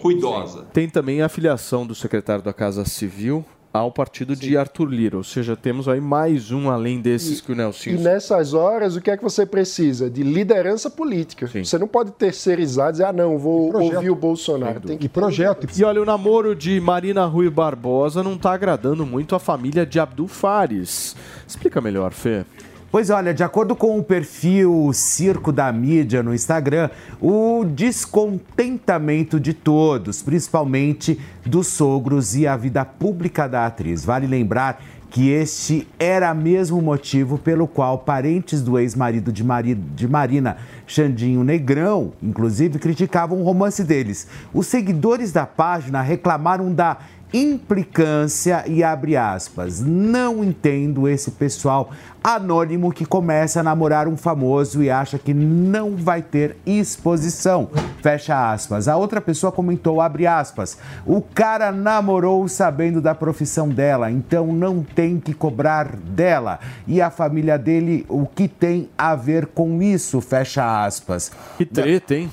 ruidosa. 0.00 0.66
Tem 0.72 0.88
também 0.88 1.22
a 1.22 1.28
filiação 1.28 1.86
do 1.86 1.94
secretário 1.94 2.42
da 2.42 2.52
Casa 2.52 2.84
Civil 2.84 3.44
ao 3.78 3.92
partido 3.92 4.36
de 4.36 4.56
Arthur 4.56 4.86
Lira. 4.86 5.16
Ou 5.16 5.24
seja, 5.24 5.56
temos 5.56 5.88
aí 5.88 6.00
mais 6.00 6.50
um 6.50 6.70
além 6.70 7.00
desses 7.00 7.40
que 7.40 7.52
o 7.52 7.54
Nelson 7.54 7.90
E 7.90 7.92
nessas 7.94 8.54
horas, 8.54 8.96
o 8.96 9.00
que 9.00 9.10
é 9.10 9.16
que 9.16 9.22
você 9.22 9.46
precisa? 9.46 10.10
De 10.10 10.22
liderança 10.22 10.90
política. 10.90 11.46
Você 11.46 11.78
não 11.78 11.88
pode 11.88 12.12
terceirizar 12.12 12.88
e 12.88 12.92
dizer, 12.92 13.04
ah, 13.04 13.12
não, 13.12 13.38
vou 13.38 13.74
ouvir 13.74 14.10
o 14.10 14.14
Bolsonaro. 14.14 14.80
Tem 14.80 14.98
que 14.98 15.06
E 15.06 15.08
projeto. 15.08 15.66
E 15.76 15.84
olha, 15.84 16.02
o 16.02 16.04
namoro 16.04 16.54
de 16.54 16.80
Marina 16.80 17.24
Rui 17.24 17.50
Barbosa 17.50 18.22
não 18.22 18.34
está 18.34 18.52
agradando 18.52 19.06
muito 19.06 19.34
a 19.34 19.38
família 19.38 19.86
de 19.86 19.98
Abdul 19.98 20.28
Fares. 20.28 21.16
Explica 21.46 21.80
melhor, 21.80 22.12
Fê. 22.12 22.44
Pois 22.90 23.10
olha, 23.10 23.34
de 23.34 23.44
acordo 23.44 23.76
com 23.76 23.98
o 23.98 24.02
perfil 24.02 24.90
Circo 24.94 25.52
da 25.52 25.70
Mídia 25.70 26.22
no 26.22 26.34
Instagram, 26.34 26.88
o 27.20 27.62
descontentamento 27.66 29.38
de 29.38 29.52
todos, 29.52 30.22
principalmente 30.22 31.20
dos 31.44 31.66
sogros 31.66 32.34
e 32.34 32.46
a 32.46 32.56
vida 32.56 32.86
pública 32.86 33.46
da 33.46 33.66
atriz. 33.66 34.06
Vale 34.06 34.26
lembrar 34.26 34.82
que 35.10 35.28
este 35.30 35.86
era 35.98 36.32
mesmo 36.32 36.78
o 36.78 36.82
motivo 36.82 37.36
pelo 37.36 37.66
qual 37.66 37.98
parentes 37.98 38.62
do 38.62 38.78
ex-marido 38.78 39.30
de, 39.32 39.42
de 39.74 40.08
Marina, 40.08 40.56
Xandinho 40.86 41.44
Negrão, 41.44 42.12
inclusive, 42.22 42.78
criticavam 42.78 43.40
o 43.40 43.44
romance 43.44 43.84
deles. 43.84 44.26
Os 44.52 44.66
seguidores 44.66 45.30
da 45.30 45.46
página 45.46 46.00
reclamaram 46.00 46.72
da 46.72 46.98
implicância 47.32 48.64
e 48.66 48.82
abre 48.82 49.16
aspas. 49.16 49.80
Não 49.80 50.42
entendo 50.42 51.08
esse 51.08 51.30
pessoal 51.32 51.90
anônimo 52.22 52.92
que 52.92 53.06
começa 53.06 53.60
a 53.60 53.62
namorar 53.62 54.08
um 54.08 54.16
famoso 54.16 54.82
e 54.82 54.90
acha 54.90 55.18
que 55.18 55.32
não 55.32 55.96
vai 55.96 56.22
ter 56.22 56.56
exposição. 56.66 57.70
Fecha 58.02 58.52
aspas. 58.52 58.88
A 58.88 58.96
outra 58.96 59.20
pessoa 59.20 59.52
comentou, 59.52 60.00
abre 60.00 60.26
aspas. 60.26 60.78
O 61.06 61.20
cara 61.20 61.70
namorou 61.70 62.48
sabendo 62.48 63.00
da 63.00 63.14
profissão 63.14 63.68
dela, 63.68 64.10
então 64.10 64.48
não 64.48 64.82
tem 64.82 65.20
que 65.20 65.32
cobrar 65.32 65.96
dela. 65.96 66.58
E 66.86 67.00
a 67.00 67.10
família 67.10 67.58
dele, 67.58 68.04
o 68.08 68.26
que 68.26 68.48
tem 68.48 68.88
a 68.96 69.14
ver 69.14 69.46
com 69.46 69.82
isso? 69.82 70.20
Fecha 70.20 70.84
aspas. 70.84 71.30
Que 71.56 71.64
treta, 71.64 72.14
hein? 72.14 72.30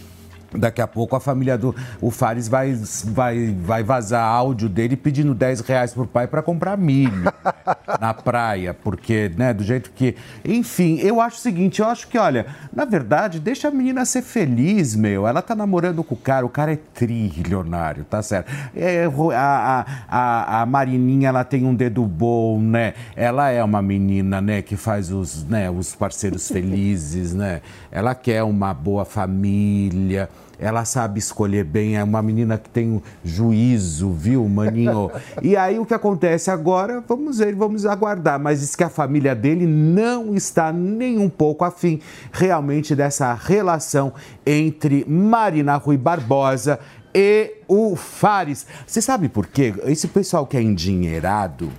Daqui 0.57 0.81
a 0.81 0.87
pouco 0.87 1.15
a 1.15 1.19
família 1.19 1.57
do 1.57 1.75
o 2.01 2.11
Fares 2.11 2.47
vai, 2.47 2.73
vai, 3.05 3.55
vai 3.61 3.83
vazar 3.83 4.23
áudio 4.23 4.69
dele 4.69 4.95
pedindo 4.95 5.33
10 5.33 5.61
reais 5.61 5.93
pro 5.93 6.07
pai 6.07 6.27
para 6.27 6.41
comprar 6.41 6.77
milho 6.77 7.31
na 7.99 8.13
praia, 8.13 8.73
porque, 8.73 9.31
né, 9.37 9.53
do 9.53 9.63
jeito 9.63 9.91
que. 9.91 10.15
Enfim, 10.43 10.97
eu 10.99 11.21
acho 11.21 11.37
o 11.37 11.39
seguinte: 11.39 11.81
eu 11.81 11.87
acho 11.87 12.07
que, 12.07 12.17
olha, 12.17 12.45
na 12.73 12.85
verdade, 12.85 13.39
deixa 13.39 13.67
a 13.67 13.71
menina 13.71 14.05
ser 14.05 14.21
feliz, 14.21 14.95
meu. 14.95 15.27
Ela 15.27 15.41
tá 15.41 15.55
namorando 15.55 16.03
com 16.03 16.15
o 16.15 16.17
cara, 16.17 16.45
o 16.45 16.49
cara 16.49 16.73
é 16.73 16.79
trilionário, 16.93 18.03
tá 18.05 18.21
certo? 18.21 18.51
É, 18.75 19.05
a, 19.33 19.85
a, 20.07 20.61
a 20.61 20.65
Marininha, 20.65 21.29
ela 21.29 21.43
tem 21.43 21.65
um 21.65 21.75
dedo 21.75 22.05
bom, 22.05 22.59
né? 22.59 22.93
Ela 23.15 23.49
é 23.49 23.63
uma 23.63 23.81
menina, 23.81 24.41
né, 24.41 24.61
que 24.61 24.75
faz 24.75 25.11
os, 25.11 25.43
né, 25.45 25.69
os 25.69 25.95
parceiros 25.95 26.47
felizes, 26.51 27.33
né? 27.33 27.61
Ela 27.91 28.15
quer 28.15 28.43
uma 28.43 28.73
boa 28.73 29.05
família 29.05 30.29
ela 30.59 30.85
sabe 30.85 31.19
escolher 31.19 31.63
bem, 31.63 31.97
é 31.97 32.03
uma 32.03 32.21
menina 32.21 32.57
que 32.57 32.69
tem 32.69 33.01
juízo, 33.23 34.11
viu, 34.11 34.47
maninho? 34.47 35.11
E 35.41 35.55
aí 35.55 35.77
o 35.79 35.85
que 35.85 35.93
acontece 35.93 36.49
agora, 36.49 37.03
vamos 37.07 37.39
ver, 37.39 37.55
vamos 37.55 37.85
aguardar, 37.85 38.39
mas 38.39 38.61
diz 38.61 38.75
que 38.75 38.83
a 38.83 38.89
família 38.89 39.35
dele 39.35 39.65
não 39.65 40.35
está 40.35 40.71
nem 40.71 41.19
um 41.19 41.29
pouco 41.29 41.65
afim 41.65 41.99
realmente 42.31 42.95
dessa 42.95 43.33
relação 43.33 44.13
entre 44.45 45.05
Marina 45.07 45.75
Rui 45.75 45.97
Barbosa 45.97 46.79
e 47.13 47.53
o 47.67 47.95
Fares. 47.95 48.65
Você 48.85 49.01
sabe 49.01 49.29
por 49.29 49.47
quê? 49.47 49.73
Esse 49.85 50.07
pessoal 50.07 50.45
que 50.45 50.57
é 50.57 50.61
endinheirado, 50.61 51.71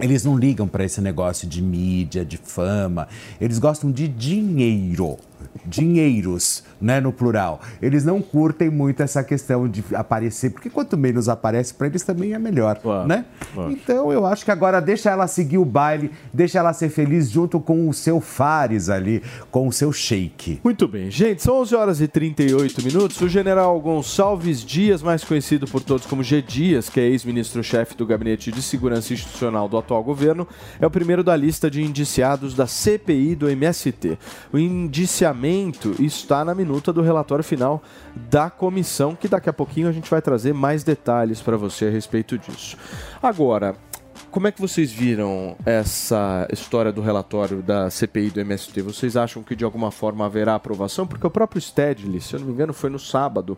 eles 0.00 0.24
não 0.24 0.36
ligam 0.36 0.66
para 0.66 0.84
esse 0.84 1.00
negócio 1.00 1.46
de 1.46 1.62
mídia, 1.62 2.24
de 2.24 2.36
fama. 2.36 3.06
Eles 3.40 3.58
gostam 3.58 3.92
de 3.92 4.08
dinheiro 4.08 5.18
dinheiros, 5.66 6.62
né, 6.80 7.00
no 7.00 7.12
plural. 7.12 7.60
Eles 7.80 8.04
não 8.04 8.20
curtem 8.20 8.70
muito 8.70 9.02
essa 9.02 9.22
questão 9.22 9.68
de 9.68 9.84
aparecer, 9.94 10.50
porque 10.50 10.70
quanto 10.70 10.96
menos 10.96 11.28
aparece 11.28 11.74
para 11.74 11.86
eles 11.86 12.02
também 12.02 12.32
é 12.32 12.38
melhor, 12.38 12.78
claro, 12.78 13.08
né? 13.08 13.24
Claro. 13.52 13.70
Então 13.70 14.12
eu 14.12 14.26
acho 14.26 14.44
que 14.44 14.50
agora 14.50 14.80
deixa 14.80 15.10
ela 15.10 15.26
seguir 15.26 15.58
o 15.58 15.64
baile, 15.64 16.10
deixa 16.32 16.58
ela 16.58 16.72
ser 16.72 16.88
feliz 16.88 17.30
junto 17.30 17.60
com 17.60 17.88
o 17.88 17.94
seu 17.94 18.20
Fares 18.20 18.88
ali, 18.88 19.22
com 19.50 19.68
o 19.68 19.72
seu 19.72 19.92
shake. 19.92 20.60
Muito 20.62 20.88
bem, 20.88 21.10
gente, 21.10 21.42
são 21.42 21.60
11 21.60 21.74
horas 21.74 22.00
e 22.00 22.08
38 22.08 22.82
minutos. 22.82 23.20
O 23.20 23.28
general 23.28 23.78
Gonçalves 23.80 24.64
Dias, 24.64 25.02
mais 25.02 25.24
conhecido 25.24 25.66
por 25.66 25.82
todos 25.82 26.06
como 26.06 26.22
G. 26.22 26.42
Dias, 26.42 26.88
que 26.88 27.00
é 27.00 27.04
ex-ministro-chefe 27.04 27.96
do 27.96 28.06
Gabinete 28.06 28.50
de 28.50 28.62
Segurança 28.62 29.12
Institucional 29.12 29.68
do 29.68 29.78
atual 29.78 30.02
governo, 30.02 30.46
é 30.80 30.86
o 30.86 30.90
primeiro 30.90 31.22
da 31.22 31.36
lista 31.36 31.70
de 31.70 31.82
indiciados 31.82 32.54
da 32.54 32.66
CPI 32.66 33.34
do 33.34 33.48
MST. 33.48 34.18
O 34.52 34.58
indiciamento 34.58 35.33
está 35.98 36.44
na 36.44 36.54
minuta 36.54 36.92
do 36.92 37.02
relatório 37.02 37.44
final 37.44 37.82
da 38.14 38.48
comissão, 38.48 39.14
que 39.14 39.28
daqui 39.28 39.48
a 39.48 39.52
pouquinho 39.52 39.88
a 39.88 39.92
gente 39.92 40.10
vai 40.10 40.22
trazer 40.22 40.52
mais 40.54 40.82
detalhes 40.82 41.42
para 41.42 41.56
você 41.56 41.86
a 41.86 41.90
respeito 41.90 42.38
disso. 42.38 42.76
Agora, 43.22 43.74
como 44.34 44.48
é 44.48 44.50
que 44.52 44.60
vocês 44.60 44.90
viram 44.90 45.56
essa 45.64 46.48
história 46.52 46.90
do 46.90 47.00
relatório 47.00 47.62
da 47.62 47.88
CPI 47.88 48.30
do 48.30 48.40
MST? 48.40 48.82
Vocês 48.82 49.16
acham 49.16 49.44
que 49.44 49.54
de 49.54 49.64
alguma 49.64 49.92
forma 49.92 50.26
haverá 50.26 50.56
aprovação? 50.56 51.06
Porque 51.06 51.24
o 51.24 51.30
próprio 51.30 51.60
Stedley, 51.60 52.20
se 52.20 52.34
eu 52.34 52.40
não 52.40 52.48
me 52.48 52.52
engano, 52.52 52.72
foi 52.72 52.90
no 52.90 52.98
sábado, 52.98 53.56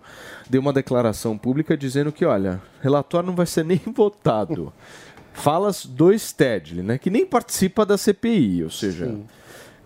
deu 0.50 0.60
uma 0.60 0.74
declaração 0.74 1.38
pública 1.38 1.74
dizendo 1.78 2.12
que, 2.12 2.26
olha, 2.26 2.60
relatório 2.82 3.26
não 3.26 3.34
vai 3.34 3.46
ser 3.46 3.64
nem 3.66 3.80
votado. 3.86 4.70
Falas 5.32 5.86
do 5.86 6.12
Stedley, 6.18 6.82
né, 6.82 6.98
que 6.98 7.08
nem 7.08 7.24
participa 7.24 7.86
da 7.86 7.96
CPI, 7.96 8.64
ou 8.64 8.70
seja, 8.70 9.06
Sim. 9.06 9.24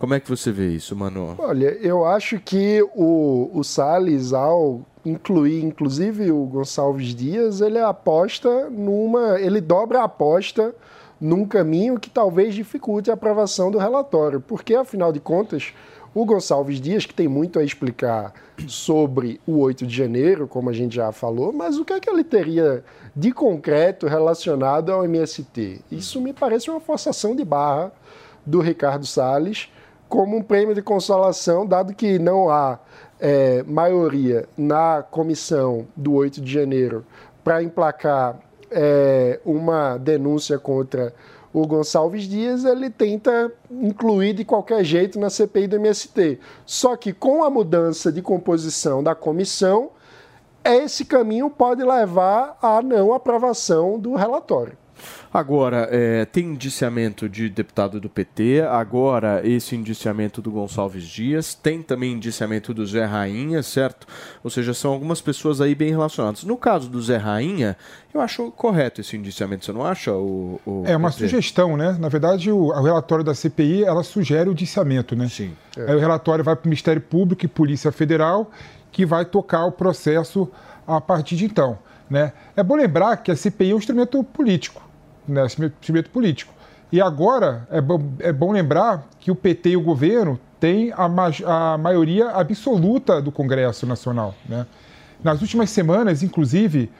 Como 0.01 0.15
é 0.15 0.19
que 0.19 0.31
você 0.31 0.51
vê 0.51 0.69
isso, 0.69 0.97
Manu? 0.97 1.35
Olha, 1.39 1.77
eu 1.83 2.07
acho 2.07 2.41
que 2.41 2.83
o, 2.95 3.51
o 3.53 3.63
Salles, 3.63 4.33
ao 4.33 4.81
incluir 5.05 5.63
inclusive 5.63 6.33
o 6.33 6.43
Gonçalves 6.47 7.15
Dias, 7.15 7.61
ele 7.61 7.79
aposta 7.79 8.71
numa. 8.71 9.39
ele 9.39 9.61
dobra 9.61 10.01
a 10.01 10.05
aposta 10.05 10.75
num 11.21 11.45
caminho 11.45 12.01
que 12.01 12.09
talvez 12.09 12.55
dificulte 12.55 13.11
a 13.11 13.15
aprovação 13.15 13.71
do 13.71 13.77
relatório, 13.77 14.41
porque 14.41 14.75
afinal 14.75 15.13
de 15.13 15.21
contas. 15.21 15.75
O 16.13 16.25
Gonçalves 16.25 16.81
Dias, 16.81 17.07
que 17.07 17.15
tem 17.15 17.29
muito 17.29 17.59
a 17.59 17.63
explicar 17.63 18.33
sobre 18.67 19.41
o 19.47 19.59
8 19.59 19.87
de 19.87 19.95
janeiro, 19.95 20.49
como 20.49 20.69
a 20.69 20.73
gente 20.73 20.97
já 20.97 21.13
falou, 21.13 21.53
mas 21.53 21.79
o 21.79 21.85
que 21.85 21.93
é 21.93 22.01
que 22.01 22.11
ele 22.11 22.25
teria 22.25 22.83
de 23.15 23.31
concreto 23.31 24.09
relacionado 24.09 24.91
ao 24.91 25.05
MST? 25.05 25.83
Isso 25.89 26.21
me 26.21 26.33
parece 26.33 26.69
uma 26.69 26.81
forçação 26.81 27.37
de 27.37 27.45
barra 27.45 27.93
do 28.45 28.61
Ricardo 28.61 29.07
Salles, 29.07 29.69
como 30.11 30.37
um 30.37 30.43
prêmio 30.43 30.75
de 30.75 30.83
consolação, 30.83 31.65
dado 31.65 31.95
que 31.95 32.19
não 32.19 32.51
há 32.51 32.81
é, 33.21 33.63
maioria 33.63 34.49
na 34.59 35.05
comissão 35.09 35.87
do 35.97 36.15
8 36.15 36.41
de 36.41 36.53
janeiro 36.53 37.07
para 37.45 37.63
emplacar 37.63 38.37
é, 38.73 39.39
uma 39.45 39.97
denúncia 39.97 40.59
contra 40.59 41.15
o 41.53 41.65
Gonçalves 41.65 42.25
Dias, 42.25 42.65
ele 42.65 42.91
tenta 42.91 43.53
incluir 43.71 44.35
de 44.35 44.45
qualquer 44.45 44.85
jeito 44.85 45.19
na 45.19 45.31
CPI 45.31 45.69
do 45.69 45.77
MST. 45.77 46.41
Só 46.67 46.97
que 46.97 47.13
com 47.13 47.45
a 47.45 47.51
mudança 47.51 48.11
de 48.11 48.21
composição 48.21 49.03
da 49.03 49.15
comissão, 49.15 49.91
esse 50.65 51.05
caminho 51.05 51.49
pode 51.49 51.85
levar 51.85 52.59
à 52.61 52.83
não 52.83 53.15
aprovação 53.15 53.99
do 53.99 54.15
relatório. 54.15 54.77
Agora, 55.33 55.89
é, 55.93 56.25
tem 56.25 56.45
indiciamento 56.47 57.29
de 57.29 57.49
deputado 57.49 58.01
do 58.01 58.11
PT, 58.11 58.63
agora 58.69 59.41
esse 59.47 59.77
indiciamento 59.77 60.43
do 60.43 60.51
Gonçalves 60.51 61.05
Dias, 61.05 61.55
tem 61.55 61.85
também 61.85 62.15
indiciamento 62.15 62.75
do 62.75 62.85
Zé 62.85 63.05
Rainha, 63.05 63.63
certo? 63.63 64.09
Ou 64.43 64.51
seja, 64.51 64.75
são 64.75 64.93
algumas 64.93 65.21
pessoas 65.21 65.61
aí 65.61 65.73
bem 65.73 65.91
relacionadas. 65.91 66.43
No 66.43 66.57
caso 66.57 66.89
do 66.89 67.01
Zé 67.01 67.17
Rainha, 67.17 67.77
eu 68.13 68.21
acho 68.21 68.51
correto 68.51 69.01
esse 69.01 69.17
indiciamento, 69.17 69.65
você 69.65 69.73
não 69.73 69.87
acha? 69.87 70.13
O, 70.13 70.61
o 70.67 70.83
é 70.85 70.97
uma 70.97 71.11
PT? 71.11 71.29
sugestão, 71.29 71.77
né? 71.77 71.97
Na 72.01 72.09
verdade, 72.09 72.51
o, 72.51 72.67
o, 72.67 72.83
relatório 72.83 73.25
da 73.25 73.33
CPI, 73.33 73.85
ela 73.85 74.03
sugere 74.03 74.49
o 74.49 74.53
indiciamento, 74.53 75.15
né? 75.15 75.29
Sim. 75.29 75.53
É. 75.77 75.93
Aí 75.93 75.95
o 75.95 76.01
relatório 76.01 76.43
vai 76.43 76.57
para 76.57 76.65
o 76.65 76.69
Ministério 76.69 77.01
Público 77.01 77.45
e 77.45 77.49
Polícia 77.49 77.93
Federal, 77.93 78.51
que 78.91 79.07
vai 79.07 79.25
tocar 79.25 79.65
o 79.65 79.71
processo 79.71 80.51
a 80.85 81.01
partir 81.01 81.37
de 81.37 81.45
então. 81.45 81.79
Né? 82.11 82.33
É 82.57 82.65
bom 82.65 82.75
lembrar 82.75 83.19
que 83.19 83.31
a 83.31 83.37
CPI 83.37 83.71
é 83.71 83.75
um 83.77 83.79
instrumento 83.79 84.25
político 84.25 84.90
né, 85.31 85.47
instrumento 85.47 86.11
político. 86.11 86.53
E 86.93 87.01
agora 87.01 87.67
é 87.71 87.81
bom, 87.81 88.01
é 88.19 88.33
bom 88.33 88.53
lembrar 88.53 89.07
que 89.19 89.31
o 89.31 89.35
PT 89.35 89.71
e 89.71 89.77
o 89.77 89.81
governo 89.81 90.41
têm 90.59 90.93
a, 90.97 91.09
ma 91.09 91.31
a 91.47 91.79
maioria 91.79 92.31
absoluta 92.31 93.23
do 93.23 93.31
Congresso 93.31 93.87
Nacional. 93.87 94.35
Né? 94.49 94.67
Nas 95.23 95.41
últimas 95.41 95.71
semanas, 95.71 96.23
inclusive, 96.23 96.91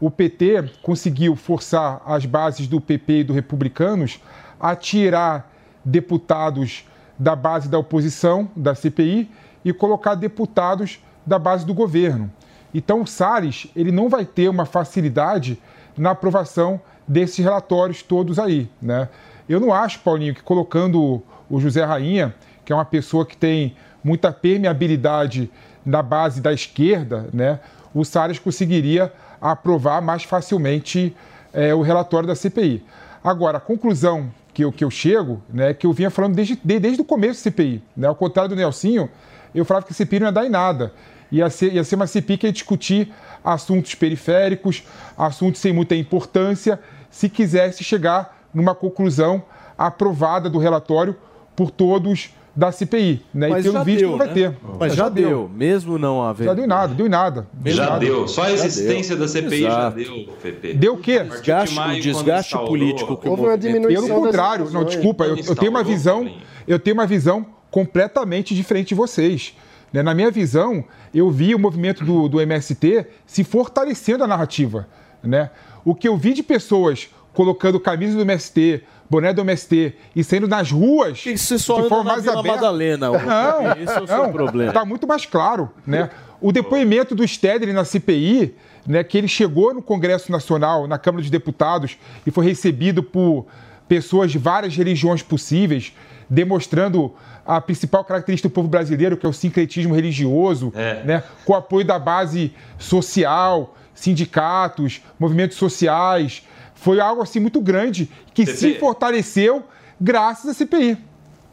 o 0.00 0.10
PT 0.10 0.70
conseguiu 0.82 1.34
forçar 1.34 2.00
as 2.06 2.24
bases 2.24 2.66
do 2.66 2.80
PP 2.80 3.12
e 3.12 3.24
do 3.24 3.32
Republicanos 3.32 4.20
a 4.58 4.74
tirar 4.76 5.50
deputados 5.84 6.84
da 7.18 7.34
base 7.34 7.68
da 7.68 7.78
oposição, 7.78 8.48
da 8.56 8.74
CPI, 8.74 9.30
e 9.64 9.72
colocar 9.72 10.14
deputados 10.14 11.00
da 11.26 11.38
base 11.38 11.66
do 11.66 11.74
governo. 11.74 12.30
Então, 12.72 13.02
o 13.02 13.06
Salles 13.06 13.66
ele 13.74 13.90
não 13.90 14.08
vai 14.08 14.24
ter 14.24 14.48
uma 14.48 14.64
facilidade 14.64 15.60
na 15.96 16.12
aprovação 16.12 16.80
desses 17.10 17.44
relatórios 17.44 18.04
todos 18.04 18.38
aí. 18.38 18.70
Né? 18.80 19.08
Eu 19.48 19.58
não 19.58 19.74
acho, 19.74 19.98
Paulinho, 19.98 20.32
que 20.32 20.42
colocando 20.42 21.20
o 21.50 21.60
José 21.60 21.84
Rainha, 21.84 22.32
que 22.64 22.72
é 22.72 22.76
uma 22.76 22.84
pessoa 22.84 23.26
que 23.26 23.36
tem 23.36 23.74
muita 24.02 24.32
permeabilidade 24.32 25.50
na 25.84 26.02
base 26.02 26.40
da 26.40 26.52
esquerda, 26.52 27.28
né, 27.32 27.58
o 27.92 28.04
Salles 28.04 28.38
conseguiria 28.38 29.12
aprovar 29.40 30.00
mais 30.00 30.22
facilmente 30.22 31.16
é, 31.52 31.74
o 31.74 31.82
relatório 31.82 32.28
da 32.28 32.36
CPI. 32.36 32.84
Agora, 33.24 33.58
a 33.58 33.60
conclusão 33.60 34.30
que 34.54 34.62
eu, 34.62 34.70
que 34.70 34.84
eu 34.84 34.90
chego, 34.90 35.42
né, 35.52 35.74
que 35.74 35.86
eu 35.86 35.92
vinha 35.92 36.10
falando 36.10 36.36
desde, 36.36 36.54
desde 36.62 37.00
o 37.00 37.04
começo 37.04 37.40
da 37.40 37.50
CPI, 37.50 37.82
né, 37.96 38.06
ao 38.06 38.14
contrário 38.14 38.50
do 38.50 38.56
Nelsinho, 38.56 39.10
eu 39.52 39.64
falava 39.64 39.84
que 39.84 39.92
a 39.92 39.96
CPI 39.96 40.20
não 40.20 40.26
ia 40.28 40.32
dar 40.32 40.46
em 40.46 40.50
nada. 40.50 40.92
Ia 41.32 41.50
ser, 41.50 41.72
ia 41.72 41.82
ser 41.82 41.96
uma 41.96 42.06
CPI 42.06 42.38
que 42.38 42.46
ia 42.46 42.52
discutir 42.52 43.12
assuntos 43.44 43.94
periféricos, 43.94 44.84
assuntos 45.16 45.60
sem 45.60 45.72
muita 45.72 45.96
importância, 45.96 46.78
se 47.10 47.28
quisesse 47.28 47.82
chegar 47.84 48.46
numa 48.54 48.74
conclusão 48.74 49.42
aprovada 49.76 50.48
do 50.48 50.58
relatório 50.58 51.16
por 51.56 51.70
todos 51.70 52.30
da 52.54 52.72
CPI. 52.72 53.24
Né? 53.32 53.48
Mas 53.48 53.64
e 53.64 53.68
pelo 53.68 53.74
já 53.74 53.84
visto 53.84 54.00
deu, 54.00 54.10
não 54.10 54.18
vai 54.18 54.26
né? 54.26 54.34
ter. 54.34 54.56
Mas 54.78 54.94
já 54.94 55.08
deu, 55.08 55.48
mesmo 55.54 55.98
não 55.98 56.22
havendo. 56.22 56.48
Já 56.48 56.54
deu 56.54 56.64
em 56.64 56.68
nada, 56.68 56.94
deu 56.94 57.06
em 57.06 57.08
nada. 57.08 57.46
Deu 57.52 57.74
Já 57.74 57.84
nada. 57.86 57.98
deu. 58.00 58.28
Só 58.28 58.42
a 58.42 58.48
Já 58.48 58.66
existência 58.66 59.16
deu. 59.16 59.24
da 59.24 59.32
CPI 59.32 59.60
já 59.62 59.68
Exato. 59.68 59.96
deu, 59.96 60.34
Pepe. 60.42 60.74
Deu 60.74 60.94
o 60.94 60.98
quê? 60.98 61.20
Desgaste, 61.20 61.74
Maio, 61.76 61.98
o 61.98 62.02
desgaste 62.02 62.58
político 62.58 63.16
que 63.16 63.28
o 63.28 63.30
houve 63.30 63.42
uma 63.44 63.56
diminuição. 63.56 64.06
Pelo 64.06 64.20
contrário, 64.20 64.70
não, 64.70 64.84
desculpa, 64.84 65.24
eu, 65.24 65.36
eu 65.36 65.54
tenho 65.56 65.70
uma 65.70 65.84
visão, 65.84 66.30
eu 66.66 66.78
tenho 66.78 66.94
uma 66.94 67.06
visão 67.06 67.46
completamente 67.70 68.54
diferente 68.54 68.88
de 68.88 68.94
vocês. 68.96 69.54
né? 69.92 70.02
Na 70.02 70.12
minha 70.12 70.30
visão, 70.30 70.84
eu 71.14 71.30
vi 71.30 71.54
o 71.54 71.58
movimento 71.58 72.04
do, 72.04 72.28
do 72.28 72.40
MST 72.40 73.06
se 73.24 73.44
fortalecendo 73.44 74.24
a 74.24 74.26
narrativa. 74.26 74.88
Né? 75.22 75.50
O 75.84 75.94
que 75.94 76.08
eu 76.08 76.16
vi 76.16 76.32
de 76.34 76.42
pessoas 76.42 77.08
colocando 77.32 77.78
camisa 77.78 78.16
do 78.16 78.22
MST, 78.22 78.82
boné 79.08 79.32
do 79.32 79.40
MST 79.42 79.94
e 80.14 80.22
saindo 80.24 80.46
nas 80.48 80.70
ruas 80.70 81.22
você 81.24 81.58
só 81.58 81.80
de 81.80 81.88
forma 81.88 82.04
mais 82.12 82.26
aberta. 82.28 82.48
Madalena. 82.56 83.08
Não, 83.10 83.72
Esse 83.80 83.92
é 83.92 84.00
o 84.00 84.06
seu 84.06 84.16
não, 84.24 84.32
problema. 84.32 84.72
Tá 84.72 84.84
muito 84.84 85.06
mais 85.06 85.26
claro, 85.26 85.70
né? 85.86 86.10
O 86.40 86.52
depoimento 86.52 87.14
do 87.14 87.26
Stedley 87.26 87.72
na 87.72 87.84
CPI, 87.84 88.54
né, 88.86 89.04
que 89.04 89.18
ele 89.18 89.28
chegou 89.28 89.74
no 89.74 89.82
Congresso 89.82 90.32
Nacional, 90.32 90.86
na 90.86 90.98
Câmara 90.98 91.22
dos 91.22 91.30
Deputados, 91.30 91.98
e 92.26 92.30
foi 92.30 92.46
recebido 92.46 93.02
por 93.02 93.46
pessoas 93.86 94.30
de 94.32 94.38
várias 94.38 94.74
religiões 94.74 95.22
possíveis, 95.22 95.92
demonstrando 96.28 97.12
a 97.44 97.60
principal 97.60 98.04
característica 98.04 98.48
do 98.48 98.52
povo 98.52 98.68
brasileiro, 98.68 99.16
que 99.16 99.26
é 99.26 99.28
o 99.28 99.32
sincretismo 99.32 99.94
religioso, 99.94 100.72
É. 100.74 101.02
né, 101.04 101.22
com 101.44 101.52
o 101.52 101.56
apoio 101.56 101.84
da 101.84 101.98
base 101.98 102.52
social, 102.78 103.74
sindicatos, 104.00 105.00
movimentos 105.18 105.56
sociais. 105.56 106.42
Foi 106.74 106.98
algo 107.00 107.22
assim 107.22 107.40
muito 107.40 107.60
grande 107.60 108.08
que 108.32 108.44
Pepe. 108.46 108.56
se 108.58 108.74
fortaleceu 108.78 109.62
graças 110.00 110.50
à 110.50 110.54
CPI. 110.54 110.96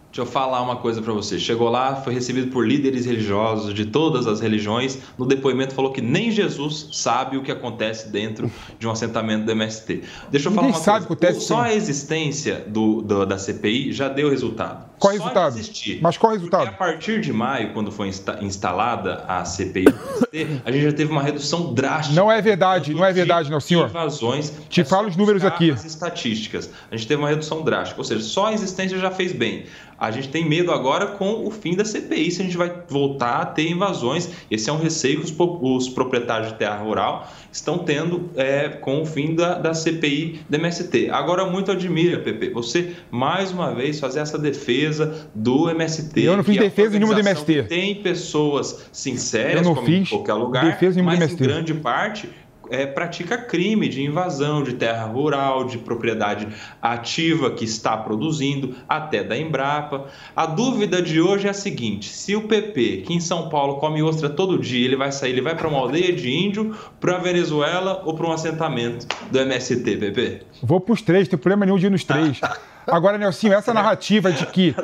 Deixa 0.09 0.21
eu 0.21 0.25
falar 0.25 0.61
uma 0.61 0.77
coisa 0.77 1.01
pra 1.01 1.11
você. 1.13 1.37
Chegou 1.37 1.69
lá, 1.69 1.97
foi 1.97 2.13
recebido 2.13 2.49
por 2.49 2.65
líderes 2.65 3.05
religiosos 3.05 3.71
de 3.73 3.85
todas 3.85 4.25
as 4.25 4.39
religiões. 4.39 4.97
No 5.17 5.25
depoimento 5.27 5.75
falou 5.75 5.91
que 5.91 6.01
nem 6.01 6.31
Jesus 6.31 6.89
sabe 6.93 7.37
o 7.37 7.43
que 7.43 7.51
acontece 7.51 8.09
dentro 8.09 8.49
de 8.79 8.87
um 8.87 8.91
assentamento 8.91 9.45
do 9.45 9.51
MST. 9.51 10.01
Deixa 10.31 10.47
eu 10.47 10.53
falar 10.53 10.67
Ninguém 10.67 10.79
uma 10.79 10.83
sabe 10.85 11.05
o 11.05 11.07
que 11.09 11.15
coisa. 11.17 11.25
acontece, 11.27 11.45
Só 11.45 11.61
a 11.61 11.73
existência 11.73 12.63
do, 12.67 13.01
do- 13.01 13.25
da 13.25 13.37
CPI 13.37 13.91
já 13.91 14.07
deu 14.07 14.29
resultado. 14.29 14.87
Qual 14.99 15.13
o 15.13 15.17
Só 15.17 15.23
resultado? 15.23 15.59
Mas 16.01 16.17
qual 16.17 16.31
o 16.31 16.35
resultado? 16.35 16.61
Porque 16.69 16.75
a 16.75 16.77
partir 16.87 17.21
de 17.21 17.31
maio, 17.31 17.71
quando 17.73 17.91
foi 17.91 18.07
insta- 18.07 18.39
instalada 18.41 19.23
a 19.27 19.45
CPI 19.45 19.85
do 19.85 19.91
MST, 20.33 20.61
a 20.65 20.71
gente 20.71 20.83
já 20.83 20.91
teve 20.93 21.11
uma 21.11 21.21
redução 21.21 21.73
drástica. 21.73 22.15
Não 22.15 22.31
é 22.31 22.41
verdade, 22.41 22.93
não 22.93 23.05
é 23.05 23.09
de 23.09 23.13
verdade, 23.13 23.51
não, 23.51 23.59
senhor. 23.59 23.89
Invasões. 23.89 24.51
Te 24.69 24.81
É 24.81 24.83
falo 24.83 25.07
os 25.07 25.15
números 25.15 25.43
aqui. 25.45 25.69
As 25.71 25.85
estatísticas. 25.85 26.69
A 26.91 26.95
gente 26.97 27.07
teve 27.07 27.21
uma 27.21 27.29
redução 27.29 27.61
drástica. 27.63 27.99
Ou 27.99 28.03
seja, 28.05 28.21
só 28.21 28.47
a 28.47 28.53
existência 28.53 28.97
já 28.97 29.11
fez 29.11 29.31
bem. 29.31 29.65
A 29.99 30.11
gente 30.11 30.29
tem 30.29 30.47
medo 30.47 30.71
agora 30.71 31.07
com 31.07 31.45
o 31.47 31.49
fim 31.49 31.75
da 31.75 31.83
CPI, 31.83 32.29
se 32.29 32.41
a 32.41 32.45
gente 32.45 32.55
vai 32.55 32.71
voltar 32.87 33.41
a 33.41 33.45
ter 33.45 33.67
invasões. 33.69 34.29
Esse 34.49 34.69
é 34.69 34.73
um 34.73 34.77
receio 34.79 35.21
que 35.21 35.25
os, 35.25 35.35
os 35.61 35.89
proprietários 35.89 36.49
de 36.51 36.55
terra 36.59 36.77
rural 36.77 37.27
estão 37.51 37.79
tendo 37.79 38.29
é, 38.35 38.69
com 38.69 39.01
o 39.01 39.05
fim 39.07 39.33
da, 39.33 39.55
da 39.55 39.73
CPI 39.73 40.41
da 40.47 40.57
MST. 40.59 41.09
Agora, 41.09 41.45
muito 41.45 41.71
admira, 41.71 42.19
Pepe, 42.19 42.49
você 42.49 42.93
mais 43.09 43.51
uma 43.51 43.73
vez 43.73 43.99
fazer 43.99 44.19
essa 44.19 44.37
defesa 44.37 44.86
do 45.33 45.69
MST. 45.69 46.21
Eu 46.21 46.37
não 46.37 46.43
fiz 46.43 46.57
é 46.57 46.61
defesa 46.61 46.91
nenhuma 46.91 47.13
do 47.13 47.19
MST. 47.19 47.63
Tem 47.63 47.95
pessoas 47.95 48.87
sinceras, 48.91 49.57
Eu 49.57 49.63
não 49.63 49.75
como 49.75 49.87
em 49.87 49.99
fiz 49.99 50.09
qualquer 50.09 50.33
lugar, 50.33 50.65
defesa 50.65 50.95
nenhuma 50.95 51.15
do 51.15 51.19
mas 51.19 51.29
em 51.29 51.33
MST. 51.33 51.43
grande 51.43 51.73
parte 51.73 52.29
é, 52.69 52.85
pratica 52.85 53.37
crime 53.37 53.87
de 53.87 54.03
invasão 54.03 54.63
de 54.63 54.73
terra 54.73 55.05
rural, 55.05 55.65
de 55.65 55.77
propriedade 55.77 56.47
ativa 56.81 57.51
que 57.51 57.63
está 57.63 57.95
produzindo, 57.97 58.75
até 58.87 59.23
da 59.23 59.37
Embrapa. 59.37 60.07
A 60.35 60.45
dúvida 60.45 61.01
de 61.01 61.21
hoje 61.21 61.47
é 61.47 61.49
a 61.49 61.53
seguinte: 61.53 62.09
se 62.09 62.35
o 62.35 62.47
PP, 62.47 63.03
que 63.05 63.13
em 63.13 63.19
São 63.19 63.49
Paulo 63.49 63.77
come 63.77 64.01
ostra 64.01 64.29
todo 64.29 64.59
dia, 64.59 64.85
ele 64.85 64.95
vai 64.95 65.11
sair, 65.11 65.31
ele 65.31 65.41
vai 65.41 65.55
para 65.55 65.67
uma 65.67 65.77
aldeia 65.77 66.13
de 66.13 66.29
índio, 66.29 66.75
para 66.99 67.15
a 67.15 67.19
Venezuela 67.19 68.01
ou 68.05 68.13
para 68.13 68.27
um 68.27 68.31
assentamento 68.31 69.07
do 69.31 69.39
MST, 69.39 69.97
PP? 69.97 70.41
Vou 70.61 70.79
pros 70.79 71.01
três, 71.01 71.27
não 71.27 71.31
tem 71.31 71.39
problema 71.39 71.65
nenhum 71.65 71.77
de 71.77 71.85
ir 71.85 71.89
nos 71.89 72.03
três. 72.03 72.39
Agora, 72.87 73.17
Nelsinho, 73.17 73.53
essa 73.53 73.73
narrativa 73.73 74.31
de 74.31 74.45
que. 74.47 74.75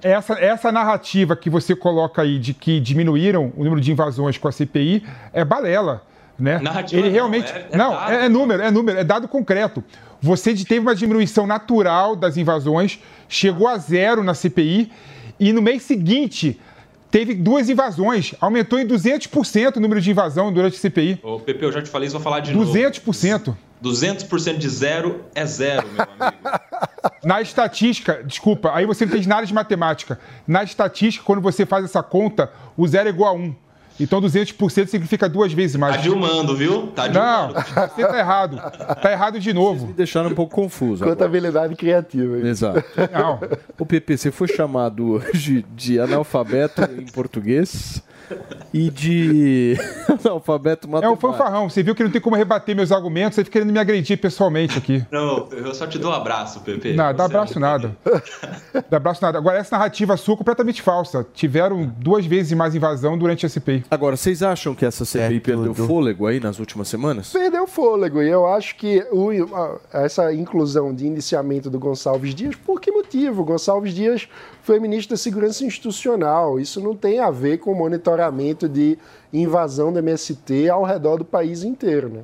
Essa, 0.00 0.34
essa 0.34 0.70
narrativa 0.70 1.34
que 1.34 1.50
você 1.50 1.74
coloca 1.74 2.22
aí 2.22 2.38
de 2.38 2.54
que 2.54 2.78
diminuíram 2.78 3.52
o 3.56 3.64
número 3.64 3.80
de 3.80 3.90
invasões 3.90 4.38
com 4.38 4.46
a 4.46 4.52
CPI 4.52 5.04
é 5.32 5.44
balela. 5.44 6.02
Né? 6.38 6.58
Narrativa 6.60 7.00
Ele 7.00 7.08
não, 7.08 7.14
realmente. 7.14 7.52
é- 7.52 7.66
é 7.72 7.76
não, 7.76 8.08
é, 8.08 8.26
é 8.26 8.28
número, 8.28 8.62
é 8.62 8.70
número, 8.70 8.98
é 8.98 9.02
dado 9.02 9.26
concreto. 9.26 9.82
Você 10.20 10.54
teve 10.54 10.78
uma 10.78 10.94
diminuição 10.94 11.48
natural 11.48 12.14
das 12.14 12.36
invasões, 12.36 13.00
chegou 13.28 13.66
a 13.66 13.76
zero 13.76 14.22
na 14.22 14.34
CPI, 14.34 14.92
e 15.40 15.52
no 15.52 15.60
mês 15.60 15.82
seguinte 15.82 16.60
teve 17.10 17.34
duas 17.34 17.68
invasões. 17.68 18.34
Aumentou 18.40 18.78
em 18.78 18.86
200% 18.86 19.76
o 19.76 19.80
número 19.80 20.00
de 20.00 20.10
invasão 20.10 20.52
durante 20.52 20.76
a 20.76 20.80
CPI. 20.80 21.20
Ô, 21.22 21.38
Pepe, 21.40 21.64
eu 21.64 21.72
já 21.72 21.82
te 21.82 21.88
falei 21.88 22.06
isso, 22.06 22.16
vou 22.16 22.22
falar 22.22 22.40
de 22.40 22.52
novo. 22.52 22.72
200%. 22.72 23.54
200% 23.82 24.58
de 24.58 24.68
zero 24.68 25.24
é 25.34 25.46
zero, 25.46 25.86
meu 25.88 26.02
amigo. 26.02 26.38
Na 27.24 27.40
estatística, 27.40 28.22
desculpa, 28.24 28.72
aí 28.74 28.84
você 28.84 29.04
não 29.04 29.12
entende 29.12 29.28
nada 29.28 29.46
de 29.46 29.54
matemática. 29.54 30.18
Na 30.46 30.64
estatística, 30.64 31.24
quando 31.24 31.40
você 31.40 31.64
faz 31.64 31.84
essa 31.84 32.02
conta, 32.02 32.50
o 32.76 32.86
zero 32.88 33.08
é 33.08 33.12
igual 33.12 33.34
a 33.34 33.38
1. 33.38 33.54
Então 34.00 34.20
200% 34.20 34.86
significa 34.86 35.28
duas 35.28 35.52
vezes 35.52 35.76
mais. 35.76 35.96
Tá 35.96 36.02
dilmando, 36.02 36.56
viu? 36.56 36.86
Tá 36.88 37.08
Não, 37.08 37.48
dilmando. 37.48 37.66
você 37.94 38.06
tá 38.06 38.18
errado. 38.18 38.56
Tá 39.02 39.12
errado 39.12 39.40
de 39.40 39.52
novo. 39.52 39.86
Me 39.88 39.92
deixaram 39.92 40.30
um 40.30 40.34
pouco 40.34 40.54
confuso. 40.54 41.02
agora. 41.04 41.16
Contabilidade 41.16 41.74
criativa. 41.74 42.38
Exato. 42.46 42.82
Não. 43.12 43.40
O 43.78 43.84
PP, 43.84 44.16
você 44.16 44.30
foi 44.30 44.48
chamado 44.48 45.12
hoje 45.12 45.64
de 45.74 45.98
analfabeto 45.98 46.82
em 46.82 47.06
português 47.06 48.02
e 48.74 48.90
de 48.90 49.76
analfabeto 50.26 50.86
É 50.86 50.90
um 50.90 50.92
matemático. 50.92 51.20
fanfarrão. 51.32 51.68
Você 51.70 51.82
viu 51.82 51.94
que 51.94 52.02
não 52.02 52.10
tem 52.10 52.20
como 52.20 52.36
rebater 52.36 52.74
meus 52.74 52.90
argumentos, 52.92 53.34
você 53.36 53.44
fica 53.44 53.58
querendo 53.58 53.72
me 53.72 53.78
agredir 53.78 54.18
pessoalmente 54.20 54.78
aqui. 54.78 55.04
Não, 55.10 55.48
eu 55.52 55.74
só 55.74 55.86
te 55.86 55.98
dou 55.98 56.10
um 56.10 56.14
abraço, 56.14 56.60
Pepe. 56.60 56.92
Não, 56.94 57.12
dá 57.14 57.24
é 57.24 57.26
abraço 57.26 57.58
nada. 57.60 57.96
Dá 58.90 58.96
abraço 58.96 59.22
nada. 59.22 59.38
Agora, 59.38 59.58
essa 59.58 59.76
narrativa 59.76 60.16
sua 60.16 60.34
é 60.34 60.36
completamente 60.36 60.82
falsa. 60.82 61.26
Tiveram 61.34 61.84
duas 61.98 62.24
vezes 62.26 62.52
mais 62.52 62.74
invasão 62.74 63.16
durante 63.18 63.44
a 63.46 63.48
CPI. 63.48 63.84
Agora, 63.90 64.16
vocês 64.16 64.42
acham 64.42 64.74
que 64.74 64.84
essa 64.84 65.04
CPI 65.04 65.36
É 65.36 65.40
perdeu 65.40 65.74
tudo. 65.74 65.86
fôlego 65.86 66.26
aí 66.26 66.40
nas 66.40 66.58
últimas 66.58 66.88
semanas? 66.88 67.32
Perdeu 67.32 67.66
fôlego. 67.66 68.22
E 68.22 68.28
eu 68.28 68.46
acho 68.46 68.76
que 68.76 69.04
o- 69.12 69.28
essa 69.92 70.32
inclusão 70.34 70.94
de 70.94 71.06
indiciamento 71.06 71.68
do 71.70 71.78
Gonçalves 71.78 72.34
Dias, 72.34 72.54
por 72.54 72.80
que 72.80 72.90
motivo? 72.90 73.44
Gonçalves 73.44 73.92
Dias 73.94 74.28
foi 74.62 74.78
ministro 74.78 75.14
da 75.14 75.16
Segurança 75.18 75.64
Institucional. 75.64 76.58
Isso 76.60 76.80
não 76.80 76.94
tem 76.94 77.20
a 77.20 77.30
ver 77.30 77.58
com 77.58 77.72
o 77.72 77.76
monitoramento 77.76 78.68
de 78.68 78.98
invasão 79.32 79.92
do 79.92 79.98
MST 79.98 80.68
ao 80.68 80.82
redor 80.82 81.16
do 81.18 81.24
país 81.24 81.62
inteiro. 81.62 82.08
Né? 82.08 82.20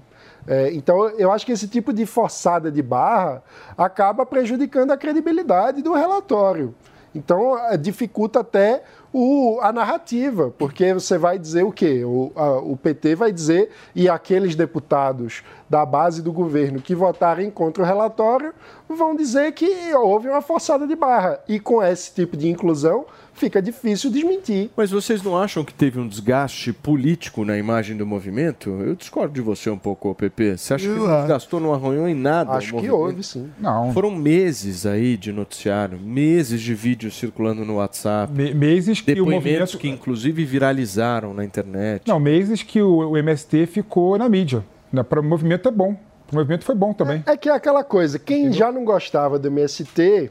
É, 0.47 0.73
então, 0.73 1.09
eu 1.11 1.31
acho 1.33 1.45
que 1.47 1.53
esse 1.53 1.69
tipo 1.69 1.93
de 1.93 2.05
forçada 2.07 2.71
de 2.71 2.83
barra 2.83 3.43
acaba 3.77 4.27
prejudicando 4.27 4.91
a 4.91 4.97
credibilidade 4.97 5.83
do 5.83 5.93
relatório. 5.93 6.75
Então, 7.15 7.57
eh, 7.69 7.77
dificulta 7.77 8.41
até 8.41 8.83
o- 9.13 9.61
a 9.63 9.73
narrativa, 9.73 10.53
porque 10.59 10.93
você 10.93 11.17
vai 11.17 11.39
dizer 11.39 11.63
o 11.63 11.71
quê? 11.71 12.03
O, 12.05 12.33
a- 12.35 12.59
o 12.59 12.77
PT 12.77 13.15
vai 13.15 13.31
dizer, 13.31 13.71
e 13.95 14.09
aqueles 14.09 14.57
deputados 14.57 15.45
da 15.71 15.87
base 15.87 16.21
do 16.21 16.33
governo 16.33 16.81
que 16.83 16.93
votarem 16.93 17.53
contra 17.53 17.85
o 17.85 17.87
relatório 17.87 18.53
vão 18.89 19.15
dizer 19.15 19.53
que 19.53 19.95
houve 19.95 20.29
uma 20.29 20.43
forçada 20.43 20.89
de 20.89 20.97
barra. 20.97 21.39
E 21.47 21.61
com 21.61 21.81
esse 21.81 22.13
tipo 22.13 22.37
de 22.37 22.49
inclusão, 22.51 23.07
fica 23.35 23.61
difícil 23.61 24.11
desmentir. 24.11 24.71
Mas 24.77 24.91
vocês 24.91 25.23
não 25.23 25.37
acham 25.37 25.65
que 25.65 25.75
teve 25.75 25.99
um 26.01 26.07
desgaste 26.09 26.73
político 26.73 27.45
na 27.45 27.59
imagem 27.59 27.97
do 27.97 28.07
movimento? 28.07 28.71
Eu 28.71 28.95
discordo 28.95 29.35
de 29.35 29.41
você 29.41 29.69
um 29.69 29.77
pouco, 29.79 30.15
PP. 30.15 30.57
Você 30.57 30.75
acha 30.75 30.89
que 30.89 30.95
não 30.95 31.19
desgastou, 31.21 31.61
não 31.61 31.75
arranhou 31.75 32.09
em 32.09 32.15
nada 32.15 32.53
o 32.53 32.55
Acho 32.55 32.69
que 32.69 32.73
movimento? 32.75 32.97
houve, 32.97 33.23
sim. 33.23 33.51
Não. 33.59 33.93
Foram 33.93 34.11
meses 34.11 34.87
aí 34.87 35.17
de 35.17 35.33
noticiário, 35.33 35.99
meses 35.99 36.61
de 36.61 36.75
vídeos 36.75 37.17
circulando 37.19 37.65
no 37.65 37.77
WhatsApp, 37.77 38.33
Me- 38.33 38.55
meses 38.55 39.01
que 39.01 39.21
o 39.21 39.27
movimento. 39.29 39.77
que 39.79 39.89
inclusive 39.89 40.45
viralizaram 40.45 41.35
na 41.35 41.45
internet. 41.45 42.03
Não, 42.07 42.19
meses 42.21 42.63
que 42.63 42.81
o, 42.81 43.11
o 43.11 43.17
MST 43.19 43.67
ficou 43.67 44.17
na 44.17 44.29
mídia. 44.29 44.65
Né? 44.93 45.03
Para 45.03 45.21
o 45.21 45.25
movimento 45.25 45.69
é 45.69 45.73
bom. 45.73 45.97
O 46.33 46.35
movimento 46.37 46.65
foi 46.65 46.75
bom 46.75 46.93
também. 46.93 47.23
É 47.27 47.37
que 47.37 47.49
é 47.49 47.53
aquela 47.53 47.85
coisa, 47.85 48.19
quem 48.19 48.53
já 48.53 48.73
não 48.73 48.85
gostava 48.85 49.39
do 49.39 49.49
MST 49.49 50.31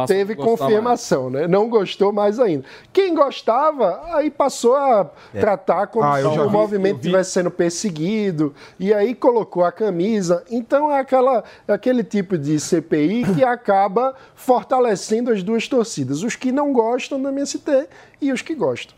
Passa 0.00 0.14
teve 0.14 0.34
gostar 0.34 0.48
mais. 0.50 0.60
confirmação, 0.60 1.30
né? 1.30 1.46
Não 1.46 1.68
gostou 1.68 2.12
mais 2.12 2.38
ainda. 2.40 2.64
Quem 2.92 3.14
gostava, 3.14 4.00
aí 4.14 4.30
passou 4.30 4.74
a 4.76 5.10
tratar 5.32 5.86
como 5.88 6.04
Ah, 6.04 6.20
se 6.20 6.26
o 6.26 6.46
vi, 6.46 6.52
movimento 6.52 6.96
estivesse 6.96 7.30
sendo 7.30 7.50
perseguido, 7.50 8.54
e 8.78 8.92
aí 8.92 9.14
colocou 9.14 9.64
a 9.64 9.72
camisa. 9.72 10.44
Então 10.50 10.90
é 10.92 11.00
aquela, 11.00 11.44
é 11.66 11.72
aquele 11.72 12.02
tipo 12.02 12.36
de 12.36 12.58
CPI 12.58 13.24
que 13.34 13.42
acaba 13.44 14.14
fortalecendo 14.34 15.30
as 15.30 15.42
duas 15.42 15.68
torcidas, 15.68 16.22
os 16.22 16.34
que 16.36 16.50
não 16.50 16.72
gostam 16.72 17.20
do 17.20 17.28
MST 17.28 17.88
e 18.20 18.32
os 18.32 18.42
que 18.42 18.54
gostam. 18.54 18.97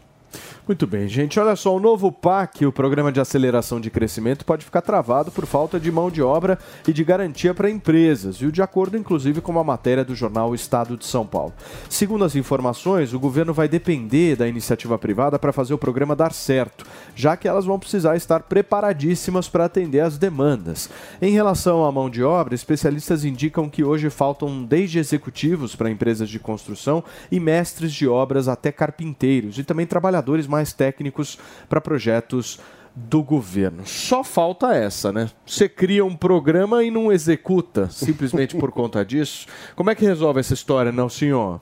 Muito 0.71 0.87
bem, 0.87 1.09
gente. 1.09 1.41
Olha 1.41 1.57
só, 1.57 1.75
o 1.75 1.81
novo 1.81 2.13
PAC, 2.13 2.65
o 2.65 2.71
Programa 2.71 3.11
de 3.11 3.19
Aceleração 3.21 3.81
de 3.81 3.91
Crescimento, 3.91 4.45
pode 4.45 4.65
ficar 4.65 4.81
travado 4.81 5.33
por 5.33 5.45
falta 5.45 5.81
de 5.81 5.91
mão 5.91 6.13
de 6.13 6.23
obra 6.23 6.61
e 6.87 6.93
de 6.93 7.03
garantia 7.03 7.53
para 7.53 7.69
empresas, 7.69 8.41
e 8.41 8.53
de 8.53 8.63
acordo, 8.63 8.97
inclusive, 8.97 9.41
com 9.41 9.51
uma 9.51 9.65
matéria 9.65 10.05
do 10.05 10.15
jornal 10.15 10.55
Estado 10.55 10.97
de 10.97 11.05
São 11.05 11.27
Paulo. 11.27 11.53
Segundo 11.89 12.25
as 12.25 12.37
informações, 12.37 13.13
o 13.13 13.19
governo 13.19 13.53
vai 13.53 13.67
depender 13.67 14.37
da 14.37 14.47
iniciativa 14.47 14.97
privada 14.97 15.41
para 15.41 15.53
fazer 15.53 15.75
o 15.75 15.79
programa 15.79 16.15
dar 16.15 16.33
certo, 16.33 16.87
já 17.17 17.37
que 17.37 17.49
elas 17.49 17.65
vão 17.65 17.77
precisar 17.77 18.15
estar 18.15 18.45
preparadíssimas 18.45 19.49
para 19.49 19.65
atender 19.65 19.99
às 19.99 20.19
demandas. 20.19 20.89
Em 21.21 21.33
relação 21.33 21.85
à 21.85 21.91
mão 21.91 22.09
de 22.09 22.23
obra, 22.23 22.55
especialistas 22.55 23.25
indicam 23.25 23.69
que 23.69 23.83
hoje 23.83 24.09
faltam 24.09 24.63
desde 24.63 25.01
executivos 25.01 25.75
para 25.75 25.91
empresas 25.91 26.29
de 26.29 26.39
construção 26.39 27.03
e 27.29 27.41
mestres 27.41 27.93
de 27.93 28.07
obras 28.07 28.47
até 28.47 28.71
carpinteiros 28.71 29.59
e 29.59 29.65
também 29.65 29.85
trabalhadores 29.85 30.47
mais 30.47 30.60
mais 30.61 30.73
técnicos 30.73 31.39
para 31.69 31.81
projetos 31.81 32.61
do 32.95 33.23
governo. 33.23 33.87
Só 33.87 34.23
falta 34.23 34.75
essa, 34.75 35.13
né? 35.13 35.31
Você 35.47 35.69
cria 35.69 36.05
um 36.05 36.15
programa 36.15 36.85
e 36.85 36.91
não 36.91 37.11
executa 37.11 37.89
simplesmente 37.89 38.57
por 38.57 38.71
conta 38.71 39.05
disso. 39.05 39.47
Como 39.75 39.91
é 39.91 39.95
que 39.95 40.05
resolve 40.05 40.41
essa 40.41 40.55
história, 40.55 40.93
não, 40.93 41.09
senhor? 41.09 41.61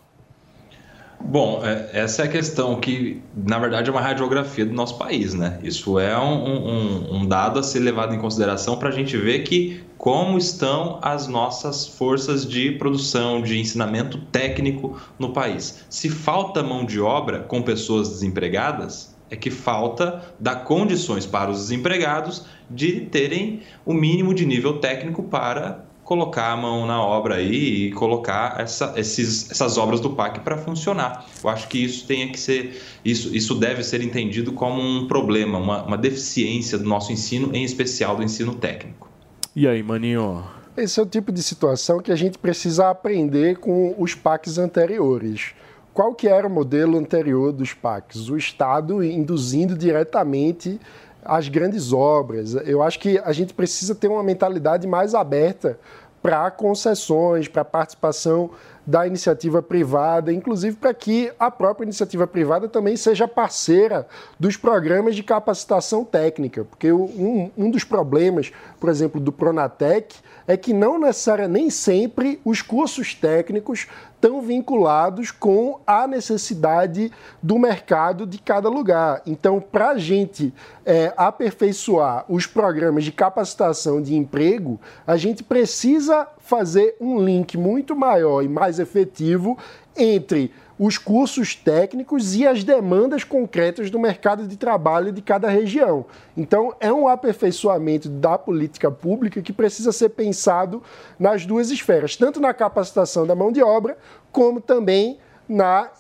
Bom, 1.20 1.60
é, 1.62 1.90
essa 1.92 2.22
é 2.22 2.24
a 2.24 2.28
questão 2.28 2.80
que, 2.80 3.20
na 3.36 3.58
verdade, 3.58 3.90
é 3.90 3.92
uma 3.92 4.00
radiografia 4.00 4.64
do 4.64 4.72
nosso 4.72 4.96
país, 4.96 5.34
né? 5.34 5.58
Isso 5.62 5.98
é 5.98 6.16
um, 6.18 6.46
um, 6.46 7.16
um 7.16 7.26
dado 7.26 7.58
a 7.58 7.62
ser 7.62 7.80
levado 7.80 8.14
em 8.14 8.18
consideração 8.18 8.78
para 8.78 8.88
a 8.88 8.92
gente 8.92 9.16
ver 9.16 9.40
que 9.40 9.82
como 9.98 10.38
estão 10.38 11.00
as 11.02 11.26
nossas 11.26 11.86
forças 11.86 12.46
de 12.46 12.72
produção, 12.72 13.42
de 13.42 13.58
ensinamento 13.58 14.18
técnico 14.32 14.96
no 15.18 15.32
país. 15.32 15.84
Se 15.90 16.08
falta 16.08 16.62
mão 16.62 16.86
de 16.86 17.00
obra 17.00 17.40
com 17.40 17.60
pessoas 17.60 18.08
desempregadas, 18.08 19.14
é 19.28 19.36
que 19.36 19.50
falta 19.50 20.22
dar 20.38 20.64
condições 20.64 21.26
para 21.26 21.50
os 21.50 21.58
desempregados 21.58 22.46
de 22.70 23.00
terem 23.02 23.60
o 23.84 23.92
mínimo 23.92 24.32
de 24.32 24.46
nível 24.46 24.78
técnico 24.78 25.22
para 25.24 25.84
colocar 26.08 26.52
a 26.52 26.56
mão 26.56 26.86
na 26.86 27.02
obra 27.02 27.34
aí 27.34 27.88
e 27.88 27.92
colocar 27.92 28.58
essa, 28.58 28.94
esses, 28.96 29.50
essas 29.50 29.76
obras 29.76 30.00
do 30.00 30.08
PAC 30.08 30.40
para 30.40 30.56
funcionar. 30.56 31.26
Eu 31.44 31.50
acho 31.50 31.68
que 31.68 31.84
isso 31.84 32.06
tenha 32.06 32.32
que 32.32 32.40
ser, 32.40 32.80
isso, 33.04 33.36
isso 33.36 33.54
deve 33.54 33.84
ser 33.84 34.00
entendido 34.00 34.50
como 34.52 34.80
um 34.80 35.06
problema, 35.06 35.58
uma, 35.58 35.82
uma 35.82 35.98
deficiência 35.98 36.78
do 36.78 36.88
nosso 36.88 37.12
ensino, 37.12 37.54
em 37.54 37.62
especial 37.62 38.16
do 38.16 38.22
ensino 38.22 38.54
técnico. 38.54 39.06
E 39.54 39.68
aí, 39.68 39.82
maninho? 39.82 40.42
Esse 40.74 40.98
é 40.98 41.02
o 41.02 41.06
tipo 41.06 41.30
de 41.30 41.42
situação 41.42 42.00
que 42.00 42.10
a 42.10 42.16
gente 42.16 42.38
precisa 42.38 42.88
aprender 42.88 43.58
com 43.58 43.94
os 43.98 44.14
PACs 44.14 44.56
anteriores. 44.56 45.52
Qual 45.92 46.14
que 46.14 46.26
era 46.26 46.46
o 46.46 46.50
modelo 46.50 46.96
anterior 46.96 47.52
dos 47.52 47.74
PACs? 47.74 48.30
O 48.30 48.36
Estado 48.38 49.04
induzindo 49.04 49.76
diretamente 49.76 50.80
as 51.24 51.48
grandes 51.48 51.92
obras. 51.92 52.54
Eu 52.54 52.82
acho 52.82 52.98
que 52.98 53.18
a 53.18 53.32
gente 53.32 53.52
precisa 53.54 53.94
ter 53.94 54.08
uma 54.08 54.22
mentalidade 54.22 54.86
mais 54.86 55.14
aberta 55.14 55.78
para 56.22 56.50
concessões, 56.50 57.48
para 57.48 57.64
participação 57.64 58.50
da 58.88 59.06
iniciativa 59.06 59.60
privada, 59.60 60.32
inclusive 60.32 60.74
para 60.74 60.94
que 60.94 61.30
a 61.38 61.50
própria 61.50 61.84
iniciativa 61.84 62.26
privada 62.26 62.66
também 62.70 62.96
seja 62.96 63.28
parceira 63.28 64.08
dos 64.40 64.56
programas 64.56 65.14
de 65.14 65.22
capacitação 65.22 66.06
técnica, 66.06 66.64
porque 66.64 66.90
um, 66.90 67.50
um 67.54 67.70
dos 67.70 67.84
problemas, 67.84 68.50
por 68.80 68.88
exemplo, 68.88 69.20
do 69.20 69.30
Pronatec 69.30 70.16
é 70.46 70.56
que 70.56 70.72
não 70.72 70.98
necessariamente, 70.98 71.60
nem 71.60 71.68
sempre 71.68 72.40
os 72.42 72.62
cursos 72.62 73.14
técnicos 73.14 73.86
estão 74.14 74.40
vinculados 74.40 75.30
com 75.30 75.80
a 75.86 76.06
necessidade 76.06 77.12
do 77.42 77.58
mercado 77.58 78.26
de 78.26 78.38
cada 78.38 78.70
lugar. 78.70 79.20
Então, 79.26 79.60
para 79.60 79.90
a 79.90 79.98
gente 79.98 80.52
é, 80.86 81.12
aperfeiçoar 81.14 82.24
os 82.26 82.46
programas 82.46 83.04
de 83.04 83.12
capacitação 83.12 84.00
de 84.00 84.16
emprego, 84.16 84.80
a 85.06 85.18
gente 85.18 85.44
precisa 85.44 86.26
fazer 86.48 86.96
um 86.98 87.22
link 87.22 87.58
muito 87.58 87.94
maior 87.94 88.42
e 88.42 88.48
mais 88.48 88.78
efetivo 88.78 89.58
entre 89.94 90.50
os 90.78 90.96
cursos 90.96 91.54
técnicos 91.54 92.34
e 92.34 92.46
as 92.46 92.64
demandas 92.64 93.22
concretas 93.22 93.90
do 93.90 93.98
mercado 93.98 94.48
de 94.48 94.56
trabalho 94.56 95.12
de 95.12 95.20
cada 95.20 95.50
região. 95.50 96.06
Então, 96.34 96.74
é 96.80 96.90
um 96.90 97.06
aperfeiçoamento 97.06 98.08
da 98.08 98.38
política 98.38 98.90
pública 98.90 99.42
que 99.42 99.52
precisa 99.52 99.92
ser 99.92 100.08
pensado 100.08 100.82
nas 101.18 101.44
duas 101.44 101.70
esferas, 101.70 102.16
tanto 102.16 102.40
na 102.40 102.54
capacitação 102.54 103.26
da 103.26 103.34
mão 103.34 103.52
de 103.52 103.62
obra, 103.62 103.98
como 104.32 104.58
também 104.58 105.18
na 105.46 105.90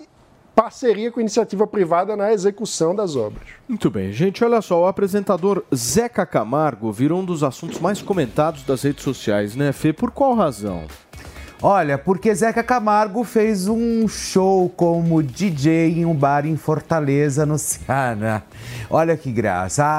parceria 0.58 1.12
com 1.12 1.20
iniciativa 1.20 1.68
privada 1.68 2.16
na 2.16 2.32
execução 2.32 2.92
das 2.92 3.14
obras. 3.14 3.46
Muito 3.68 3.88
bem, 3.88 4.12
gente, 4.12 4.42
olha 4.42 4.60
só, 4.60 4.82
o 4.82 4.86
apresentador 4.88 5.62
Zeca 5.72 6.26
Camargo 6.26 6.90
virou 6.90 7.20
um 7.20 7.24
dos 7.24 7.44
assuntos 7.44 7.78
mais 7.78 8.02
comentados 8.02 8.64
das 8.64 8.82
redes 8.82 9.04
sociais, 9.04 9.54
né, 9.54 9.70
Fê? 9.70 9.92
Por 9.92 10.10
qual 10.10 10.34
razão? 10.34 10.88
Olha, 11.60 11.98
porque 11.98 12.32
Zeca 12.32 12.62
Camargo 12.62 13.24
fez 13.24 13.66
um 13.66 14.06
show 14.06 14.68
como 14.76 15.20
DJ 15.20 15.98
em 15.98 16.04
um 16.04 16.14
bar 16.14 16.46
em 16.46 16.56
Fortaleza, 16.56 17.44
no 17.44 17.58
Ceará. 17.58 18.44
Olha 18.88 19.16
que 19.16 19.32
graça. 19.32 19.82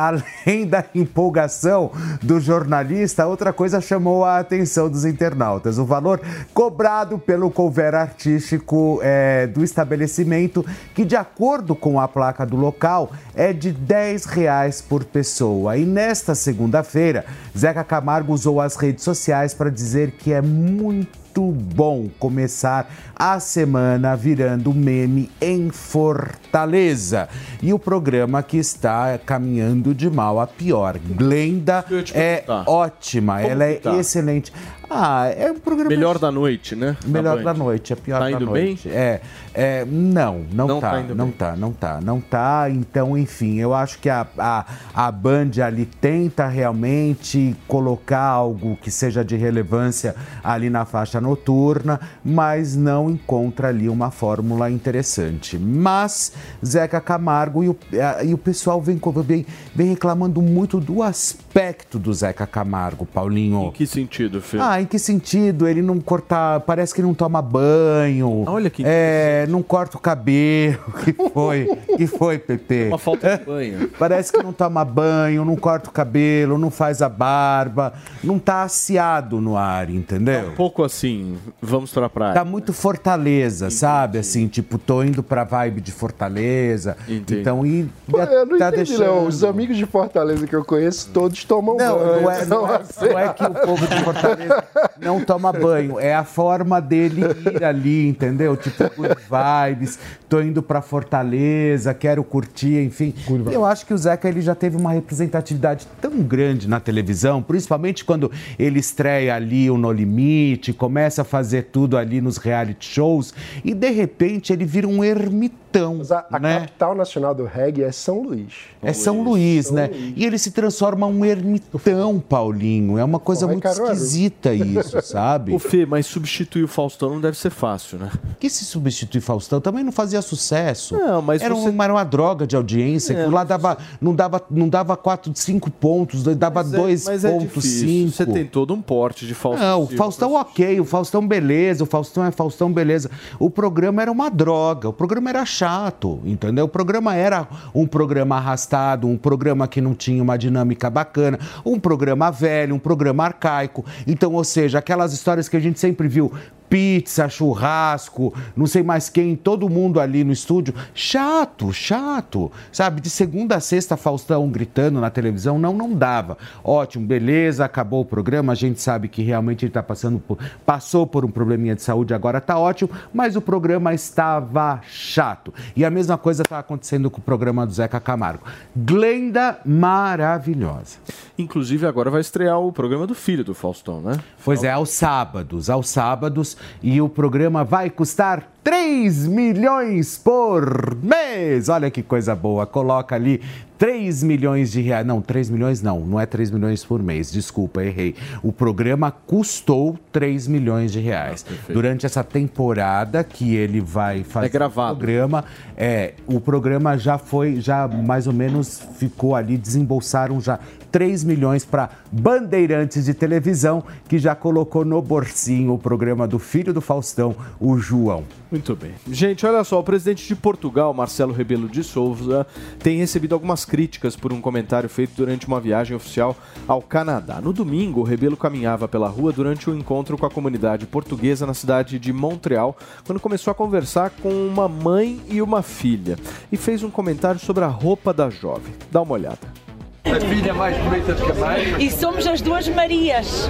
Além 0.46 0.66
da 0.66 0.86
empolgação 0.96 1.92
do 2.22 2.40
jornalista, 2.40 3.28
outra 3.28 3.52
coisa 3.52 3.82
chamou 3.82 4.24
a 4.24 4.40
atenção 4.40 4.90
dos 4.90 5.04
internautas. 5.04 5.78
O 5.78 5.84
valor 5.84 6.22
cobrado 6.54 7.20
pelo 7.20 7.52
cover 7.52 7.94
artístico 7.94 9.02
é, 9.04 9.46
do 9.46 9.62
estabelecimento, 9.62 10.66
que 10.96 11.04
de 11.04 11.18
acordo 11.18 11.76
com 11.76 12.00
a 12.00 12.08
placa 12.08 12.46
do 12.46 12.56
local, 12.56 13.12
é 13.36 13.52
de 13.52 13.74
10 13.74 14.24
reais 14.24 14.82
por 14.82 15.04
pessoa. 15.04 15.76
E 15.76 15.86
nesta 15.86 16.34
segunda-feira, 16.36 17.26
Zeca 17.58 17.84
Camargo 17.84 18.32
usou 18.32 18.62
as 18.62 18.78
redes 18.78 19.04
sociais 19.04 19.54
para 19.54 19.70
dizer 19.70 20.12
que 20.12 20.32
é 20.32 20.42
muito 20.42 21.29
muito 21.30 21.52
bom 21.52 22.10
começar 22.18 22.92
a 23.16 23.40
semana 23.40 24.16
virando 24.16 24.74
meme 24.74 25.30
em 25.40 25.70
Fortaleza. 25.70 27.30
E 27.62 27.72
o 27.72 27.78
programa 27.78 28.42
que 28.42 28.58
está 28.58 29.18
caminhando 29.24 29.94
de 29.94 30.10
mal 30.10 30.40
a 30.40 30.48
pior. 30.48 30.98
Glenda 30.98 31.86
é 32.14 32.44
ótima, 32.66 33.42
ela 33.42 33.66
é 33.66 33.76
tá? 33.76 33.96
excelente. 33.96 34.52
Ah, 34.90 35.28
é 35.28 35.52
um 35.52 35.60
programa. 35.60 35.90
Melhor 35.90 36.18
da 36.18 36.32
noite, 36.32 36.76
né? 36.76 36.98
Melhor 37.06 37.44
da 37.44 37.54
noite, 37.54 37.94
é 37.94 37.96
pior 37.96 38.20
tá 38.20 38.30
da 38.30 38.40
noite. 38.40 38.88
Bem? 38.88 38.98
É, 38.98 39.22
é, 39.54 39.86
não, 39.86 40.46
não, 40.52 40.68
não 40.68 40.80
tá, 40.80 40.92
tá 40.92 41.02
não 41.02 41.26
bem. 41.26 41.32
tá, 41.34 41.56
não 41.56 41.72
tá, 41.72 42.02
não 42.02 42.22
tá. 42.22 42.70
Então, 42.70 43.18
enfim, 43.18 43.60
eu 43.60 43.74
acho 43.74 44.00
que 44.00 44.10
a, 44.10 44.26
a, 44.38 44.66
a 44.94 45.12
Band 45.12 45.52
ali 45.64 45.86
tenta 45.86 46.48
realmente 46.48 47.56
colocar 47.68 48.24
algo 48.24 48.78
que 48.78 48.90
seja 48.90 49.24
de 49.24 49.36
relevância 49.36 50.16
ali 50.44 50.70
na 50.70 50.86
faixa 50.86 51.22
noturna, 51.22 52.00
mas 52.24 52.76
não 52.76 53.10
encontra 53.10 53.68
ali 53.68 53.88
uma 53.90 54.10
fórmula 54.10 54.72
interessante. 54.72 55.58
Mas 55.58 56.34
Zeca 56.66 57.00
Camargo 57.00 57.64
e 57.64 57.70
o, 57.70 57.78
e 58.26 58.34
o 58.34 58.38
pessoal 58.38 58.82
vem, 58.82 59.00
vem, 59.26 59.46
vem 59.76 59.90
reclamando 59.90 60.42
muito 60.42 60.80
do 60.80 61.04
aspecto 61.04 62.00
do 62.00 62.14
Zeca 62.14 62.48
Camargo, 62.48 63.06
Paulinho. 63.06 63.68
Em 63.68 63.72
que 63.72 63.86
sentido, 63.86 64.42
Fê? 64.42 64.58
Ah, 64.60 64.79
em 64.82 64.86
que 64.86 65.00
sentido? 65.00 65.68
Ele 65.68 65.82
não 65.82 66.00
corta. 66.00 66.60
Parece 66.60 66.94
que 66.94 67.02
não 67.02 67.14
toma 67.14 67.42
banho. 67.42 68.44
Olha 68.48 68.70
que. 68.70 68.84
É, 68.86 69.46
não 69.50 69.62
corta 69.62 69.98
o 69.98 70.00
cabelo. 70.00 70.80
Que 71.00 71.14
foi? 71.14 71.78
que 71.98 72.08
foi, 72.08 72.38
Pepe? 72.38 72.88
Uma 72.88 72.98
falta 72.98 73.38
de 73.38 73.46
banho. 73.46 73.90
Parece 73.98 74.32
que 74.32 74.44
não 74.44 74.52
toma 74.52 74.84
banho, 74.84 75.44
não 75.46 75.56
corta 75.56 75.90
o 75.90 75.92
cabelo, 75.92 76.58
não 76.58 76.70
faz 76.70 77.02
a 77.02 77.10
barba. 77.10 77.94
Não 78.24 78.38
tá 78.38 78.64
aciado 78.64 79.40
no 79.40 79.58
ar, 79.58 79.90
entendeu? 79.90 80.46
Tá 80.46 80.52
um 80.52 80.56
pouco 80.56 80.84
assim, 80.84 81.38
vamos 81.62 81.92
pra 81.92 82.10
praia. 82.10 82.34
Tá 82.34 82.46
muito 82.46 82.74
Fortaleza, 82.74 83.66
Entendi. 83.66 83.80
sabe? 83.80 84.18
Assim, 84.18 84.48
tipo, 84.48 84.78
tô 84.78 85.04
indo 85.04 85.24
pra 85.24 85.44
vibe 85.44 85.82
de 85.82 85.92
Fortaleza. 85.92 86.98
Entendi. 87.08 87.42
Então, 87.42 87.66
e. 87.66 87.90
Pô, 88.10 88.20
eu 88.20 88.46
não 88.46 88.58
tá 88.58 88.70
entendi, 88.70 88.92
deixando... 88.92 89.08
não. 89.08 89.28
Os 89.28 89.44
amigos 89.44 89.78
de 89.78 89.86
Fortaleza 89.86 90.46
que 90.46 90.56
eu 90.56 90.64
conheço, 90.64 91.10
todos 91.14 91.44
tomam 91.44 91.76
não, 91.76 91.98
banho. 91.98 92.22
Não 92.22 92.32
é, 92.32 92.46
não, 92.46 92.68
é, 92.68 92.82
não 93.02 93.20
é 93.20 93.34
que 93.34 93.44
o 93.44 93.54
povo 93.54 93.88
de 93.88 94.04
Fortaleza 94.04 94.64
não 95.00 95.24
toma 95.24 95.52
banho. 95.52 96.00
É 96.00 96.14
a 96.14 96.24
forma 96.24 96.82
dele 96.82 97.22
ir 97.54 97.64
ali, 97.64 98.08
entendeu? 98.08 98.56
Tipo, 98.58 98.84
good 98.96 99.16
vibes, 99.30 100.00
tô 100.28 100.42
indo 100.42 100.62
pra 100.62 100.82
Fortaleza, 100.82 101.94
quero 101.94 102.24
curtir, 102.24 102.84
enfim. 102.84 103.14
Eu 103.52 103.66
acho 103.66 103.86
que 103.86 103.94
o 103.94 103.98
Zeca 103.98 104.28
ele 104.28 104.42
já 104.42 104.56
teve 104.56 104.78
uma 104.78 104.92
representatividade 104.92 105.88
tão 106.02 106.22
grande 106.22 106.68
na 106.68 106.80
televisão, 106.80 107.42
principalmente 107.42 108.04
quando 108.04 108.32
ele 108.58 108.80
estreia 108.80 109.36
ali 109.36 109.70
o 109.70 109.78
No 109.78 109.92
Limite, 109.92 110.74
começa 110.74 111.22
a 111.22 111.26
fazer 111.26 111.64
tudo 111.72 111.98
ali 111.98 112.22
nos 112.22 112.38
reality 112.38 112.86
shows 112.86 113.34
e 113.64 113.74
de 113.74 113.90
repente 113.90 114.52
ele 114.52 114.66
vira 114.66 114.88
um 114.88 115.04
ermitão 115.04 115.69
Mas 115.98 116.12
a, 116.12 116.26
a 116.32 116.40
né? 116.40 116.60
capital 116.62 116.96
nacional 116.96 117.34
do 117.36 117.46
reggae 117.46 117.84
é 117.84 117.92
São 117.92 118.22
Luís. 118.24 118.54
É 118.82 118.94
São 118.94 119.22
Luís, 119.22 119.68
São 119.68 119.76
né? 119.76 119.88
Luís. 119.88 120.14
E 120.16 120.26
ele 120.26 120.38
se 120.38 120.52
transforma 120.52 121.06
um 121.08 121.24
ermitão, 121.26 122.20
Paulinho. 122.20 122.98
É 122.98 123.04
uma 123.04 123.20
coisa 123.20 123.46
é 123.46 123.48
muito 123.48 123.64
Caruaru. 123.64 123.94
esquisita 123.94 124.54
isso, 124.54 125.02
sabe? 125.04 125.54
O 125.54 125.60
Fê, 125.60 125.86
mas 125.86 126.06
substituir 126.06 126.64
o 126.64 126.68
Faustão 126.68 127.10
não 127.12 127.22
deve 127.22 127.38
ser 127.38 127.50
fácil, 127.50 127.98
né? 128.00 128.10
que 128.40 128.50
se 128.50 128.64
substituir 128.66 129.22
Faustão 129.22 129.60
também 129.60 129.84
não 129.84 129.92
fazia 129.92 130.22
sucesso. 130.22 130.96
Não, 130.98 131.22
mas 131.22 131.42
era, 131.42 131.54
você- 131.54 131.70
uma, 131.70 131.84
era 131.84 131.94
uma 131.94 132.04
droga 132.06 132.48
de 132.48 132.56
audiência. 132.56 133.14
É, 133.14 133.26
que 133.26 133.30
lá 133.32 133.44
dava, 133.44 133.78
não 134.00 134.16
dava, 134.16 134.42
não 134.50 134.70
dava 134.70 134.96
quatro, 134.96 135.32
cinco 135.36 135.70
pontos, 135.70 136.24
dava 136.24 136.64
Mas 136.64 136.74
é- 136.74 136.78
dois 136.78 137.06
mas 137.06 137.26
é 137.26 137.32
pontos 137.32 137.64
cinco. 137.66 138.12
Você 138.12 138.26
tem 138.26 138.46
todo 138.46 138.74
um 138.74 138.82
porte 138.82 139.28
de 139.28 139.34
Faustão. 139.34 139.68
Não, 139.68 139.84
o 139.84 139.88
Faustão 139.88 140.34
ok, 140.34 140.80
o 140.80 140.86
Faustão 140.86 141.28
beleza, 141.28 141.84
o 141.84 141.88
Faustão 141.88 142.24
é 142.26 142.32
Faustão 142.32 142.72
beleza. 142.72 143.10
O 143.38 143.50
programa 143.50 144.02
era 144.02 144.12
uma 144.12 144.30
droga, 144.30 144.90
o 144.90 144.94
programa 144.94 145.30
era 145.30 145.46
chato, 145.60 146.22
entendeu? 146.24 146.66
O 146.66 146.70
programa 146.70 147.16
era 147.16 147.46
um 147.76 147.86
programa 147.86 148.38
arrastado, 148.38 149.08
um 149.08 149.18
programa 149.18 149.68
que 149.68 149.82
não 149.82 149.94
tinha 149.94 150.24
uma 150.24 150.38
dinâmica 150.38 150.90
bacana, 150.90 151.38
um 151.66 151.78
programa 151.78 152.32
velho, 152.32 152.76
um 152.76 152.80
programa 152.80 153.26
arcaico. 153.26 153.86
Então, 154.08 154.34
ou 154.34 154.44
seja, 154.46 154.80
aquelas 154.80 155.12
histórias 155.12 155.50
que 155.50 155.58
a 155.58 155.60
gente 155.60 155.78
sempre 155.78 156.08
viu, 156.08 156.32
pizza, 156.70 157.28
churrasco, 157.28 158.34
não 158.56 158.68
sei 158.68 158.84
mais 158.84 159.10
quem, 159.10 159.36
todo 159.36 159.68
mundo 159.68 160.00
ali 160.00 160.24
no 160.24 160.32
estúdio, 160.32 160.74
chato, 160.94 161.74
chato, 161.74 162.52
sabe? 162.72 163.02
De 163.02 163.10
segunda 163.10 163.56
a 163.56 163.60
sexta, 163.60 163.98
Faustão 163.98 164.48
gritando 164.50 165.02
na 165.02 165.10
televisão, 165.10 165.58
não, 165.58 165.74
não 165.74 165.94
dava. 165.94 166.38
Ótimo, 166.64 167.06
beleza, 167.06 167.66
acabou 167.66 168.02
o 168.02 168.06
programa, 168.06 168.54
a 168.54 168.56
gente 168.56 168.82
sabe 168.82 169.08
que 169.08 169.24
realmente 169.24 169.66
ele 169.66 169.72
tá 169.72 169.82
passando 169.82 170.20
por, 170.20 170.38
passou 170.66 171.08
por 171.08 171.26
um 171.26 171.32
probleminha 171.32 171.76
de 171.76 171.82
saúde, 171.82 172.14
agora 172.14 172.40
tá 172.40 172.58
ótimo, 172.58 172.90
mas 173.14 173.36
o 173.36 173.42
programa 173.42 173.94
estava 173.94 174.82
chato. 174.88 175.54
E 175.76 175.84
a 175.84 175.90
mesma 175.90 176.18
coisa 176.18 176.44
tá 176.44 176.60
acontecendo 176.60 177.10
com 177.10 177.20
o 177.20 177.24
programa 177.24 177.66
do 177.66 177.74
Zeca 177.74 178.00
Camargo. 178.00 178.44
Glenda 178.76 179.60
maravilhosa. 179.66 180.98
Inclusive, 181.38 181.88
agora 181.88 182.12
vai 182.12 182.22
estrear 182.22 182.60
o 182.60 182.72
programa 182.72 183.08
do 183.08 183.16
filho 183.16 183.44
do 183.44 183.54
Faustão, 183.54 184.02
né? 184.02 184.18
Pois 184.44 184.64
é, 184.64 184.72
aos 184.72 184.90
sábados, 184.90 185.70
aos 185.70 185.88
sábados, 185.90 186.58
e 186.82 187.02
o 187.02 187.10
programa 187.10 187.64
vai 187.64 187.90
custar 187.90 188.52
3 188.64 189.28
milhões 189.28 190.18
por 190.18 190.96
mês. 191.02 191.70
Olha 191.70 191.90
que 191.90 192.04
coisa 192.04 192.36
boa. 192.36 192.66
Coloca 192.68 193.16
ali 193.16 193.42
3 193.78 194.22
milhões 194.24 194.72
de 194.72 194.82
reais. 194.82 195.08
Não, 195.08 195.22
3 195.22 195.50
milhões 195.50 195.82
não, 195.82 196.02
não 196.02 196.20
é 196.20 196.26
3 196.26 196.52
milhões 196.52 196.84
por 196.84 197.02
mês. 197.02 197.32
Desculpa, 197.32 197.84
errei. 197.84 198.16
O 198.44 198.52
programa 198.52 199.12
custou 199.12 199.98
3 200.12 200.48
milhões 200.48 200.92
de 200.92 201.00
reais. 201.00 201.46
Durante 201.70 202.06
essa 202.06 202.24
temporada 202.24 203.24
que 203.24 203.56
ele 203.56 203.80
vai 203.82 204.24
fazer 204.24 204.48
É 204.48 204.50
gravado. 204.50 204.94
o 204.94 204.98
programa, 204.98 205.46
é, 205.78 206.14
o 206.28 206.40
programa 206.42 206.98
já 206.98 207.18
foi, 207.18 207.62
já 207.62 207.88
mais 207.88 208.28
ou 208.28 208.34
menos 208.34 208.82
ficou 208.98 209.34
ali, 209.36 209.58
desembolsaram 209.58 210.40
já 210.42 210.60
3 210.92 211.24
milhões 211.24 211.66
para 211.66 211.90
Bandeirantes 212.12 213.06
de 213.06 213.14
televisão, 213.14 213.84
que 214.08 214.18
já 214.18 214.36
colocou 214.36 214.84
no 214.84 215.02
bolsinho 215.02 215.74
o 215.74 215.78
programa 215.78 216.28
do 216.28 216.40
filho 216.40 216.74
do 216.74 216.82
Faustão, 216.82 217.36
o 217.60 217.78
João. 217.78 218.24
Muito 218.52 218.76
bem. 218.76 218.94
Gente, 219.08 219.46
olha 219.46 219.64
só, 219.64 219.80
o 219.80 219.84
presidente 219.84 220.28
de 220.28 220.36
Portugal, 220.36 220.94
Marcelo 220.94 221.34
Rebelo 221.34 221.70
de 221.70 221.84
Souza, 221.84 222.48
tem 222.80 222.98
recebido 222.98 223.34
algumas 223.34 223.64
críticas 223.64 224.16
por 224.16 224.34
um 224.34 224.42
comentário 224.42 224.90
feito 224.90 225.12
durante 225.16 225.48
uma 225.48 225.60
viagem 225.60 225.96
oficial 225.96 226.36
ao 226.68 226.82
Canadá. 226.82 227.40
No 227.40 227.54
domingo, 227.54 228.02
o 228.02 228.04
Rebelo 228.04 228.36
caminhava 228.36 228.88
pela 228.88 229.08
rua 229.08 229.32
durante 229.32 229.70
um 229.70 229.76
encontro 229.76 230.18
com 230.18 230.26
a 230.26 230.32
comunidade 230.32 230.88
portuguesa 230.88 231.46
na 231.46 231.54
cidade 231.54 232.00
de 232.00 232.12
Montreal, 232.12 232.76
quando 233.06 233.20
começou 233.20 233.52
a 233.52 233.56
conversar 233.56 234.10
com 234.10 234.30
uma 234.30 234.68
mãe 234.68 235.22
e 235.30 235.42
uma 235.42 235.62
filha 235.62 236.18
e 236.52 236.58
fez 236.58 236.82
um 236.82 236.90
comentário 236.90 237.40
sobre 237.40 237.64
a 237.64 237.68
roupa 237.68 238.14
da 238.14 238.30
jovem. 238.30 238.74
Dá 238.92 239.02
uma 239.02 239.14
olhada. 239.14 239.69
A 240.16 240.20
filha 240.20 240.50
é 240.50 240.54
mais 240.54 240.78
bonita 240.78 241.14
do 241.14 241.24
que 241.26 241.32
a 241.32 241.36
mãe, 241.36 241.76
E 241.80 241.92
somos 241.92 242.26
as 242.28 242.42
duas 242.42 242.68
Marias. 242.70 243.48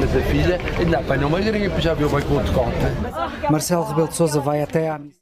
mas 0.00 0.16
a 0.16 0.20
filha 0.22 0.58
ainda 0.78 0.98
apanha 0.98 1.26
uma 1.26 1.40
porque 1.68 1.82
já 1.82 1.94
viu 1.94 2.08
bem 2.08 2.22
com 2.22 2.36
o 2.36 2.40
decote. 2.40 3.50
Marcelo 3.50 3.84
Rebelo 3.84 4.08
de 4.08 4.14
Sousa 4.14 4.40
vai 4.40 4.62
até 4.62 4.88
à 4.88 4.98
missa. 4.98 5.20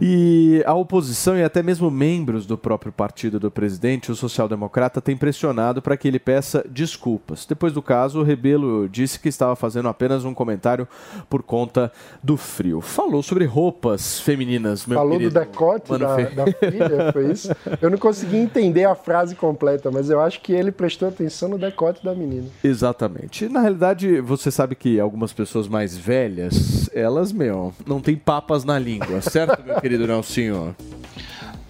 E 0.00 0.62
a 0.66 0.74
oposição 0.74 1.36
e 1.36 1.42
até 1.42 1.62
mesmo 1.62 1.90
membros 1.90 2.46
do 2.46 2.56
próprio 2.58 2.92
partido 2.92 3.38
do 3.38 3.50
presidente, 3.50 4.10
o 4.10 4.16
social-democrata, 4.16 5.00
têm 5.00 5.16
pressionado 5.16 5.80
para 5.82 5.96
que 5.96 6.08
ele 6.08 6.18
peça 6.18 6.64
desculpas. 6.68 7.44
Depois 7.46 7.72
do 7.72 7.82
caso, 7.82 8.20
o 8.20 8.22
Rebelo 8.22 8.88
disse 8.88 9.18
que 9.18 9.28
estava 9.28 9.54
fazendo 9.56 9.88
apenas 9.88 10.24
um 10.24 10.34
comentário 10.34 10.86
por 11.28 11.42
conta 11.42 11.92
do 12.22 12.36
frio. 12.36 12.80
Falou 12.80 13.22
sobre 13.22 13.44
roupas 13.44 14.20
femininas, 14.20 14.86
meu 14.86 14.98
Falou 14.98 15.14
do 15.14 15.18
querido 15.18 15.38
decote 15.38 15.90
Mano 15.90 16.06
da, 16.06 16.16
Fe- 16.16 16.34
da 16.34 16.46
filha, 16.46 17.12
foi 17.12 17.30
isso? 17.30 17.50
Eu 17.80 17.90
não 17.90 17.98
consegui 17.98 18.36
entender 18.36 18.84
a 18.84 18.94
frase 18.94 19.34
completa, 19.34 19.90
mas 19.90 20.10
eu 20.10 20.20
acho 20.20 20.40
que 20.40 20.52
ele 20.52 20.72
prestou 20.72 21.08
atenção 21.08 21.48
no 21.48 21.58
decote 21.58 22.04
da 22.04 22.14
menina. 22.14 22.46
Exatamente. 22.62 23.48
Na 23.48 23.60
realidade, 23.60 24.20
você 24.20 24.50
sabe 24.50 24.74
que 24.74 24.98
algumas 24.98 25.32
pessoas 25.32 25.68
mais 25.68 25.96
velhas, 25.96 26.88
elas, 26.92 27.32
meu, 27.32 27.72
não 27.86 28.00
tem 28.00 28.16
papas 28.16 28.64
na 28.64 28.78
língua, 28.78 29.20
certo, 29.20 29.62
meu 29.64 29.80
querido 29.82 30.06
Nelsinho? 30.06 30.74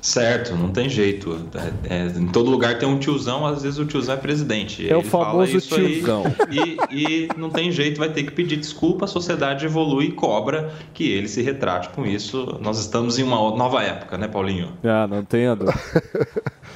Certo, 0.01 0.57
não 0.57 0.69
tem 0.71 0.89
jeito. 0.89 1.47
É, 1.89 1.95
é, 1.95 2.07
em 2.09 2.27
todo 2.27 2.51
lugar 2.51 2.77
tem 2.77 2.89
um 2.89 2.99
tiozão, 2.99 3.47
às 3.47 3.63
vezes 3.63 3.79
o 3.79 3.87
tiozão 3.87 4.17
é 4.17 4.19
presidente. 4.19 4.89
É 4.89 4.97
o 4.97 4.99
Ele 5.01 5.09
fala 5.09 5.27
famoso 5.27 5.57
isso 5.57 5.75
aí 5.77 5.95
tiozão. 5.99 6.25
E, 6.51 6.77
e 6.91 7.29
não 7.39 7.49
tem 7.51 7.71
jeito, 7.71 7.99
vai 8.01 8.09
ter 8.09 8.25
que 8.25 8.33
pedir 8.33 8.57
desculpa, 8.57 9.05
a 9.05 9.09
sociedade 9.09 9.65
evolui 9.65 10.07
e 10.07 10.13
cobra 10.13 10.73
que 10.93 11.09
ele 11.09 11.29
se 11.29 11.41
retrate 11.41 11.89
com 11.91 12.05
isso. 12.05 12.59
Nós 12.61 12.81
estamos 12.81 13.17
em 13.21 13.23
uma 13.23 13.37
nova 13.57 13.81
época, 13.85 14.19
né, 14.19 14.27
Paulinho? 14.27 14.73
Ah, 14.83 15.07
não 15.07 15.25
tenha 15.25 15.55
dúvida. 15.55 15.79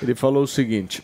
Ele 0.00 0.14
falou 0.14 0.44
o 0.44 0.46
seguinte. 0.46 1.02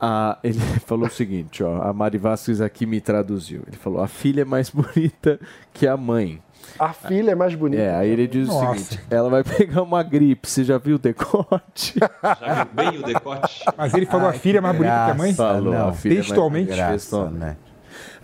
a- 0.00 0.38
ele 0.44 0.60
falou 0.86 1.08
o 1.08 1.10
seguinte, 1.10 1.60
ó. 1.64 1.82
A 1.82 1.92
Mari 1.92 2.18
Vasquez 2.18 2.60
aqui 2.60 2.86
me 2.86 3.00
traduziu. 3.00 3.62
Ele 3.66 3.76
falou: 3.76 4.00
a 4.00 4.06
filha 4.06 4.42
é 4.42 4.44
mais 4.44 4.70
bonita 4.70 5.40
que 5.74 5.88
a 5.88 5.96
mãe. 5.96 6.40
A 6.78 6.92
filha 6.92 7.32
é 7.32 7.34
mais 7.34 7.54
bonita. 7.54 7.82
É, 7.82 7.94
aí 7.94 8.10
ele 8.10 8.26
diz 8.26 8.48
o 8.48 8.52
Nossa. 8.52 8.78
seguinte: 8.78 9.00
ela 9.10 9.30
vai 9.30 9.42
pegar 9.44 9.82
uma 9.82 10.02
gripe. 10.02 10.48
Você 10.48 10.64
já 10.64 10.78
viu 10.78 10.96
o 10.96 10.98
decote? 10.98 11.94
Já 12.40 12.64
viu 12.64 12.74
bem 12.74 12.98
o 12.98 13.02
decote? 13.02 13.64
Mas 13.76 13.94
ele 13.94 14.06
falou 14.06 14.28
a 14.28 14.32
filha 14.32 14.58
é 14.58 14.60
mais 14.60 14.76
bonita 14.76 15.04
que 15.04 15.10
a 15.10 15.14
mãe? 15.14 15.34
Falou, 15.34 15.74
a 15.74 15.92
filha 15.92 16.14
é 16.14 16.16
mais 16.16 16.26
Textualmente? 16.26 16.72
Graça, 16.72 17.30
né? 17.30 17.56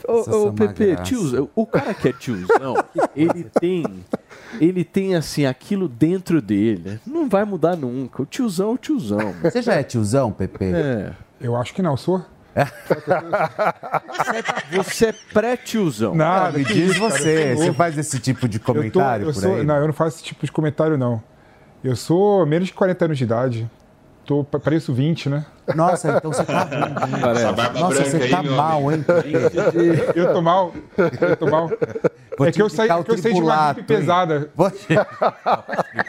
Ô, 0.06 0.18
é 0.18 0.34
ô 0.34 0.52
Pepe, 0.52 0.96
tiozão, 1.02 1.48
o 1.54 1.66
cara 1.66 1.94
que 1.94 2.08
é 2.08 2.12
tiozão, 2.12 2.74
ele 3.14 3.44
tem. 3.44 3.84
Ele 4.60 4.84
tem 4.84 5.14
assim 5.14 5.46
aquilo 5.46 5.88
dentro 5.88 6.42
dele. 6.42 7.00
Não 7.06 7.28
vai 7.28 7.44
mudar 7.44 7.76
nunca. 7.76 8.22
O 8.22 8.26
tiozão 8.26 8.70
é 8.70 8.74
o 8.74 8.78
tiozão. 8.78 9.34
Você 9.42 9.62
já 9.62 9.74
é 9.74 9.82
tiozão, 9.82 10.30
Pepe? 10.30 10.64
É. 10.64 11.12
Eu 11.40 11.56
acho 11.56 11.72
que 11.72 11.80
não, 11.80 11.96
sou. 11.96 12.22
Você 14.72 15.06
é 15.06 15.12
pré-tiozão. 15.32 16.14
Ah, 16.20 16.50
me 16.52 16.64
diz 16.64 16.96
você, 16.98 17.54
você 17.54 17.72
faz 17.72 17.96
esse 17.98 18.18
tipo 18.18 18.48
de 18.48 18.58
Eu 18.58 18.60
tô- 18.62 18.74
comentário 18.74 19.26
eu 19.28 19.32
por 19.32 19.40
sou- 19.40 19.54
aí? 19.56 19.64
Não, 19.64 19.76
eu 19.76 19.86
não 19.86 19.94
faço 19.94 20.16
esse 20.16 20.24
tipo 20.24 20.44
de 20.44 20.52
comentário, 20.52 20.96
não. 20.98 21.22
Eu 21.82 21.96
sou 21.96 22.44
menos 22.46 22.68
de 22.68 22.74
40 22.74 23.04
anos 23.06 23.18
de 23.18 23.24
idade. 23.24 23.70
Tô, 24.24 24.44
pa- 24.44 24.60
pareço 24.60 24.92
20, 24.94 25.28
né? 25.28 25.44
Nossa, 25.74 26.16
então 26.16 26.32
você 26.32 26.44
tá. 26.44 26.68
Essa 27.32 27.52
barba 27.52 27.80
Nossa, 27.80 28.04
você 28.04 28.16
aí, 28.16 28.30
tá 28.30 28.42
meu 28.42 28.56
mal, 28.56 28.92
hein? 28.92 29.04
Eu 30.14 30.32
tô 30.32 30.42
mal. 30.42 30.72
Eu 30.96 31.36
tô 31.36 31.46
mal. 31.46 31.70
Vou 32.38 32.46
é 32.46 32.52
que 32.52 32.62
eu 32.62 32.68
saí, 32.68 32.90
o 32.90 33.04
que 33.04 33.10
eu 33.10 33.18
saí 33.18 33.34
de 33.34 33.40
uma 33.40 33.72
gripe 33.72 33.86
pesada. 33.86 34.50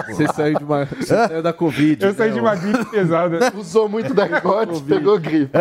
Você 0.08 0.28
saiu 0.34 0.58
de 0.58 0.64
uma. 0.64 0.86
Você 0.86 1.06
saiu 1.06 1.44
da 1.44 1.54
Covid. 1.54 2.06
Eu 2.06 2.14
saí 2.14 2.30
né, 2.30 2.34
de 2.34 2.40
uma 2.40 2.56
gripe 2.56 2.86
pesada. 2.86 3.52
Usou 3.56 3.90
muito 3.90 4.14
decote, 4.14 4.82
pegou 4.84 5.20
gripe. 5.20 5.52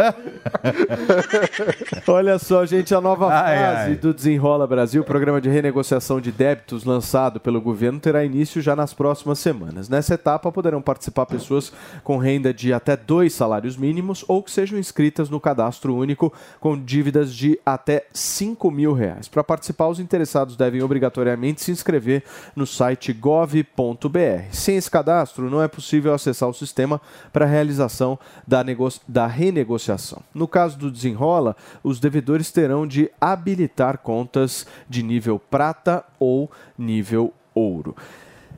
Olha 2.06 2.38
só, 2.38 2.64
gente, 2.64 2.94
a 2.94 3.00
nova 3.00 3.28
Ai, 3.28 3.58
fase 3.58 3.90
ai. 3.90 3.94
do 3.96 4.14
Desenrola 4.14 4.66
Brasil, 4.66 5.02
programa 5.04 5.40
de 5.40 5.48
renegociação 5.48 6.20
de 6.20 6.30
débitos 6.30 6.84
lançado 6.84 7.40
pelo 7.40 7.60
governo, 7.60 7.98
terá 7.98 8.24
início 8.24 8.62
já 8.62 8.76
nas 8.76 8.94
próximas 8.94 9.38
semanas. 9.38 9.88
Nessa 9.88 10.14
etapa 10.14 10.50
poderão 10.52 10.80
participar 10.80 11.26
pessoas 11.26 11.72
com 12.04 12.18
renda 12.18 12.54
de 12.54 12.72
até 12.72 12.96
dois 12.96 13.32
salários 13.32 13.76
mínimos 13.82 14.24
ou 14.28 14.40
que 14.44 14.50
sejam 14.52 14.78
inscritas 14.78 15.28
no 15.28 15.40
cadastro 15.40 15.96
único 15.96 16.32
com 16.60 16.80
dívidas 16.80 17.34
de 17.34 17.58
até 17.66 18.06
5 18.12 18.70
mil 18.70 18.92
reais. 18.92 19.26
Para 19.26 19.42
participar, 19.42 19.88
os 19.88 19.98
interessados 19.98 20.56
devem 20.56 20.82
obrigatoriamente 20.82 21.60
se 21.60 21.72
inscrever 21.72 22.22
no 22.54 22.64
site 22.64 23.12
gov.br. 23.12 24.44
Sem 24.52 24.76
esse 24.76 24.88
cadastro, 24.88 25.50
não 25.50 25.60
é 25.60 25.66
possível 25.66 26.14
acessar 26.14 26.48
o 26.48 26.54
sistema 26.54 27.00
para 27.32 27.44
realização 27.44 28.16
da, 28.46 28.64
da 29.08 29.26
renegociação. 29.26 30.22
No 30.32 30.46
caso 30.46 30.78
do 30.78 30.90
Desenrola, 30.90 31.56
os 31.82 31.98
devedores 31.98 32.52
terão 32.52 32.86
de 32.86 33.10
habilitar 33.20 33.98
contas 33.98 34.64
de 34.88 35.02
nível 35.02 35.40
prata 35.40 36.04
ou 36.20 36.48
nível 36.78 37.34
ouro. 37.52 37.96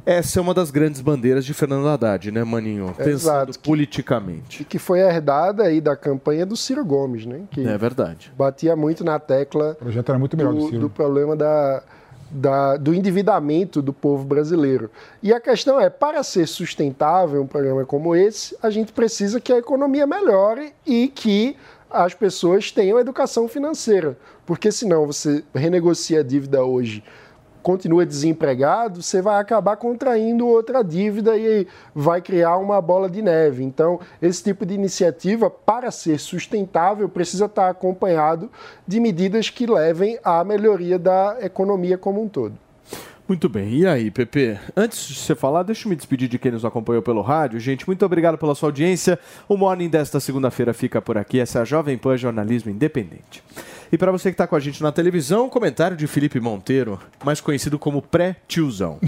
Essa 0.07 0.39
é 0.39 0.43
uma 0.43 0.53
das 0.53 0.71
grandes 0.71 1.01
bandeiras 1.01 1.47
de 1.47 1.55
Fernando 1.55 1.89
Haddad, 1.89 2.31
né, 2.31 2.45
Maninho? 2.45 2.95
Pensando 2.97 3.49
Exato. 3.51 3.61
politicamente. 3.61 4.63
E 4.63 4.65
que 4.65 4.79
foi 4.79 5.01
herdada 5.01 5.63
aí 5.63 5.81
da 5.81 5.97
campanha 5.97 6.45
do 6.45 6.57
Ciro 6.57 6.85
Gomes, 6.85 7.25
né? 7.25 7.43
Que 7.51 7.67
É 7.67 7.79
verdade. 7.79 8.31
batia 8.37 8.77
muito 8.77 9.03
na 9.03 9.19
tecla 9.19 9.73
O 9.73 9.77
projeto 9.77 10.11
era 10.11 10.19
muito 10.19 10.37
melhor 10.37 10.53
do 10.53 10.61
do, 10.61 10.67
Ciro. 10.67 10.81
do 10.81 10.91
problema 10.91 11.35
da, 11.35 11.83
da, 12.31 12.77
do 12.77 12.93
endividamento 12.93 13.81
do 13.81 13.95
povo 13.95 14.25
brasileiro. 14.25 14.91
E 15.23 15.33
a 15.33 15.41
questão 15.41 15.81
é, 15.81 15.89
para 15.89 16.23
ser 16.23 16.47
sustentável 16.47 17.41
um 17.43 17.47
programa 17.47 17.87
como 17.87 18.15
esse, 18.15 18.55
a 18.63 18.69
gente 18.69 18.93
precisa 18.93 19.41
que 19.41 19.53
a 19.55 19.59
economia 19.59 20.07
melhore 20.07 20.75
e 20.87 21.09
que 21.09 21.57
as 21.91 22.13
pessoas 22.13 22.71
tenham 22.71 22.99
educação 22.99 23.49
financeira. 23.49 24.19
Porque 24.45 24.71
senão 24.71 25.07
você 25.07 25.43
renegocia 25.55 26.21
a 26.21 26.23
dívida 26.23 26.63
hoje 26.63 27.03
continua 27.65 28.05
desempregado, 28.05 29.03
você 29.03 29.23
vai 29.23 29.41
acabar 29.41 29.77
contraindo 29.79 30.47
outra 30.47 30.85
dívida 30.85 31.35
e 31.35 31.67
vai 31.95 32.21
criar 32.21 32.59
uma 32.59 32.79
bola 32.79 33.09
de 33.09 33.23
neve. 33.23 33.65
Então, 33.65 33.99
esse 34.21 34.45
tipo 34.45 34.67
de 34.67 34.75
iniciativa, 34.75 35.49
para 35.49 35.91
ser 35.91 36.21
sustentável, 36.21 37.09
precisa 37.09 37.47
estar 37.47 37.71
acompanhado 37.71 38.51
de 38.87 39.01
medidas 39.01 39.49
que 39.49 39.67
levem 39.67 40.19
à 40.23 40.45
melhoria 40.45 40.99
da 40.99 41.39
economia 41.41 41.97
como 41.97 42.23
um 42.23 42.29
todo. 42.29 42.64
Muito 43.27 43.49
bem. 43.49 43.79
E 43.79 43.87
aí, 43.87 44.11
Pepe? 44.11 44.59
Antes 44.77 45.09
de 45.09 45.15
você 45.15 45.35
falar, 45.35 45.63
deixa 45.63 45.87
eu 45.87 45.91
me 45.91 45.97
despedir 45.97 46.29
de 46.29 46.39
quem 46.39 46.53
nos 46.53 46.63
acompanhou 46.63 47.03
pelo 47.03 47.23
rádio. 47.23 47.59
Gente, 47.59 47.87
muito 47.87 48.05
obrigado 48.05 48.37
pela 48.37 48.55
sua 48.55 48.69
audiência. 48.69 49.19
O 49.49 49.57
Morning 49.57 49.89
desta 49.89 50.21
segunda-feira 50.21 50.75
fica 50.75 51.01
por 51.01 51.17
aqui. 51.17 51.41
Essa 51.41 51.61
é 51.61 51.63
a 51.63 51.65
Jovem 51.65 51.97
Pan 51.97 52.19
Jornalismo 52.19 52.71
Independente. 52.71 53.43
E 53.91 53.97
para 53.97 54.13
você 54.13 54.29
que 54.29 54.35
está 54.35 54.47
com 54.47 54.57
a 54.57 54.61
gente 54.61 54.83
na 54.83 54.93
televisão, 54.93 55.49
comentário 55.49 55.97
de 55.97 56.07
Felipe 56.07 56.39
Monteiro, 56.39 57.01
mais 57.25 57.41
conhecido 57.41 57.79
como 57.79 58.03
pré-tiozão. 58.03 58.99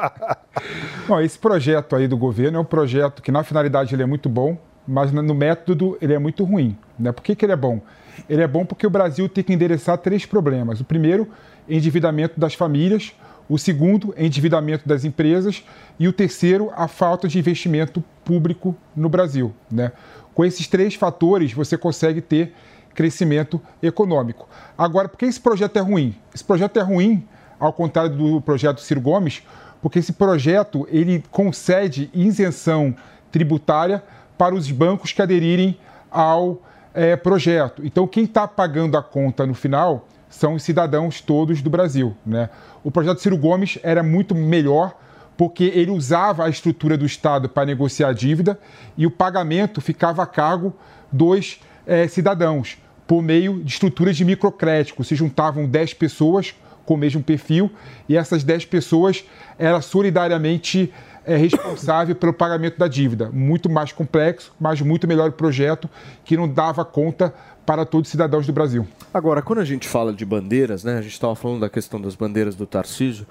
Esse 1.24 1.38
projeto 1.38 1.96
aí 1.96 2.06
do 2.06 2.18
governo 2.18 2.58
é 2.58 2.60
um 2.60 2.64
projeto 2.64 3.22
que, 3.22 3.32
na 3.32 3.42
finalidade, 3.42 3.94
ele 3.94 4.02
é 4.02 4.06
muito 4.06 4.28
bom, 4.28 4.58
mas 4.86 5.10
no 5.12 5.34
método 5.34 5.96
ele 6.02 6.12
é 6.12 6.18
muito 6.18 6.44
ruim. 6.44 6.76
Né? 6.98 7.10
Por 7.10 7.22
que, 7.22 7.34
que 7.34 7.46
ele 7.46 7.52
é 7.52 7.56
bom? 7.56 7.80
Ele 8.28 8.42
é 8.42 8.46
bom 8.46 8.64
porque 8.64 8.86
o 8.86 8.90
Brasil 8.90 9.28
tem 9.28 9.42
que 9.42 9.52
endereçar 9.52 9.98
três 9.98 10.26
problemas. 10.26 10.80
O 10.80 10.84
primeiro, 10.84 11.28
endividamento 11.68 12.38
das 12.38 12.54
famílias. 12.54 13.12
O 13.48 13.58
segundo, 13.58 14.14
endividamento 14.16 14.88
das 14.88 15.04
empresas. 15.04 15.62
E 15.98 16.08
o 16.08 16.12
terceiro, 16.12 16.72
a 16.74 16.88
falta 16.88 17.28
de 17.28 17.38
investimento 17.38 18.02
público 18.24 18.74
no 18.96 19.08
Brasil. 19.08 19.54
Né? 19.70 19.92
Com 20.34 20.44
esses 20.44 20.66
três 20.66 20.94
fatores, 20.94 21.52
você 21.52 21.76
consegue 21.76 22.20
ter 22.20 22.54
crescimento 22.94 23.60
econômico. 23.82 24.48
Agora, 24.78 25.08
por 25.08 25.18
que 25.18 25.26
esse 25.26 25.40
projeto 25.40 25.76
é 25.76 25.80
ruim? 25.80 26.14
Esse 26.34 26.44
projeto 26.44 26.78
é 26.78 26.82
ruim, 26.82 27.26
ao 27.58 27.72
contrário 27.72 28.16
do 28.16 28.40
projeto 28.40 28.80
Ciro 28.80 29.00
Gomes, 29.00 29.42
porque 29.82 29.98
esse 29.98 30.12
projeto 30.12 30.86
ele 30.90 31.22
concede 31.30 32.08
isenção 32.14 32.94
tributária 33.30 34.02
para 34.38 34.54
os 34.54 34.70
bancos 34.70 35.12
que 35.12 35.20
aderirem 35.20 35.78
ao 36.10 36.62
é, 36.94 37.16
projeto. 37.16 37.84
Então, 37.84 38.06
quem 38.06 38.24
está 38.24 38.46
pagando 38.46 38.96
a 38.96 39.02
conta 39.02 39.44
no 39.44 39.54
final 39.54 40.08
são 40.34 40.54
os 40.54 40.64
cidadãos 40.64 41.20
todos 41.20 41.62
do 41.62 41.70
Brasil. 41.70 42.16
Né? 42.26 42.50
O 42.82 42.90
projeto 42.90 43.20
Ciro 43.20 43.36
Gomes 43.36 43.78
era 43.84 44.02
muito 44.02 44.34
melhor 44.34 44.98
porque 45.36 45.64
ele 45.64 45.92
usava 45.92 46.44
a 46.44 46.48
estrutura 46.48 46.96
do 46.96 47.06
Estado 47.06 47.48
para 47.48 47.64
negociar 47.64 48.08
a 48.08 48.12
dívida 48.12 48.58
e 48.96 49.06
o 49.06 49.10
pagamento 49.10 49.80
ficava 49.80 50.24
a 50.24 50.26
cargo 50.26 50.74
dos 51.10 51.60
é, 51.86 52.08
cidadãos 52.08 52.78
por 53.06 53.22
meio 53.22 53.62
de 53.62 53.72
estruturas 53.72 54.16
de 54.16 54.24
microcrédito. 54.24 55.04
Se 55.04 55.14
juntavam 55.14 55.68
10 55.68 55.94
pessoas 55.94 56.52
com 56.84 56.94
o 56.94 56.98
mesmo 56.98 57.22
perfil 57.22 57.70
e 58.08 58.16
essas 58.16 58.42
10 58.42 58.66
pessoas 58.66 59.24
eram 59.56 59.80
solidariamente 59.80 60.92
é, 61.24 61.36
responsável 61.36 62.14
pelo 62.14 62.32
pagamento 62.32 62.78
da 62.78 62.88
dívida. 62.88 63.30
Muito 63.32 63.70
mais 63.70 63.92
complexo, 63.92 64.52
mas 64.58 64.80
muito 64.80 65.06
melhor 65.06 65.30
projeto 65.32 65.88
que 66.24 66.36
não 66.36 66.48
dava 66.48 66.84
conta 66.84 67.32
para 67.64 67.84
todos 67.84 68.08
os 68.08 68.10
cidadãos 68.10 68.46
do 68.46 68.52
Brasil. 68.52 68.86
Agora, 69.12 69.42
quando 69.42 69.60
a 69.60 69.64
gente 69.64 69.88
fala 69.88 70.12
de 70.12 70.24
bandeiras, 70.24 70.84
né, 70.84 70.98
a 70.98 71.02
gente 71.02 71.12
estava 71.12 71.34
falando 71.34 71.60
da 71.60 71.68
questão 71.70 72.00
das 72.00 72.14
bandeiras 72.14 72.54
do 72.54 72.66
Tarcísio, 72.66 73.26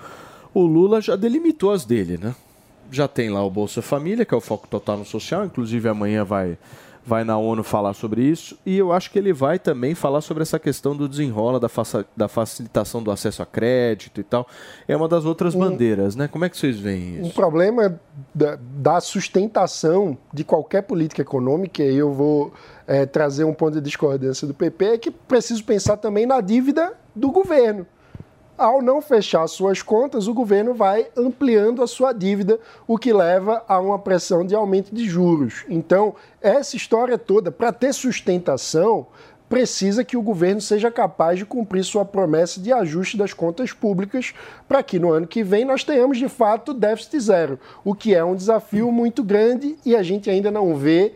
o 0.54 0.62
Lula 0.62 1.02
já 1.02 1.16
delimitou 1.16 1.72
as 1.72 1.86
dele, 1.86 2.18
né? 2.18 2.36
Já 2.92 3.08
tem 3.08 3.30
lá 3.30 3.44
o 3.44 3.50
Bolsa 3.50 3.82
Família, 3.82 4.26
que 4.26 4.34
é 4.34 4.38
o 4.38 4.42
foco 4.42 4.68
total 4.68 4.98
no 4.98 5.06
social, 5.06 5.46
inclusive 5.46 5.88
amanhã 5.90 6.24
vai 6.24 6.58
vai 7.06 7.24
na 7.24 7.38
ONU 7.38 7.64
falar 7.64 7.94
sobre 7.94 8.22
isso 8.22 8.58
e 8.66 8.78
eu 8.78 8.94
acho 8.94 9.12
que 9.12 9.20
ele 9.20 9.34
vai 9.34 9.60
também 9.60 9.94
falar 9.94 10.22
sobre 10.22 10.44
essa 10.44 10.58
questão 10.58 10.96
do 10.96 11.08
desenrola, 11.08 11.60
da, 11.60 11.68
faça, 11.68 12.06
da 12.16 12.28
facilitação 12.28 13.04
do 13.04 13.12
acesso 13.12 13.42
a 13.42 13.46
crédito 13.46 14.22
e 14.22 14.24
tal. 14.24 14.48
É 14.88 14.96
uma 14.96 15.08
das 15.08 15.26
outras 15.26 15.54
um, 15.54 15.60
bandeiras, 15.60 16.16
né? 16.16 16.28
Como 16.28 16.46
é 16.46 16.50
que 16.50 16.58
vocês 16.58 16.80
veem 16.80 17.16
isso? 17.16 17.26
Um 17.26 17.32
problema 17.32 18.00
da, 18.34 18.58
da 18.58 19.02
sustentação 19.02 20.18
de 20.34 20.44
qualquer 20.44 20.84
política 20.84 21.22
econômica, 21.22 21.84
e 21.84 21.98
eu 21.98 22.14
vou 22.14 22.54
é, 22.88 23.06
trazer 23.06 23.44
um 23.44 23.54
ponto 23.54 23.76
de 23.76 23.82
discordância 23.82 24.48
do 24.48 24.54
PP, 24.54 24.86
é 24.86 24.98
que 24.98 25.12
preciso 25.12 25.64
pensar 25.64 25.98
também 25.98 26.26
na 26.26 26.40
dívida 26.40 26.94
do 27.16 27.32
governo 27.32 27.86
ao 28.58 28.82
não 28.82 29.02
fechar 29.02 29.48
suas 29.48 29.82
contas, 29.82 30.28
o 30.28 30.34
governo 30.34 30.74
vai 30.74 31.08
ampliando 31.18 31.82
a 31.82 31.88
sua 31.88 32.14
dívida, 32.14 32.60
o 32.88 32.98
que 32.98 33.12
leva 33.12 33.64
a 33.68 33.80
uma 33.80 34.00
pressão 34.00 34.46
de 34.46 34.56
aumento 34.56 34.94
de 34.94 35.06
juros. 35.06 35.66
Então, 35.68 36.16
essa 36.42 36.76
história 36.76 37.18
toda, 37.18 37.52
para 37.52 37.72
ter 37.72 37.94
sustentação, 37.94 39.08
precisa 39.54 40.04
que 40.04 40.18
o 40.18 40.22
governo 40.22 40.60
seja 40.60 40.90
capaz 40.90 41.38
de 41.38 41.46
cumprir 41.46 41.84
sua 41.84 42.04
promessa 42.04 42.60
de 42.60 42.74
ajuste 42.74 43.16
das 43.16 43.34
contas 43.34 43.72
públicas 43.72 44.34
para 44.68 44.82
que 44.82 44.98
no 44.98 45.12
ano 45.12 45.28
que 45.28 45.44
vem 45.44 45.64
nós 45.64 45.84
tenhamos 45.84 46.18
de 46.18 46.28
fato 46.28 46.74
déficit 46.74 47.20
zero, 47.20 47.60
o 47.84 47.94
que 47.94 48.16
é 48.16 48.24
um 48.24 48.36
desafio 48.36 48.92
muito 48.92 49.24
grande 49.24 49.78
e 49.86 49.96
a 49.96 50.02
gente 50.02 50.28
ainda 50.28 50.50
não 50.50 50.76
vê 50.76 51.14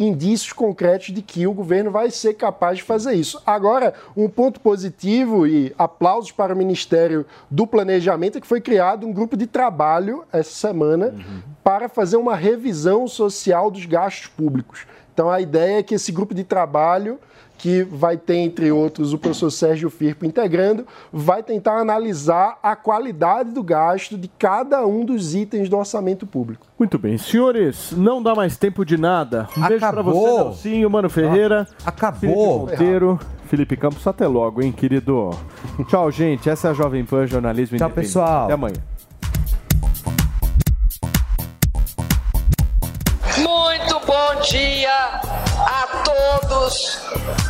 indícios 0.00 0.54
concretos 0.54 1.08
de 1.08 1.20
que 1.20 1.46
o 1.46 1.52
governo 1.52 1.90
vai 1.90 2.10
ser 2.10 2.32
capaz 2.32 2.78
de 2.78 2.82
fazer 2.82 3.12
isso. 3.12 3.40
Agora, 3.44 3.92
um 4.16 4.30
ponto 4.30 4.58
positivo 4.58 5.46
e 5.46 5.74
aplausos 5.76 6.32
para 6.32 6.54
o 6.54 6.56
Ministério 6.56 7.26
do 7.50 7.66
Planejamento 7.66 8.38
é 8.38 8.40
que 8.40 8.46
foi 8.46 8.62
criado 8.62 9.06
um 9.06 9.12
grupo 9.12 9.36
de 9.36 9.46
trabalho 9.46 10.24
essa 10.32 10.52
semana 10.52 11.08
uhum. 11.08 11.42
para 11.62 11.86
fazer 11.86 12.16
uma 12.16 12.34
revisão 12.34 13.06
social 13.06 13.70
dos 13.70 13.84
gastos 13.84 14.28
públicos. 14.28 14.86
Então, 15.12 15.28
a 15.28 15.38
ideia 15.38 15.80
é 15.80 15.82
que 15.82 15.94
esse 15.94 16.10
grupo 16.10 16.34
de 16.34 16.44
trabalho 16.44 17.18
que 17.60 17.82
vai 17.82 18.16
ter, 18.16 18.36
entre 18.36 18.72
outros, 18.72 19.12
o 19.12 19.18
professor 19.18 19.50
Sérgio 19.50 19.90
Firpo 19.90 20.24
integrando, 20.24 20.86
vai 21.12 21.42
tentar 21.42 21.78
analisar 21.78 22.58
a 22.62 22.74
qualidade 22.74 23.50
do 23.52 23.62
gasto 23.62 24.16
de 24.16 24.28
cada 24.38 24.86
um 24.86 25.04
dos 25.04 25.34
itens 25.34 25.68
do 25.68 25.76
orçamento 25.76 26.26
público. 26.26 26.66
Muito 26.78 26.98
bem. 26.98 27.18
Senhores, 27.18 27.92
não 27.92 28.22
dá 28.22 28.34
mais 28.34 28.56
tempo 28.56 28.82
de 28.84 28.96
nada. 28.96 29.46
Um 29.56 29.68
beijo 29.68 29.80
para 29.80 30.02
você, 30.02 30.42
Nelsinho, 30.42 30.90
Mano 30.90 31.10
Ferreira. 31.10 31.68
Acabou. 31.84 32.66
Felipe 32.66 32.70
Monteiro, 32.70 33.20
Felipe 33.44 33.76
Campos, 33.76 34.06
até 34.06 34.26
logo, 34.26 34.62
hein, 34.62 34.72
querido. 34.72 35.30
Tchau, 35.88 36.10
gente. 36.10 36.48
Essa 36.48 36.68
é 36.68 36.70
a 36.70 36.74
Jovem 36.74 37.04
Pan 37.04 37.26
Jornalismo 37.26 37.76
Tchau, 37.76 37.90
pessoal. 37.90 38.44
Até 38.44 38.54
amanhã. 38.54 38.76
Muito 43.36 44.06
bom 44.06 44.40
dia 44.48 45.20
a 45.58 46.02
todos. 46.04 47.49